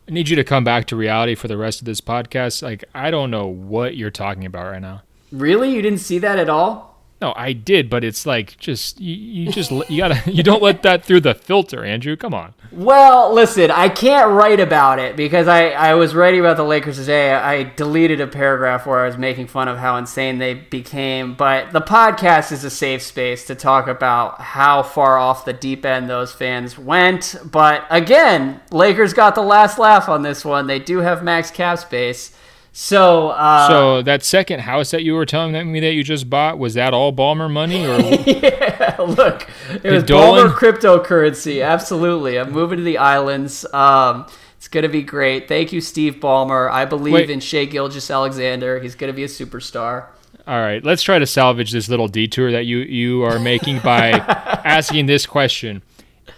I 0.08 0.12
need 0.12 0.30
you 0.30 0.36
to 0.38 0.44
come 0.44 0.64
back 0.64 0.86
to 0.86 0.96
reality 0.96 1.36
for 1.36 1.48
the 1.48 1.58
rest 1.58 1.82
of 1.82 1.86
this 1.86 2.02
podcast. 2.02 2.64
Like, 2.64 2.84
I 2.96 3.12
don't 3.12 3.30
know 3.30 3.46
what 3.46 3.96
you're 3.96 4.10
talking 4.10 4.46
about 4.46 4.72
right 4.72 4.82
now. 4.82 5.04
Really? 5.32 5.74
You 5.74 5.82
didn't 5.82 6.00
see 6.00 6.20
that 6.20 6.40
at 6.40 6.50
all? 6.50 6.90
No, 7.22 7.34
I 7.36 7.52
did, 7.52 7.90
but 7.90 8.06
it's 8.06 8.26
like 8.26 8.58
just 8.58 9.02
you, 9.02 9.14
you 9.14 9.52
just 9.52 9.72
you 9.72 9.98
gotta 9.98 10.22
you 10.32 10.42
don't 10.42 10.62
let 10.62 10.84
that 10.84 11.04
through 11.04 11.22
the 11.22 11.34
filter, 11.34 11.84
Andrew. 11.84 12.16
Come 12.16 12.34
on. 12.34 12.54
Well, 12.72 13.34
listen, 13.34 13.72
I 13.72 13.90
can't 13.90 14.32
write 14.32 14.60
about 14.60 15.00
it 15.00 15.18
because 15.18 15.48
I, 15.48 15.70
I 15.70 15.96
was 15.96 16.14
writing 16.14 16.40
about 16.40 16.56
the 16.56 16.64
Lakers 16.64 16.98
today. 16.98 17.34
I 17.34 17.64
deleted 17.64 18.22
a 18.22 18.28
paragraph 18.28 18.86
where 18.86 19.04
I 19.04 19.08
was 19.08 19.18
making 19.18 19.48
fun 19.48 19.68
of 19.68 19.80
how 19.80 19.98
insane 19.98 20.38
they 20.38 20.54
became. 20.54 21.34
But 21.34 21.74
the 21.74 21.82
podcast 21.82 22.52
is 22.52 22.64
a 22.64 22.70
safe 22.70 23.02
space 23.02 23.46
to 23.48 23.56
talk 23.56 23.88
about 23.88 24.40
how 24.40 24.84
far 24.84 25.18
off 25.18 25.46
the 25.46 25.54
deep 25.54 25.84
end 25.84 26.10
those 26.10 26.32
fans 26.32 26.78
went. 26.78 27.36
But 27.44 27.86
again, 27.90 28.62
Lakers 28.72 29.14
got 29.14 29.34
the 29.34 29.42
last 29.42 29.80
laugh 29.80 30.08
on 30.08 30.22
this 30.22 30.46
one. 30.46 30.68
They 30.68 30.80
do 30.80 31.00
have 31.00 31.24
max 31.24 31.50
cap 31.50 31.80
space. 31.80 32.36
So, 32.72 33.30
uh, 33.30 33.68
so 33.68 34.02
that 34.04 34.24
second 34.24 34.62
house 34.62 34.92
that 34.92 35.04
you 35.04 35.14
were 35.14 35.26
telling 35.26 35.72
me 35.72 35.80
that 35.80 35.94
you 35.94 36.04
just 36.04 36.30
bought 36.30 36.60
was 36.60 36.76
that 36.76 36.94
all 36.94 37.12
Ballmer 37.12 37.52
money 37.52 37.86
or? 37.86 38.00
yeah, 38.26 38.96
look, 39.00 39.48
it 39.84 39.92
was 39.92 40.04
Dolan? 40.04 40.48
Ballmer 40.48 40.54
cryptocurrency. 40.54 41.66
Absolutely, 41.66 42.38
I'm 42.38 42.52
moving 42.52 42.78
to 42.78 42.84
the 42.84 42.98
islands. 42.98 43.66
Um, 43.74 44.28
it's 44.58 44.68
gonna 44.68 44.90
be 44.90 45.02
great. 45.02 45.48
Thank 45.48 45.74
you, 45.74 45.82
Steve 45.82 46.16
Ballmer. 46.16 46.70
I 46.70 46.86
believe 46.86 47.14
Wait. 47.14 47.30
in 47.30 47.40
Shai 47.40 47.66
Gilgeous-Alexander. 47.66 48.80
He's 48.80 48.96
gonna 48.96 49.14
be 49.14 49.24
a 49.24 49.28
superstar. 49.28 50.08
All 50.46 50.60
right, 50.60 50.84
let's 50.84 51.02
try 51.02 51.20
to 51.20 51.26
salvage 51.26 51.72
this 51.72 51.90
little 51.90 52.08
detour 52.08 52.52
that 52.52 52.66
you 52.66 52.80
you 52.80 53.24
are 53.24 53.40
making 53.40 53.80
by 53.80 54.12
asking 54.64 55.08
this 55.08 55.26
question: 55.26 55.82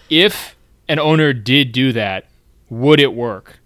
If 0.09 0.55
an 0.87 0.97
owner 0.99 1.33
did 1.33 1.71
do 1.71 1.91
that, 1.93 2.27
would 2.69 2.99
it 2.99 3.13
work? 3.13 3.60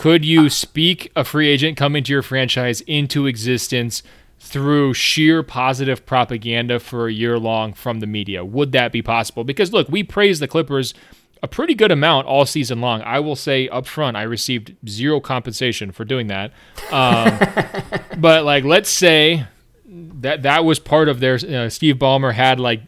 Could 0.00 0.24
you 0.24 0.48
speak 0.48 1.12
a 1.14 1.24
free 1.24 1.46
agent 1.46 1.76
coming 1.76 2.02
to 2.04 2.10
your 2.10 2.22
franchise 2.22 2.80
into 2.86 3.26
existence 3.26 4.02
through 4.38 4.94
sheer 4.94 5.42
positive 5.42 6.06
propaganda 6.06 6.80
for 6.80 7.06
a 7.06 7.12
year 7.12 7.38
long 7.38 7.74
from 7.74 8.00
the 8.00 8.06
media? 8.06 8.42
Would 8.42 8.72
that 8.72 8.92
be 8.92 9.02
possible? 9.02 9.44
Because 9.44 9.74
look, 9.74 9.90
we 9.90 10.02
praise 10.02 10.40
the 10.40 10.48
Clippers 10.48 10.94
a 11.42 11.48
pretty 11.48 11.74
good 11.74 11.90
amount 11.90 12.26
all 12.26 12.46
season 12.46 12.80
long. 12.80 13.02
I 13.02 13.20
will 13.20 13.36
say 13.36 13.68
up 13.68 13.86
front, 13.86 14.16
I 14.16 14.22
received 14.22 14.74
zero 14.88 15.20
compensation 15.20 15.92
for 15.92 16.06
doing 16.06 16.28
that. 16.28 16.52
Um, 16.90 17.38
but 18.16 18.46
like, 18.46 18.64
let's 18.64 18.88
say 18.88 19.44
that 19.84 20.44
that 20.44 20.64
was 20.64 20.78
part 20.78 21.10
of 21.10 21.20
their. 21.20 21.34
Uh, 21.34 21.68
Steve 21.68 21.96
Ballmer 21.96 22.32
had 22.32 22.58
like 22.58 22.80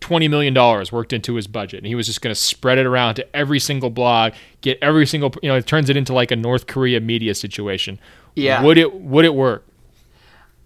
$20 0.00 0.30
million 0.30 0.54
worked 0.92 1.12
into 1.12 1.34
his 1.34 1.46
budget 1.46 1.78
and 1.78 1.86
he 1.86 1.94
was 1.94 2.06
just 2.06 2.20
going 2.20 2.30
to 2.32 2.40
spread 2.40 2.78
it 2.78 2.86
around 2.86 3.16
to 3.16 3.36
every 3.36 3.58
single 3.58 3.90
blog 3.90 4.32
get 4.60 4.78
every 4.80 5.06
single 5.06 5.32
you 5.42 5.48
know 5.48 5.56
it 5.56 5.66
turns 5.66 5.90
it 5.90 5.96
into 5.96 6.12
like 6.12 6.30
a 6.30 6.36
north 6.36 6.66
korea 6.66 7.00
media 7.00 7.34
situation 7.34 7.98
yeah 8.36 8.62
would 8.62 8.78
it 8.78 8.94
would 8.94 9.24
it 9.24 9.34
work 9.34 9.64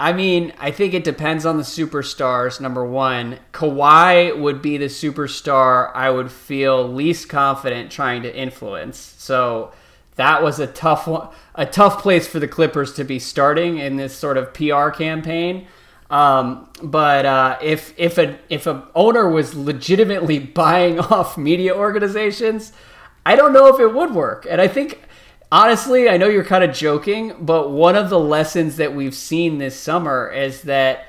I 0.03 0.12
mean, 0.12 0.53
I 0.59 0.72
think 0.72 0.95
it 0.95 1.05
depends 1.05 1.47
on 1.47 1.59
the 1.59 1.62
superstars. 1.62 2.61
Number 2.61 2.85
one, 2.85 3.39
Kawhi 3.53 4.37
would 4.37 4.61
be 4.61 4.76
the 4.76 4.87
superstar 4.87 5.93
I 5.95 6.11
would 6.11 6.33
feel 6.33 6.89
least 6.89 7.28
confident 7.28 7.93
trying 7.93 8.24
to 8.24 8.37
influence. 8.37 8.99
So 8.99 9.70
that 10.16 10.43
was 10.43 10.59
a 10.59 10.66
tough 10.66 11.07
one, 11.07 11.28
a 11.55 11.66
tough 11.66 12.03
place 12.03 12.26
for 12.26 12.41
the 12.41 12.49
Clippers 12.49 12.93
to 12.95 13.05
be 13.05 13.20
starting 13.20 13.78
in 13.78 13.97
this 13.97 14.12
sort 14.12 14.37
of 14.37 14.53
PR 14.53 14.89
campaign. 14.89 15.68
Um, 16.13 16.69
but 16.83 17.25
uh, 17.25 17.59
if 17.63 17.95
if 17.97 18.19
a 18.19 18.39
if 18.51 18.67
a 18.67 18.87
owner 18.95 19.29
was 19.29 19.55
legitimately 19.55 20.39
buying 20.61 21.01
off 21.01 21.39
media 21.39 21.75
organizations, 21.75 22.73
I 23.25 23.35
don't 23.35 23.55
know 23.55 23.67
if 23.69 23.81
it 23.81 23.93
would 23.93 24.15
work. 24.15 24.47
And 24.49 24.61
I 24.61 24.69
think 24.69 25.01
honestly, 25.51 26.11
I 26.11 26.19
know 26.19 26.29
you're 26.29 26.45
kind 26.45 26.63
of 26.63 26.77
joking, 26.77 27.35
but 27.41 27.71
one 27.71 27.97
of 27.97 28.11
the 28.11 28.21
lessons 28.21 28.77
that 28.77 28.95
we've 28.95 29.15
seen 29.15 29.57
this 29.57 29.75
summer 29.75 30.31
is 30.31 30.63
that 30.63 31.07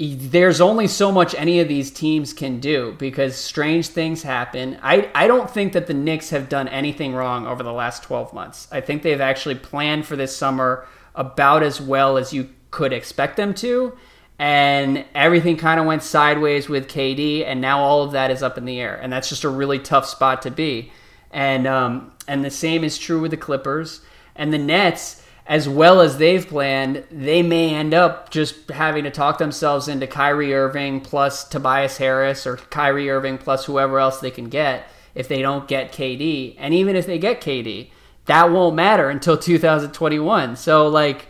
there's 0.00 0.60
only 0.60 0.86
so 0.86 1.12
much 1.12 1.34
any 1.34 1.58
of 1.60 1.68
these 1.68 1.90
teams 1.90 2.32
can 2.32 2.60
do 2.60 2.94
because 2.98 3.36
strange 3.36 3.88
things 3.88 4.22
happen. 4.22 4.78
I, 4.80 5.10
I 5.12 5.26
don't 5.26 5.50
think 5.50 5.72
that 5.72 5.88
the 5.88 5.94
Knicks 5.94 6.30
have 6.30 6.48
done 6.48 6.68
anything 6.68 7.14
wrong 7.14 7.48
over 7.48 7.64
the 7.64 7.72
last 7.72 8.04
12 8.04 8.32
months. 8.32 8.68
I 8.70 8.80
think 8.80 9.02
they've 9.02 9.20
actually 9.20 9.56
planned 9.56 10.06
for 10.06 10.14
this 10.14 10.34
summer 10.34 10.86
about 11.16 11.64
as 11.64 11.80
well 11.80 12.16
as 12.16 12.32
you 12.32 12.48
could 12.70 12.92
expect 12.92 13.36
them 13.36 13.52
to 13.54 13.98
and 14.38 15.04
everything 15.14 15.56
kind 15.56 15.80
of 15.80 15.86
went 15.86 16.02
sideways 16.02 16.68
with 16.68 16.88
KD, 16.88 17.44
and 17.44 17.60
now 17.60 17.80
all 17.80 18.02
of 18.02 18.12
that 18.12 18.30
is 18.30 18.42
up 18.42 18.56
in 18.56 18.64
the 18.64 18.80
air, 18.80 18.94
and 18.94 19.12
that's 19.12 19.28
just 19.28 19.44
a 19.44 19.48
really 19.48 19.78
tough 19.78 20.06
spot 20.06 20.42
to 20.42 20.50
be. 20.50 20.92
And 21.30 21.66
um, 21.66 22.12
and 22.26 22.44
the 22.44 22.50
same 22.50 22.84
is 22.84 22.98
true 22.98 23.20
with 23.20 23.32
the 23.32 23.36
Clippers 23.36 24.00
and 24.36 24.52
the 24.52 24.58
Nets. 24.58 25.24
As 25.46 25.66
well 25.66 26.02
as 26.02 26.18
they've 26.18 26.46
planned, 26.46 27.04
they 27.10 27.42
may 27.42 27.74
end 27.74 27.94
up 27.94 28.28
just 28.28 28.68
having 28.68 29.04
to 29.04 29.10
talk 29.10 29.38
themselves 29.38 29.88
into 29.88 30.06
Kyrie 30.06 30.52
Irving 30.52 31.00
plus 31.00 31.48
Tobias 31.48 31.96
Harris 31.96 32.46
or 32.46 32.58
Kyrie 32.58 33.08
Irving 33.08 33.38
plus 33.38 33.64
whoever 33.64 33.98
else 33.98 34.20
they 34.20 34.30
can 34.30 34.50
get 34.50 34.86
if 35.14 35.26
they 35.26 35.40
don't 35.40 35.66
get 35.66 35.90
KD. 35.90 36.54
And 36.58 36.74
even 36.74 36.96
if 36.96 37.06
they 37.06 37.18
get 37.18 37.40
KD, 37.40 37.88
that 38.26 38.50
won't 38.50 38.76
matter 38.76 39.08
until 39.08 39.38
2021. 39.38 40.56
So 40.56 40.86
like 40.86 41.27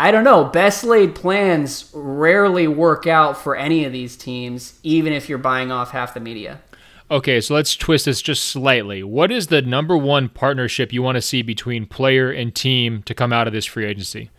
I 0.00 0.12
don't 0.12 0.24
know. 0.24 0.44
Best 0.44 0.82
laid 0.82 1.14
plans 1.14 1.90
rarely 1.92 2.66
work 2.66 3.06
out 3.06 3.36
for 3.36 3.54
any 3.54 3.84
of 3.84 3.92
these 3.92 4.16
teams, 4.16 4.80
even 4.82 5.12
if 5.12 5.28
you're 5.28 5.36
buying 5.36 5.70
off 5.70 5.90
half 5.90 6.14
the 6.14 6.20
media. 6.20 6.62
Okay, 7.10 7.38
so 7.42 7.52
let's 7.52 7.76
twist 7.76 8.06
this 8.06 8.22
just 8.22 8.44
slightly. 8.44 9.02
What 9.02 9.30
is 9.30 9.48
the 9.48 9.60
number 9.60 9.98
one 9.98 10.30
partnership 10.30 10.90
you 10.90 11.02
want 11.02 11.16
to 11.16 11.20
see 11.20 11.42
between 11.42 11.84
player 11.84 12.32
and 12.32 12.54
team 12.54 13.02
to 13.02 13.14
come 13.14 13.30
out 13.30 13.46
of 13.46 13.52
this 13.52 13.66
free 13.66 13.84
agency? 13.84 14.30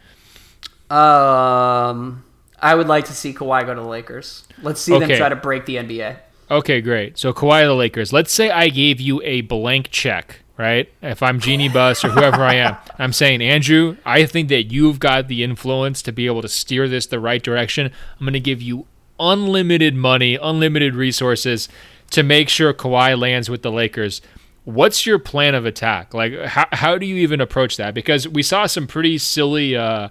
Um, 0.90 2.24
I 2.60 2.74
would 2.74 2.88
like 2.88 3.06
to 3.06 3.14
see 3.14 3.32
Kawhi 3.32 3.64
go 3.64 3.76
to 3.76 3.82
the 3.82 3.88
Lakers. 3.88 4.48
Let's 4.64 4.82
see 4.82 4.96
okay. 4.96 5.06
them 5.06 5.18
try 5.18 5.30
to 5.30 5.36
break 5.36 5.68
the 5.68 5.76
NBA. 5.76 6.18
Okay, 6.50 6.82
great. 6.82 7.20
So 7.20 7.34
Kawhi 7.34 7.62
to 7.62 7.68
the 7.68 7.76
Lakers. 7.76 8.12
Let's 8.12 8.34
say 8.34 8.50
I 8.50 8.70
gave 8.70 9.00
you 9.00 9.22
a 9.22 9.42
blank 9.42 9.92
check 9.92 10.41
right? 10.58 10.92
If 11.02 11.24
I'm 11.24 11.40
Jeanie 11.40 11.70
Buss 11.70 12.04
or 12.04 12.10
whoever 12.10 12.44
I 12.44 12.56
am, 12.56 12.78
I'm 12.98 13.14
saying, 13.14 13.42
Andrew, 13.42 13.98
I 14.06 14.26
think 14.26 14.50
that 14.50 14.64
you've 14.64 15.00
got 15.00 15.28
the 15.28 15.44
influence 15.44 16.02
to 16.04 16.12
be 16.12 16.28
able 16.28 16.42
to 16.42 16.48
steer 16.48 16.88
this 16.88 17.06
the 17.06 17.20
right 17.20 17.42
direction. 17.42 17.88
I'm 17.88 18.26
going 18.26 18.34
to 18.34 18.40
give 18.40 18.62
you 18.62 18.86
unlimited 19.20 19.96
money, 19.96 20.38
unlimited 20.42 20.96
resources 20.96 21.70
to 22.12 22.24
make 22.24 22.50
sure 22.50 22.74
Kawhi 22.74 23.18
lands 23.18 23.50
with 23.50 23.62
the 23.62 23.72
Lakers. 23.72 24.22
What's 24.64 25.06
your 25.06 25.18
plan 25.18 25.56
of 25.56 25.66
attack? 25.66 26.14
Like, 26.14 26.38
how, 26.46 26.68
how 26.72 26.98
do 26.98 27.06
you 27.06 27.16
even 27.16 27.42
approach 27.42 27.78
that? 27.78 27.94
Because 27.94 28.28
we 28.28 28.44
saw 28.44 28.68
some 28.68 28.86
pretty 28.86 29.18
silly 29.18 29.76
uh, 29.76 30.10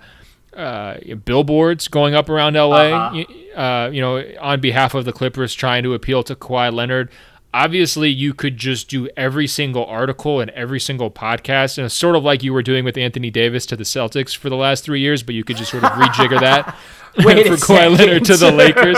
uh, 0.56 0.96
billboards 1.24 1.88
going 1.88 2.14
up 2.14 2.28
around 2.28 2.54
LA, 2.54 2.88
uh-huh. 2.88 3.60
uh, 3.60 3.90
you 3.90 4.00
know, 4.00 4.24
on 4.40 4.60
behalf 4.60 4.94
of 4.94 5.04
the 5.04 5.12
Clippers 5.12 5.54
trying 5.54 5.84
to 5.84 5.94
appeal 5.94 6.22
to 6.24 6.34
Kawhi 6.34 6.72
Leonard 6.72 7.10
obviously 7.52 8.08
you 8.08 8.32
could 8.32 8.56
just 8.56 8.88
do 8.88 9.08
every 9.16 9.46
single 9.46 9.84
article 9.86 10.40
and 10.40 10.50
every 10.52 10.80
single 10.80 11.10
podcast 11.10 11.78
and 11.78 11.86
it's 11.86 11.94
sort 11.94 12.16
of 12.16 12.22
like 12.22 12.42
you 12.42 12.52
were 12.52 12.62
doing 12.62 12.84
with 12.84 12.96
Anthony 12.96 13.30
Davis 13.30 13.66
to 13.66 13.76
the 13.76 13.84
Celtics 13.84 14.36
for 14.36 14.48
the 14.48 14.56
last 14.56 14.84
three 14.84 15.00
years, 15.00 15.22
but 15.22 15.34
you 15.34 15.44
could 15.44 15.56
just 15.56 15.70
sort 15.70 15.84
of 15.84 15.90
rejigger 15.92 16.40
that 16.40 16.76
for 17.14 17.22
Kawhi 17.22 17.98
Leonard 17.98 18.24
to 18.26 18.36
the 18.36 18.52
Lakers. 18.52 18.96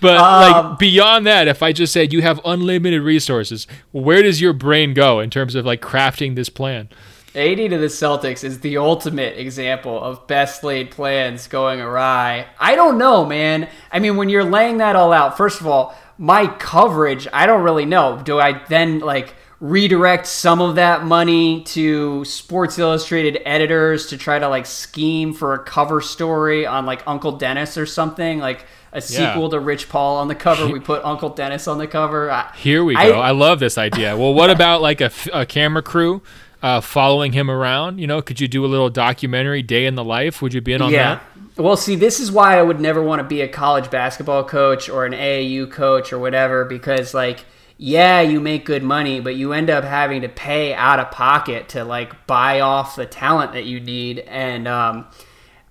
but 0.00 0.16
um, 0.16 0.70
like 0.70 0.78
beyond 0.78 1.26
that, 1.26 1.48
if 1.48 1.62
I 1.62 1.72
just 1.72 1.92
said 1.92 2.12
you 2.12 2.22
have 2.22 2.40
unlimited 2.44 3.02
resources, 3.02 3.66
where 3.90 4.22
does 4.22 4.40
your 4.40 4.52
brain 4.52 4.94
go 4.94 5.18
in 5.18 5.28
terms 5.28 5.56
of 5.56 5.66
like 5.66 5.80
crafting 5.80 6.36
this 6.36 6.48
plan? 6.48 6.88
AD 7.34 7.58
to 7.58 7.76
the 7.76 7.88
Celtics 7.88 8.44
is 8.44 8.60
the 8.60 8.78
ultimate 8.78 9.36
example 9.36 10.02
of 10.02 10.26
best 10.26 10.64
laid 10.64 10.90
plans 10.90 11.48
going 11.48 11.82
awry. 11.82 12.46
I 12.58 12.74
don't 12.74 12.96
know, 12.96 13.26
man. 13.26 13.68
I 13.92 13.98
mean, 13.98 14.16
when 14.16 14.30
you're 14.30 14.44
laying 14.44 14.78
that 14.78 14.96
all 14.96 15.12
out, 15.12 15.36
first 15.36 15.60
of 15.60 15.66
all, 15.66 15.94
my 16.18 16.46
coverage, 16.46 17.28
I 17.32 17.46
don't 17.46 17.62
really 17.62 17.86
know. 17.86 18.20
Do 18.22 18.38
I 18.38 18.64
then 18.68 19.00
like 19.00 19.34
redirect 19.60 20.26
some 20.26 20.60
of 20.60 20.74
that 20.74 21.04
money 21.04 21.62
to 21.62 22.24
Sports 22.24 22.78
Illustrated 22.78 23.40
editors 23.46 24.06
to 24.08 24.18
try 24.18 24.38
to 24.38 24.48
like 24.48 24.66
scheme 24.66 25.32
for 25.32 25.54
a 25.54 25.58
cover 25.58 26.00
story 26.00 26.66
on 26.66 26.84
like 26.84 27.02
Uncle 27.06 27.32
Dennis 27.32 27.78
or 27.78 27.86
something 27.86 28.38
like 28.38 28.66
a 28.92 29.00
sequel 29.00 29.44
yeah. 29.44 29.50
to 29.50 29.60
Rich 29.60 29.88
Paul 29.88 30.16
on 30.18 30.28
the 30.28 30.34
cover. 30.34 30.66
We 30.68 30.80
put 30.80 31.04
Uncle 31.04 31.30
Dennis 31.30 31.68
on 31.68 31.78
the 31.78 31.86
cover. 31.86 32.30
I, 32.30 32.52
Here 32.56 32.84
we 32.84 32.94
go. 32.94 33.00
I, 33.00 33.28
I, 33.28 33.30
love 33.32 33.60
this 33.60 33.76
idea. 33.76 34.16
Well, 34.16 34.32
what 34.32 34.50
about 34.50 34.80
like 34.80 35.00
a, 35.00 35.10
a 35.32 35.44
camera 35.44 35.82
crew 35.82 36.22
uh, 36.66 36.80
following 36.80 37.32
him 37.32 37.48
around? 37.48 38.00
You 38.00 38.08
know, 38.08 38.20
could 38.20 38.40
you 38.40 38.48
do 38.48 38.64
a 38.64 38.66
little 38.66 38.90
documentary 38.90 39.62
day 39.62 39.86
in 39.86 39.94
the 39.94 40.02
life? 40.02 40.42
Would 40.42 40.52
you 40.52 40.60
be 40.60 40.72
in 40.72 40.82
on 40.82 40.90
yeah. 40.90 41.20
that? 41.54 41.62
Well, 41.62 41.76
see, 41.76 41.94
this 41.94 42.18
is 42.18 42.32
why 42.32 42.58
I 42.58 42.62
would 42.62 42.80
never 42.80 43.00
want 43.00 43.20
to 43.20 43.24
be 43.24 43.40
a 43.40 43.48
college 43.48 43.88
basketball 43.88 44.42
coach 44.42 44.88
or 44.88 45.06
an 45.06 45.12
AAU 45.12 45.70
coach 45.70 46.12
or 46.12 46.18
whatever 46.18 46.64
because 46.64 47.14
like 47.14 47.44
yeah, 47.78 48.20
you 48.20 48.40
make 48.40 48.64
good 48.64 48.82
money, 48.82 49.20
but 49.20 49.36
you 49.36 49.52
end 49.52 49.68
up 49.68 49.84
having 49.84 50.22
to 50.22 50.28
pay 50.28 50.74
out 50.74 50.98
of 50.98 51.10
pocket 51.10 51.68
to 51.70 51.84
like 51.84 52.26
buy 52.26 52.60
off 52.60 52.96
the 52.96 53.06
talent 53.06 53.52
that 53.52 53.66
you 53.66 53.78
need. 53.78 54.20
And 54.20 54.66
um, 54.66 55.06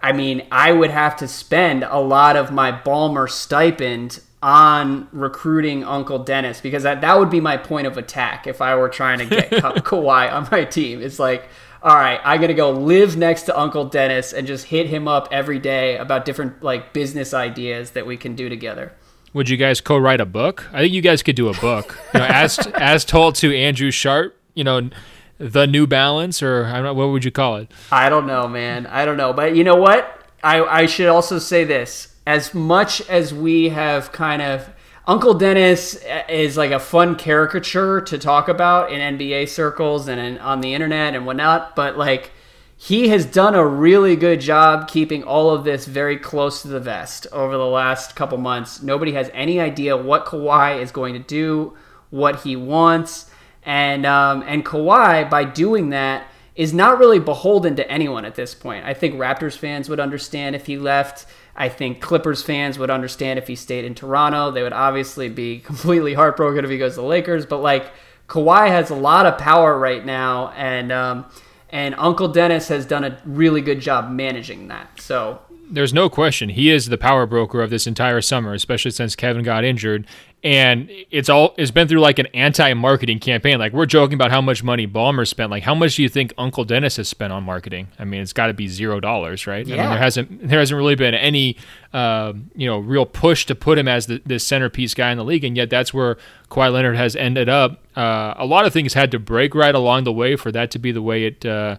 I 0.02 0.14
mean, 0.14 0.46
I 0.52 0.72
would 0.72 0.92
have 0.92 1.18
to 1.18 1.28
spend 1.28 1.84
a 1.84 2.00
lot 2.00 2.38
of 2.38 2.52
my 2.52 2.72
Ballmer 2.72 3.30
stipend 3.30 4.22
on 4.46 5.08
recruiting 5.12 5.84
Uncle 5.84 6.20
Dennis 6.20 6.62
because 6.62 6.84
that, 6.84 7.02
that 7.02 7.18
would 7.18 7.32
be 7.32 7.42
my 7.42 7.58
point 7.58 7.88
of 7.88 7.98
attack 7.98 8.46
if 8.46 8.62
I 8.62 8.76
were 8.76 8.90
trying 8.90 9.18
to 9.18 9.26
get 9.26 9.50
Ka- 9.60 9.74
Kawhi 9.78 10.32
on 10.32 10.48
my 10.52 10.64
team. 10.64 11.02
It's 11.02 11.18
like, 11.18 11.50
all 11.82 11.96
right, 11.96 12.22
I 12.24 12.38
got 12.38 12.48
to 12.48 12.54
go 12.54 12.70
live 12.70 13.18
next 13.18 13.44
to 13.44 13.60
Uncle 13.60 13.86
Dennis 13.86 14.34
and 14.34 14.46
just 14.46 14.66
hit 14.68 14.86
him 14.86 15.08
up 15.08 15.28
every 15.32 15.58
day 15.58 15.98
about 15.98 16.26
different 16.26 16.62
like 16.62 16.94
business 16.94 17.34
ideas 17.34 17.92
that 17.92 18.06
we 18.06 18.18
can 18.18 18.36
do 18.36 18.48
together. 18.48 18.94
Would 19.34 19.50
you 19.50 19.58
guys 19.58 19.82
co-write 19.82 20.22
a 20.22 20.28
book? 20.28 20.70
I 20.72 20.82
think 20.82 20.94
you 20.94 21.02
guys 21.02 21.24
could 21.24 21.36
do 21.36 21.50
a 21.50 21.54
book. 21.56 22.00
You 22.14 22.20
know, 22.20 22.28
as 22.28 22.60
as 22.76 23.04
told 23.04 23.34
to 23.38 23.52
Andrew 23.52 23.90
Sharp, 23.90 24.38
you 24.54 24.64
know, 24.64 24.92
the 25.40 25.66
New 25.66 25.88
Balance, 25.88 26.44
or 26.44 26.66
I 26.66 26.74
don't 26.74 26.84
know, 26.84 26.94
what 26.94 27.08
would 27.08 27.26
you 27.26 27.32
call 27.32 27.56
it? 27.58 27.72
I 27.92 28.10
don't 28.10 28.28
know, 28.28 28.48
man. 28.48 28.86
I 28.86 29.06
don't 29.06 29.18
know, 29.18 29.34
but 29.34 29.56
you 29.56 29.64
know 29.64 29.76
what? 29.76 30.24
I 30.44 30.64
I 30.64 30.86
should 30.86 31.08
also 31.08 31.40
say 31.40 31.64
this: 31.64 32.15
as 32.26 32.54
much 32.54 33.02
as 33.10 33.34
we 33.34 33.70
have 33.70 34.12
kind 34.12 34.42
of 34.42 34.70
Uncle 35.08 35.36
Dennis 35.36 36.00
is 36.28 36.58
like 36.58 36.72
a 36.72 36.80
fun 36.80 37.16
caricature 37.16 38.02
to 38.02 38.18
talk 38.18 38.48
about 38.48 38.92
in 38.92 39.18
NBA 39.18 39.50
circles 39.50 40.08
and 40.08 40.20
in, 40.20 40.38
on 40.40 40.62
the 40.62 40.74
internet 40.74 41.14
and 41.14 41.26
whatnot, 41.28 41.76
but 41.76 41.96
like 41.96 42.32
he 42.76 43.10
has 43.10 43.26
done 43.26 43.56
a 43.56 43.66
really 43.66 44.16
good 44.16 44.42
job 44.42 44.88
keeping 44.88 45.24
all 45.24 45.52
of 45.52 45.64
this 45.64 45.86
very 45.86 46.18
close 46.18 46.64
to 46.64 46.68
the 46.68 46.80
vest 46.80 47.28
over 47.32 47.56
the 47.56 47.66
last 47.66 48.16
couple 48.16 48.38
months. 48.38 48.82
Nobody 48.82 49.14
has 49.14 49.30
any 49.34 49.60
idea 49.60 49.96
what 49.96 50.26
Kawhi 50.26 50.82
is 50.82 50.92
going 50.92 51.14
to 51.14 51.20
do, 51.20 51.76
what 52.10 52.42
he 52.42 52.56
wants, 52.56 53.30
and 53.64 54.06
um, 54.06 54.44
and 54.48 54.66
Kawhi 54.66 55.30
by 55.30 55.46
doing 55.46 55.90
that 55.90 56.28
is 56.56 56.74
not 56.74 56.98
really 56.98 57.20
beholden 57.20 57.76
to 57.76 57.92
anyone 57.92 58.26
at 58.26 58.36
this 58.36 58.54
point. 58.56 58.86
I 58.86 58.94
think 58.94 59.16
Raptors 59.16 59.58
fans 59.58 59.88
would 59.90 60.00
understand 60.00 60.56
if 60.56 60.66
he 60.66 60.78
left. 60.78 61.26
I 61.56 61.70
think 61.70 62.02
Clippers 62.02 62.42
fans 62.42 62.78
would 62.78 62.90
understand 62.90 63.40
if 63.40 63.48
he 63.48 63.56
stayed 63.56 63.86
in 63.86 63.96
Toronto. 63.96 64.52
They 64.52 64.64
would 64.64 64.74
obviously 64.74 65.30
be 65.30 65.60
completely 65.66 66.14
heartbroken 66.14 66.66
if 66.66 66.72
he 66.72 66.78
goes 66.78 66.96
to 66.96 67.02
the 67.02 67.08
Lakers, 67.08 67.46
but 67.46 67.58
like 67.58 67.92
Kawhi 68.28 68.68
has 68.68 68.90
a 68.90 68.96
lot 68.96 69.26
of 69.26 69.38
power 69.38 69.78
right 69.78 70.06
now, 70.06 70.50
and 70.52 70.92
um, 70.92 71.26
and 71.70 71.96
Uncle 71.98 72.28
Dennis 72.28 72.68
has 72.70 72.86
done 72.86 73.04
a 73.04 73.22
really 73.26 73.62
good 73.62 73.80
job 73.80 74.10
managing 74.10 74.68
that. 74.70 75.00
So 75.00 75.42
there's 75.70 75.94
no 75.94 76.10
question 76.10 76.50
he 76.50 76.70
is 76.72 76.88
the 76.88 76.98
power 76.98 77.26
broker 77.26 77.62
of 77.62 77.70
this 77.70 77.88
entire 77.88 78.22
summer, 78.22 78.54
especially 78.54 78.92
since 78.92 79.16
Kevin 79.16 79.44
got 79.44 79.64
injured 79.64 80.08
and 80.46 80.92
it's 81.10 81.28
all 81.28 81.56
it's 81.58 81.72
been 81.72 81.88
through 81.88 82.02
like 82.02 82.20
an 82.20 82.28
anti-marketing 82.28 83.18
campaign. 83.18 83.58
Like 83.58 83.74
we're 83.74 83.88
joking 83.88 84.14
about 84.14 84.30
how 84.30 84.42
much 84.42 84.64
money 84.64 84.86
Ballmer 84.86 85.28
spent. 85.28 85.50
Like 85.50 85.64
how 85.64 85.74
much 85.74 85.96
do 85.96 86.04
you 86.04 86.10
think 86.10 86.34
Uncle 86.38 86.64
Dennis 86.64 86.98
has 86.98 87.10
spent 87.10 87.34
on 87.34 87.44
marketing? 87.44 87.88
I 87.98 88.06
mean, 88.06 88.22
it's 88.22 88.32
got 88.32 88.48
to 88.48 88.54
be 88.54 88.68
zero 88.68 89.00
dollars, 89.00 89.48
right? 89.48 89.66
Yeah. 89.66 89.78
I 89.78 89.80
mean, 89.80 89.90
there 89.90 89.98
hasn't 89.98 90.48
there 90.48 90.60
hasn't 90.60 90.78
really 90.78 90.94
been 90.94 91.16
any 91.16 91.58
uh, 91.94 92.34
you 92.54 92.68
know 92.68 92.78
real 92.78 93.08
push 93.08 93.48
to 93.48 93.56
put 93.56 93.80
him 93.80 93.88
as 93.88 94.06
the, 94.06 94.22
the 94.24 94.38
centerpiece 94.38 94.94
guy 94.94 95.10
in 95.10 95.18
the 95.18 95.26
league, 95.26 95.44
and 95.44 95.58
yet 95.58 95.72
that's 95.72 95.96
where 95.96 96.16
Kawhi 96.52 96.72
Leonard 96.72 96.96
has 96.96 97.16
ended 97.16 97.50
up. 97.50 97.84
Uh, 97.98 98.36
a 98.38 98.46
lot 98.46 98.68
of 98.68 98.74
things 98.74 98.94
had 98.94 99.10
to 99.12 99.20
break 99.20 99.56
right 99.56 99.74
along 99.74 100.04
the 100.04 100.14
way 100.14 100.36
for 100.36 100.52
that 100.52 100.70
to 100.72 100.80
be 100.80 100.92
the 100.92 101.02
way 101.02 101.26
it 101.26 101.44
uh, 101.44 101.78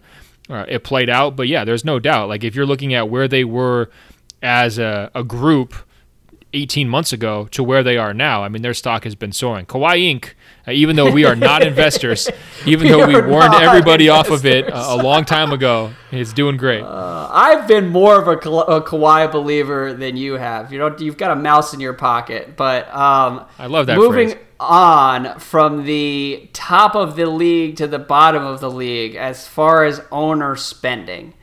uh 0.49 0.65
it 0.67 0.83
played 0.83 1.09
out. 1.09 1.37
But 1.37 1.47
yeah, 1.47 1.63
there's 1.63 1.85
no 1.85 1.99
doubt. 1.99 2.27
Like 2.27 2.43
if 2.43 2.53
you're 2.53 2.65
looking 2.65 2.93
at 2.93 3.09
where 3.09 3.29
they 3.29 3.45
were 3.45 3.89
as 4.43 4.77
a, 4.77 5.09
a 5.15 5.23
group 5.23 5.73
18 6.57 6.89
months 6.89 7.13
ago 7.13 7.47
to 7.51 7.63
where 7.63 7.83
they 7.83 7.97
are 7.97 8.13
now. 8.13 8.43
I 8.43 8.49
mean, 8.49 8.61
their 8.61 8.73
stock 8.73 9.03
has 9.03 9.15
been 9.15 9.31
soaring. 9.31 9.65
Kawhi 9.65 10.19
Inc., 10.19 10.33
uh, 10.67 10.71
even 10.71 10.95
though 10.95 11.11
we 11.11 11.25
are 11.25 11.35
not 11.35 11.61
investors, 11.67 12.29
even 12.65 12.87
we 12.87 12.91
though 12.91 13.07
we 13.07 13.21
warned 13.21 13.53
everybody 13.53 14.07
investors. 14.07 14.31
off 14.31 14.39
of 14.39 14.45
it 14.45 14.71
uh, 14.71 14.87
a 14.89 14.97
long 14.97 15.23
time 15.23 15.51
ago, 15.51 15.91
it's 16.11 16.33
doing 16.33 16.57
great. 16.57 16.81
Uh, 16.81 17.29
I've 17.31 17.67
been 17.67 17.87
more 17.89 18.19
of 18.19 18.27
a, 18.27 18.49
a 18.49 18.81
Kawhi 18.81 19.31
believer 19.31 19.93
than 19.93 20.17
you 20.17 20.33
have. 20.33 20.73
You 20.73 20.79
know, 20.79 20.95
you've 20.97 21.17
got 21.17 21.31
a 21.31 21.35
mouse 21.35 21.73
in 21.73 21.79
your 21.79 21.93
pocket, 21.93 22.55
but 22.57 22.87
um, 22.93 23.45
I 23.59 23.67
love 23.67 23.85
that. 23.87 23.97
Moving 23.97 24.29
phrase. 24.29 24.43
on 24.59 25.39
from 25.39 25.85
the 25.85 26.49
top 26.53 26.95
of 26.95 27.15
the 27.15 27.27
league 27.27 27.77
to 27.77 27.87
the 27.87 27.99
bottom 27.99 28.45
of 28.45 28.59
the 28.59 28.71
league, 28.71 29.15
as 29.15 29.47
far 29.47 29.85
as 29.85 30.01
owner 30.11 30.55
spending, 30.55 31.33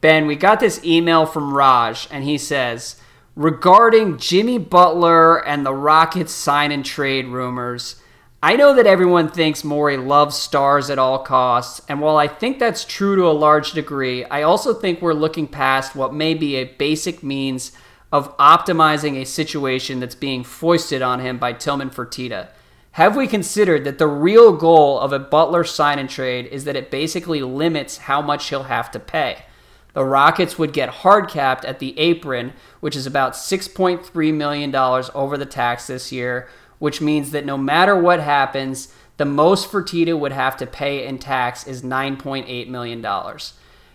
Ben, 0.00 0.26
we 0.26 0.36
got 0.36 0.60
this 0.60 0.84
email 0.84 1.24
from 1.24 1.54
Raj, 1.54 2.08
and 2.10 2.24
he 2.24 2.36
says 2.36 2.96
regarding 3.36 4.16
Jimmy 4.16 4.58
Butler 4.58 5.44
and 5.46 5.66
the 5.66 5.74
Rockets 5.74 6.32
sign 6.32 6.70
and 6.70 6.84
trade 6.84 7.26
rumors. 7.26 7.96
I 8.42 8.56
know 8.56 8.74
that 8.74 8.86
everyone 8.86 9.30
thinks 9.30 9.64
Morey 9.64 9.96
loves 9.96 10.36
stars 10.36 10.90
at 10.90 10.98
all 10.98 11.18
costs, 11.18 11.80
and 11.88 12.00
while 12.00 12.16
I 12.16 12.28
think 12.28 12.58
that's 12.58 12.84
true 12.84 13.16
to 13.16 13.26
a 13.26 13.32
large 13.32 13.72
degree, 13.72 14.24
I 14.26 14.42
also 14.42 14.74
think 14.74 15.00
we're 15.00 15.14
looking 15.14 15.48
past 15.48 15.96
what 15.96 16.14
may 16.14 16.34
be 16.34 16.56
a 16.56 16.64
basic 16.64 17.22
means 17.22 17.72
of 18.12 18.36
optimizing 18.36 19.16
a 19.16 19.24
situation 19.24 19.98
that's 19.98 20.14
being 20.14 20.44
foisted 20.44 21.02
on 21.02 21.20
him 21.20 21.38
by 21.38 21.52
Tillman 21.54 21.90
Fertitta. 21.90 22.48
Have 22.92 23.16
we 23.16 23.26
considered 23.26 23.82
that 23.84 23.98
the 23.98 24.06
real 24.06 24.52
goal 24.52 25.00
of 25.00 25.12
a 25.12 25.18
Butler 25.18 25.64
sign 25.64 25.98
and 25.98 26.08
trade 26.08 26.46
is 26.46 26.62
that 26.64 26.76
it 26.76 26.92
basically 26.92 27.42
limits 27.42 27.96
how 27.96 28.22
much 28.22 28.50
he'll 28.50 28.64
have 28.64 28.92
to 28.92 29.00
pay? 29.00 29.46
The 29.94 30.04
Rockets 30.04 30.58
would 30.58 30.72
get 30.72 30.88
hard 30.88 31.28
capped 31.28 31.64
at 31.64 31.78
the 31.78 31.98
apron, 31.98 32.52
which 32.80 32.96
is 32.96 33.06
about 33.06 33.32
$6.3 33.32 34.34
million 34.34 34.74
over 34.74 35.38
the 35.38 35.46
tax 35.46 35.86
this 35.86 36.12
year, 36.12 36.48
which 36.78 37.00
means 37.00 37.30
that 37.30 37.46
no 37.46 37.56
matter 37.56 37.96
what 37.98 38.20
happens, 38.20 38.92
the 39.16 39.24
most 39.24 39.70
Fertitta 39.70 40.18
would 40.18 40.32
have 40.32 40.56
to 40.58 40.66
pay 40.66 41.06
in 41.06 41.18
tax 41.18 41.66
is 41.66 41.82
$9.8 41.82 42.68
million. 42.68 43.04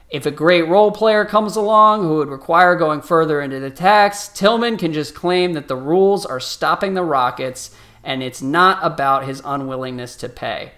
If 0.09 0.25
a 0.25 0.31
great 0.31 0.67
role 0.67 0.91
player 0.91 1.25
comes 1.25 1.55
along 1.55 2.01
who 2.01 2.15
would 2.15 2.29
require 2.29 2.75
going 2.75 3.01
further 3.01 3.41
into 3.41 3.59
the 3.59 3.69
tax, 3.69 4.29
Tillman 4.29 4.77
can 4.77 4.93
just 4.93 5.13
claim 5.13 5.53
that 5.53 5.67
the 5.67 5.75
rules 5.75 6.25
are 6.25 6.39
stopping 6.39 6.93
the 6.93 7.03
Rockets 7.03 7.75
and 8.03 8.23
it's 8.23 8.41
not 8.41 8.79
about 8.81 9.25
his 9.25 9.41
unwillingness 9.43 10.15
to 10.15 10.29
pay. 10.29 10.71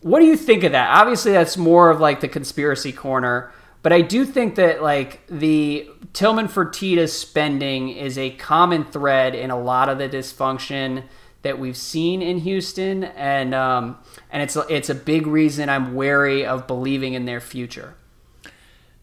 What 0.00 0.20
do 0.20 0.26
you 0.26 0.36
think 0.36 0.62
of 0.62 0.72
that? 0.72 0.96
Obviously, 0.96 1.32
that's 1.32 1.56
more 1.56 1.90
of 1.90 2.00
like 2.00 2.20
the 2.20 2.28
conspiracy 2.28 2.92
corner. 2.92 3.52
But 3.82 3.92
I 3.92 4.00
do 4.00 4.24
think 4.24 4.56
that 4.56 4.82
like 4.82 5.26
the 5.28 5.88
Tillman 6.12 6.48
Fertitta 6.48 7.08
spending 7.08 7.90
is 7.90 8.18
a 8.18 8.30
common 8.30 8.84
thread 8.84 9.34
in 9.34 9.50
a 9.50 9.58
lot 9.58 9.88
of 9.88 9.98
the 9.98 10.08
dysfunction 10.08 11.04
that 11.42 11.58
we've 11.58 11.76
seen 11.76 12.20
in 12.20 12.38
Houston, 12.38 13.04
and 13.04 13.54
um, 13.54 13.96
and 14.30 14.42
it's 14.42 14.56
it's 14.68 14.90
a 14.90 14.94
big 14.94 15.26
reason 15.26 15.68
I'm 15.68 15.94
wary 15.94 16.44
of 16.44 16.66
believing 16.66 17.14
in 17.14 17.24
their 17.24 17.40
future. 17.40 17.94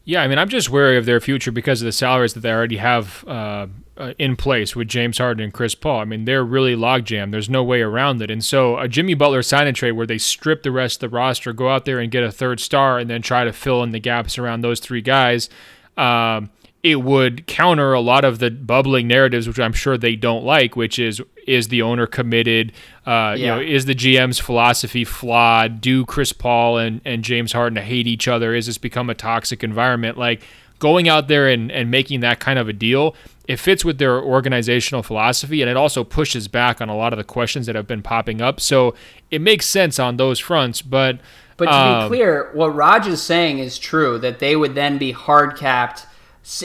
Yeah, 0.08 0.22
I 0.22 0.28
mean, 0.28 0.38
I'm 0.38 0.50
just 0.50 0.70
wary 0.70 0.98
of 0.98 1.06
their 1.06 1.20
future 1.20 1.52
because 1.52 1.82
of 1.82 1.88
the 1.88 1.92
salaries 1.92 2.36
that 2.36 2.42
they 2.42 2.52
already 2.52 2.78
have 2.78 3.26
uh, 3.28 3.66
uh, 3.98 4.14
in 4.20 4.36
place 4.36 4.76
with 4.76 4.88
James 4.88 5.18
Harden 5.18 5.44
and 5.44 5.52
Chris 5.52 5.74
Paul. 5.74 6.00
I 6.00 6.06
mean, 6.06 6.26
they're 6.26 6.44
really 6.44 6.76
logjam. 6.76 7.32
There's 7.32 7.50
no 7.50 7.64
way 7.64 7.82
around 7.82 8.22
it. 8.22 8.30
And 8.30 8.46
so 8.46 8.78
a 8.78 8.88
Jimmy 8.88 9.16
Butler 9.16 9.42
sign 9.42 9.66
and 9.66 9.76
trade 9.76 9.94
where 9.94 10.06
they 10.06 10.20
strip 10.20 10.62
the 10.62 10.72
rest 10.72 10.98
of 11.02 11.10
the 11.10 11.16
roster, 11.16 11.54
go 11.54 11.70
out 11.70 11.86
there 11.86 12.00
and 12.00 12.12
get 12.12 12.24
a 12.24 12.32
third 12.32 12.60
star, 12.60 13.00
and 13.00 13.10
then 13.10 13.24
try 13.24 13.46
to 13.46 13.52
fill 13.52 13.82
in 13.82 13.92
the 13.92 14.00
gaps 14.00 14.38
around 14.38 14.62
those 14.62 14.80
three 14.80 15.02
guys. 15.02 15.50
Um, 15.98 16.52
it 16.84 17.02
would 17.02 17.48
counter 17.48 17.94
a 17.94 18.00
lot 18.00 18.24
of 18.24 18.38
the 18.38 18.52
bubbling 18.52 19.08
narratives, 19.08 19.48
which 19.48 19.60
I'm 19.60 19.74
sure 19.74 19.98
they 19.98 20.16
don't 20.16 20.46
like, 20.46 20.76
which 20.76 21.00
is 21.00 21.20
is 21.46 21.70
the 21.70 21.82
owner 21.82 22.08
committed? 22.08 22.72
Uh, 23.06 23.12
yeah. 23.12 23.36
You 23.36 23.46
know, 23.48 23.60
is 23.60 23.86
the 23.86 23.96
GM's 23.96 24.40
philosophy 24.40 25.04
flawed? 25.04 25.82
Do 25.82 26.06
Chris 26.06 26.34
Paul 26.34 26.78
and, 26.78 27.02
and 27.06 27.24
James 27.24 27.54
Harden 27.54 27.82
hate 27.82 28.08
each 28.08 28.28
other? 28.28 28.54
Is 28.54 28.66
this 28.66 28.78
become 28.78 29.10
a 29.10 29.16
toxic 29.16 29.64
environment? 29.64 30.18
Like 30.18 30.44
going 30.80 31.08
out 31.08 31.28
there 31.28 31.48
and, 31.48 31.72
and 31.72 31.90
making 31.90 32.20
that 32.22 32.40
kind 32.40 32.60
of 32.60 32.68
a 32.68 32.74
deal, 32.74 33.16
it 33.48 33.58
fits 33.58 33.86
with 33.86 33.98
their 33.98 34.22
organizational 34.22 35.04
philosophy 35.04 35.62
and 35.62 35.70
it 35.70 35.78
also 35.78 36.04
pushes 36.04 36.48
back 36.48 36.82
on 36.82 36.90
a 36.90 36.96
lot 36.96 37.14
of 37.14 37.18
the 37.18 37.24
questions 37.24 37.66
that 37.68 37.76
have 37.76 37.88
been 37.88 38.02
popping 38.02 38.42
up. 38.42 38.60
So 38.60 38.96
it 39.32 39.42
makes 39.42 39.66
sense 39.66 40.00
on 40.00 40.18
those 40.18 40.40
fronts, 40.40 40.82
but 40.82 41.20
but 41.58 41.66
to 41.66 41.74
um, 41.74 42.04
be 42.04 42.18
clear, 42.18 42.52
what 42.54 42.76
Raj 42.76 43.08
is 43.08 43.22
saying 43.22 43.60
is 43.60 43.80
true 43.80 44.18
that 44.20 44.40
they 44.40 44.58
would 44.58 44.76
then 44.76 44.98
be 44.98 45.12
hard 45.14 45.56
capped 45.56 46.06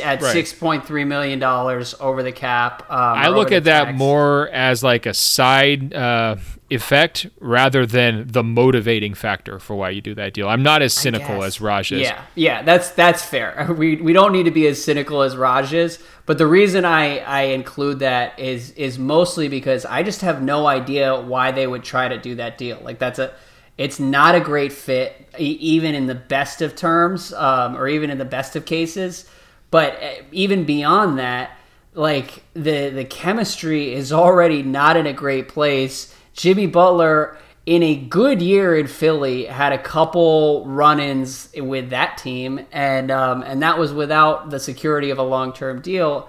at 0.03 0.21
Right. 0.23 0.33
six 0.33 0.53
point 0.53 0.87
three 0.87 1.05
million 1.05 1.39
dollars 1.39 1.95
over 2.01 2.23
the 2.23 2.33
cap. 2.33 2.83
Um, 2.91 2.97
I 2.99 3.29
look 3.29 3.51
at 3.53 3.65
that 3.65 3.85
tax. 3.85 3.99
more 3.99 4.49
as 4.53 4.83
like 4.85 5.07
a 5.07 5.15
side 5.15 5.95
uh, 5.95 6.37
effect 6.69 7.27
rather 7.41 7.87
than 7.87 8.27
the 8.29 8.43
motivating 8.45 9.15
factor 9.15 9.59
for 9.59 9.75
why 9.77 9.91
you 9.91 10.01
do 10.01 10.15
that 10.15 10.35
deal. 10.35 10.49
I'm 10.49 10.63
not 10.63 10.83
as 10.83 10.93
cynical 10.93 11.43
as 11.43 11.61
Raj 11.61 11.93
is. 11.93 12.03
Yeah, 12.03 12.23
yeah, 12.35 12.63
that's 12.63 12.91
that's 12.91 13.25
fair. 13.25 13.69
We 13.79 13.97
we 13.97 14.13
don't 14.13 14.33
need 14.33 14.45
to 14.45 14.51
be 14.51 14.67
as 14.67 14.83
cynical 14.83 15.23
as 15.23 15.37
Raj 15.37 15.73
is, 15.73 15.99
but 16.27 16.37
the 16.39 16.47
reason 16.47 16.85
I 16.85 17.19
I 17.21 17.43
include 17.43 18.01
that 18.01 18.39
is 18.39 18.73
is 18.73 18.99
mostly 18.99 19.49
because 19.49 19.87
I 19.87 20.03
just 20.03 20.21
have 20.21 20.43
no 20.43 20.67
idea 20.67 21.19
why 21.19 21.53
they 21.53 21.67
would 21.67 21.83
try 21.85 22.09
to 22.09 22.19
do 22.19 22.35
that 22.35 22.59
deal. 22.59 22.79
Like 22.83 22.99
that's 22.99 23.19
a 23.19 23.33
it's 23.79 23.99
not 23.99 24.35
a 24.35 24.41
great 24.41 24.73
fit, 24.75 25.27
e- 25.39 25.57
even 25.59 25.95
in 25.95 26.07
the 26.07 26.15
best 26.15 26.61
of 26.61 26.77
terms, 26.77 27.33
um, 27.33 27.75
or 27.79 27.89
even 27.89 28.11
in 28.11 28.19
the 28.19 28.27
best 28.27 28.55
of 28.55 28.67
cases. 28.67 29.25
But 29.71 30.03
uh, 30.03 30.23
even 30.33 30.65
beyond 30.65 31.19
that, 31.19 31.51
like 31.95 32.43
the 32.55 32.91
the 32.91 33.05
chemistry 33.05 33.93
is 33.95 34.13
already 34.13 34.63
not 34.63 34.97
in 34.97 35.07
a 35.07 35.13
great 35.13 35.49
place. 35.49 36.15
Jimmy 36.33 36.67
Butler 36.67 37.37
in 37.67 37.83
a 37.83 37.95
good 37.95 38.41
year 38.41 38.77
in 38.77 38.87
Philly 38.87 39.45
had 39.47 39.73
a 39.73 39.79
couple 39.79 40.65
run-ins 40.67 41.51
with 41.57 41.91
that 41.91 42.19
team, 42.19 42.67
and 42.73 43.11
um, 43.11 43.43
and 43.43 43.63
that 43.63 43.79
was 43.79 43.93
without 43.93 44.51
the 44.51 44.59
security 44.59 45.11
of 45.11 45.19
a 45.19 45.23
long-term 45.23 45.81
deal. 45.83 46.29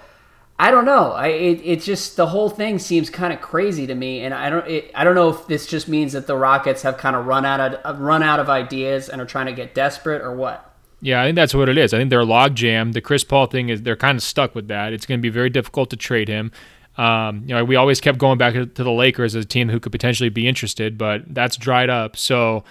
I 0.59 0.69
don't 0.69 0.85
know. 0.85 1.11
I 1.13 1.27
it, 1.27 1.61
it 1.63 1.81
just 1.81 2.17
the 2.17 2.27
whole 2.27 2.49
thing 2.49 2.77
seems 2.77 3.09
kind 3.09 3.33
of 3.33 3.41
crazy 3.41 3.87
to 3.87 3.95
me, 3.95 4.21
and 4.21 4.33
I 4.33 4.49
don't 4.49 4.67
it, 4.67 4.91
I 4.93 5.03
don't 5.03 5.15
know 5.15 5.29
if 5.29 5.47
this 5.47 5.65
just 5.65 5.87
means 5.87 6.13
that 6.13 6.27
the 6.27 6.35
Rockets 6.35 6.83
have 6.83 6.97
kind 6.97 7.15
of 7.15 7.25
run 7.25 7.45
out 7.45 7.59
of 7.59 7.99
run 7.99 8.21
out 8.21 8.39
of 8.39 8.49
ideas 8.49 9.09
and 9.09 9.21
are 9.21 9.25
trying 9.25 9.47
to 9.47 9.53
get 9.53 9.73
desperate 9.73 10.21
or 10.21 10.35
what. 10.35 10.70
Yeah, 11.01 11.21
I 11.21 11.25
think 11.25 11.35
that's 11.35 11.55
what 11.55 11.67
it 11.67 11.77
is. 11.77 11.93
I 11.93 11.97
think 11.97 12.09
they're 12.11 12.23
log 12.23 12.55
jammed. 12.55 12.93
The 12.93 13.01
Chris 13.01 13.23
Paul 13.23 13.47
thing 13.47 13.69
is 13.69 13.81
they're 13.81 13.95
kind 13.95 14.15
of 14.15 14.23
stuck 14.23 14.53
with 14.53 14.67
that. 14.67 14.93
It's 14.93 15.05
going 15.05 15.19
to 15.19 15.21
be 15.21 15.29
very 15.29 15.49
difficult 15.49 15.89
to 15.89 15.95
trade 15.95 16.27
him. 16.27 16.51
Um, 16.97 17.43
you 17.47 17.55
know, 17.55 17.63
we 17.63 17.75
always 17.75 17.99
kept 17.99 18.19
going 18.19 18.37
back 18.37 18.53
to 18.53 18.65
the 18.65 18.91
Lakers 18.91 19.35
as 19.35 19.45
a 19.45 19.47
team 19.47 19.69
who 19.69 19.79
could 19.79 19.91
potentially 19.91 20.29
be 20.29 20.47
interested, 20.47 20.97
but 20.97 21.23
that's 21.33 21.55
dried 21.55 21.89
up. 21.89 22.17
So 22.17 22.63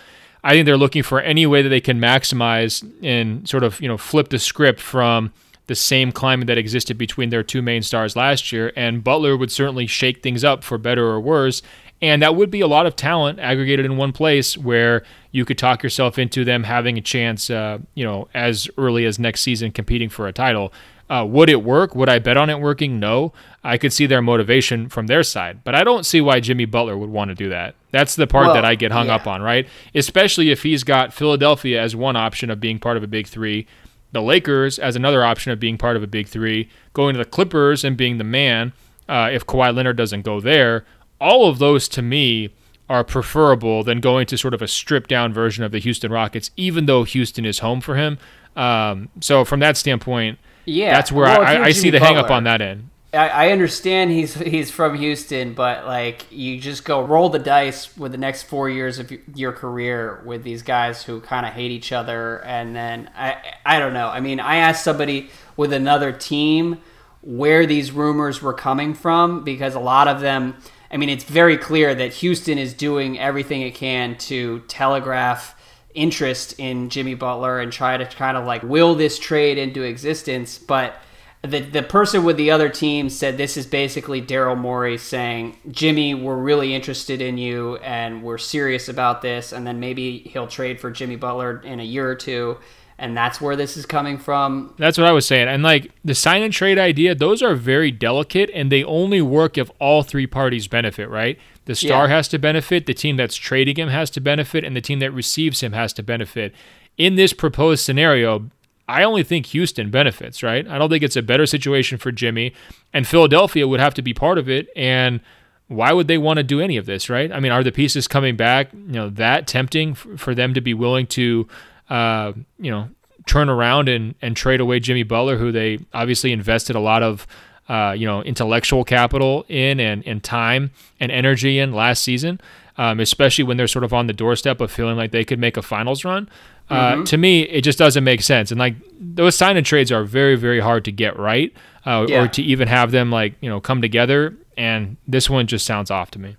I 0.44 0.52
think 0.52 0.66
they're 0.66 0.76
looking 0.76 1.02
for 1.02 1.20
any 1.20 1.46
way 1.46 1.62
that 1.62 1.68
they 1.68 1.80
can 1.80 1.98
maximize 1.98 2.88
and 3.02 3.48
sort 3.48 3.64
of 3.64 3.80
you 3.80 3.88
know 3.88 3.96
flip 3.96 4.28
the 4.28 4.38
script 4.38 4.80
from 4.80 5.32
the 5.66 5.74
same 5.74 6.10
climate 6.12 6.48
that 6.48 6.58
existed 6.58 6.98
between 6.98 7.30
their 7.30 7.42
two 7.42 7.62
main 7.62 7.82
stars 7.82 8.16
last 8.16 8.52
year. 8.52 8.72
And 8.76 9.04
Butler 9.04 9.36
would 9.36 9.52
certainly 9.52 9.86
shake 9.86 10.22
things 10.22 10.42
up 10.42 10.64
for 10.64 10.78
better 10.78 11.06
or 11.06 11.20
worse. 11.20 11.62
And 12.02 12.22
that 12.22 12.34
would 12.34 12.50
be 12.50 12.62
a 12.62 12.66
lot 12.66 12.86
of 12.86 12.96
talent 12.96 13.38
aggregated 13.38 13.84
in 13.84 13.96
one 13.96 14.12
place 14.12 14.56
where 14.56 15.02
you 15.32 15.44
could 15.44 15.58
talk 15.58 15.82
yourself 15.82 16.18
into 16.18 16.44
them 16.44 16.64
having 16.64 16.96
a 16.96 17.02
chance, 17.02 17.50
uh, 17.50 17.78
you 17.94 18.04
know, 18.04 18.28
as 18.32 18.68
early 18.78 19.04
as 19.04 19.18
next 19.18 19.42
season 19.42 19.70
competing 19.70 20.08
for 20.08 20.26
a 20.26 20.32
title. 20.32 20.72
Uh, 21.10 21.26
would 21.26 21.50
it 21.50 21.62
work? 21.64 21.94
Would 21.96 22.08
I 22.08 22.20
bet 22.20 22.36
on 22.36 22.48
it 22.48 22.60
working? 22.60 23.00
No. 23.00 23.32
I 23.64 23.76
could 23.76 23.92
see 23.92 24.06
their 24.06 24.22
motivation 24.22 24.88
from 24.88 25.08
their 25.08 25.22
side, 25.24 25.62
but 25.64 25.74
I 25.74 25.82
don't 25.82 26.06
see 26.06 26.20
why 26.20 26.40
Jimmy 26.40 26.64
Butler 26.64 26.96
would 26.96 27.10
want 27.10 27.30
to 27.30 27.34
do 27.34 27.50
that. 27.50 27.74
That's 27.90 28.14
the 28.14 28.28
part 28.28 28.46
Well, 28.46 28.54
that 28.54 28.64
I 28.64 28.76
get 28.76 28.92
hung 28.92 29.08
yeah. 29.08 29.16
up 29.16 29.26
on, 29.26 29.42
right? 29.42 29.66
Especially 29.94 30.50
if 30.50 30.62
he's 30.62 30.84
got 30.84 31.12
Philadelphia 31.12 31.82
as 31.82 31.96
one 31.96 32.16
option 32.16 32.48
of 32.48 32.60
being 32.60 32.78
part 32.78 32.96
of 32.96 33.02
a 33.02 33.08
big 33.08 33.26
three, 33.26 33.66
the 34.12 34.22
Lakers 34.22 34.78
as 34.78 34.96
another 34.96 35.24
option 35.24 35.52
of 35.52 35.60
being 35.60 35.76
part 35.76 35.96
of 35.96 36.02
a 36.02 36.06
big 36.06 36.28
three, 36.28 36.70
going 36.94 37.14
to 37.14 37.18
the 37.18 37.24
Clippers 37.28 37.84
and 37.84 37.96
being 37.96 38.18
the 38.18 38.24
man 38.24 38.72
uh, 39.08 39.28
if 39.32 39.44
Kawhi 39.44 39.74
Leonard 39.74 39.96
doesn't 39.96 40.22
go 40.22 40.40
there. 40.40 40.86
All 41.20 41.48
of 41.48 41.58
those 41.58 41.88
to 41.88 42.02
me 42.02 42.50
are 42.88 43.04
preferable 43.04 43.84
than 43.84 44.00
going 44.00 44.26
to 44.26 44.36
sort 44.36 44.52
of 44.52 44.60
a 44.60 44.68
stripped 44.68 45.08
down 45.08 45.32
version 45.32 45.62
of 45.62 45.70
the 45.70 45.78
Houston 45.78 46.10
Rockets, 46.10 46.50
even 46.56 46.86
though 46.86 47.04
Houston 47.04 47.44
is 47.44 47.60
home 47.60 47.80
for 47.80 47.94
him. 47.96 48.18
Um, 48.56 49.10
so 49.20 49.44
from 49.44 49.60
that 49.60 49.76
standpoint, 49.76 50.38
Yeah, 50.64 50.92
that's 50.92 51.12
where 51.12 51.26
well, 51.26 51.40
I, 51.40 51.54
I, 51.54 51.64
I 51.66 51.72
see 51.72 51.90
the 51.90 52.00
hang 52.00 52.16
up 52.16 52.30
on 52.30 52.44
that 52.44 52.60
end. 52.60 52.90
I, 53.12 53.28
I 53.28 53.52
understand 53.52 54.10
he's 54.10 54.34
he's 54.34 54.70
from 54.70 54.96
Houston, 54.96 55.54
but 55.54 55.84
like 55.86 56.26
you 56.30 56.60
just 56.60 56.84
go 56.84 57.04
roll 57.04 57.28
the 57.28 57.38
dice 57.38 57.96
with 57.96 58.12
the 58.12 58.18
next 58.18 58.44
four 58.44 58.68
years 58.68 58.98
of 58.98 59.12
your 59.36 59.52
career 59.52 60.22
with 60.24 60.44
these 60.44 60.62
guys 60.62 61.02
who 61.02 61.20
kind 61.20 61.46
of 61.46 61.52
hate 61.52 61.70
each 61.70 61.92
other, 61.92 62.42
and 62.44 62.74
then 62.74 63.10
I 63.16 63.36
I 63.64 63.78
don't 63.78 63.94
know. 63.94 64.08
I 64.08 64.20
mean, 64.20 64.40
I 64.40 64.56
asked 64.56 64.84
somebody 64.84 65.30
with 65.56 65.72
another 65.72 66.12
team 66.12 66.80
where 67.20 67.66
these 67.66 67.92
rumors 67.92 68.40
were 68.40 68.54
coming 68.54 68.94
from 68.94 69.44
because 69.44 69.74
a 69.74 69.80
lot 69.80 70.08
of 70.08 70.20
them. 70.20 70.56
I 70.90 70.96
mean, 70.96 71.08
it's 71.08 71.24
very 71.24 71.56
clear 71.56 71.94
that 71.94 72.14
Houston 72.14 72.58
is 72.58 72.74
doing 72.74 73.18
everything 73.18 73.62
it 73.62 73.74
can 73.74 74.16
to 74.18 74.60
telegraph 74.66 75.54
interest 75.94 76.54
in 76.58 76.88
Jimmy 76.88 77.14
Butler 77.14 77.60
and 77.60 77.72
try 77.72 77.96
to 77.96 78.04
kind 78.06 78.36
of 78.36 78.44
like 78.44 78.62
will 78.62 78.94
this 78.94 79.18
trade 79.18 79.58
into 79.58 79.82
existence, 79.82 80.58
but 80.58 80.96
the 81.42 81.60
the 81.60 81.82
person 81.82 82.22
with 82.24 82.36
the 82.36 82.50
other 82.50 82.68
team 82.68 83.08
said 83.08 83.38
this 83.38 83.56
is 83.56 83.66
basically 83.66 84.20
Daryl 84.20 84.58
Morey 84.58 84.98
saying, 84.98 85.56
Jimmy, 85.70 86.14
we're 86.14 86.36
really 86.36 86.74
interested 86.74 87.22
in 87.22 87.38
you 87.38 87.76
and 87.76 88.22
we're 88.22 88.38
serious 88.38 88.88
about 88.88 89.22
this, 89.22 89.52
and 89.52 89.66
then 89.66 89.80
maybe 89.80 90.18
he'll 90.18 90.46
trade 90.46 90.80
for 90.80 90.90
Jimmy 90.90 91.16
Butler 91.16 91.60
in 91.62 91.80
a 91.80 91.84
year 91.84 92.08
or 92.08 92.14
two, 92.14 92.58
and 93.00 93.16
that's 93.16 93.40
where 93.40 93.56
this 93.56 93.76
is 93.76 93.86
coming 93.86 94.18
from. 94.18 94.74
That's 94.78 94.96
what 94.98 95.06
I 95.06 95.12
was 95.12 95.26
saying. 95.26 95.48
And 95.48 95.62
like 95.62 95.90
the 96.04 96.14
sign 96.14 96.42
and 96.42 96.52
trade 96.52 96.78
idea, 96.78 97.14
those 97.14 97.42
are 97.42 97.54
very 97.54 97.90
delicate 97.90 98.50
and 98.54 98.70
they 98.70 98.84
only 98.84 99.20
work 99.20 99.58
if 99.58 99.70
all 99.80 100.02
three 100.02 100.26
parties 100.26 100.68
benefit, 100.68 101.08
right? 101.08 101.38
The 101.64 101.74
star 101.74 102.06
Yeah. 102.06 102.14
has 102.16 102.28
to 102.28 102.38
benefit, 102.38 102.86
the 102.86 102.94
team 102.94 103.16
that's 103.16 103.36
trading 103.36 103.76
him 103.76 103.88
has 103.88 104.10
to 104.10 104.20
benefit, 104.20 104.62
and 104.64 104.76
the 104.76 104.80
team 104.80 104.98
that 105.00 105.10
receives 105.12 105.62
him 105.62 105.72
has 105.72 105.92
to 105.94 106.02
benefit. 106.02 106.54
In 106.98 107.14
this 107.16 107.32
proposed 107.32 107.84
scenario, 107.84 108.50
I 108.88 109.02
only 109.04 109.22
think 109.22 109.46
Houston 109.46 109.88
benefits, 109.90 110.42
right? 110.42 110.66
I 110.68 110.76
don't 110.76 110.90
think 110.90 111.04
it's 111.04 111.16
a 111.16 111.22
better 111.22 111.46
situation 111.46 111.96
for 111.96 112.10
Jimmy, 112.12 112.52
and 112.92 113.06
Philadelphia 113.06 113.66
would 113.68 113.80
have 113.80 113.94
to 113.94 114.02
be 114.02 114.12
part 114.12 114.36
of 114.36 114.48
it. 114.48 114.68
And 114.76 115.20
why 115.68 115.92
would 115.92 116.08
they 116.08 116.18
want 116.18 116.38
to 116.38 116.42
do 116.42 116.60
any 116.60 116.76
of 116.76 116.86
this, 116.86 117.08
right? 117.08 117.30
I 117.30 117.38
mean, 117.38 117.52
are 117.52 117.62
the 117.62 117.70
pieces 117.70 118.08
coming 118.08 118.34
back, 118.34 118.72
you 118.72 118.94
know, 118.94 119.08
that 119.10 119.46
tempting 119.46 119.94
for 119.94 120.34
them 120.34 120.52
to 120.54 120.60
be 120.60 120.74
willing 120.74 121.06
to, 121.08 121.46
uh, 121.90 122.32
you 122.58 122.70
know, 122.70 122.88
turn 123.26 123.48
around 123.50 123.88
and, 123.88 124.14
and 124.22 124.36
trade 124.36 124.60
away 124.60 124.80
Jimmy 124.80 125.02
Butler, 125.02 125.36
who 125.36 125.52
they 125.52 125.78
obviously 125.92 126.32
invested 126.32 126.74
a 126.76 126.80
lot 126.80 127.02
of, 127.02 127.26
uh, 127.68 127.92
you 127.96 128.06
know, 128.06 128.22
intellectual 128.22 128.82
capital 128.84 129.44
in 129.48 129.78
and, 129.78 130.06
and 130.06 130.22
time 130.24 130.70
and 130.98 131.12
energy 131.12 131.58
in 131.58 131.72
last 131.72 132.02
season, 132.02 132.40
um, 132.78 132.98
especially 132.98 133.44
when 133.44 133.56
they're 133.56 133.68
sort 133.68 133.84
of 133.84 133.92
on 133.92 134.06
the 134.06 134.12
doorstep 134.12 134.60
of 134.60 134.72
feeling 134.72 134.96
like 134.96 135.10
they 135.10 135.24
could 135.24 135.38
make 135.38 135.56
a 135.56 135.62
finals 135.62 136.04
run. 136.04 136.28
Uh, 136.70 137.04
To 137.04 137.16
me, 137.18 137.42
it 137.42 137.62
just 137.62 137.78
doesn't 137.78 138.04
make 138.04 138.22
sense. 138.22 138.50
And 138.52 138.58
like 138.60 138.76
those 139.00 139.34
sign 139.34 139.56
and 139.56 139.66
trades 139.66 139.90
are 139.92 140.04
very, 140.04 140.36
very 140.36 140.60
hard 140.60 140.84
to 140.86 140.92
get 140.92 141.18
right, 141.18 141.52
uh, 141.84 142.06
Yeah. 142.08 142.22
or 142.22 142.28
to 142.28 142.42
even 142.42 142.68
have 142.68 142.90
them 142.92 143.10
like 143.10 143.34
you 143.40 143.50
know 143.50 143.60
come 143.60 143.82
together. 143.82 144.34
And 144.56 144.96
this 145.08 145.28
one 145.28 145.46
just 145.46 145.66
sounds 145.66 145.90
off 145.90 146.10
to 146.12 146.18
me. 146.20 146.36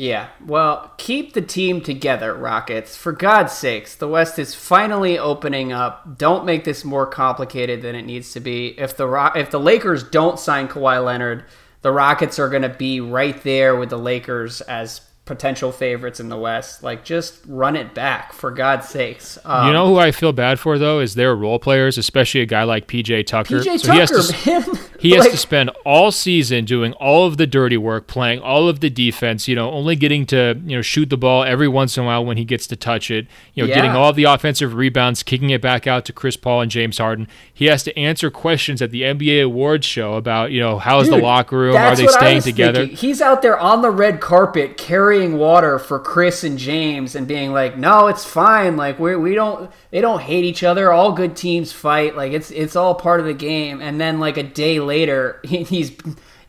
Yeah, 0.00 0.28
well, 0.46 0.94
keep 0.96 1.34
the 1.34 1.42
team 1.42 1.82
together, 1.82 2.32
Rockets. 2.32 2.96
For 2.96 3.12
God's 3.12 3.52
sakes, 3.52 3.94
the 3.94 4.08
West 4.08 4.38
is 4.38 4.54
finally 4.54 5.18
opening 5.18 5.74
up. 5.74 6.16
Don't 6.16 6.46
make 6.46 6.64
this 6.64 6.86
more 6.86 7.06
complicated 7.06 7.82
than 7.82 7.94
it 7.94 8.06
needs 8.06 8.32
to 8.32 8.40
be. 8.40 8.68
If 8.80 8.96
the 8.96 9.06
if 9.36 9.50
the 9.50 9.60
Lakers 9.60 10.02
don't 10.02 10.40
sign 10.40 10.68
Kawhi 10.68 11.04
Leonard, 11.04 11.44
the 11.82 11.92
Rockets 11.92 12.38
are 12.38 12.48
going 12.48 12.62
to 12.62 12.70
be 12.70 13.02
right 13.02 13.42
there 13.42 13.76
with 13.76 13.90
the 13.90 13.98
Lakers 13.98 14.62
as 14.62 15.02
potential 15.30 15.70
favorites 15.70 16.18
in 16.18 16.28
the 16.28 16.36
West. 16.36 16.82
Like, 16.82 17.04
just 17.04 17.38
run 17.46 17.76
it 17.76 17.94
back, 17.94 18.32
for 18.32 18.50
God's 18.50 18.88
sakes. 18.88 19.38
Um, 19.44 19.68
you 19.68 19.72
know 19.72 19.86
who 19.86 19.96
I 19.96 20.10
feel 20.10 20.32
bad 20.32 20.58
for 20.58 20.76
though 20.76 20.98
is 20.98 21.14
their 21.14 21.36
role 21.36 21.60
players, 21.60 21.96
especially 21.96 22.40
a 22.40 22.46
guy 22.46 22.64
like 22.64 22.88
PJ 22.88 23.26
Tucker. 23.26 23.60
PJ 23.60 23.78
So 23.78 23.92
he 23.92 23.98
has 24.00 24.10
Tucker, 24.10 24.32
to, 24.64 24.70
man. 24.70 24.78
He 24.98 25.10
has 25.12 25.20
Like- 25.20 25.30
to 25.30 25.36
spend 25.36 25.70
all 25.86 26.10
season 26.10 26.64
doing 26.64 26.92
all 26.94 27.26
of 27.26 27.36
the 27.36 27.46
dirty 27.46 27.76
work, 27.76 28.08
playing 28.08 28.40
all 28.40 28.68
of 28.68 28.80
the 28.80 28.90
defense, 28.90 29.46
you 29.46 29.54
know, 29.54 29.70
only 29.70 29.94
getting 29.94 30.26
to, 30.26 30.60
you 30.66 30.76
know, 30.76 30.82
shoot 30.82 31.08
the 31.10 31.16
ball 31.16 31.44
every 31.44 31.68
once 31.68 31.96
in 31.96 32.02
a 32.02 32.06
while 32.06 32.24
when 32.24 32.36
he 32.36 32.44
gets 32.44 32.66
to 32.66 32.76
touch 32.76 33.08
it, 33.10 33.26
you 33.54 33.62
know, 33.62 33.68
Yeah. 33.68 33.76
getting 33.76 33.92
all 33.92 34.10
of 34.10 34.16
the 34.16 34.24
offensive 34.24 34.74
rebounds, 34.74 35.22
kicking 35.22 35.50
it 35.50 35.62
back 35.62 35.86
out 35.86 36.04
to 36.06 36.12
Chris 36.12 36.36
Paul 36.36 36.60
and 36.62 36.70
James 36.70 36.98
Harden. 36.98 37.28
He 37.54 37.66
has 37.66 37.84
to 37.84 37.96
answer 37.96 38.30
questions 38.32 38.82
at 38.82 38.90
the 38.90 39.04
NBA 39.04 39.40
awards 39.44 39.86
show 39.86 40.14
about, 40.14 40.50
you 40.50 40.60
know, 40.60 40.78
how's 40.78 41.08
the 41.08 41.16
locker 41.18 41.56
room? 41.56 41.76
Are 41.76 41.94
they 41.94 42.06
staying 42.08 42.42
together? 42.42 42.80
thinking. 42.80 42.96
He's 42.96 43.22
out 43.22 43.42
there 43.42 43.58
on 43.58 43.82
the 43.82 43.90
red 43.90 44.20
carpet 44.20 44.76
carrying 44.76 45.19
water 45.28 45.78
for 45.78 45.98
Chris 45.98 46.44
and 46.44 46.58
James 46.58 47.14
and 47.14 47.26
being 47.26 47.52
like, 47.52 47.76
"No, 47.76 48.08
it's 48.08 48.24
fine. 48.24 48.76
Like 48.76 48.98
we 48.98 49.16
we 49.16 49.34
don't 49.34 49.70
they 49.90 50.00
don't 50.00 50.20
hate 50.20 50.44
each 50.44 50.62
other. 50.62 50.92
All 50.92 51.12
good 51.12 51.36
teams 51.36 51.72
fight. 51.72 52.16
Like 52.16 52.32
it's 52.32 52.50
it's 52.50 52.76
all 52.76 52.94
part 52.94 53.20
of 53.20 53.26
the 53.26 53.34
game." 53.34 53.80
And 53.80 54.00
then 54.00 54.20
like 54.20 54.36
a 54.36 54.42
day 54.42 54.80
later, 54.80 55.40
he's 55.44 55.92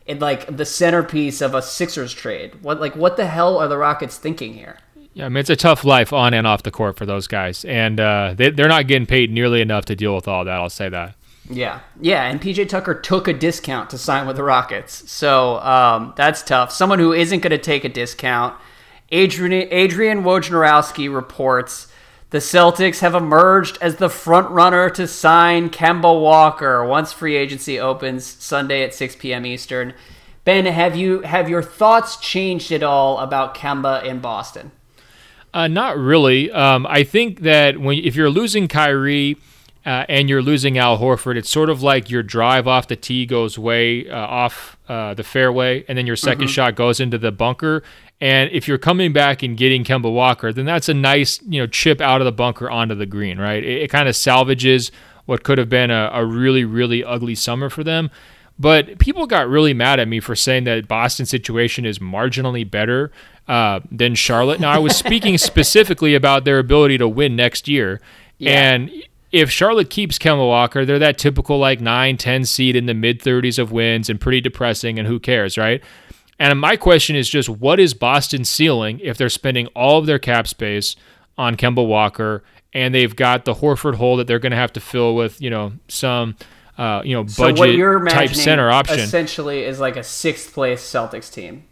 like 0.08 0.56
the 0.56 0.64
centerpiece 0.64 1.40
of 1.40 1.54
a 1.54 1.62
Sixers 1.62 2.12
trade. 2.12 2.62
What 2.62 2.80
like 2.80 2.96
what 2.96 3.16
the 3.16 3.26
hell 3.26 3.58
are 3.58 3.68
the 3.68 3.78
Rockets 3.78 4.16
thinking 4.16 4.54
here? 4.54 4.78
Yeah, 5.14 5.26
I 5.26 5.28
mean, 5.28 5.38
it's 5.38 5.50
a 5.50 5.56
tough 5.56 5.84
life 5.84 6.12
on 6.12 6.32
and 6.32 6.46
off 6.46 6.62
the 6.62 6.70
court 6.70 6.96
for 6.96 7.04
those 7.04 7.26
guys. 7.26 7.66
And 7.66 8.00
uh, 8.00 8.34
they, 8.34 8.50
they're 8.50 8.68
not 8.68 8.86
getting 8.86 9.06
paid 9.06 9.30
nearly 9.30 9.60
enough 9.60 9.84
to 9.86 9.96
deal 9.96 10.14
with 10.14 10.26
all 10.26 10.44
that. 10.46 10.54
I'll 10.54 10.70
say 10.70 10.88
that. 10.88 11.16
Yeah, 11.50 11.80
yeah, 12.00 12.24
and 12.24 12.40
PJ 12.40 12.68
Tucker 12.68 12.94
took 12.94 13.26
a 13.26 13.32
discount 13.32 13.90
to 13.90 13.98
sign 13.98 14.26
with 14.26 14.36
the 14.36 14.44
Rockets, 14.44 15.10
so 15.10 15.58
um, 15.58 16.14
that's 16.16 16.42
tough. 16.42 16.70
Someone 16.70 17.00
who 17.00 17.12
isn't 17.12 17.40
going 17.40 17.50
to 17.50 17.58
take 17.58 17.84
a 17.84 17.88
discount. 17.88 18.56
Adrian 19.10 19.68
Adrian 19.70 20.22
Wojnarowski 20.22 21.12
reports 21.12 21.88
The 22.30 22.38
Celtics 22.38 23.00
have 23.00 23.14
emerged 23.14 23.76
as 23.82 23.96
the 23.96 24.08
front 24.08 24.50
runner 24.50 24.88
to 24.90 25.06
sign 25.06 25.68
Kemba 25.68 26.18
Walker 26.20 26.84
once 26.84 27.12
free 27.12 27.36
agency 27.36 27.78
opens 27.78 28.24
Sunday 28.24 28.82
at 28.82 28.94
6 28.94 29.16
p.m. 29.16 29.44
Eastern. 29.44 29.92
Ben, 30.44 30.64
have 30.64 30.96
you 30.96 31.20
have 31.22 31.48
your 31.48 31.62
thoughts 31.62 32.16
changed 32.16 32.72
at 32.72 32.82
all 32.82 33.18
about 33.18 33.54
Kemba 33.54 34.02
in 34.04 34.20
Boston? 34.20 34.72
Uh, 35.52 35.68
not 35.68 35.98
really. 35.98 36.50
Um, 36.50 36.86
I 36.86 37.04
think 37.04 37.40
that 37.40 37.78
when 37.78 37.98
if 37.98 38.16
you're 38.16 38.30
losing 38.30 38.68
Kyrie 38.68 39.36
uh, 39.84 40.06
and 40.08 40.28
you're 40.28 40.42
losing 40.42 40.78
Al 40.78 40.98
Horford, 40.98 41.36
it's 41.36 41.50
sort 41.50 41.68
of 41.68 41.82
like 41.82 42.08
your 42.08 42.22
drive 42.22 42.68
off 42.68 42.88
the 42.88 42.96
tee 42.96 43.26
goes 43.26 43.58
way 43.58 44.08
uh, 44.08 44.16
off 44.16 44.78
uh, 44.88 45.14
the 45.14 45.24
fairway, 45.24 45.84
and 45.88 45.98
then 45.98 46.06
your 46.06 46.16
2nd 46.16 46.36
mm-hmm. 46.36 46.46
shot 46.46 46.76
goes 46.76 47.00
into 47.00 47.18
the 47.18 47.32
bunker. 47.32 47.82
And 48.20 48.50
if 48.52 48.68
you're 48.68 48.78
coming 48.78 49.12
back 49.12 49.42
and 49.42 49.56
getting 49.56 49.82
Kemba 49.82 50.12
Walker, 50.12 50.52
then 50.52 50.64
that's 50.64 50.88
a 50.88 50.94
nice 50.94 51.42
you 51.42 51.60
know 51.60 51.66
chip 51.66 52.00
out 52.00 52.20
of 52.20 52.24
the 52.24 52.32
bunker 52.32 52.70
onto 52.70 52.94
the 52.94 53.06
green, 53.06 53.38
right? 53.38 53.62
It, 53.64 53.82
it 53.82 53.90
kind 53.90 54.08
of 54.08 54.14
salvages 54.14 54.92
what 55.26 55.42
could 55.42 55.58
have 55.58 55.68
been 55.68 55.90
a, 55.90 56.10
a 56.12 56.24
really 56.24 56.64
really 56.64 57.02
ugly 57.02 57.34
summer 57.34 57.68
for 57.68 57.82
them. 57.82 58.10
But 58.58 58.98
people 58.98 59.26
got 59.26 59.48
really 59.48 59.74
mad 59.74 59.98
at 59.98 60.06
me 60.06 60.20
for 60.20 60.36
saying 60.36 60.64
that 60.64 60.86
Boston's 60.86 61.30
situation 61.30 61.84
is 61.84 61.98
marginally 61.98 62.70
better 62.70 63.10
uh, 63.48 63.80
than 63.90 64.14
Charlotte. 64.14 64.60
Now, 64.60 64.70
I 64.70 64.78
was 64.78 64.94
speaking 65.04 65.36
specifically 65.38 66.14
about 66.14 66.44
their 66.44 66.58
ability 66.58 66.98
to 66.98 67.08
win 67.08 67.34
next 67.34 67.66
year. 67.66 68.00
Yeah. 68.38 68.74
And 68.74 68.90
if 69.32 69.50
Charlotte 69.50 69.90
keeps 69.90 70.18
Kemba 70.18 70.46
Walker, 70.46 70.84
they're 70.84 70.98
that 70.98 71.18
typical 71.18 71.58
like 71.58 71.80
9, 71.80 72.16
10 72.16 72.44
seed 72.44 72.76
in 72.76 72.86
the 72.86 72.94
mid 72.94 73.20
30s 73.20 73.58
of 73.58 73.72
wins 73.72 74.08
and 74.08 74.20
pretty 74.20 74.40
depressing, 74.40 74.98
and 74.98 75.08
who 75.08 75.18
cares, 75.18 75.56
right? 75.58 75.82
And 76.38 76.60
my 76.60 76.76
question 76.76 77.16
is 77.16 77.28
just 77.28 77.48
what 77.48 77.80
is 77.80 77.94
Boston's 77.94 78.48
ceiling 78.48 79.00
if 79.02 79.16
they're 79.16 79.28
spending 79.28 79.66
all 79.68 79.98
of 79.98 80.06
their 80.06 80.18
cap 80.18 80.46
space 80.46 80.96
on 81.38 81.56
Kemba 81.56 81.86
Walker 81.86 82.42
and 82.72 82.94
they've 82.94 83.14
got 83.14 83.44
the 83.44 83.54
Horford 83.54 83.96
hole 83.96 84.16
that 84.16 84.26
they're 84.26 84.38
going 84.38 84.52
to 84.52 84.56
have 84.56 84.72
to 84.72 84.80
fill 84.80 85.14
with, 85.14 85.40
you 85.40 85.50
know, 85.50 85.72
some 85.88 86.36
uh, 86.78 87.02
you 87.04 87.14
know, 87.14 87.22
budget 87.22 87.78
so 87.78 88.04
type 88.06 88.34
center 88.34 88.70
option. 88.70 89.00
Essentially, 89.00 89.64
is 89.64 89.78
like 89.78 89.96
a 89.96 90.02
sixth 90.02 90.52
place 90.52 90.82
Celtics 90.82 91.32
team. 91.32 91.64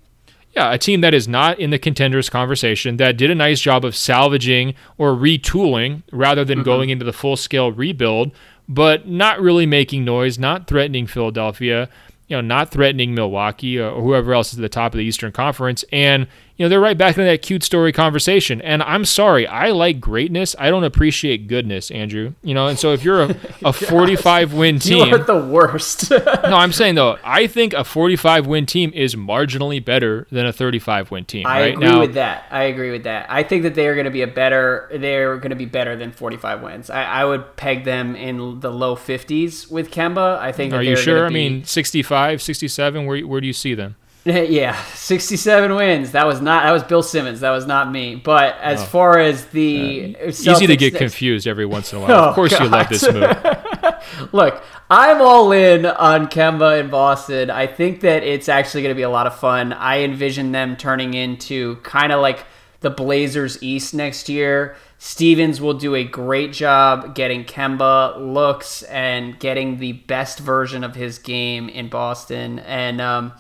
Yeah, 0.52 0.72
a 0.72 0.78
team 0.78 1.00
that 1.02 1.14
is 1.14 1.28
not 1.28 1.60
in 1.60 1.70
the 1.70 1.78
contenders 1.78 2.28
conversation 2.28 2.96
that 2.96 3.16
did 3.16 3.30
a 3.30 3.36
nice 3.36 3.60
job 3.60 3.84
of 3.84 3.94
salvaging 3.94 4.74
or 4.98 5.14
retooling 5.14 6.02
rather 6.10 6.44
than 6.44 6.58
mm-hmm. 6.58 6.64
going 6.64 6.90
into 6.90 7.04
the 7.04 7.12
full 7.12 7.36
scale 7.36 7.70
rebuild, 7.70 8.32
but 8.68 9.06
not 9.06 9.40
really 9.40 9.66
making 9.66 10.04
noise, 10.04 10.38
not 10.38 10.66
threatening 10.66 11.06
Philadelphia, 11.06 11.88
you 12.26 12.36
know, 12.36 12.40
not 12.40 12.70
threatening 12.70 13.14
Milwaukee 13.14 13.78
or 13.78 14.00
whoever 14.00 14.32
else 14.32 14.52
is 14.52 14.58
at 14.58 14.62
the 14.62 14.68
top 14.68 14.92
of 14.92 14.98
the 14.98 15.04
Eastern 15.04 15.32
Conference, 15.32 15.84
and 15.92 16.26
you 16.60 16.66
know, 16.66 16.68
they're 16.68 16.78
right 16.78 16.98
back 16.98 17.16
into 17.16 17.24
that 17.24 17.40
cute 17.40 17.62
story 17.62 17.90
conversation. 17.90 18.60
And 18.60 18.82
I'm 18.82 19.06
sorry, 19.06 19.46
I 19.46 19.70
like 19.70 19.98
greatness. 19.98 20.54
I 20.58 20.68
don't 20.68 20.84
appreciate 20.84 21.46
goodness, 21.46 21.90
Andrew. 21.90 22.34
You 22.42 22.52
know, 22.52 22.66
and 22.66 22.78
so 22.78 22.92
if 22.92 23.02
you're 23.02 23.22
a, 23.22 23.36
a 23.64 23.72
45 23.72 24.52
win 24.52 24.78
team, 24.78 25.06
you 25.06 25.14
are 25.14 25.18
the 25.24 25.40
worst. 25.40 26.10
no, 26.10 26.18
I'm 26.44 26.74
saying 26.74 26.96
though, 26.96 27.16
I 27.24 27.46
think 27.46 27.72
a 27.72 27.82
45 27.82 28.46
win 28.46 28.66
team 28.66 28.92
is 28.94 29.14
marginally 29.14 29.82
better 29.82 30.26
than 30.30 30.44
a 30.44 30.52
35 30.52 31.10
win 31.10 31.24
team. 31.24 31.46
I 31.46 31.62
right? 31.62 31.72
agree 31.72 31.88
now, 31.88 32.00
with 32.00 32.12
that. 32.12 32.44
I 32.50 32.64
agree 32.64 32.90
with 32.90 33.04
that. 33.04 33.24
I 33.30 33.42
think 33.42 33.62
that 33.62 33.74
they 33.74 33.86
are 33.86 33.94
going 33.94 34.04
to 34.04 34.10
be 34.10 34.20
a 34.20 34.26
better. 34.26 34.86
They're 34.92 35.38
going 35.38 35.50
to 35.50 35.56
be 35.56 35.64
better 35.64 35.96
than 35.96 36.12
45 36.12 36.60
wins. 36.60 36.90
I, 36.90 37.04
I, 37.04 37.24
would 37.24 37.56
peg 37.56 37.84
them 37.84 38.14
in 38.14 38.60
the 38.60 38.70
low 38.70 38.96
50s 38.96 39.70
with 39.70 39.90
Kemba. 39.90 40.38
I 40.38 40.52
think. 40.52 40.74
Are 40.74 40.82
you 40.82 40.96
sure? 40.96 41.24
I 41.24 41.30
mean, 41.30 41.64
65, 41.64 42.42
67. 42.42 43.06
Where 43.06 43.20
where 43.22 43.40
do 43.40 43.46
you 43.46 43.54
see 43.54 43.72
them? 43.72 43.96
Yeah, 44.24 44.80
67 44.94 45.74
wins. 45.74 46.12
That 46.12 46.26
was 46.26 46.40
not 46.40 46.64
that 46.64 46.72
was 46.72 46.82
Bill 46.84 47.02
Simmons. 47.02 47.40
That 47.40 47.50
was 47.50 47.66
not 47.66 47.90
me. 47.90 48.16
But 48.16 48.58
as 48.60 48.80
oh. 48.80 48.84
far 48.84 49.18
as 49.18 49.46
the 49.46 50.16
uh, 50.20 50.26
easy 50.28 50.66
to 50.66 50.76
get 50.76 50.94
confused 50.94 51.46
every 51.46 51.66
once 51.66 51.92
in 51.92 51.98
a 51.98 52.02
while. 52.02 52.10
Oh, 52.20 52.28
of 52.28 52.34
course 52.34 52.50
God. 52.52 52.64
you 52.64 52.68
love 52.68 52.88
this 52.88 53.10
move. 53.10 54.32
Look, 54.32 54.62
I'm 54.90 55.22
all 55.22 55.52
in 55.52 55.86
on 55.86 56.26
Kemba 56.26 56.80
in 56.80 56.90
Boston. 56.90 57.50
I 57.50 57.66
think 57.66 58.00
that 58.00 58.22
it's 58.22 58.48
actually 58.48 58.82
going 58.82 58.94
to 58.94 58.98
be 58.98 59.02
a 59.02 59.10
lot 59.10 59.26
of 59.26 59.38
fun. 59.38 59.72
I 59.72 60.00
envision 60.00 60.52
them 60.52 60.76
turning 60.76 61.14
into 61.14 61.76
kind 61.76 62.12
of 62.12 62.20
like 62.20 62.44
the 62.80 62.90
Blazers 62.90 63.62
East 63.62 63.94
next 63.94 64.28
year. 64.28 64.76
Stevens 64.98 65.62
will 65.62 65.74
do 65.74 65.94
a 65.94 66.04
great 66.04 66.52
job 66.52 67.14
getting 67.14 67.44
Kemba 67.44 68.18
looks 68.18 68.82
and 68.82 69.38
getting 69.38 69.78
the 69.78 69.92
best 69.92 70.40
version 70.40 70.84
of 70.84 70.94
his 70.94 71.18
game 71.18 71.70
in 71.70 71.88
Boston. 71.88 72.58
And 72.58 73.00
um, 73.00 73.32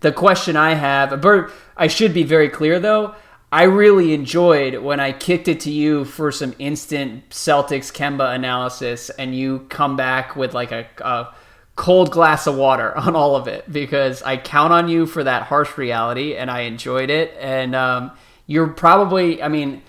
the 0.00 0.12
question 0.12 0.56
I 0.56 0.74
have, 0.74 1.20
but 1.20 1.50
I 1.76 1.86
should 1.86 2.14
be 2.14 2.22
very 2.22 2.48
clear 2.48 2.78
though. 2.78 3.14
I 3.52 3.62
really 3.62 4.12
enjoyed 4.12 4.82
when 4.82 4.98
I 4.98 5.12
kicked 5.12 5.48
it 5.48 5.60
to 5.60 5.70
you 5.70 6.04
for 6.04 6.32
some 6.32 6.54
instant 6.58 7.30
Celtics 7.30 7.92
Kemba 7.92 8.34
analysis, 8.34 9.08
and 9.10 9.34
you 9.34 9.60
come 9.68 9.96
back 9.96 10.34
with 10.34 10.52
like 10.52 10.72
a, 10.72 10.86
a 11.00 11.34
cold 11.76 12.10
glass 12.10 12.46
of 12.46 12.56
water 12.56 12.96
on 12.98 13.14
all 13.14 13.36
of 13.36 13.46
it 13.46 13.70
because 13.72 14.22
I 14.22 14.36
count 14.36 14.72
on 14.72 14.88
you 14.88 15.06
for 15.06 15.22
that 15.24 15.44
harsh 15.44 15.78
reality, 15.78 16.36
and 16.36 16.50
I 16.50 16.62
enjoyed 16.62 17.08
it. 17.08 17.36
And 17.38 17.74
um, 17.74 18.10
you're 18.46 18.68
probably, 18.68 19.42
I 19.42 19.48
mean, 19.48 19.82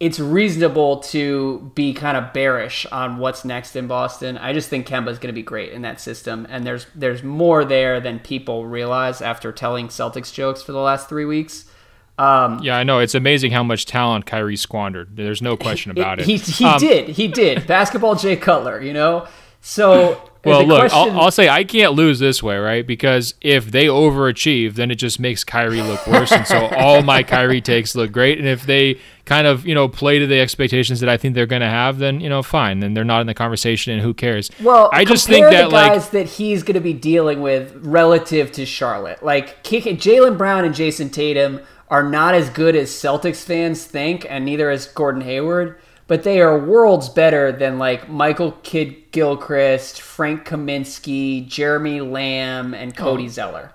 it's 0.00 0.20
reasonable 0.20 0.98
to 0.98 1.72
be 1.74 1.92
kind 1.92 2.16
of 2.16 2.32
bearish 2.32 2.86
on 2.86 3.18
what's 3.18 3.44
next 3.44 3.74
in 3.74 3.88
Boston. 3.88 4.38
I 4.38 4.52
just 4.52 4.68
think 4.68 4.86
Kemba 4.86 5.08
is 5.08 5.18
going 5.18 5.32
to 5.32 5.38
be 5.38 5.42
great 5.42 5.72
in 5.72 5.82
that 5.82 6.00
system, 6.00 6.46
and 6.48 6.64
there's 6.64 6.86
there's 6.94 7.22
more 7.22 7.64
there 7.64 8.00
than 8.00 8.20
people 8.20 8.66
realize 8.66 9.20
after 9.20 9.50
telling 9.50 9.88
Celtics 9.88 10.32
jokes 10.32 10.62
for 10.62 10.72
the 10.72 10.78
last 10.78 11.08
three 11.08 11.24
weeks. 11.24 11.64
Um, 12.16 12.60
yeah, 12.62 12.76
I 12.76 12.84
know. 12.84 12.98
It's 12.98 13.14
amazing 13.14 13.52
how 13.52 13.62
much 13.62 13.86
talent 13.86 14.26
Kyrie 14.26 14.56
squandered. 14.56 15.16
There's 15.16 15.40
no 15.40 15.56
question 15.56 15.90
about 15.96 16.18
it. 16.20 16.26
He, 16.26 16.36
he 16.36 16.64
um, 16.64 16.78
did. 16.78 17.10
He 17.10 17.28
did. 17.28 17.66
Basketball 17.66 18.16
Jay 18.16 18.36
Cutler, 18.36 18.82
you 18.82 18.92
know? 18.92 19.26
So 19.60 20.27
well, 20.44 20.64
look, 20.64 20.80
question... 20.80 20.98
I'll, 20.98 21.20
I'll, 21.22 21.30
say 21.30 21.48
I 21.48 21.64
can't 21.64 21.94
lose 21.94 22.18
this 22.18 22.42
way, 22.42 22.56
right? 22.56 22.86
Because 22.86 23.34
if 23.40 23.70
they 23.70 23.86
overachieve, 23.86 24.74
then 24.74 24.90
it 24.90 24.96
just 24.96 25.18
makes 25.18 25.44
Kyrie 25.44 25.82
look 25.82 26.06
worse, 26.06 26.30
and 26.32 26.46
so 26.46 26.66
all 26.76 27.02
my 27.02 27.22
Kyrie 27.22 27.60
takes 27.60 27.94
look 27.94 28.12
great. 28.12 28.38
And 28.38 28.46
if 28.46 28.64
they 28.64 29.00
kind 29.24 29.46
of 29.46 29.66
you 29.66 29.74
know 29.74 29.88
play 29.88 30.18
to 30.18 30.26
the 30.26 30.40
expectations 30.40 31.00
that 31.00 31.08
I 31.08 31.16
think 31.16 31.34
they're 31.34 31.46
going 31.46 31.62
to 31.62 31.68
have, 31.68 31.98
then 31.98 32.20
you 32.20 32.28
know 32.28 32.42
fine, 32.42 32.80
then 32.80 32.94
they're 32.94 33.04
not 33.04 33.20
in 33.20 33.26
the 33.26 33.34
conversation, 33.34 33.92
and 33.92 34.02
who 34.02 34.14
cares? 34.14 34.50
Well, 34.60 34.88
I 34.92 35.04
just 35.04 35.26
think 35.26 35.46
that 35.46 35.70
guys 35.70 36.04
like 36.04 36.10
that 36.12 36.26
he's 36.26 36.62
going 36.62 36.74
to 36.74 36.80
be 36.80 36.94
dealing 36.94 37.40
with 37.40 37.74
relative 37.76 38.52
to 38.52 38.66
Charlotte, 38.66 39.22
like 39.22 39.62
Jaylen 39.64 40.38
Brown 40.38 40.64
and 40.64 40.74
Jayson 40.74 41.10
Tatum 41.10 41.60
are 41.90 42.02
not 42.02 42.34
as 42.34 42.50
good 42.50 42.76
as 42.76 42.90
Celtics 42.90 43.42
fans 43.42 43.84
think, 43.84 44.26
and 44.28 44.44
neither 44.44 44.70
is 44.70 44.86
Gordon 44.86 45.22
Hayward 45.22 45.78
but 46.08 46.24
they 46.24 46.40
are 46.40 46.58
worlds 46.58 47.08
better 47.08 47.52
than 47.52 47.78
like 47.78 48.08
Michael 48.08 48.52
Kidd 48.62 49.12
Gilchrist, 49.12 50.00
Frank 50.00 50.44
Kaminsky, 50.44 51.46
Jeremy 51.46 52.00
Lamb, 52.00 52.74
and 52.74 52.96
Cody 52.96 53.26
oh. 53.26 53.28
Zeller. 53.28 53.72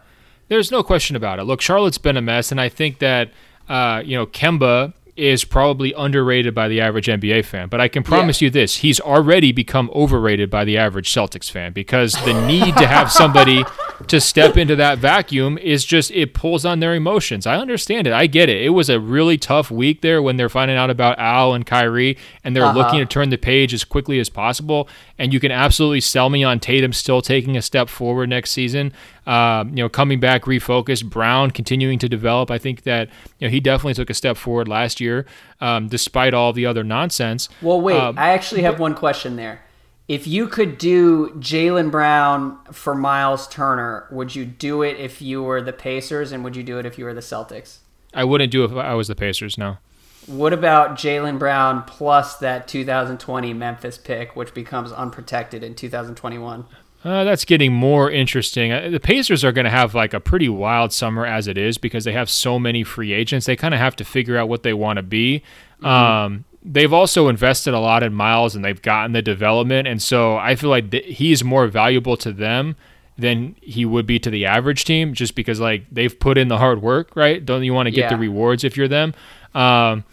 There's 0.50 0.72
no 0.72 0.84
question 0.84 1.16
about 1.16 1.40
it. 1.40 1.44
Look, 1.44 1.62
Charlotte's 1.62 1.98
been 1.98 2.18
a 2.18 2.22
mess, 2.22 2.52
and 2.52 2.60
I 2.60 2.68
think 2.68 3.00
that 3.00 3.32
uh, 3.70 4.02
you 4.04 4.18
know 4.18 4.26
Kemba 4.26 4.94
is 5.16 5.46
probably 5.46 5.94
underrated 5.94 6.56
by 6.56 6.68
the 6.68 6.82
average 6.82 7.08
NBA 7.08 7.46
fan. 7.46 7.70
But 7.70 7.82
I 7.82 7.88
can 7.88 8.04
promise 8.04 8.42
yeah. 8.42 8.48
you 8.48 8.50
this: 8.50 8.78
he's 8.78 9.00
already 9.00 9.52
become 9.52 9.90
overrated 9.94 10.50
by 10.50 10.66
the 10.66 10.78
average 10.78 11.12
Celtics 11.14 11.50
fan 11.50 11.74
because 11.74 12.14
the 12.26 12.34
need 12.48 12.76
to 12.78 12.88
have 12.88 13.12
somebody 13.12 13.64
to 14.08 14.20
step 14.20 14.58
into 14.58 14.76
that 14.76 14.98
vacuum 14.98 15.58
is 15.58 15.86
just 15.86 16.12
it 16.12 16.34
pulls 16.34 16.66
on 16.66 16.80
their 16.80 16.96
emotions. 16.96 17.48
I 17.48 17.58
understand 17.58 18.08
it. 18.08 18.14
I 18.14 18.28
get 18.28 18.50
it. 18.50 18.62
It 18.62 18.70
was 18.70 18.90
a 18.90 19.00
really 19.00 19.38
tough 19.38 19.72
week 19.72 20.02
there 20.02 20.22
when 20.22 20.38
they're 20.38 20.50
finding 20.50 20.78
out 20.78 20.90
about 20.90 21.20
Al 21.20 21.54
and 21.54 21.66
Kyrie 21.66 22.18
and 22.44 22.56
they're 22.56 22.66
uh-huh. 22.66 22.78
looking 22.78 23.00
to 23.00 23.06
turn 23.06 23.30
the 23.30 23.38
page 23.38 23.74
as 23.74 23.84
quickly 23.84 24.20
as 24.20 24.30
possible. 24.30 24.88
And 25.18 25.34
you 25.34 25.40
can 25.40 25.52
absolutely 25.52 26.02
sell 26.02 26.30
me 26.30 26.44
on 26.44 26.60
Tatum 26.60 26.94
still 26.94 27.22
taking 27.22 27.56
a 27.56 27.62
step 27.62 27.90
forward 27.90 28.30
next 28.30 28.52
season. 28.52 28.94
Uh, 29.26 29.64
you 29.70 29.76
know, 29.76 29.90
coming 29.90 30.20
back 30.20 30.44
refocused. 30.44 31.10
Brown 31.10 31.52
continuing 31.52 32.00
to 32.00 32.10
develop. 32.10 32.52
I 32.52 32.58
think 32.58 32.84
that 32.84 33.10
you 33.40 33.48
know 33.48 33.52
he 33.52 33.60
definitely 33.60 33.94
took 33.94 34.10
a 34.10 34.14
step 34.14 34.36
forward 34.38 34.68
last 34.68 35.00
year, 35.00 35.26
um, 35.62 35.88
despite 35.88 36.34
all 36.34 36.52
the 36.54 36.66
other 36.66 36.84
nonsense. 36.84 37.50
Well, 37.62 37.80
wait, 37.80 37.98
uh, 37.98 38.14
I 38.18 38.30
actually 38.30 38.64
have 38.64 38.80
one 38.80 38.96
question 38.96 39.36
there. 39.36 39.62
If 40.10 40.28
you 40.28 40.48
could 40.48 40.78
do 40.78 41.30
Jaylen 41.36 41.90
Brown 41.90 42.60
for 42.74 42.94
Miles 42.94 43.48
Turner, 43.48 44.08
would 44.12 44.36
you 44.36 44.44
do 44.44 44.82
it 44.82 45.00
if 45.00 45.22
you 45.22 45.42
were 45.42 45.62
the 45.62 45.72
Pacers, 45.72 46.34
and 46.34 46.44
would 46.44 46.58
you 46.58 46.64
do 46.64 46.78
it 46.78 46.86
if 46.86 46.98
you 46.98 47.06
were 47.06 47.14
the 47.14 47.22
Celtics? 47.22 47.78
I 48.14 48.26
wouldn't 48.26 48.52
do 48.52 48.64
it 48.64 48.72
if 48.72 48.78
I 48.78 48.94
was 48.94 49.08
the 49.08 49.16
Pacers. 49.16 49.58
No. 49.58 49.78
What 50.26 50.54
about 50.54 50.96
Jaylen 50.96 51.38
Brown 51.38 51.84
plus 51.84 52.38
that 52.38 52.68
2020 52.68 53.54
Memphis 53.54 53.98
pick, 53.98 54.36
which 54.36 54.54
becomes 54.54 54.92
unprotected 54.92 55.64
in 55.64 55.76
2021? 55.76 56.66
Uh, 57.04 57.26
that's 57.26 57.44
getting 57.44 57.74
more 57.74 58.10
interesting. 58.10 58.72
Uh, 58.72 58.90
the 58.90 59.00
Pacers 59.00 59.44
are 59.44 59.52
going 59.52 59.66
to 59.66 59.72
have 59.72 59.94
like 59.94 60.14
a 60.14 60.20
pretty 60.20 60.48
wild 60.48 60.94
summer 60.94 61.26
as 61.26 61.48
it 61.48 61.58
is 61.58 61.78
because 61.78 62.06
they 62.06 62.14
have 62.14 62.30
so 62.30 62.58
many 62.58 62.84
free 62.84 63.12
agents. 63.12 63.46
They 63.46 63.58
kind 63.58 63.74
of 63.74 63.80
have 63.80 63.96
to 63.98 64.06
figure 64.06 64.38
out 64.38 64.48
what 64.48 64.64
they 64.64 64.74
want 64.74 64.98
to 64.98 65.04
be. 65.04 65.44
Mm-hmm. 65.82 65.86
Um, 65.86 66.46
they've 66.64 66.94
also 66.94 67.28
invested 67.28 67.74
a 67.74 67.80
lot 67.80 68.04
in 68.04 68.14
Miles 68.14 68.56
and 68.56 68.64
they've 68.64 68.82
gotten 68.82 69.12
the 69.12 69.22
development, 69.22 69.88
and 69.88 70.02
so 70.02 70.38
I 70.38 70.56
feel 70.56 70.70
like 70.70 70.92
th- 70.92 71.18
he's 71.18 71.44
more 71.44 71.68
valuable 71.68 72.16
to 72.18 72.32
them 72.32 72.78
than 73.18 73.56
he 73.62 73.86
would 73.86 74.08
be 74.08 74.18
to 74.20 74.30
the 74.30 74.46
average 74.46 74.86
team, 74.86 75.14
just 75.14 75.36
because 75.36 75.60
like 75.60 75.84
they've 75.92 76.18
put 76.18 76.38
in 76.38 76.48
the 76.48 76.58
hard 76.58 76.82
work, 76.82 77.16
right? 77.16 77.46
Don't 77.46 77.64
you 77.64 77.74
want 77.74 77.88
to 77.88 77.92
get 77.92 78.04
yeah. 78.04 78.10
the 78.10 78.18
rewards 78.18 78.64
if 78.64 78.78
you're 78.78 78.88
them? 78.88 79.14
Um, 79.54 80.04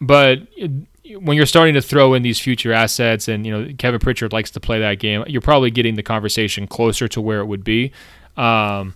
but 0.00 0.40
when 1.20 1.36
you're 1.36 1.46
starting 1.46 1.74
to 1.74 1.82
throw 1.82 2.14
in 2.14 2.22
these 2.22 2.40
future 2.40 2.72
assets, 2.72 3.28
and 3.28 3.46
you 3.46 3.52
know 3.52 3.72
Kevin 3.78 4.00
Pritchard 4.00 4.32
likes 4.32 4.50
to 4.52 4.60
play 4.60 4.80
that 4.80 4.98
game, 4.98 5.24
you're 5.26 5.42
probably 5.42 5.70
getting 5.70 5.94
the 5.94 6.02
conversation 6.02 6.66
closer 6.66 7.08
to 7.08 7.20
where 7.20 7.40
it 7.40 7.46
would 7.46 7.64
be. 7.64 7.92
Um, 8.36 8.94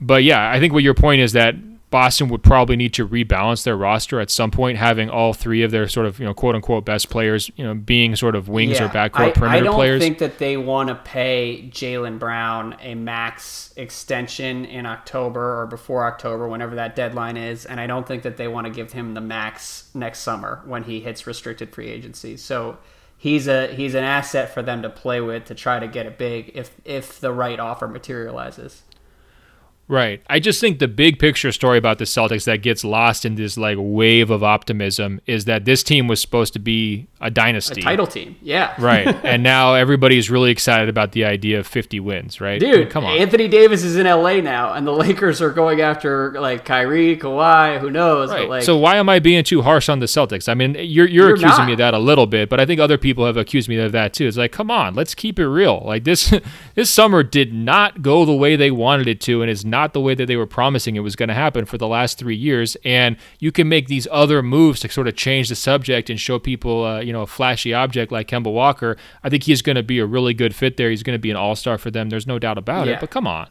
but 0.00 0.22
yeah, 0.22 0.50
I 0.50 0.60
think 0.60 0.72
what 0.72 0.82
your 0.82 0.94
point 0.94 1.20
is 1.20 1.32
that 1.32 1.54
Boston 1.90 2.28
would 2.28 2.42
probably 2.42 2.76
need 2.76 2.92
to 2.94 3.08
rebalance 3.08 3.64
their 3.64 3.76
roster 3.76 4.20
at 4.20 4.30
some 4.30 4.50
point, 4.50 4.76
having 4.76 5.08
all 5.08 5.32
three 5.32 5.62
of 5.62 5.70
their 5.70 5.88
sort 5.88 6.06
of 6.06 6.18
you 6.18 6.26
know 6.26 6.34
quote 6.34 6.54
unquote 6.54 6.84
best 6.84 7.08
players, 7.08 7.50
you 7.56 7.64
know, 7.64 7.74
being 7.74 8.14
sort 8.14 8.34
of 8.34 8.48
wings 8.48 8.78
Yeah, 8.78 8.86
or 8.86 8.88
backcourt 8.88 9.28
I, 9.28 9.30
perimeter 9.30 9.58
I 9.58 9.60
don't 9.60 9.74
players. 9.74 10.02
think 10.02 10.18
that 10.18 10.38
they 10.38 10.56
want 10.56 10.88
to 10.88 10.94
pay 10.96 11.68
Jaylen 11.72 12.18
Brown 12.18 12.76
a 12.80 12.94
max 12.94 13.72
extension 13.76 14.64
in 14.66 14.84
October 14.84 15.60
or 15.62 15.66
before 15.66 16.06
October, 16.06 16.46
whenever 16.46 16.74
that 16.74 16.94
deadline 16.94 17.36
is, 17.36 17.64
and 17.64 17.80
I 17.80 17.86
don't 17.86 18.06
think 18.06 18.22
that 18.24 18.36
they 18.36 18.48
want 18.48 18.66
to 18.66 18.72
give 18.72 18.92
him 18.92 19.14
the 19.14 19.20
max 19.20 19.88
next 19.94 20.20
summer 20.20 20.62
when 20.66 20.84
he 20.84 21.00
hits 21.00 21.26
restricted 21.26 21.74
free 21.74 21.88
agency. 21.88 22.36
So 22.36 22.76
he's 23.16 23.48
a 23.48 23.68
he's 23.74 23.94
an 23.94 24.04
asset 24.04 24.52
for 24.52 24.62
them 24.62 24.82
to 24.82 24.90
play 24.90 25.20
with 25.20 25.46
to 25.46 25.54
try 25.54 25.78
to 25.80 25.88
get 25.88 26.06
it 26.06 26.18
big 26.18 26.52
if 26.54 26.70
if 26.84 27.18
the 27.20 27.32
right 27.32 27.58
offer 27.58 27.88
materializes. 27.88 28.82
Right. 29.88 30.22
I 30.28 30.38
just 30.38 30.60
think 30.60 30.78
the 30.78 30.88
big 30.88 31.18
picture 31.18 31.50
story 31.50 31.78
about 31.78 31.96
the 31.98 32.04
Celtics 32.04 32.44
that 32.44 32.58
gets 32.58 32.84
lost 32.84 33.24
in 33.24 33.36
this 33.36 33.56
like 33.56 33.78
wave 33.80 34.30
of 34.30 34.42
optimism 34.44 35.20
is 35.26 35.46
that 35.46 35.64
this 35.64 35.82
team 35.82 36.06
was 36.08 36.20
supposed 36.20 36.52
to 36.52 36.58
be 36.58 37.06
a 37.20 37.30
dynasty. 37.30 37.80
A 37.80 37.84
title 37.84 38.06
team, 38.06 38.36
yeah, 38.42 38.74
Right. 38.78 39.06
and 39.24 39.42
now 39.42 39.74
everybody's 39.74 40.30
really 40.30 40.50
excited 40.50 40.88
about 40.90 41.12
the 41.12 41.24
idea 41.24 41.58
of 41.58 41.66
50 41.66 42.00
wins, 42.00 42.40
right? 42.40 42.62
I 42.62 42.66
mean, 42.66 42.74
Dude, 42.80 42.90
come 42.90 43.04
on. 43.06 43.16
Anthony 43.18 43.48
Davis 43.48 43.82
is 43.82 43.96
in 43.96 44.06
LA 44.06 44.36
now, 44.40 44.74
and 44.74 44.86
the 44.86 44.92
Lakers 45.04 45.40
are 45.40 45.50
going 45.50 45.80
after 45.80 46.38
like 46.38 46.64
Kyrie, 46.66 47.16
Kawhi, 47.16 47.80
who 47.80 47.90
knows? 47.90 48.30
Right. 48.30 48.40
But 48.42 48.48
like, 48.50 48.62
so 48.64 48.76
why 48.76 48.96
am 48.96 49.08
I 49.08 49.20
being 49.20 49.42
too 49.42 49.62
harsh 49.62 49.88
on 49.88 50.00
the 50.00 50.06
Celtics? 50.06 50.48
I 50.50 50.54
mean, 50.54 50.74
you're 50.74 50.84
you're, 50.84 51.08
You're 51.08 51.30
accusing 51.30 51.48
not. 51.48 51.66
me 51.66 51.72
of 51.72 51.78
that 51.78 51.94
a 51.94 51.98
little 51.98 52.26
bit, 52.26 52.50
but 52.50 52.60
I 52.60 52.66
think 52.66 52.78
other 52.78 52.98
people 52.98 53.24
have 53.24 53.38
accused 53.38 53.68
me 53.70 53.78
of 53.78 53.92
that 53.92 54.12
too. 54.12 54.26
It's 54.26 54.36
like, 54.36 54.52
come 54.52 54.70
on, 54.70 54.94
let's 54.94 55.14
keep 55.14 55.38
it 55.38 55.48
real. 55.48 55.82
Like 55.84 56.04
this 56.04 56.32
this 56.74 56.90
summer 56.90 57.22
did 57.22 57.54
not 57.54 58.02
go 58.02 58.26
the 58.26 58.34
way 58.34 58.54
they 58.54 58.70
wanted 58.70 59.08
it 59.08 59.20
to 59.22 59.40
and 59.40 59.50
is 59.50 59.64
not 59.64 59.77
the 59.92 60.00
way 60.00 60.14
that 60.14 60.26
they 60.26 60.36
were 60.36 60.46
promising 60.46 60.96
it 60.96 61.00
was 61.00 61.14
going 61.16 61.28
to 61.28 61.34
happen 61.34 61.64
for 61.64 61.78
the 61.78 61.86
last 61.86 62.18
3 62.18 62.34
years 62.34 62.76
and 62.84 63.16
you 63.38 63.50
can 63.52 63.68
make 63.68 63.86
these 63.88 64.06
other 64.10 64.42
moves 64.42 64.80
to 64.80 64.88
sort 64.90 65.06
of 65.08 65.16
change 65.16 65.48
the 65.48 65.54
subject 65.54 66.10
and 66.10 66.18
show 66.20 66.38
people 66.38 66.84
uh, 66.84 67.00
you 67.00 67.12
know 67.12 67.22
a 67.22 67.26
flashy 67.26 67.72
object 67.72 68.10
like 68.12 68.26
Kemba 68.28 68.52
Walker. 68.52 68.96
I 69.22 69.28
think 69.30 69.44
he's 69.44 69.62
going 69.62 69.76
to 69.76 69.82
be 69.82 69.98
a 69.98 70.06
really 70.06 70.34
good 70.34 70.54
fit 70.54 70.76
there. 70.76 70.90
He's 70.90 71.02
going 71.02 71.14
to 71.14 71.18
be 71.20 71.30
an 71.30 71.36
all-star 71.36 71.78
for 71.78 71.90
them. 71.90 72.08
There's 72.10 72.26
no 72.26 72.38
doubt 72.38 72.58
about 72.58 72.86
Yeah. 72.86 72.94
it. 72.94 73.00
But 73.00 73.10
come 73.10 73.26
on. 73.26 73.48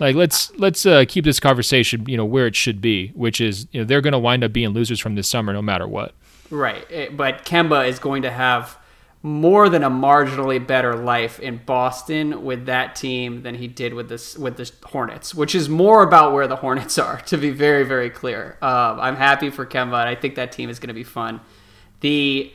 Like 0.00 0.14
let's 0.16 0.52
let's 0.58 0.84
uh, 0.84 1.04
keep 1.08 1.24
this 1.24 1.40
conversation, 1.40 2.04
you 2.06 2.16
know, 2.18 2.24
where 2.24 2.46
it 2.46 2.54
should 2.56 2.80
be, 2.82 3.08
which 3.14 3.40
is 3.40 3.66
you 3.72 3.80
know 3.80 3.84
they're 3.86 4.02
going 4.02 4.12
to 4.12 4.18
wind 4.18 4.44
up 4.44 4.52
being 4.52 4.70
losers 4.70 5.00
from 5.00 5.14
this 5.14 5.28
summer 5.28 5.52
no 5.52 5.62
matter 5.62 5.86
what. 5.88 6.14
right? 6.50 6.84
But 7.16 7.44
Kemba 7.46 7.88
is 7.88 7.98
going 7.98 8.22
to 8.22 8.30
have 8.30 8.76
more 9.22 9.68
than 9.68 9.82
a 9.82 9.90
marginally 9.90 10.64
better 10.64 10.94
life 10.94 11.40
in 11.40 11.60
Boston 11.64 12.44
with 12.44 12.66
that 12.66 12.94
team 12.94 13.42
than 13.42 13.56
he 13.56 13.66
did 13.66 13.94
with 13.94 14.08
this 14.08 14.38
with 14.38 14.56
the 14.56 14.70
Hornets, 14.86 15.34
which 15.34 15.54
is 15.54 15.68
more 15.68 16.02
about 16.02 16.32
where 16.32 16.46
the 16.46 16.56
Hornets 16.56 16.98
are. 16.98 17.20
To 17.22 17.36
be 17.36 17.50
very 17.50 17.84
very 17.84 18.10
clear, 18.10 18.58
um, 18.62 19.00
I'm 19.00 19.16
happy 19.16 19.50
for 19.50 19.66
Kemba, 19.66 20.00
and 20.00 20.08
I 20.08 20.14
think 20.14 20.36
that 20.36 20.52
team 20.52 20.70
is 20.70 20.78
going 20.78 20.88
to 20.88 20.94
be 20.94 21.04
fun. 21.04 21.40
The 22.00 22.52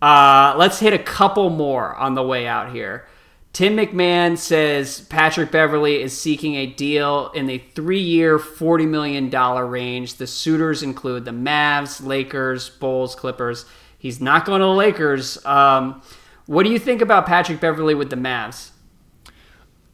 uh, 0.00 0.54
let's 0.56 0.80
hit 0.80 0.92
a 0.92 0.98
couple 0.98 1.50
more 1.50 1.94
on 1.96 2.14
the 2.14 2.22
way 2.22 2.46
out 2.46 2.72
here. 2.72 3.06
Tim 3.52 3.76
McMahon 3.76 4.38
says 4.38 5.02
Patrick 5.02 5.50
Beverley 5.50 6.00
is 6.00 6.18
seeking 6.18 6.54
a 6.54 6.66
deal 6.66 7.30
in 7.34 7.46
the 7.46 7.58
three 7.58 8.00
year, 8.00 8.38
$40 8.38 8.88
million 8.88 9.30
range. 9.30 10.14
The 10.14 10.26
suitors 10.26 10.82
include 10.82 11.26
the 11.26 11.32
Mavs, 11.32 12.04
Lakers, 12.04 12.70
Bulls, 12.70 13.14
Clippers. 13.14 13.66
He's 14.02 14.20
not 14.20 14.44
going 14.44 14.58
to 14.58 14.64
the 14.64 14.72
Lakers. 14.72 15.38
Um, 15.46 16.02
what 16.46 16.64
do 16.64 16.70
you 16.70 16.80
think 16.80 17.00
about 17.00 17.24
Patrick 17.24 17.60
Beverley 17.60 17.94
with 17.94 18.10
the 18.10 18.16
Mavs? 18.16 18.70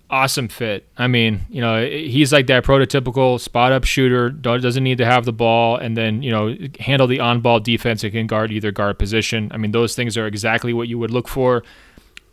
Awesome 0.08 0.48
fit. 0.48 0.88
I 0.96 1.08
mean, 1.08 1.42
you 1.50 1.60
know, 1.60 1.84
he's 1.84 2.32
like 2.32 2.46
that 2.46 2.64
prototypical 2.64 3.38
spot 3.38 3.70
up 3.70 3.84
shooter. 3.84 4.30
Doesn't 4.30 4.82
need 4.82 4.96
to 4.96 5.04
have 5.04 5.26
the 5.26 5.32
ball, 5.34 5.76
and 5.76 5.94
then 5.94 6.22
you 6.22 6.30
know 6.30 6.56
handle 6.80 7.06
the 7.06 7.20
on 7.20 7.42
ball 7.42 7.60
defense 7.60 8.02
and 8.02 8.10
can 8.10 8.26
guard 8.26 8.50
either 8.50 8.72
guard 8.72 8.98
position. 8.98 9.50
I 9.52 9.58
mean, 9.58 9.72
those 9.72 9.94
things 9.94 10.16
are 10.16 10.26
exactly 10.26 10.72
what 10.72 10.88
you 10.88 10.98
would 10.98 11.10
look 11.10 11.28
for 11.28 11.62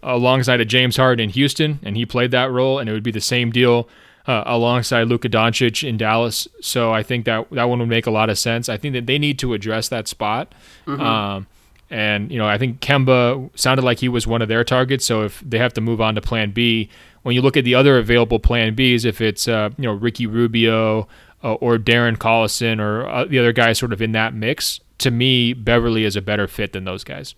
alongside 0.02 0.62
of 0.62 0.70
James 0.70 0.96
Harden 0.96 1.26
in 1.26 1.30
Houston, 1.32 1.80
and 1.84 1.98
he 1.98 2.06
played 2.06 2.32
that 2.32 2.50
role, 2.52 2.80
and 2.80 2.90
it 2.90 2.94
would 2.94 3.04
be 3.04 3.12
the 3.12 3.20
same 3.20 3.52
deal 3.52 3.90
uh, 4.28 4.44
alongside 4.46 5.10
Luka 5.10 5.28
Doncic 5.28 5.86
in 5.86 5.98
Dallas. 5.98 6.48
So 6.62 6.94
I 6.94 7.04
think 7.04 7.26
that 7.26 7.52
that 7.52 7.66
one 7.66 7.80
would 7.80 7.90
make 7.90 8.08
a 8.08 8.12
lot 8.12 8.30
of 8.30 8.40
sense. 8.40 8.70
I 8.70 8.78
think 8.78 8.94
that 8.94 9.08
they 9.08 9.20
need 9.20 9.38
to 9.40 9.54
address 9.54 9.90
that 9.90 10.08
spot. 10.08 10.56
Um, 10.88 11.48
and 11.90 12.32
you 12.32 12.38
know, 12.38 12.48
I 12.48 12.58
think 12.58 12.80
Kemba 12.80 13.50
sounded 13.58 13.84
like 13.84 14.00
he 14.00 14.10
was 14.10 14.26
one 14.26 14.42
of 14.42 14.48
their 14.48 14.64
targets. 14.64 15.06
So 15.06 15.24
if 15.24 15.40
they 15.42 15.58
have 15.58 15.74
to 15.74 15.82
move 15.82 16.02
on 16.02 16.16
to 16.16 16.22
Plan 16.22 16.52
B, 16.52 16.90
when 17.24 17.36
you 17.36 17.42
look 17.42 17.58
at 17.58 17.64
the 17.64 17.76
other 17.76 17.98
available 17.98 18.40
Plan 18.40 18.76
Bs, 18.76 19.06
if 19.06 19.22
it's 19.22 19.48
uh, 19.48 19.70
you 19.78 19.84
know 19.84 19.94
Ricky 19.94 20.28
Rubio 20.28 21.08
uh, 21.44 21.54
or 21.54 21.78
Darren 21.78 22.18
Collison 22.18 22.80
or 22.80 23.08
uh, 23.08 23.26
the 23.26 23.40
other 23.40 23.54
guys 23.54 23.78
sort 23.78 23.94
of 23.94 24.02
in 24.02 24.12
that 24.14 24.34
mix, 24.34 24.80
to 25.00 25.12
me, 25.12 25.54
Beverley 25.54 26.06
is 26.06 26.16
a 26.16 26.22
better 26.22 26.48
fit 26.48 26.74
than 26.74 26.86
those 26.86 27.04
guys. 27.04 27.36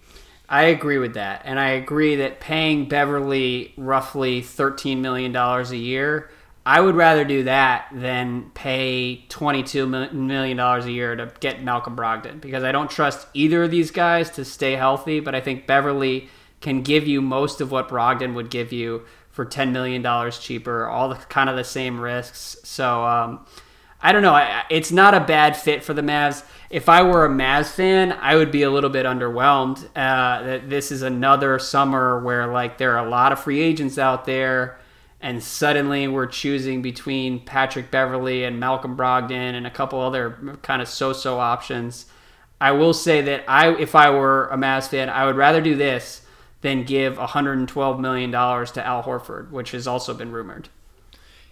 I 0.50 0.64
agree 0.64 0.98
with 0.98 1.16
that. 1.16 1.42
And 1.44 1.60
I 1.60 1.72
agree 1.72 2.16
that 2.18 2.40
paying 2.40 2.88
Beverley 2.88 3.74
roughly 3.76 4.42
$13 4.42 5.00
million 5.00 5.36
a 5.36 5.64
year, 5.74 6.30
I 6.68 6.82
would 6.82 6.96
rather 6.96 7.24
do 7.24 7.44
that 7.44 7.88
than 7.94 8.52
pay 8.54 9.24
$22 9.30 10.12
million 10.12 10.60
a 10.60 10.88
year 10.90 11.16
to 11.16 11.32
get 11.40 11.64
Malcolm 11.64 11.96
Brogdon 11.96 12.42
because 12.42 12.66
I 12.66 12.74
don't 12.74 12.92
trust 12.92 13.26
either 13.34 13.64
of 13.64 13.72
these 13.72 13.90
guys 13.90 14.30
to 14.32 14.44
stay 14.44 14.74
healthy. 14.74 15.22
But 15.22 15.34
I 15.34 15.40
think 15.40 15.66
Beverley 15.66 16.28
can 16.60 16.82
give 16.82 17.08
you 17.08 17.22
most 17.22 17.62
of 17.62 17.72
what 17.72 17.88
Brogdon 17.88 18.34
would 18.34 18.50
give 18.50 18.74
you 18.74 19.06
for 19.30 19.46
$10 19.46 19.72
million 19.72 20.04
cheaper, 20.32 20.86
all 20.90 21.08
the 21.08 21.16
kind 21.16 21.50
of 21.50 21.56
the 21.56 21.64
same 21.64 22.02
risks. 22.02 22.58
So, 22.66 23.02
um, 23.06 23.46
I 24.02 24.12
don't 24.12 24.22
know. 24.22 24.34
I, 24.34 24.66
it's 24.70 24.92
not 24.92 25.14
a 25.14 25.22
bad 25.22 25.56
fit 25.56 25.86
for 25.86 25.94
the 25.94 26.02
Mavs. 26.02 26.44
If 26.70 26.90
I 26.90 27.02
were 27.02 27.24
a 27.24 27.30
Mavs 27.30 27.70
fan, 27.70 28.12
I 28.12 28.36
would 28.36 28.52
be 28.52 28.64
a 28.64 28.70
little 28.70 28.90
bit 28.90 29.06
underwhelmed. 29.06 29.86
Uh, 29.96 30.44
that 30.44 30.70
this 30.70 30.92
is 30.92 31.02
another 31.02 31.60
summer 31.60 32.22
where 32.22 32.48
like 32.48 32.78
there 32.78 32.98
are 32.98 33.08
a 33.08 33.10
lot 33.10 33.32
of 33.32 33.40
free 33.40 33.62
agents 33.62 33.98
out 33.98 34.26
there, 34.26 34.80
and 35.22 35.44
suddenly 35.44 36.08
we're 36.08 36.28
choosing 36.28 36.82
between 36.82 37.44
Patrick 37.44 37.90
Beverley 37.90 38.44
and 38.44 38.60
Malcolm 38.60 38.96
Brogdon 38.96 39.56
and 39.56 39.66
a 39.66 39.72
couple 39.72 40.00
other 40.00 40.58
kind 40.62 40.82
of 40.82 40.88
so-so 40.88 41.40
options. 41.40 42.06
I 42.62 42.72
will 42.72 42.94
say 42.94 43.22
that 43.22 43.44
I, 43.48 43.74
if 43.76 43.96
I 43.96 44.10
were 44.10 44.48
a 44.50 44.58
Mavs 44.58 44.90
fan, 44.90 45.10
I 45.10 45.26
would 45.26 45.36
rather 45.36 45.62
do 45.62 45.76
this 45.76 46.22
than 46.62 46.84
give 46.84 47.18
112 47.18 48.00
million 48.00 48.32
dollars 48.32 48.72
to 48.72 48.86
Al 48.86 49.04
Horford, 49.04 49.52
which 49.52 49.72
has 49.72 49.88
also 49.88 50.14
been 50.14 50.32
rumored. 50.32 50.70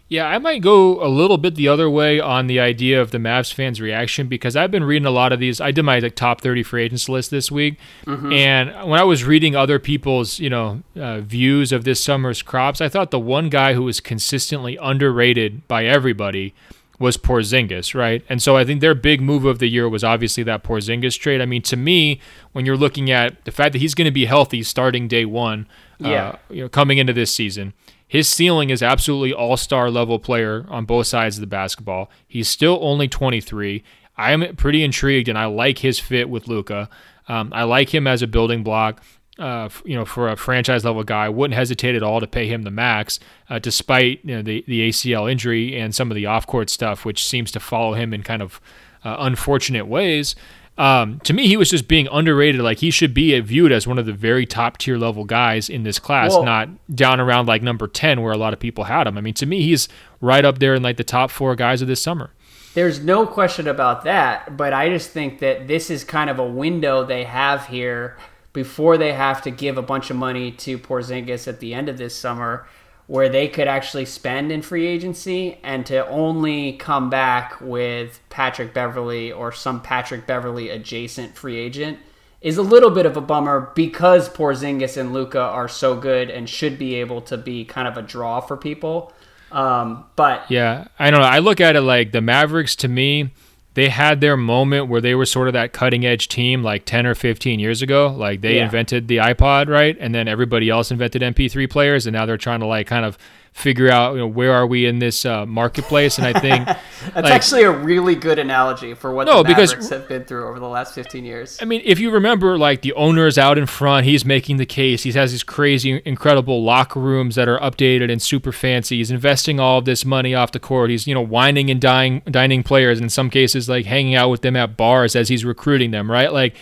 Yeah, 0.07 0.27
I 0.27 0.37
might 0.37 0.61
go 0.61 1.03
a 1.03 1.09
little 1.09 1.37
bit 1.39 1.55
the 1.55 1.67
other 1.67 1.89
way 1.89 2.19
on 2.19 2.45
the 2.45 2.59
idea 2.59 3.01
of 3.01 3.09
the 3.09 3.17
Mavs 3.17 3.51
fans' 3.51 3.81
reaction 3.81 4.27
because 4.27 4.55
I've 4.55 4.69
been 4.69 4.83
reading 4.83 5.07
a 5.07 5.11
lot 5.11 5.33
of 5.33 5.39
these. 5.39 5.59
I 5.59 5.71
did 5.71 5.81
my 5.83 5.97
like, 5.97 6.15
top 6.15 6.41
30 6.41 6.61
free 6.61 6.83
agents 6.83 7.09
list 7.09 7.31
this 7.31 7.49
week, 7.51 7.77
and 8.05 8.69
when 8.87 8.99
I 8.99 9.03
was 9.03 9.23
reading 9.23 9.55
other 9.55 9.79
people's 9.79 10.39
you 10.39 10.49
know 10.49 10.83
uh, 10.95 11.21
views 11.21 11.71
of 11.71 11.85
this 11.85 12.03
summer's 12.03 12.43
crops, 12.43 12.81
I 12.81 12.87
thought 12.89 13.09
the 13.09 13.19
one 13.19 13.49
guy 13.49 13.73
who 13.73 13.81
was 13.83 13.99
consistently 13.99 14.77
underrated 14.79 15.67
by 15.67 15.85
everybody 15.85 16.53
was 16.99 17.17
Porzingis, 17.17 17.93
right? 17.93 18.23
And 18.29 18.41
so 18.41 18.55
I 18.55 18.63
think 18.63 18.79
their 18.81 18.95
big 18.95 19.21
move 19.21 19.43
of 19.43 19.59
the 19.59 19.67
year 19.67 19.89
was 19.89 20.03
obviously 20.03 20.43
that 20.43 20.63
Porzingis 20.63 21.19
trade. 21.19 21.41
I 21.41 21.45
mean, 21.45 21.61
to 21.63 21.75
me, 21.75 22.21
when 22.53 22.65
you're 22.65 22.77
looking 22.77 23.11
at 23.11 23.43
the 23.43 23.51
fact 23.51 23.73
that 23.73 23.79
he's 23.79 23.93
going 23.95 24.05
to 24.05 24.11
be 24.13 24.25
healthy 24.25 24.63
starting 24.63 25.09
day 25.09 25.25
one, 25.25 25.67
Yeah. 25.99 26.07
uh, 26.29 26.35
you 26.49 26.61
know, 26.61 26.69
coming 26.69 26.97
into 26.97 27.11
this 27.11 27.35
season, 27.35 27.73
his 28.07 28.27
ceiling 28.29 28.69
is 28.69 28.83
absolutely 28.83 29.33
all-star 29.33 29.89
level 29.89 30.19
player 30.19 30.65
on 30.69 30.85
both 30.85 31.07
sides 31.07 31.37
of 31.37 31.41
the 31.41 31.47
basketball. 31.47 32.09
He's 32.27 32.47
still 32.47 32.77
only 32.81 33.07
23. 33.07 33.83
I 34.17 34.31
am 34.31 34.55
pretty 34.55 34.83
intrigued, 34.83 35.27
and 35.27 35.37
I 35.37 35.45
like 35.45 35.79
his 35.79 35.99
fit 35.99 36.29
with 36.29 36.47
Luka. 36.47 36.89
Um, 37.27 37.51
I 37.53 37.63
like 37.63 37.93
him 37.93 38.07
as 38.07 38.21
a 38.21 38.27
building 38.27 38.63
block. 38.63 39.01
Uh, 39.37 39.67
you 39.83 39.95
know, 39.95 40.05
for 40.05 40.29
a 40.29 40.37
franchise 40.37 40.85
level 40.85 41.03
guy, 41.03 41.27
wouldn't 41.27 41.57
hesitate 41.57 41.93
at 41.93 42.03
all 42.03 42.21
to 42.21 42.27
pay 42.27 42.47
him 42.47 42.61
the 42.61 42.71
max, 42.71 43.19
uh, 43.49 43.59
despite 43.59 44.23
you 44.23 44.35
know 44.35 44.41
the 44.41 44.63
the 44.65 44.87
ACL 44.87 45.29
injury 45.29 45.77
and 45.77 45.93
some 45.93 46.09
of 46.09 46.15
the 46.15 46.25
off 46.25 46.47
court 46.47 46.69
stuff, 46.69 47.03
which 47.03 47.25
seems 47.25 47.51
to 47.51 47.59
follow 47.59 47.95
him 47.95 48.13
in 48.13 48.23
kind 48.23 48.41
of 48.41 48.61
uh, 49.03 49.17
unfortunate 49.19 49.87
ways. 49.87 50.35
Um, 50.77 51.19
to 51.21 51.33
me, 51.33 51.47
he 51.47 51.55
was 51.55 51.69
just 51.69 51.87
being 51.87 52.07
underrated. 52.11 52.61
Like 52.61 52.79
he 52.79 52.91
should 52.91 53.13
be 53.13 53.39
viewed 53.39 53.71
as 53.71 53.87
one 53.87 53.97
of 53.97 54.05
the 54.05 54.13
very 54.13 54.45
top 54.45 54.77
tier 54.77 54.97
level 54.97 55.23
guys 55.23 55.69
in 55.69 55.83
this 55.83 55.99
class, 55.99 56.33
not 56.33 56.69
down 56.93 57.19
around 57.19 57.45
like 57.45 57.61
number 57.61 57.87
ten, 57.87 58.21
where 58.21 58.33
a 58.33 58.37
lot 58.37 58.53
of 58.53 58.59
people 58.59 58.85
had 58.85 59.07
him. 59.07 59.17
I 59.17 59.21
mean, 59.21 59.33
to 59.35 59.45
me, 59.45 59.61
he's 59.61 59.87
right 60.19 60.43
up 60.43 60.59
there 60.59 60.75
in 60.75 60.83
like 60.83 60.97
the 60.97 61.03
top 61.03 61.31
four 61.31 61.55
guys 61.55 61.81
of 61.81 61.87
this 61.87 62.01
summer. 62.01 62.31
There's 62.73 62.99
no 62.99 63.25
question 63.25 63.69
about 63.69 64.03
that, 64.03 64.57
but 64.57 64.73
I 64.73 64.89
just 64.89 65.11
think 65.11 65.39
that 65.39 65.67
this 65.69 65.89
is 65.89 66.03
kind 66.03 66.29
of 66.29 66.39
a 66.39 66.45
window 66.45 67.05
they 67.05 67.23
have 67.23 67.67
here 67.67 68.17
before 68.51 68.97
they 68.97 69.13
have 69.13 69.41
to 69.43 69.51
give 69.51 69.77
a 69.77 69.81
bunch 69.81 70.09
of 70.09 70.17
money 70.17 70.51
to 70.51 70.77
Porzingis 70.77 71.47
at 71.47 71.61
the 71.61 71.73
end 71.73 71.87
of 71.87 71.97
this 71.97 72.13
summer 72.13 72.67
where 73.07 73.29
they 73.29 73.47
could 73.47 73.67
actually 73.67 74.05
spend 74.05 74.51
in 74.51 74.61
free 74.61 74.87
agency 74.87 75.59
and 75.63 75.85
to 75.85 76.07
only 76.07 76.73
come 76.73 77.09
back 77.09 77.59
with 77.61 78.19
Patrick 78.29 78.73
Beverley 78.73 79.31
or 79.31 79.51
some 79.51 79.81
Patrick 79.81 80.25
Beverley 80.25 80.69
adjacent 80.69 81.35
free 81.35 81.57
agent 81.57 81.99
is 82.41 82.57
a 82.57 82.63
little 82.63 82.89
bit 82.89 83.05
of 83.05 83.17
a 83.17 83.21
bummer 83.21 83.71
because 83.75 84.29
Porzingis 84.29 84.97
and 84.97 85.13
Luka 85.13 85.39
are 85.39 85.67
so 85.67 85.95
good 85.95 86.29
and 86.29 86.49
should 86.49 86.77
be 86.77 86.95
able 86.95 87.21
to 87.21 87.37
be 87.37 87.65
kind 87.65 87.87
of 87.87 87.97
a 87.97 88.01
draw 88.01 88.39
for 88.39 88.57
people. 88.57 89.13
Um, 89.51 90.05
but 90.15 90.49
yeah, 90.49 90.87
I 90.99 91.11
don't 91.11 91.21
know. 91.21 91.27
I 91.27 91.39
look 91.39 91.61
at 91.61 91.75
it 91.75 91.81
like 91.81 92.11
the 92.11 92.21
Mavericks 92.21 92.75
to 92.77 92.87
me, 92.87 93.31
they 93.75 93.89
had 93.89 94.21
their 94.21 94.35
moment 94.35 94.87
where 94.87 95.01
they 95.01 95.13
were 95.15 95.25
sort 95.25 95.47
of 95.47 95.53
that 95.53 95.73
cutting 95.73 96.05
edge 96.05 96.29
team 96.29 96.63
like 96.63 96.85
10 96.85 97.05
or 97.05 97.13
15 97.13 97.59
years 97.59 97.81
ago. 97.81 98.07
Like 98.07 98.41
they 98.41 98.55
yeah. 98.55 98.65
invented 98.65 99.07
the 99.07 99.17
iPod, 99.17 99.67
right? 99.67 99.95
And 99.99 100.15
then 100.15 100.27
everybody 100.27 100.69
else 100.69 100.91
invented 100.91 101.21
MP3 101.21 101.69
players 101.69 102.07
and 102.07 102.13
now 102.13 102.25
they're 102.25 102.37
trying 102.37 102.61
to 102.61 102.65
like 102.65 102.87
kind 102.87 103.05
of 103.05 103.17
figure 103.55 103.89
out 103.89 104.11
you 104.11 104.19
know 104.19 104.27
where 104.27 104.51
are 104.51 104.67
we 104.67 104.85
in 104.85 104.99
this 104.99 105.25
uh, 105.25 105.45
marketplace 105.45 106.17
and 106.17 106.27
i 106.27 106.37
think 106.37 106.65
that's 106.65 107.15
like, 107.15 107.25
actually 107.31 107.63
a 107.63 107.71
really 107.71 108.13
good 108.13 108.37
analogy 108.37 108.93
for 108.93 109.13
what 109.13 109.25
no, 109.25 109.43
the 109.43 109.49
Mavericks 109.49 109.71
because, 109.71 109.89
have 109.91 110.09
been 110.09 110.25
through 110.25 110.45
over 110.49 110.59
the 110.59 110.67
last 110.67 110.93
15 110.93 111.23
years 111.23 111.57
i 111.61 111.65
mean 111.65 111.81
if 111.85 111.97
you 111.97 112.11
remember 112.11 112.57
like 112.57 112.81
the 112.81 112.91
owner 112.93 113.25
is 113.27 113.37
out 113.37 113.57
in 113.57 113.65
front 113.65 114.05
he's 114.05 114.25
making 114.25 114.57
the 114.57 114.65
case 114.65 115.03
he 115.03 115.11
has 115.13 115.31
these 115.31 115.41
crazy 115.41 116.01
incredible 116.03 116.65
locker 116.65 116.99
rooms 116.99 117.35
that 117.35 117.47
are 117.47 117.57
updated 117.59 118.11
and 118.11 118.21
super 118.21 118.51
fancy 118.51 118.97
he's 118.97 119.09
investing 119.09 119.57
all 119.57 119.79
of 119.79 119.85
this 119.85 120.03
money 120.03 120.35
off 120.35 120.51
the 120.51 120.59
court 120.59 120.89
he's 120.89 121.07
you 121.07 121.13
know 121.13 121.21
whining 121.21 121.71
and 121.71 121.79
dying 121.79 122.21
dining 122.29 122.61
players 122.61 122.97
and 122.97 123.05
in 123.05 123.09
some 123.09 123.29
cases 123.29 123.69
like 123.69 123.85
hanging 123.85 124.15
out 124.15 124.29
with 124.29 124.41
them 124.41 124.57
at 124.57 124.75
bars 124.75 125.15
as 125.15 125.29
he's 125.29 125.45
recruiting 125.45 125.91
them 125.91 126.11
right 126.11 126.33
like 126.33 126.55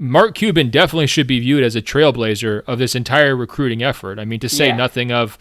Mark 0.00 0.34
Cuban 0.34 0.70
definitely 0.70 1.08
should 1.08 1.26
be 1.26 1.40
viewed 1.40 1.64
as 1.64 1.74
a 1.74 1.82
trailblazer 1.82 2.62
of 2.68 2.78
this 2.78 2.94
entire 2.94 3.34
recruiting 3.34 3.82
effort. 3.82 4.20
I 4.20 4.24
mean, 4.24 4.38
to 4.38 4.48
say 4.48 4.68
yeah. 4.68 4.76
nothing 4.76 5.10
of 5.10 5.36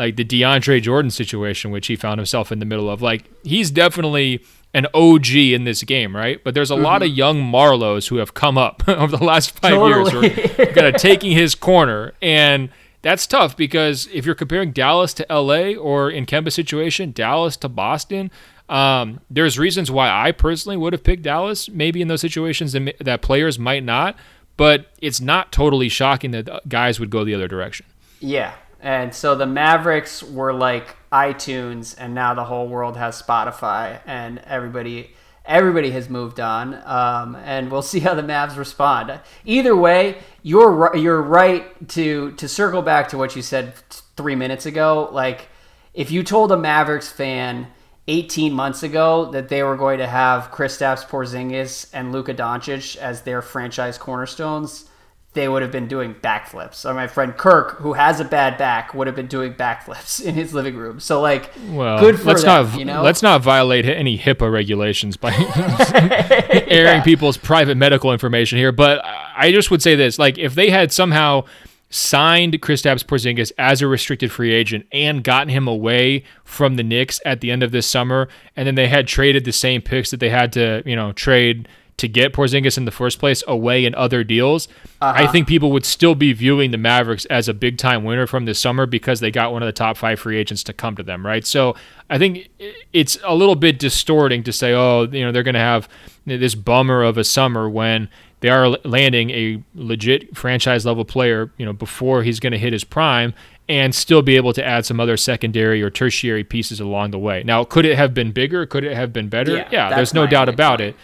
like 0.00 0.16
the 0.16 0.24
DeAndre 0.24 0.80
Jordan 0.80 1.10
situation, 1.10 1.70
which 1.70 1.86
he 1.86 1.94
found 1.94 2.18
himself 2.18 2.50
in 2.50 2.58
the 2.58 2.64
middle 2.64 2.88
of. 2.88 3.02
Like 3.02 3.24
he's 3.44 3.70
definitely 3.70 4.42
an 4.72 4.86
OG 4.94 5.28
in 5.36 5.64
this 5.64 5.82
game, 5.82 6.16
right? 6.16 6.42
But 6.42 6.54
there's 6.54 6.70
a 6.70 6.74
mm-hmm. 6.74 6.84
lot 6.84 7.02
of 7.02 7.10
young 7.10 7.42
Marlows 7.42 8.08
who 8.08 8.16
have 8.16 8.32
come 8.32 8.56
up 8.56 8.82
over 8.88 9.14
the 9.14 9.22
last 9.22 9.50
five 9.58 9.72
totally. 9.72 10.28
years 10.28 10.56
who 10.56 10.62
are 10.62 10.66
kind 10.72 10.86
of 10.86 10.94
taking 11.00 11.32
his 11.32 11.54
corner. 11.54 12.14
And 12.22 12.70
that's 13.02 13.26
tough 13.26 13.58
because 13.58 14.08
if 14.10 14.24
you're 14.24 14.34
comparing 14.34 14.72
Dallas 14.72 15.12
to 15.14 15.26
LA 15.28 15.74
or 15.74 16.10
in 16.10 16.24
Kemba's 16.24 16.54
situation, 16.54 17.12
Dallas 17.12 17.58
to 17.58 17.68
Boston, 17.68 18.30
um, 18.70 19.20
there's 19.28 19.58
reasons 19.58 19.90
why 19.90 20.08
I 20.08 20.32
personally 20.32 20.78
would 20.78 20.94
have 20.94 21.04
picked 21.04 21.24
Dallas, 21.24 21.68
maybe 21.68 22.00
in 22.00 22.08
those 22.08 22.22
situations 22.22 22.72
that, 22.72 22.94
that 23.00 23.20
players 23.20 23.58
might 23.58 23.84
not. 23.84 24.16
But 24.56 24.86
it's 25.02 25.20
not 25.20 25.52
totally 25.52 25.90
shocking 25.90 26.30
that 26.30 26.68
guys 26.68 26.98
would 27.00 27.10
go 27.10 27.22
the 27.22 27.34
other 27.34 27.48
direction. 27.48 27.86
Yeah, 28.20 28.54
and 28.80 29.14
so 29.14 29.34
the 29.34 29.46
Mavericks 29.46 30.22
were 30.22 30.52
like 30.52 30.96
iTunes, 31.12 31.94
and 31.98 32.14
now 32.14 32.34
the 32.34 32.44
whole 32.44 32.68
world 32.68 32.96
has 32.96 33.20
Spotify, 33.20 34.00
and 34.06 34.38
everybody 34.40 35.10
everybody 35.44 35.90
has 35.90 36.08
moved 36.08 36.38
on. 36.38 36.80
Um, 36.84 37.34
and 37.36 37.70
we'll 37.70 37.82
see 37.92 38.00
how 38.00 38.14
the 38.14 38.22
Mavs 38.22 38.56
respond. 38.56 39.20
Either 39.44 39.76
way, 39.76 40.18
you're 40.42 40.96
you're 40.96 41.22
right 41.22 41.88
to 41.90 42.32
to 42.32 42.48
circle 42.48 42.82
back 42.82 43.08
to 43.08 43.18
what 43.18 43.36
you 43.36 43.42
said 43.42 43.74
three 44.16 44.36
minutes 44.36 44.66
ago. 44.66 45.08
Like 45.12 45.48
if 45.92 46.10
you 46.10 46.22
told 46.22 46.52
a 46.52 46.56
Mavericks 46.56 47.10
fan. 47.10 47.68
18 48.08 48.52
months 48.52 48.82
ago, 48.82 49.30
that 49.30 49.48
they 49.48 49.62
were 49.62 49.76
going 49.76 49.98
to 49.98 50.06
have 50.06 50.50
Kristaps 50.50 51.06
Porzingis 51.06 51.88
and 51.92 52.10
Luka 52.10 52.34
Doncic 52.34 52.96
as 52.96 53.22
their 53.22 53.40
franchise 53.40 53.98
cornerstones, 53.98 54.89
they 55.32 55.48
would 55.48 55.62
have 55.62 55.70
been 55.70 55.86
doing 55.86 56.14
backflips. 56.14 56.84
Or 56.84 56.92
my 56.92 57.06
friend 57.06 57.36
Kirk, 57.36 57.78
who 57.78 57.92
has 57.92 58.18
a 58.18 58.24
bad 58.24 58.58
back, 58.58 58.94
would 58.94 59.06
have 59.06 59.14
been 59.14 59.28
doing 59.28 59.54
backflips 59.54 60.20
in 60.24 60.34
his 60.34 60.52
living 60.52 60.76
room. 60.76 61.00
So 61.00 61.20
like, 61.20 61.50
well, 61.68 62.00
good 62.00 62.18
for 62.18 62.26
let's 62.26 62.42
them, 62.42 62.66
not 62.66 62.78
you 62.78 62.84
know? 62.84 63.02
let's 63.02 63.22
not 63.22 63.42
violate 63.42 63.84
any 63.84 64.18
HIPAA 64.18 64.52
regulations 64.52 65.16
by 65.16 65.30
airing 66.66 66.98
yeah. 66.98 67.02
people's 67.02 67.36
private 67.36 67.76
medical 67.76 68.12
information 68.12 68.58
here. 68.58 68.72
But 68.72 69.04
I 69.04 69.52
just 69.52 69.70
would 69.70 69.82
say 69.82 69.94
this: 69.94 70.18
like, 70.18 70.38
if 70.38 70.54
they 70.54 70.70
had 70.70 70.92
somehow 70.92 71.44
signed 71.92 72.60
Kristaps 72.62 73.04
Porzingis 73.04 73.50
as 73.58 73.82
a 73.82 73.88
restricted 73.88 74.30
free 74.30 74.52
agent 74.52 74.86
and 74.92 75.24
gotten 75.24 75.48
him 75.48 75.66
away 75.66 76.22
from 76.44 76.76
the 76.76 76.84
Knicks 76.84 77.20
at 77.24 77.40
the 77.40 77.50
end 77.50 77.64
of 77.64 77.72
this 77.72 77.86
summer, 77.86 78.28
and 78.56 78.66
then 78.66 78.76
they 78.76 78.86
had 78.86 79.08
traded 79.08 79.44
the 79.44 79.52
same 79.52 79.82
picks 79.82 80.10
that 80.12 80.20
they 80.20 80.30
had 80.30 80.52
to, 80.52 80.82
you 80.86 80.94
know, 80.94 81.12
trade 81.12 81.68
to 82.00 82.08
get 82.08 82.32
Porzingis 82.32 82.76
in 82.76 82.86
the 82.86 82.90
first 82.90 83.18
place 83.18 83.44
away 83.46 83.84
in 83.84 83.94
other 83.94 84.24
deals, 84.24 84.68
uh-huh. 85.00 85.12
I 85.14 85.26
think 85.26 85.46
people 85.46 85.70
would 85.72 85.84
still 85.84 86.14
be 86.14 86.32
viewing 86.32 86.70
the 86.70 86.78
Mavericks 86.78 87.26
as 87.26 87.48
a 87.48 87.54
big 87.54 87.78
time 87.78 88.04
winner 88.04 88.26
from 88.26 88.46
this 88.46 88.58
summer 88.58 88.86
because 88.86 89.20
they 89.20 89.30
got 89.30 89.52
one 89.52 89.62
of 89.62 89.66
the 89.66 89.72
top 89.72 89.96
five 89.96 90.18
free 90.18 90.38
agents 90.38 90.62
to 90.64 90.72
come 90.72 90.96
to 90.96 91.02
them, 91.02 91.24
right? 91.24 91.46
So 91.46 91.76
I 92.08 92.18
think 92.18 92.48
it's 92.92 93.18
a 93.24 93.34
little 93.34 93.54
bit 93.54 93.78
distorting 93.78 94.42
to 94.44 94.52
say, 94.52 94.72
oh, 94.72 95.02
you 95.02 95.24
know, 95.24 95.30
they're 95.30 95.42
going 95.42 95.54
to 95.54 95.60
have 95.60 95.88
this 96.26 96.54
bummer 96.54 97.02
of 97.02 97.18
a 97.18 97.24
summer 97.24 97.68
when 97.68 98.08
they 98.40 98.48
are 98.48 98.70
landing 98.84 99.30
a 99.30 99.62
legit 99.74 100.36
franchise 100.36 100.86
level 100.86 101.04
player, 101.04 101.52
you 101.58 101.66
know, 101.66 101.74
before 101.74 102.22
he's 102.22 102.40
going 102.40 102.52
to 102.52 102.58
hit 102.58 102.72
his 102.72 102.84
prime 102.84 103.34
and 103.68 103.94
still 103.94 104.20
be 104.20 104.34
able 104.34 104.52
to 104.52 104.66
add 104.66 104.84
some 104.84 104.98
other 104.98 105.16
secondary 105.16 105.80
or 105.80 105.90
tertiary 105.90 106.42
pieces 106.42 106.80
along 106.80 107.12
the 107.12 107.18
way. 107.18 107.44
Now, 107.44 107.62
could 107.62 107.84
it 107.84 107.96
have 107.96 108.12
been 108.12 108.32
bigger? 108.32 108.66
Could 108.66 108.82
it 108.82 108.96
have 108.96 109.12
been 109.12 109.28
better? 109.28 109.56
Yeah, 109.56 109.68
yeah 109.70 109.94
there's 109.94 110.12
no 110.12 110.26
doubt 110.26 110.48
about 110.48 110.78
point. 110.78 110.90
it. 110.90 110.96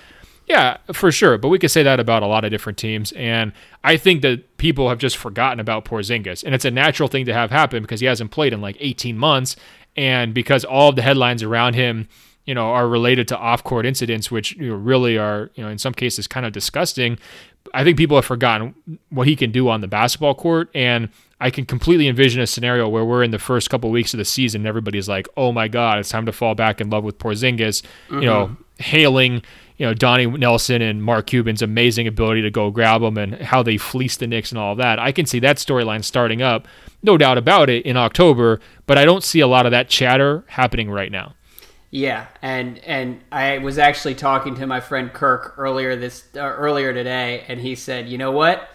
Yeah, 0.47 0.77
for 0.93 1.10
sure. 1.10 1.39
But 1.39 1.48
we 1.48 1.59
could 1.59 1.70
say 1.70 1.82
that 1.82 1.98
about 1.98 2.23
a 2.23 2.27
lot 2.27 2.44
of 2.44 2.51
different 2.51 2.78
teams. 2.78 3.12
And 3.12 3.52
I 3.82 3.97
think 3.97 4.23
that 4.23 4.59
people 4.59 4.89
have 4.89 4.98
just 4.98 5.16
forgotten 5.16 5.59
about 5.59 5.85
Porzingis. 5.85 6.44
And 6.44 6.55
it's 6.55 6.64
a 6.64 6.70
natural 6.70 7.09
thing 7.09 7.27
to 7.27 7.35
have 7.35 7.51
happen 7.51 7.82
because 7.82 8.01
he 8.01 8.06
hasn't 8.06 8.31
played 8.31 8.52
in 8.52 8.60
like 8.60 8.77
18 8.78 9.18
months. 9.18 9.56
And 9.97 10.32
because 10.32 10.64
all 10.64 10.90
of 10.90 10.97
the 10.97 11.02
headlines 11.02 11.43
around 11.43 11.74
him, 11.74 12.09
you 12.44 12.55
know, 12.55 12.66
are 12.70 12.86
related 12.89 13.27
to 13.28 13.39
off 13.39 13.64
court 13.64 13.86
incidents, 13.86 14.31
which 14.31 14.52
you 14.56 14.68
know, 14.68 14.77
really 14.77 15.18
are, 15.18 15.51
you 15.56 15.64
know, 15.64 15.70
in 15.70 15.78
some 15.78 15.93
cases 15.93 16.28
kind 16.28 16.47
of 16.47 16.52
disgusting. 16.52 17.18
I 17.74 17.82
think 17.82 17.98
people 17.98 18.16
have 18.16 18.24
forgotten 18.24 18.74
what 19.10 19.27
he 19.27 19.35
can 19.35 19.51
do 19.51 19.68
on 19.68 19.81
the 19.81 19.89
basketball 19.89 20.36
court. 20.36 20.70
And 20.73 21.09
I 21.40 21.51
can 21.51 21.66
completely 21.66 22.06
envision 22.06 22.40
a 22.40 22.47
scenario 22.47 22.89
where 22.89 23.05
we're 23.05 23.24
in 23.24 23.32
the 23.32 23.40
first 23.40 23.68
couple 23.68 23.90
of 23.90 23.93
weeks 23.93 24.14
of 24.14 24.18
the 24.18 24.24
season 24.24 24.60
and 24.60 24.68
everybody's 24.68 25.09
like, 25.09 25.27
oh 25.36 25.51
my 25.51 25.66
God, 25.66 25.98
it's 25.98 26.09
time 26.09 26.27
to 26.27 26.32
fall 26.32 26.55
back 26.55 26.81
in 26.81 26.89
love 26.89 27.02
with 27.02 27.18
Porzingis, 27.18 27.82
mm-hmm. 27.82 28.20
you 28.20 28.27
know, 28.27 28.56
hailing 28.78 29.43
you 29.77 29.86
know 29.86 29.94
Donnie 29.94 30.27
Nelson 30.27 30.82
and 30.82 31.03
Mark 31.03 31.27
Cuban's 31.27 31.62
amazing 31.62 32.07
ability 32.07 32.43
to 32.43 32.51
go 32.51 32.70
grab 32.70 33.03
them 33.03 33.19
and 33.19 33.35
how 33.35 33.62
they 33.62 33.77
fleece 33.77 34.16
the 34.16 34.27
Knicks 34.27 34.51
and 34.51 34.59
all 34.59 34.74
that. 34.77 34.98
I 34.98 35.12
can 35.12 35.27
see 35.27 35.39
that 35.40 35.57
storyline 35.57 36.05
starting 36.05 36.43
up, 36.43 36.66
no 37.03 37.16
doubt 37.19 37.39
about 37.39 37.69
it, 37.69 37.85
in 37.85 37.97
October. 37.97 38.61
But 38.86 38.98
I 38.98 39.05
don't 39.05 39.23
see 39.23 39.40
a 39.40 39.47
lot 39.47 39.66
of 39.66 39.73
that 39.73 39.89
chatter 39.89 40.44
happening 40.48 40.90
right 40.90 41.12
now. 41.12 41.35
Yeah, 41.90 42.27
and 42.43 42.78
and 42.81 43.20
I 43.31 43.59
was 43.59 43.78
actually 43.78 44.16
talking 44.16 44.55
to 44.57 44.66
my 44.66 44.81
friend 44.81 45.12
Kirk 45.12 45.55
earlier 45.57 45.97
this 45.97 46.24
uh, 46.35 46.40
earlier 46.40 46.93
today, 46.93 47.44
and 47.48 47.61
he 47.61 47.74
said, 47.74 48.09
you 48.09 48.19
know 48.19 48.32
what? 48.32 48.69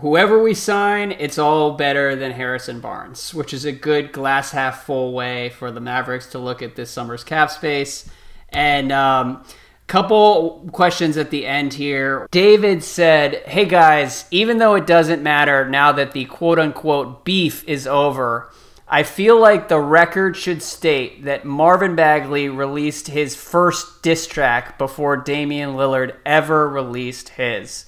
Whoever 0.00 0.40
we 0.40 0.54
sign, 0.54 1.12
it's 1.12 1.36
all 1.36 1.72
better 1.72 2.14
than 2.14 2.30
Harrison 2.32 2.80
Barnes, 2.80 3.34
which 3.34 3.52
is 3.52 3.64
a 3.64 3.72
good 3.72 4.12
glass 4.12 4.52
half 4.52 4.84
full 4.84 5.12
way 5.12 5.48
for 5.48 5.72
the 5.72 5.80
Mavericks 5.80 6.26
to 6.28 6.38
look 6.38 6.62
at 6.62 6.76
this 6.76 6.90
summer's 6.90 7.24
cap 7.24 7.50
space. 7.50 8.08
And 8.50 8.92
um, 8.92 9.44
Couple 9.90 10.68
questions 10.70 11.16
at 11.16 11.30
the 11.30 11.44
end 11.44 11.74
here. 11.74 12.28
David 12.30 12.84
said, 12.84 13.42
Hey 13.46 13.64
guys, 13.64 14.24
even 14.30 14.58
though 14.58 14.76
it 14.76 14.86
doesn't 14.86 15.20
matter 15.20 15.68
now 15.68 15.90
that 15.90 16.12
the 16.12 16.26
quote 16.26 16.60
unquote 16.60 17.24
beef 17.24 17.64
is 17.68 17.88
over, 17.88 18.52
I 18.86 19.02
feel 19.02 19.40
like 19.40 19.66
the 19.66 19.80
record 19.80 20.36
should 20.36 20.62
state 20.62 21.24
that 21.24 21.44
Marvin 21.44 21.96
Bagley 21.96 22.48
released 22.48 23.08
his 23.08 23.34
first 23.34 24.00
diss 24.00 24.28
track 24.28 24.78
before 24.78 25.16
Damian 25.16 25.70
Lillard 25.70 26.14
ever 26.24 26.68
released 26.68 27.30
his. 27.30 27.86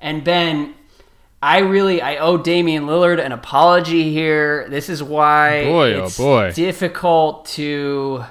And 0.00 0.24
Ben, 0.24 0.74
I 1.42 1.58
really 1.58 2.00
I 2.00 2.16
owe 2.16 2.38
Damian 2.38 2.86
Lillard 2.86 3.22
an 3.22 3.32
apology 3.32 4.10
here. 4.10 4.66
This 4.70 4.88
is 4.88 5.02
why 5.02 5.64
boy, 5.64 5.92
oh 5.92 6.04
it's 6.04 6.18
oh 6.18 6.22
boy. 6.22 6.52
difficult 6.52 7.44
to 7.48 8.24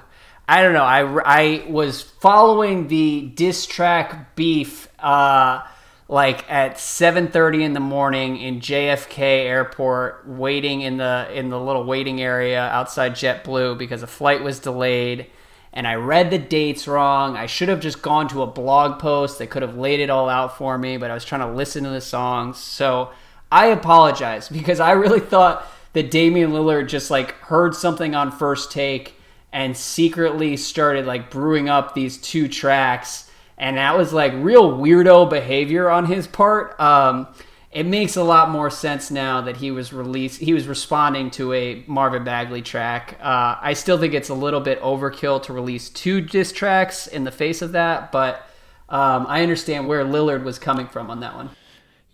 I 0.48 0.62
don't 0.62 0.74
know. 0.74 0.84
I, 0.84 1.22
I 1.26 1.66
was 1.68 2.02
following 2.02 2.88
the 2.88 3.22
diss 3.22 3.66
track 3.66 4.36
beef 4.36 4.88
uh, 5.00 5.64
like 6.08 6.50
at 6.52 6.76
7:30 6.76 7.64
in 7.64 7.74
the 7.74 7.80
morning 7.80 8.38
in 8.38 8.60
JFK 8.60 9.18
Airport, 9.18 10.28
waiting 10.28 10.82
in 10.82 10.98
the 10.98 11.28
in 11.34 11.50
the 11.50 11.60
little 11.60 11.84
waiting 11.84 12.22
area 12.22 12.62
outside 12.62 13.14
JetBlue 13.14 13.78
because 13.78 14.04
a 14.04 14.08
flight 14.08 14.44
was 14.44 14.60
delayed. 14.60 15.28
And 15.74 15.86
I 15.86 15.96
read 15.96 16.32
the 16.32 16.38
dates 16.38 16.88
wrong. 16.88 17.36
I 17.36 17.48
should 17.48 17.68
have 17.68 17.82
just 17.82 18.02
gone 18.02 18.30
to 18.30 18.44
a 18.44 18.48
blog 18.48 18.98
post 18.98 19.40
that 19.40 19.50
could 19.50 19.62
have 19.62 19.76
laid 19.76 20.00
it 20.00 20.10
all 20.10 20.30
out 20.30 20.58
for 20.58 20.78
me, 20.78 20.96
but 20.96 21.12
I 21.12 21.14
was 21.14 21.26
trying 21.26 21.42
to 21.42 21.54
listen 21.54 21.84
to 21.84 21.90
the 21.90 22.00
songs. 22.00 22.58
So 22.60 23.10
I 23.52 23.68
apologize 23.68 24.48
because 24.60 24.80
I 24.80 24.92
really 24.92 25.20
thought 25.20 25.68
that 25.94 26.12
Damian 26.12 26.52
Lillard 26.52 26.88
just 26.88 27.10
like 27.10 27.32
heard 27.34 27.76
something 27.76 28.14
on 28.14 28.32
first 28.32 28.72
take 28.72 29.16
and 29.56 29.76
secretly 29.78 30.58
started 30.58 31.06
like 31.06 31.32
brewing 31.32 31.70
up 31.70 31.96
these 31.96 32.18
two 32.18 32.50
tracks. 32.50 33.32
And 33.58 33.78
that 33.78 33.98
was 33.98 34.12
like 34.12 34.34
real 34.36 34.78
weirdo 34.78 35.30
behavior 35.30 35.90
on 35.90 36.08
his 36.08 36.28
part. 36.28 36.78
Um, 36.78 37.28
it 37.72 37.86
makes 37.86 38.18
a 38.18 38.24
lot 38.24 38.50
more 38.50 38.70
sense 38.70 39.12
now 39.12 39.40
that 39.40 39.56
he 39.56 39.72
was 39.72 39.94
released 39.94 40.42
he 40.42 40.54
was 40.54 40.68
responding 40.68 41.32
to 41.32 41.54
a 41.54 41.86
marvin 41.88 42.26
bagley 42.26 42.62
track. 42.62 43.18
Uh, 43.22 43.56
i 43.62 43.74
still 43.74 43.98
think 43.98 44.14
it's 44.14 44.30
a 44.30 44.34
little 44.34 44.62
bit 44.62 44.82
overkill 44.82 45.44
to 45.44 45.52
release 45.52 45.90
two 45.90 46.22
diss 46.22 46.54
tracks 46.54 47.08
in 47.08 47.26
the 47.26 47.32
face 47.32 47.62
of 47.62 47.74
that 47.74 48.14
but 48.14 48.48
um, 48.88 49.26
i 49.28 49.44
understand 49.44 49.90
where 49.90 50.06
lillard 50.06 50.46
was 50.46 50.58
coming 50.58 50.88
from 50.88 51.12
on 51.12 51.20
that 51.20 51.36
one 51.36 51.50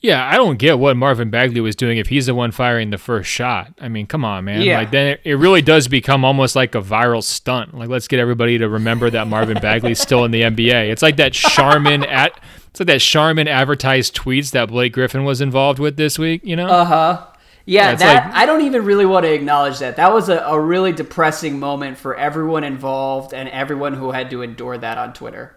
Yeah, 0.02 0.28
I 0.28 0.36
don't 0.36 0.57
get 0.57 0.80
what 0.80 0.98
Marvin 0.98 1.30
Bagley 1.30 1.61
was 1.61 1.76
doing 1.76 1.99
if 1.99 2.07
he's 2.07 2.26
the 2.26 2.34
one 2.34 2.52
firing 2.52 2.90
the 2.90 2.98
first 2.98 3.30
shot. 3.30 3.73
I 3.80 3.88
mean, 3.88 4.07
come 4.07 4.26
on, 4.26 4.45
man. 4.45 4.64
Yeah. 4.64 4.80
Like 4.80 4.90
then 4.91 5.07
it, 5.07 5.22
it 5.23 5.36
really 5.36 5.61
does 5.61 5.88
become 5.88 6.26
almost 6.26 6.56
like 6.56 6.73
a 6.73 6.82
viral 6.82 7.22
stunt. 7.23 7.78
Like 7.78 7.88
let's 7.90 8.07
get 8.07 8.19
everybody 8.19 8.57
to 8.57 8.68
remember 8.68 9.11
that 9.11 9.28
Marvin 9.28 9.60
Bagley's 9.61 9.99
still 9.99 10.26
in 10.26 10.32
the 10.32 10.41
NBA. 10.41 10.90
It's 10.90 11.03
like 11.03 11.18
that 11.18 11.34
Charmin 11.34 12.03
at 12.06 12.40
it's 12.69 12.80
like 12.80 12.88
that 12.88 13.02
Charmin 13.02 13.48
advertised 13.48 14.15
tweets 14.15 14.52
that 14.52 14.69
Blake 14.69 14.94
Griffin 14.94 15.23
was 15.23 15.40
involved 15.40 15.78
with 15.78 15.98
this 15.98 16.18
week, 16.18 16.41
you 16.44 16.56
know? 16.56 16.68
Uh 16.68 16.86
huh. 16.86 17.26
Yeah, 17.65 17.91
Yeah, 17.91 17.95
that 17.95 18.26
like- 18.26 18.34
I 18.36 18.45
don't 18.48 18.61
even 18.61 18.86
really 18.86 19.06
want 19.06 19.26
to 19.26 19.32
acknowledge 19.32 19.78
that. 19.80 19.98
That 19.98 20.11
was 20.11 20.30
a, 20.30 20.38
a 20.40 20.60
really 20.60 20.94
depressing 20.94 21.60
moment 21.60 21.99
for 21.99 22.15
everyone 22.15 22.64
involved 22.64 23.36
and 23.36 23.48
everyone 23.49 23.94
who 23.94 24.11
had 24.11 24.32
to 24.32 24.41
endure 24.41 24.80
that 24.80 24.98
on 24.98 25.14
Twitter. 25.14 25.56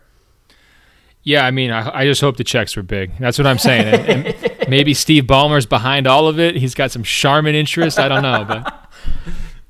Yeah, 1.25 1.47
I 1.47 1.51
mean, 1.51 1.71
I, 1.71 2.01
I 2.01 2.05
just 2.05 2.21
hope 2.21 2.37
the 2.37 2.45
checks 2.45 2.77
were 2.77 2.83
big. 2.83 3.19
That's 3.19 3.39
what 3.39 3.47
I'm 3.47 3.59
saying. 3.59 3.87
And, 3.95 4.27
and 4.27 4.65
maybe 4.69 4.93
Steve 4.95 5.25
Ballmer's 5.25 5.67
behind 5.67 6.07
all 6.07 6.29
of 6.29 6.39
it. 6.39 6.55
He's 6.55 6.75
got 6.75 6.91
some 6.91 7.03
Charmin 7.03 7.55
interest. 7.55 7.99
I 7.99 8.09
don't 8.09 8.23
know, 8.23 8.45
but 8.45 8.91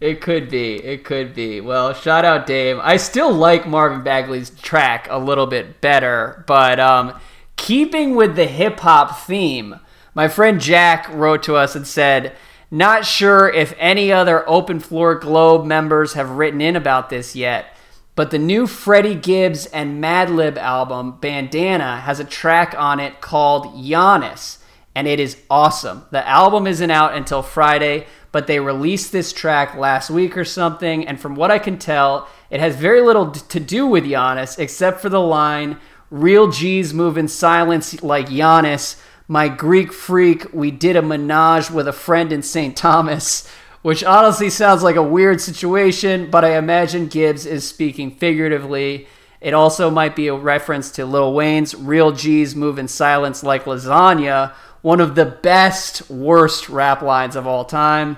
It 0.05 0.21
could 0.21 0.51
be. 0.51 0.75
It 0.75 1.03
could 1.05 1.33
be. 1.33 1.63
Well, 1.63 1.95
shout 1.95 2.27
out 2.27 2.47
Dave. 2.47 2.79
I 2.79 2.99
still 2.99 3.33
like 3.33 3.67
Marvin 3.67 4.03
Bagley's 4.03 4.51
track 4.51 5.07
a 5.09 5.19
little 5.19 5.47
bit 5.47 5.81
better, 5.81 6.45
but 6.47 6.79
um, 6.79 7.19
keeping 7.57 8.15
with 8.15 8.37
the 8.37 8.47
hip 8.47 8.81
hop 8.81 9.19
theme, 9.21 9.81
my 10.13 10.29
friend 10.29 10.61
Jack 10.61 11.09
wrote 11.09 11.43
to 11.45 11.57
us 11.57 11.75
and 11.75 11.87
said, 11.87 12.37
"Not 12.71 13.07
sure 13.07 13.49
if 13.49 13.73
any 13.79 14.13
other 14.13 14.47
Open 14.47 14.79
Floor 14.79 15.15
Globe 15.15 15.65
members 15.65 16.13
have 16.13 16.33
written 16.33 16.61
in 16.61 16.77
about 16.77 17.09
this 17.09 17.35
yet." 17.35 17.74
But 18.17 18.31
the 18.31 18.39
new 18.39 18.67
Freddie 18.69 19.17
Gibbs 19.17 19.67
and 19.67 20.03
Madlib 20.03 20.57
album, 20.57 21.19
Bandana, 21.21 22.01
has 22.01 22.21
a 22.21 22.25
track 22.25 22.75
on 22.79 23.01
it 23.01 23.21
called 23.21 23.75
Giannis, 23.75 24.59
and 24.95 25.09
it 25.09 25.19
is 25.19 25.37
awesome. 25.51 26.07
The 26.13 26.27
album 26.29 26.69
isn't 26.69 26.91
out 26.93 27.15
until 27.15 27.43
Friday, 27.43 28.07
but 28.31 28.47
they 28.47 28.61
released 28.61 29.11
this 29.11 29.33
track 29.33 29.75
last 29.75 30.11
week 30.11 30.37
or 30.37 30.45
something, 30.45 31.07
and 31.07 31.19
from 31.19 31.35
what 31.35 31.51
I 31.51 31.59
can 31.59 31.77
tell, 31.77 32.29
it 32.51 32.61
has 32.61 32.77
very 32.77 33.01
little 33.01 33.33
to 33.33 33.61
do 33.61 33.87
with 33.87 34.05
Giannis 34.05 34.61
except 34.61 35.01
for 35.01 35.09
the 35.09 35.21
line, 35.21 35.79
Real 36.11 36.49
G's 36.53 36.95
move 36.95 37.19
in 37.19 37.27
silence 37.27 38.01
like 38.01 38.29
Giannis. 38.29 39.01
My 39.27 39.49
Greek 39.49 39.93
freak, 39.93 40.53
we 40.53 40.71
did 40.71 40.95
a 40.95 41.03
menage 41.03 41.71
with 41.71 41.89
a 41.89 41.93
friend 41.93 42.31
in 42.31 42.43
St. 42.43 42.77
Thomas 42.77 43.49
which 43.85 44.03
honestly 44.03 44.49
sounds 44.49 44.83
like 44.83 44.97
a 44.97 45.03
weird 45.03 45.43
situation, 45.43 46.31
but 46.31 46.43
I 46.43 46.57
imagine 46.57 47.07
Gibbs 47.07 47.45
is 47.45 47.69
speaking 47.69 48.11
figuratively. 48.11 49.07
It 49.43 49.53
also 49.53 49.91
might 49.91 50.17
be 50.17 50.29
a 50.29 50.35
reference 50.35 50.91
to 50.93 51.05
Lil 51.05 51.35
Wayne's 51.35 51.75
Real 51.75 52.11
G's 52.11 52.57
Move 52.57 52.79
in 52.79 52.89
Silence 52.89 53.43
Like 53.43 53.67
Lasagna, 53.67 54.55
one 54.81 55.03
of 55.03 55.17
the 55.17 55.27
best, 55.27 56.09
worst 56.11 56.71
rap 56.71 57.03
lines 57.03 57.37
of 57.37 57.47
all 57.47 57.67
time. 57.67 58.17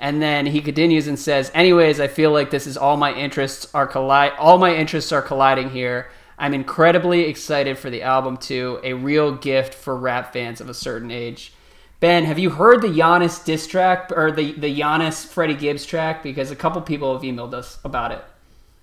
And 0.00 0.22
then 0.22 0.46
he 0.46 0.62
continues 0.62 1.06
and 1.06 1.18
says, 1.18 1.50
"Anyways, 1.52 2.00
I 2.00 2.08
feel 2.08 2.30
like 2.30 2.48
this 2.48 2.66
is 2.66 2.78
all 2.78 2.96
my 2.96 3.12
interests 3.12 3.68
are 3.74 3.86
collide 3.86 4.32
all 4.38 4.56
my 4.56 4.74
interests 4.74 5.12
are 5.12 5.20
colliding 5.20 5.72
here. 5.72 6.06
I'm 6.38 6.54
incredibly 6.54 7.24
excited 7.24 7.76
for 7.76 7.90
the 7.90 8.02
album 8.02 8.38
too, 8.38 8.80
a 8.82 8.94
real 8.94 9.32
gift 9.32 9.74
for 9.74 9.94
rap 9.94 10.32
fans 10.32 10.62
of 10.62 10.70
a 10.70 10.74
certain 10.74 11.10
age." 11.10 11.52
Ben, 12.02 12.24
have 12.24 12.36
you 12.36 12.50
heard 12.50 12.82
the 12.82 12.88
Giannis 12.88 13.44
diss 13.44 13.68
track 13.68 14.10
or 14.16 14.32
the 14.32 14.50
the 14.54 14.80
Giannis 14.80 15.24
Freddie 15.24 15.54
Gibbs 15.54 15.86
track? 15.86 16.24
Because 16.24 16.50
a 16.50 16.56
couple 16.56 16.80
people 16.82 17.12
have 17.12 17.22
emailed 17.22 17.54
us 17.54 17.78
about 17.84 18.10
it. 18.10 18.24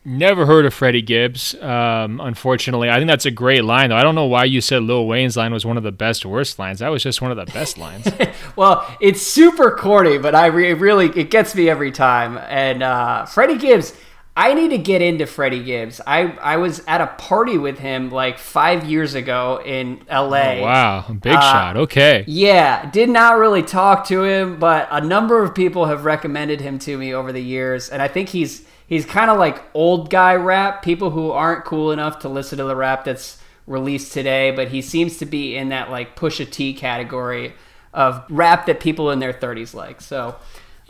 never 0.05 0.45
heard 0.45 0.65
of 0.65 0.73
Freddie 0.73 1.01
Gibbs. 1.01 1.53
Um, 1.61 2.21
unfortunately, 2.21 2.89
I 2.89 2.95
think 2.95 3.07
that's 3.07 3.25
a 3.25 3.31
great 3.31 3.65
line, 3.65 3.89
though. 3.89 3.97
I 3.97 4.03
don't 4.03 4.15
know 4.15 4.25
why 4.25 4.45
you 4.45 4.61
said 4.61 4.83
Lil 4.83 5.05
Wayne's 5.05 5.35
line 5.35 5.51
was 5.51 5.65
one 5.65 5.75
of 5.75 5.83
the 5.83 5.91
best 5.91 6.25
worst 6.25 6.59
lines. 6.59 6.79
That 6.79 6.87
was 6.87 7.03
just 7.03 7.21
one 7.21 7.29
of 7.29 7.35
the 7.37 7.51
best 7.51 7.77
lines. 7.77 8.07
Well, 8.55 8.85
it's 9.01 9.21
super 9.21 9.71
corny, 9.71 10.17
but 10.17 10.33
I 10.33 10.45
re- 10.47 10.73
really 10.73 11.07
it 11.09 11.29
gets 11.29 11.53
me 11.55 11.69
every 11.69 11.91
time. 11.91 12.37
And 12.37 12.81
uh, 12.81 13.25
Freddie 13.25 13.57
Gibbs, 13.57 13.93
I 14.37 14.53
need 14.53 14.69
to 14.69 14.77
get 14.77 15.01
into 15.01 15.25
Freddie 15.25 15.63
Gibbs. 15.63 15.99
I 16.07 16.31
I 16.41 16.57
was 16.57 16.81
at 16.87 17.01
a 17.01 17.07
party 17.07 17.57
with 17.57 17.79
him 17.79 18.09
like 18.09 18.39
five 18.39 18.85
years 18.85 19.13
ago 19.13 19.61
in 19.65 20.01
L.A. 20.07 20.59
Oh, 20.59 20.63
wow, 20.63 21.05
big 21.21 21.35
Uh, 21.35 21.41
shot. 21.41 21.77
Okay. 21.77 22.23
Yeah, 22.27 22.89
did 22.89 23.09
not 23.09 23.37
really 23.37 23.63
talk 23.63 24.05
to 24.07 24.23
him, 24.23 24.57
but 24.57 24.87
a 24.91 25.01
number 25.01 25.43
of 25.43 25.53
people 25.53 25.85
have 25.87 26.05
recommended 26.05 26.61
him 26.61 26.79
to 26.79 26.97
me 26.97 27.13
over 27.13 27.33
the 27.33 27.41
years, 27.43 27.89
and 27.89 28.01
I 28.01 28.07
think 28.07 28.29
he's 28.29 28.65
he's 28.87 29.05
kind 29.05 29.29
of 29.29 29.37
like 29.37 29.61
old 29.73 30.09
guy 30.09 30.35
rap, 30.35 30.83
people 30.83 31.09
who 31.09 31.31
aren't 31.31 31.65
cool 31.65 31.91
enough 31.91 32.19
to 32.19 32.29
listen 32.29 32.57
to 32.59 32.63
the 32.63 32.75
rap 32.75 33.03
that's 33.03 33.41
released 33.67 34.13
today, 34.13 34.51
but 34.51 34.69
he 34.69 34.81
seems 34.81 35.17
to 35.17 35.25
be 35.25 35.55
in 35.55 35.69
that 35.69 35.91
like 35.91 36.15
Pusha 36.15 36.49
T 36.49 36.73
category 36.73 37.53
of 37.93 38.23
rap 38.29 38.65
that 38.67 38.79
people 38.79 39.11
in 39.11 39.19
their 39.19 39.33
30s 39.33 39.73
like. 39.73 39.99
So 40.01 40.35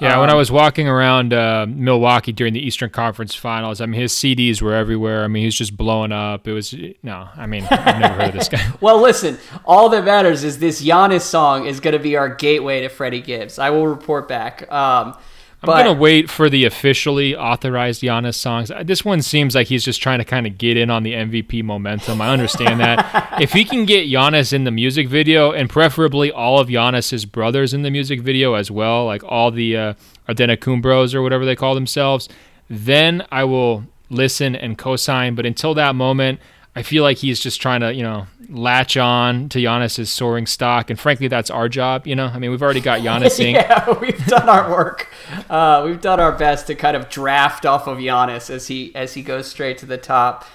Yeah, 0.02 0.20
when 0.20 0.30
I 0.30 0.34
um, 0.34 0.38
was 0.38 0.52
walking 0.52 0.88
around 0.88 1.34
uh, 1.34 1.66
Milwaukee 1.68 2.32
during 2.32 2.54
the 2.54 2.60
Eastern 2.60 2.90
Conference 2.90 3.36
Finals, 3.36 3.82
I 3.82 3.86
mean, 3.86 4.00
his 4.00 4.14
CDs 4.14 4.62
were 4.62 4.74
everywhere. 4.74 5.24
I 5.24 5.28
mean, 5.28 5.44
he's 5.44 5.56
just 5.56 5.76
blowing 5.76 6.12
up. 6.12 6.48
It 6.48 6.54
was 6.54 6.74
no, 7.04 7.30
I 7.36 7.46
mean, 7.46 7.68
I've 7.70 8.00
never 8.00 8.14
heard 8.16 8.30
of 8.30 8.34
this 8.34 8.50
guy. 8.50 8.60
Well, 8.82 9.02
listen, 9.02 9.38
all 9.66 9.90
that 9.90 10.06
matters 10.06 10.44
is 10.44 10.60
this 10.60 10.82
Giannis 10.82 11.22
song 11.22 11.66
is 11.66 11.80
going 11.80 11.94
to 11.94 12.00
be 12.00 12.16
our 12.16 12.34
gateway 12.34 12.82
to 12.82 12.90
Freddie 12.90 13.22
Gibbs. 13.22 13.60
I 13.60 13.72
will 13.72 13.88
report 13.88 14.28
back. 14.28 14.72
Um, 14.72 15.18
I'm 15.62 15.68
but 15.68 15.84
gonna 15.84 15.94
wait 16.00 16.30
for 16.30 16.50
the 16.50 16.64
officially 16.64 17.36
authorized 17.36 18.02
Giannis 18.02 18.36
songs. 18.36 18.72
Uh, 18.72 18.82
This 18.84 19.04
one 19.04 19.22
seems 19.22 19.56
like 19.56 19.68
he's 19.68 19.84
just 19.84 20.02
trying 20.02 20.20
to 20.20 20.26
kind 20.26 20.48
of 20.48 20.58
get 20.58 20.78
in 20.78 20.90
on 20.90 21.04
the 21.04 21.14
MVP 21.14 21.64
momentum. 21.64 22.22
I 22.22 22.30
understand 22.30 22.80
that. 22.80 23.38
if 23.42 23.52
he 23.52 23.66
can 23.66 23.84
get 23.86 24.08
Giannis 24.08 24.54
in 24.54 24.64
the 24.64 24.72
music 24.72 25.10
video, 25.10 25.52
and 25.52 25.70
preferably 25.70 26.32
all 26.32 26.60
of 26.60 26.70
Giannis's 26.70 27.26
brothers 27.26 27.74
in 27.74 27.82
the 27.82 27.92
music 27.92 28.22
video 28.22 28.54
as 28.54 28.72
well, 28.72 29.06
like 29.06 29.22
all 29.24 29.52
the 29.52 29.76
uh, 29.76 29.94
Antetokounbros 30.30 31.14
or 31.14 31.22
whatever 31.22 31.46
they 31.46 31.58
call 31.58 31.76
themselves, 31.76 32.30
then 32.70 33.26
I 33.30 33.44
will 33.44 33.84
listen 34.10 34.56
and 34.56 34.78
co-sign. 34.78 35.36
But 35.36 35.46
until 35.46 35.74
that 35.74 35.94
moment, 35.94 36.40
I 36.76 36.84
feel 36.84 37.04
like 37.04 37.18
he's 37.18 37.40
just 37.40 37.62
trying 37.62 37.82
to, 37.82 37.94
you 37.94 38.04
know, 38.04 38.28
latch 38.48 38.96
on 38.96 39.50
to 39.50 39.60
Giannis's 39.60 40.10
soaring 40.10 40.46
stock. 40.46 40.90
And 40.90 41.00
frankly, 41.00 41.28
that's 41.28 41.50
our 41.50 41.68
job. 41.68 42.06
You 42.08 42.16
know, 42.16 42.28
I 42.28 42.40
mean, 42.40 42.52
we've 42.52 42.62
already 42.62 42.80
got 42.82 43.02
Giannis 43.02 43.40
Inc. 43.44 43.54
yeah, 43.54 44.00
we've 44.00 44.26
done 44.28 44.48
our 44.48 44.70
work. 44.70 45.08
Uh, 45.50 45.84
we've 45.86 46.00
done 46.00 46.20
our 46.20 46.32
best 46.32 46.68
to 46.68 46.76
kind 46.76 46.96
of 46.96 47.10
draft 47.10 47.66
off 47.66 47.88
of 47.88 47.98
Giannis 47.98 48.50
as 48.50 48.68
he 48.68 48.94
as 48.96 49.14
he 49.16 49.22
goes 49.24 49.48
straight 49.48 49.78
to 49.80 49.86
the 49.86 49.98
top. 49.98 50.46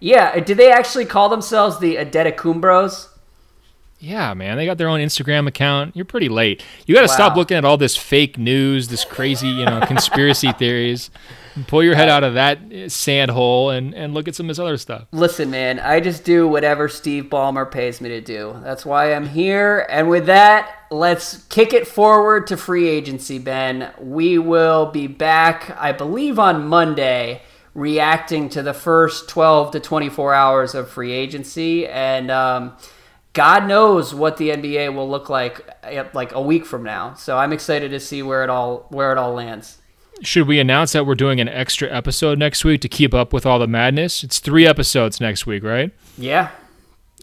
Yeah, 0.00 0.38
did 0.40 0.56
they 0.58 0.70
actually 0.70 1.06
call 1.06 1.28
themselves 1.28 1.78
the 1.78 1.96
Antetokounbros? 1.96 3.08
Yeah, 3.98 4.34
man, 4.34 4.58
they 4.58 4.66
got 4.66 4.76
their 4.76 4.88
own 4.88 5.00
Instagram 5.00 5.48
account. 5.48 5.96
You're 5.96 6.04
pretty 6.04 6.28
late. 6.28 6.62
You 6.86 6.94
got 6.94 7.02
to 7.02 7.08
stop 7.08 7.36
looking 7.36 7.56
at 7.56 7.64
all 7.64 7.78
this 7.78 7.96
fake 7.96 8.36
news, 8.36 8.88
this 8.88 9.02
crazy, 9.04 9.48
you 9.48 9.64
know, 9.64 9.80
conspiracy 9.86 10.52
theories. 10.58 11.10
Pull 11.68 11.82
your 11.82 11.94
head 11.94 12.08
out 12.08 12.24
of 12.24 12.34
that 12.34 12.58
uh, 12.72 12.88
sand 12.88 13.30
hole 13.30 13.70
and, 13.70 13.94
and 13.94 14.12
look 14.12 14.26
at 14.26 14.34
some 14.34 14.46
of 14.46 14.48
this 14.48 14.58
other 14.58 14.76
stuff. 14.76 15.06
Listen, 15.12 15.50
man, 15.50 15.78
I 15.78 16.00
just 16.00 16.24
do 16.24 16.48
whatever 16.48 16.88
Steve 16.88 17.24
Ballmer 17.24 17.70
pays 17.70 18.00
me 18.00 18.08
to 18.10 18.20
do. 18.20 18.60
That's 18.62 18.84
why 18.84 19.14
I'm 19.14 19.26
here. 19.26 19.86
And 19.88 20.08
with 20.08 20.26
that, 20.26 20.86
let's 20.90 21.44
kick 21.44 21.72
it 21.72 21.86
forward 21.86 22.46
to 22.48 22.56
free 22.56 22.88
agency, 22.88 23.38
Ben. 23.38 23.92
We 24.00 24.38
will 24.38 24.86
be 24.86 25.06
back, 25.06 25.76
I 25.78 25.92
believe, 25.92 26.38
on 26.38 26.66
Monday, 26.66 27.42
reacting 27.74 28.48
to 28.50 28.62
the 28.62 28.74
first 28.74 29.28
12 29.28 29.72
to 29.72 29.80
24 29.80 30.34
hours 30.34 30.74
of 30.74 30.90
free 30.90 31.12
agency. 31.12 31.86
And 31.86 32.30
um, 32.30 32.76
God 33.32 33.66
knows 33.66 34.14
what 34.14 34.36
the 34.36 34.50
NBA 34.50 34.94
will 34.94 35.08
look 35.08 35.28
like 35.28 35.68
uh, 35.82 36.04
like 36.14 36.32
a 36.32 36.40
week 36.40 36.64
from 36.64 36.82
now. 36.82 37.14
So 37.14 37.36
I'm 37.36 37.52
excited 37.52 37.90
to 37.90 38.00
see 38.00 38.22
where 38.22 38.42
it 38.42 38.50
all 38.50 38.86
where 38.90 39.12
it 39.12 39.18
all 39.18 39.34
lands. 39.34 39.78
Should 40.22 40.46
we 40.46 40.60
announce 40.60 40.92
that 40.92 41.06
we're 41.06 41.14
doing 41.16 41.40
an 41.40 41.48
extra 41.48 41.90
episode 41.90 42.38
next 42.38 42.64
week 42.64 42.80
to 42.82 42.88
keep 42.88 43.12
up 43.12 43.32
with 43.32 43.44
all 43.44 43.58
the 43.58 43.66
madness? 43.66 44.22
It's 44.24 44.38
three 44.38 44.66
episodes 44.66 45.20
next 45.20 45.44
week, 45.46 45.62
right? 45.64 45.90
Yeah. 46.16 46.50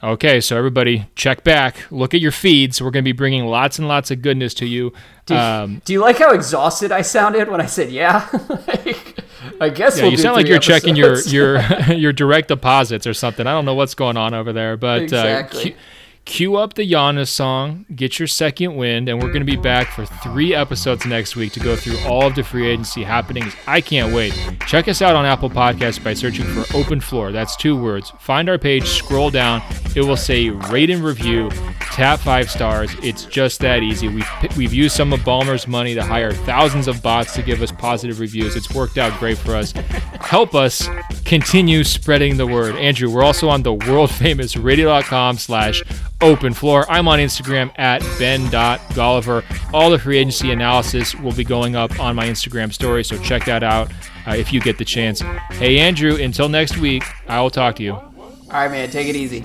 Okay, 0.03 0.41
so 0.41 0.57
everybody 0.57 1.05
check 1.15 1.43
back, 1.43 1.85
look 1.91 2.13
at 2.15 2.19
your 2.19 2.31
feeds. 2.31 2.81
We're 2.81 2.89
going 2.89 3.03
to 3.03 3.07
be 3.07 3.11
bringing 3.11 3.45
lots 3.45 3.77
and 3.77 3.87
lots 3.87 4.09
of 4.09 4.21
goodness 4.23 4.53
to 4.55 4.65
you. 4.65 4.93
Do, 5.27 5.35
Um, 5.35 5.81
do 5.85 5.93
you 5.93 5.99
like 6.01 6.17
how 6.17 6.31
exhausted 6.31 6.91
I 6.91 7.03
sounded 7.03 7.49
when 7.49 7.61
I 7.61 7.67
said 7.67 7.91
yeah? 7.91 8.27
Like, 8.67 9.17
I 9.59 9.69
guess 9.69 9.97
yeah, 9.97 10.03
we'll 10.03 10.11
you 10.11 10.17
sound 10.17 10.35
like 10.35 10.47
you're 10.47 10.59
checking 10.59 10.95
your 10.95 11.19
your 11.21 11.61
your 11.93 12.13
direct 12.13 12.47
deposits 12.47 13.05
or 13.07 13.13
something. 13.13 13.45
I 13.47 13.51
don't 13.51 13.65
know 13.65 13.73
what's 13.75 13.93
going 13.95 14.17
on 14.17 14.33
over 14.33 14.51
there, 14.53 14.75
but 14.77 15.03
Exactly. 15.03 15.73
uh, 15.73 15.77
cue 16.25 16.55
up 16.55 16.75
the 16.75 16.89
Giannis 16.89 17.29
song, 17.29 17.85
get 17.95 18.19
your 18.19 18.27
second 18.27 18.75
wind, 18.75 19.09
and 19.09 19.21
we're 19.21 19.29
going 19.29 19.45
to 19.45 19.45
be 19.45 19.55
back 19.55 19.91
for 19.91 20.05
three 20.05 20.53
episodes 20.53 21.05
next 21.05 21.35
week 21.35 21.51
to 21.53 21.59
go 21.59 21.75
through 21.75 21.97
all 22.05 22.27
of 22.27 22.35
the 22.35 22.43
free 22.43 22.67
agency 22.67 23.03
happenings. 23.03 23.55
I 23.67 23.81
can't 23.81 24.13
wait. 24.13 24.33
Check 24.67 24.87
us 24.87 25.01
out 25.01 25.15
on 25.15 25.25
Apple 25.25 25.49
Podcasts 25.49 26.03
by 26.03 26.13
searching 26.13 26.45
for 26.45 26.77
Open 26.77 27.01
Floor. 27.01 27.31
That's 27.31 27.55
two 27.55 27.81
words. 27.81 28.11
Find 28.19 28.49
our 28.49 28.57
page, 28.57 28.87
scroll 28.87 29.29
down. 29.29 29.61
It 29.95 30.01
will 30.01 30.17
say 30.17 30.49
rate 30.49 30.89
and 30.89 31.03
review. 31.03 31.49
Tap 31.91 32.19
five 32.19 32.49
stars. 32.49 32.89
It's 33.03 33.25
just 33.25 33.59
that 33.59 33.83
easy. 33.83 34.07
We've 34.07 34.29
we've 34.55 34.73
used 34.73 34.95
some 34.95 35.11
of 35.11 35.19
Ballmer's 35.21 35.67
money 35.67 35.93
to 35.93 36.03
hire 36.03 36.31
thousands 36.31 36.87
of 36.87 37.01
bots 37.03 37.33
to 37.33 37.41
give 37.41 37.61
us 37.61 37.71
positive 37.73 38.21
reviews. 38.21 38.55
It's 38.55 38.73
worked 38.73 38.97
out 38.97 39.17
great 39.19 39.37
for 39.37 39.55
us. 39.55 39.73
Help 40.21 40.55
us 40.55 40.87
continue 41.25 41.83
spreading 41.83 42.37
the 42.37 42.47
word. 42.47 42.77
Andrew, 42.77 43.09
we're 43.09 43.23
also 43.23 43.49
on 43.49 43.63
the 43.63 43.73
world 43.73 44.09
famous 44.09 44.55
radio.com 44.55 45.37
slash 45.37 45.83
open 46.21 46.53
floor. 46.53 46.85
I'm 46.89 47.07
on 47.07 47.19
Instagram 47.19 47.71
at 47.77 48.01
ben.golliver. 48.17 49.73
All 49.73 49.89
the 49.89 49.99
free 49.99 50.17
agency 50.17 50.51
analysis 50.51 51.15
will 51.15 51.33
be 51.33 51.43
going 51.43 51.75
up 51.75 51.99
on 51.99 52.15
my 52.15 52.27
Instagram 52.27 52.73
story, 52.73 53.03
so 53.03 53.17
check 53.21 53.45
that 53.45 53.63
out 53.63 53.91
uh, 54.27 54.35
if 54.35 54.53
you 54.53 54.61
get 54.61 54.77
the 54.77 54.85
chance. 54.85 55.21
Hey, 55.51 55.79
Andrew, 55.79 56.15
until 56.15 56.49
next 56.49 56.77
week, 56.77 57.03
I 57.27 57.41
will 57.41 57.49
talk 57.49 57.75
to 57.77 57.83
you. 57.83 57.93
All 57.93 58.11
right, 58.51 58.71
man. 58.71 58.89
Take 58.89 59.07
it 59.07 59.15
easy. 59.15 59.41